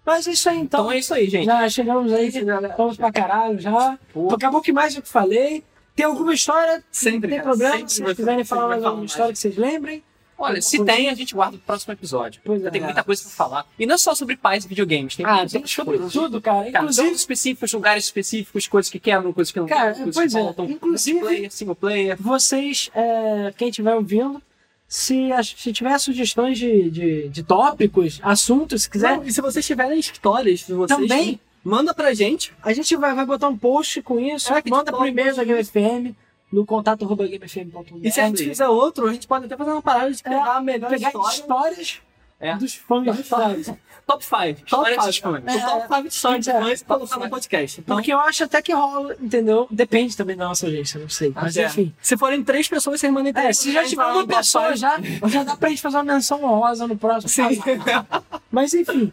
Mas 0.10 0.28
é 0.28 0.32
isso 0.32 0.49
aí, 0.49 0.57
então. 0.60 0.80
Então 0.82 0.91
é 0.91 0.97
isso 0.97 1.14
aí, 1.14 1.30
gente. 1.30 1.45
Já 1.45 1.70
chegamos 1.70 2.12
aí, 2.12 2.32
vamos 2.76 2.97
pra 2.97 3.12
caralho 3.12 3.60
já. 3.60 3.97
Acabou 4.32 4.62
que 4.62 4.72
mais 4.74 4.95
do 4.95 5.01
que 5.03 5.07
falei. 5.10 5.64
Tem 5.95 6.05
alguma 6.05 6.34
história? 6.34 6.84
Sempre, 6.91 7.30
Não 7.30 7.36
tem 7.38 7.43
problema. 7.43 7.76
sempre 7.76 7.89
Se 7.91 8.01
vocês 8.01 8.18
quiserem 8.18 8.43
falar 8.43 8.68
mais 8.70 8.84
alguma 8.84 8.99
mais. 9.01 9.12
história 9.12 9.34
que 9.34 9.39
vocês 9.39 9.55
lembrem. 9.57 10.01
Olha, 10.41 10.62
se 10.62 10.84
tem, 10.86 11.10
a 11.10 11.14
gente 11.14 11.36
guarda 11.36 11.57
pro 11.57 11.66
próximo 11.68 11.91
episódio. 11.93 12.41
Pois 12.45 12.64
é. 12.64 12.70
Tem 12.72 12.80
muita 12.82 13.03
coisa 13.03 13.22
pra 13.24 13.32
falar. 13.32 13.66
E 13.78 13.86
não 13.86 13.95
é 13.95 13.97
só 13.97 14.16
sobre 14.16 14.38
pais 14.38 14.64
e 14.64 14.68
videogames. 14.70 15.16
Tem 15.18 15.26
Ah, 15.26 15.45
tem 15.45 15.66
sobre 15.68 15.97
coisas. 15.97 16.14
tudo, 16.14 16.41
cara. 16.41 16.70
Inclusive, 16.70 17.12
específicos, 17.12 17.74
lugares 17.74 18.05
específicos, 18.05 18.66
coisas 18.66 18.89
que 18.89 18.99
quebram, 18.99 19.34
coisas 19.34 19.51
que 19.51 19.60
não 19.60 19.68
Cara, 19.68 19.89
quebram, 19.93 20.03
coisas 20.05 20.16
pois 20.16 20.32
que 20.34 20.39
é. 20.39 20.41
voltam. 20.41 20.66
Inclusive- 20.66 21.20
Multiplayer, 21.20 21.51
single 21.51 21.76
player. 21.76 22.18
vocês, 22.22 22.89
é, 22.95 23.53
quem 23.57 23.68
estiver 23.68 23.93
ouvindo, 23.95 24.41
se, 24.90 25.30
se 25.56 25.72
tiver 25.72 25.98
sugestões 26.00 26.58
de, 26.58 26.90
de, 26.90 27.30
de 27.30 27.44
tópicos, 27.44 28.20
assuntos, 28.24 28.82
se 28.82 28.90
quiser, 28.90 29.18
Não, 29.18 29.24
e 29.24 29.32
se 29.32 29.40
vocês 29.40 29.64
tiverem 29.64 30.00
histórias 30.00 30.62
de 30.62 30.74
vocês, 30.74 31.00
Também. 31.00 31.40
manda 31.64 31.94
pra 31.94 32.12
gente. 32.16 32.52
a 32.64 32.74
gente 32.74 32.96
vai, 32.96 33.14
vai 33.14 33.24
botar 33.24 33.50
um 33.50 33.58
post 33.58 34.02
com 34.02 34.20
isso. 34.20 34.52
É, 34.52 34.64
que 34.64 34.72
manda 34.72 34.92
pro 34.92 35.06
e-mail 35.06 35.36
da 35.36 35.44
um 35.44 35.46
Game 35.46 35.64
FM, 35.64 36.16
no 36.52 36.66
contato 36.66 37.06
arroba. 37.06 37.24
E 37.24 38.12
se 38.12 38.20
a 38.20 38.28
gente 38.28 38.44
fizer 38.44 38.68
outro, 38.68 39.08
a 39.08 39.14
gente 39.14 39.28
pode 39.28 39.46
até 39.46 39.56
fazer 39.56 39.70
uma 39.70 39.82
parada 39.82 40.12
de 40.12 40.24
pegar 40.24 40.56
a 40.56 40.62
melhor 40.62 40.90
pegar 40.90 41.10
história. 41.10 41.36
histórias 41.36 42.02
É. 42.40 42.56
dos 42.56 42.76
fãs? 42.76 43.06
Top 43.16 43.24
5. 43.28 43.72
Top 44.08 44.24
Histórias 44.24 45.04
5. 45.04 45.06
dos 45.06 45.18
fãs. 45.18 45.44
O 45.44 45.88
top 45.88 45.88
5 45.88 46.02
de 46.02 46.08
história 46.08 46.40
de 46.40 46.50
É. 46.50 46.60
fãs 46.62 46.82
e 46.82 46.86
colocar 46.86 47.18
no 47.20 47.30
podcast. 47.30 47.82
Então, 47.82 47.96
Porque 47.98 48.12
eu 48.14 48.20
acho 48.20 48.44
até 48.44 48.62
que 48.62 48.74
rola, 48.74 49.16
entendeu? 49.22 49.68
Depende 49.70 50.18
também 50.18 50.36
da 50.36 50.48
nossa 50.48 50.66
audiência, 50.66 51.00
não 51.00 51.10
sei. 51.10 51.32
Mas 51.36 51.56
é. 51.58 51.66
enfim. 51.66 51.94
Se 52.02 52.18
forem 52.18 52.44
três 52.44 52.68
pessoas, 52.68 53.00
vocês 53.00 53.12
mandem 53.14 53.32
É, 53.32 53.34
três. 53.42 53.60
se 53.60 53.72
já 53.72 53.84
tiver 53.84 54.06
uma 54.06 54.26
pessoa, 54.26 54.76
já, 54.76 54.98
já 55.28 55.44
dá 55.44 55.56
pra 55.56 55.70
gente 55.70 55.82
fazer 55.82 55.98
uma 55.98 56.04
menção 56.04 56.44
honrosa 56.44 56.88
no 56.88 56.98
próximo. 56.98 57.30
Sim. 57.30 57.60
Mas 58.52 58.74
enfim. 58.74 59.12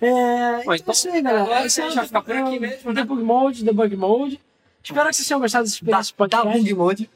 É, 0.00 0.62
Bom, 0.64 0.74
então, 0.74 0.74
então, 0.74 0.92
é 0.92 0.92
isso 0.92 1.10
aí, 1.10 1.20
galera. 1.22 1.42
agora 1.42 1.58
a 1.60 1.68
gente 1.68 1.94
vai 1.96 2.06
ficar 2.06 2.22
por 2.22 2.36
aqui 2.36 2.60
mesmo, 2.60 2.92
né? 2.92 3.02
Debug 3.02 3.22
Mode, 3.22 3.64
Debug 3.64 3.96
Mode. 3.96 4.40
Espero 4.82 5.08
que 5.08 5.16
vocês 5.16 5.26
tenham 5.28 5.40
gostado 5.40 5.64
dessa 5.64 5.74
experiência 5.74 6.14
de 6.14 6.18
Da, 6.18 6.26
da 6.36 6.42
podcast. 6.44 6.58
Bug 6.68 6.74
Mode. 6.74 7.10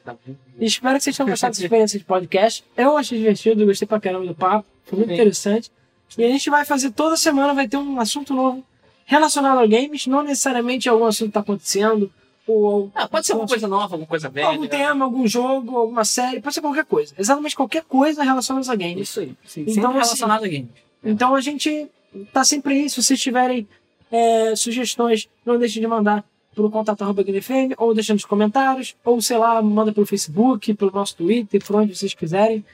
Espero 0.60 0.98
que 0.98 1.04
vocês 1.04 1.16
tenham 1.16 1.28
gostado 1.30 1.52
dessa 1.52 1.62
experiência 1.62 1.98
de 1.98 2.04
podcast. 2.04 2.64
Eu 2.76 2.96
achei 2.98 3.16
divertido, 3.18 3.64
gostei 3.64 3.86
pra 3.88 4.00
caramba 4.00 4.26
do 4.26 4.34
papo. 4.34 4.66
Foi 4.84 4.98
muito 4.98 5.08
Sim. 5.08 5.14
interessante. 5.14 5.70
E 6.16 6.24
a 6.24 6.28
gente 6.28 6.50
vai 6.50 6.64
fazer 6.64 6.90
toda 6.90 7.16
semana, 7.16 7.54
vai 7.54 7.66
ter 7.66 7.76
um 7.76 7.98
assunto 7.98 8.34
novo 8.34 8.62
relacionado 9.04 9.58
a 9.58 9.66
games. 9.66 10.06
Não 10.06 10.22
necessariamente 10.22 10.88
algum 10.88 11.04
assunto 11.04 11.28
que 11.28 11.34
tá 11.34 11.40
acontecendo. 11.40 12.10
Ou 12.46 12.90
Ah, 12.94 13.06
pode 13.08 13.24
ser 13.26 13.32
alguma 13.32 13.48
coisa 13.48 13.68
nova, 13.68 13.94
alguma 13.94 14.06
coisa 14.06 14.28
velha. 14.28 14.48
algum 14.48 14.66
tema, 14.66 15.04
algum 15.04 15.26
jogo, 15.26 15.76
alguma 15.76 16.04
série. 16.04 16.40
Pode 16.40 16.54
ser 16.54 16.60
qualquer 16.60 16.84
coisa. 16.84 17.14
Exatamente 17.16 17.54
qualquer 17.56 17.84
coisa 17.84 18.22
relacionada 18.22 18.70
a 18.72 18.74
games. 18.76 19.08
Isso 19.08 19.20
aí. 19.20 19.34
Sim, 19.46 19.64
Então, 19.68 19.90
assim, 19.90 19.98
relacionado 20.00 20.44
a 20.44 20.48
games. 20.48 20.68
Então 21.04 21.34
a 21.34 21.40
gente 21.40 21.88
tá 22.32 22.44
sempre 22.44 22.74
aí. 22.74 22.90
Se 22.90 23.02
vocês 23.02 23.20
tiverem 23.20 23.66
é, 24.10 24.54
sugestões, 24.56 25.28
não 25.46 25.58
deixem 25.58 25.80
de 25.80 25.86
mandar 25.88 26.24
arroba 27.00 27.22
GameFM, 27.22 27.74
ou 27.78 27.94
deixa 27.94 28.12
nos 28.12 28.26
comentários, 28.26 28.94
ou 29.04 29.22
sei 29.22 29.38
lá, 29.38 29.62
manda 29.62 29.90
pelo 29.92 30.04
Facebook, 30.04 30.74
pelo 30.74 30.90
nosso 30.90 31.16
Twitter, 31.16 31.64
por 31.64 31.76
onde 31.76 31.96
vocês 31.96 32.12
quiserem. 32.12 32.64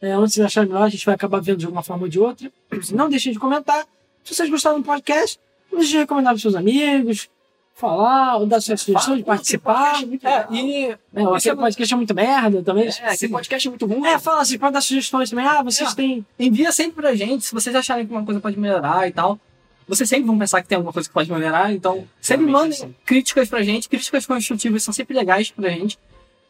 É, 0.00 0.16
onde 0.16 0.32
vocês 0.32 0.44
acharem 0.44 0.68
melhor, 0.70 0.84
a 0.84 0.88
gente 0.88 1.04
vai 1.06 1.14
acabar 1.14 1.40
vendo 1.40 1.58
de 1.58 1.64
alguma 1.66 1.82
forma 1.82 2.02
ou 2.04 2.08
de 2.08 2.18
outra. 2.20 2.50
Não 2.92 3.08
deixem 3.08 3.32
de 3.32 3.38
comentar. 3.38 3.84
Se 4.24 4.34
vocês 4.34 4.50
gostaram 4.50 4.80
do 4.80 4.84
podcast, 4.84 5.38
não 5.70 5.78
deixem 5.78 5.92
de 5.94 5.98
recomendar 6.00 6.32
para 6.32 6.40
seus 6.40 6.54
amigos, 6.56 7.28
falar, 7.74 8.36
ou 8.38 8.46
dar 8.46 8.60
sua 8.60 8.76
sugestão 8.76 9.16
de 9.16 9.22
participar. 9.22 10.02
É, 10.02 10.46
e 10.52 10.86
É, 11.14 11.28
ou 11.28 11.36
Esse 11.36 11.48
é 11.48 11.52
aquele 11.52 11.62
podcast 11.62 11.94
é 11.94 11.96
muito 11.96 12.14
merda 12.14 12.62
também. 12.62 12.88
é, 12.88 13.08
aquele 13.10 13.30
podcast 13.32 13.68
é 13.68 13.70
muito 13.70 13.86
ruim. 13.86 14.04
É, 14.04 14.18
fala 14.18 14.40
assim, 14.40 14.58
pode 14.58 14.72
dar 14.72 14.80
sugestões 14.80 15.30
também. 15.30 15.46
Ah, 15.46 15.62
vocês 15.62 15.92
É. 15.92 15.94
têm. 15.94 16.26
Envia 16.40 16.72
sempre 16.72 16.94
pra 17.02 17.14
gente, 17.14 17.44
se 17.44 17.52
vocês 17.54 17.74
acharem 17.76 18.04
que 18.06 18.12
uma 18.12 18.24
coisa 18.24 18.40
pode 18.40 18.58
melhorar 18.58 19.06
e 19.06 19.12
tal. 19.12 19.38
Vocês 19.86 20.08
sempre 20.08 20.24
vão 20.26 20.36
pensar 20.36 20.60
que 20.62 20.66
tem 20.68 20.74
alguma 20.74 20.92
coisa 20.92 21.08
que 21.08 21.12
pode 21.14 21.30
melhorar, 21.30 21.72
então 21.72 22.08
sempre 22.20 22.46
realmente 22.46 22.52
mandem 22.72 22.78
assim. 22.88 22.94
críticas 23.04 23.48
pra 23.48 23.62
gente, 23.62 23.88
críticas 23.88 24.26
construtivas 24.26 24.82
são 24.82 24.92
sempre 24.92 25.14
legais 25.16 25.52
pra 25.52 25.68
gente, 25.70 25.96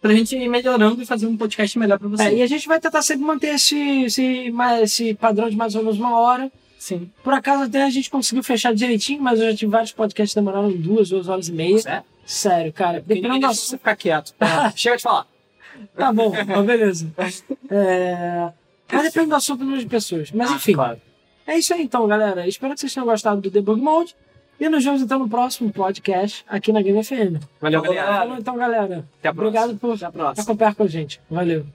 pra 0.06 0.16
gente 0.16 0.36
ir 0.36 0.48
melhorando 0.48 1.02
e 1.02 1.06
fazer 1.06 1.26
um 1.26 1.36
podcast 1.36 1.78
melhor 1.78 1.98
pra 1.98 2.08
É, 2.08 2.10
vocês. 2.10 2.38
e 2.38 2.42
a 2.42 2.46
gente 2.46 2.66
vai 2.68 2.80
tentar 2.80 3.02
sempre 3.02 3.24
manter 3.24 3.54
esse, 3.54 3.76
esse, 4.04 4.52
esse 4.82 5.14
padrão 5.14 5.48
de 5.50 5.56
mais 5.56 5.74
ou 5.74 5.82
menos 5.82 5.98
uma 5.98 6.18
hora. 6.18 6.50
Sim. 6.78 7.10
Por 7.24 7.32
acaso 7.32 7.64
até 7.64 7.82
a 7.82 7.90
gente 7.90 8.08
conseguiu 8.10 8.42
fechar 8.44 8.72
direitinho, 8.74 9.20
mas 9.22 9.40
eu 9.40 9.50
já 9.50 9.56
tive 9.56 9.72
vários 9.72 9.92
podcasts 9.92 10.32
que 10.34 10.40
demoraram 10.40 10.70
duas, 10.72 11.08
duas 11.08 11.28
horas 11.28 11.48
e 11.48 11.52
meia. 11.52 11.80
É? 11.86 12.02
Sério, 12.24 12.72
cara. 12.72 12.98
Porque 13.00 13.14
Dependendo 13.14 13.40
da 13.40 13.48
você 13.54 13.76
ficar 13.76 13.96
quieto. 13.96 14.34
Chega 14.76 14.96
de 14.96 15.02
falar. 15.02 15.26
Tá 15.96 16.12
bom, 16.12 16.32
mas 16.46 16.64
beleza. 16.66 17.12
É... 17.70 18.50
Mas 18.90 19.02
depende 19.02 19.28
do 19.28 19.34
assunto 19.34 19.58
do 19.58 19.64
número 19.64 19.82
de 19.82 19.88
pessoas. 19.88 20.30
Mas 20.32 20.50
enfim, 20.50 20.72
Ah, 20.72 20.76
Claro. 20.76 21.00
é 21.46 21.58
isso 21.58 21.74
aí 21.74 21.82
então, 21.82 22.06
galera. 22.06 22.46
Espero 22.46 22.72
que 22.74 22.80
vocês 22.80 22.94
tenham 22.94 23.06
gostado 23.06 23.40
do 23.40 23.50
Debug 23.50 23.80
Mode. 23.80 24.14
E 24.58 24.68
nos 24.68 24.84
vemos 24.84 25.02
então 25.02 25.18
no 25.18 25.28
próximo 25.28 25.70
podcast 25.70 26.44
aqui 26.48 26.72
na 26.72 26.80
Game 26.80 27.02
FM. 27.02 27.42
Valeu, 27.60 27.80
Falou, 27.80 27.94
galera. 27.94 28.18
Falou 28.18 28.36
então, 28.38 28.56
galera. 28.56 29.04
Até 29.18 29.28
a 29.28 29.34
próxima. 29.34 29.64
Obrigado 29.64 29.78
por 29.78 30.40
acompanhar 30.40 30.74
com 30.74 30.82
a 30.82 30.86
gente. 30.88 31.20
Valeu. 31.30 31.66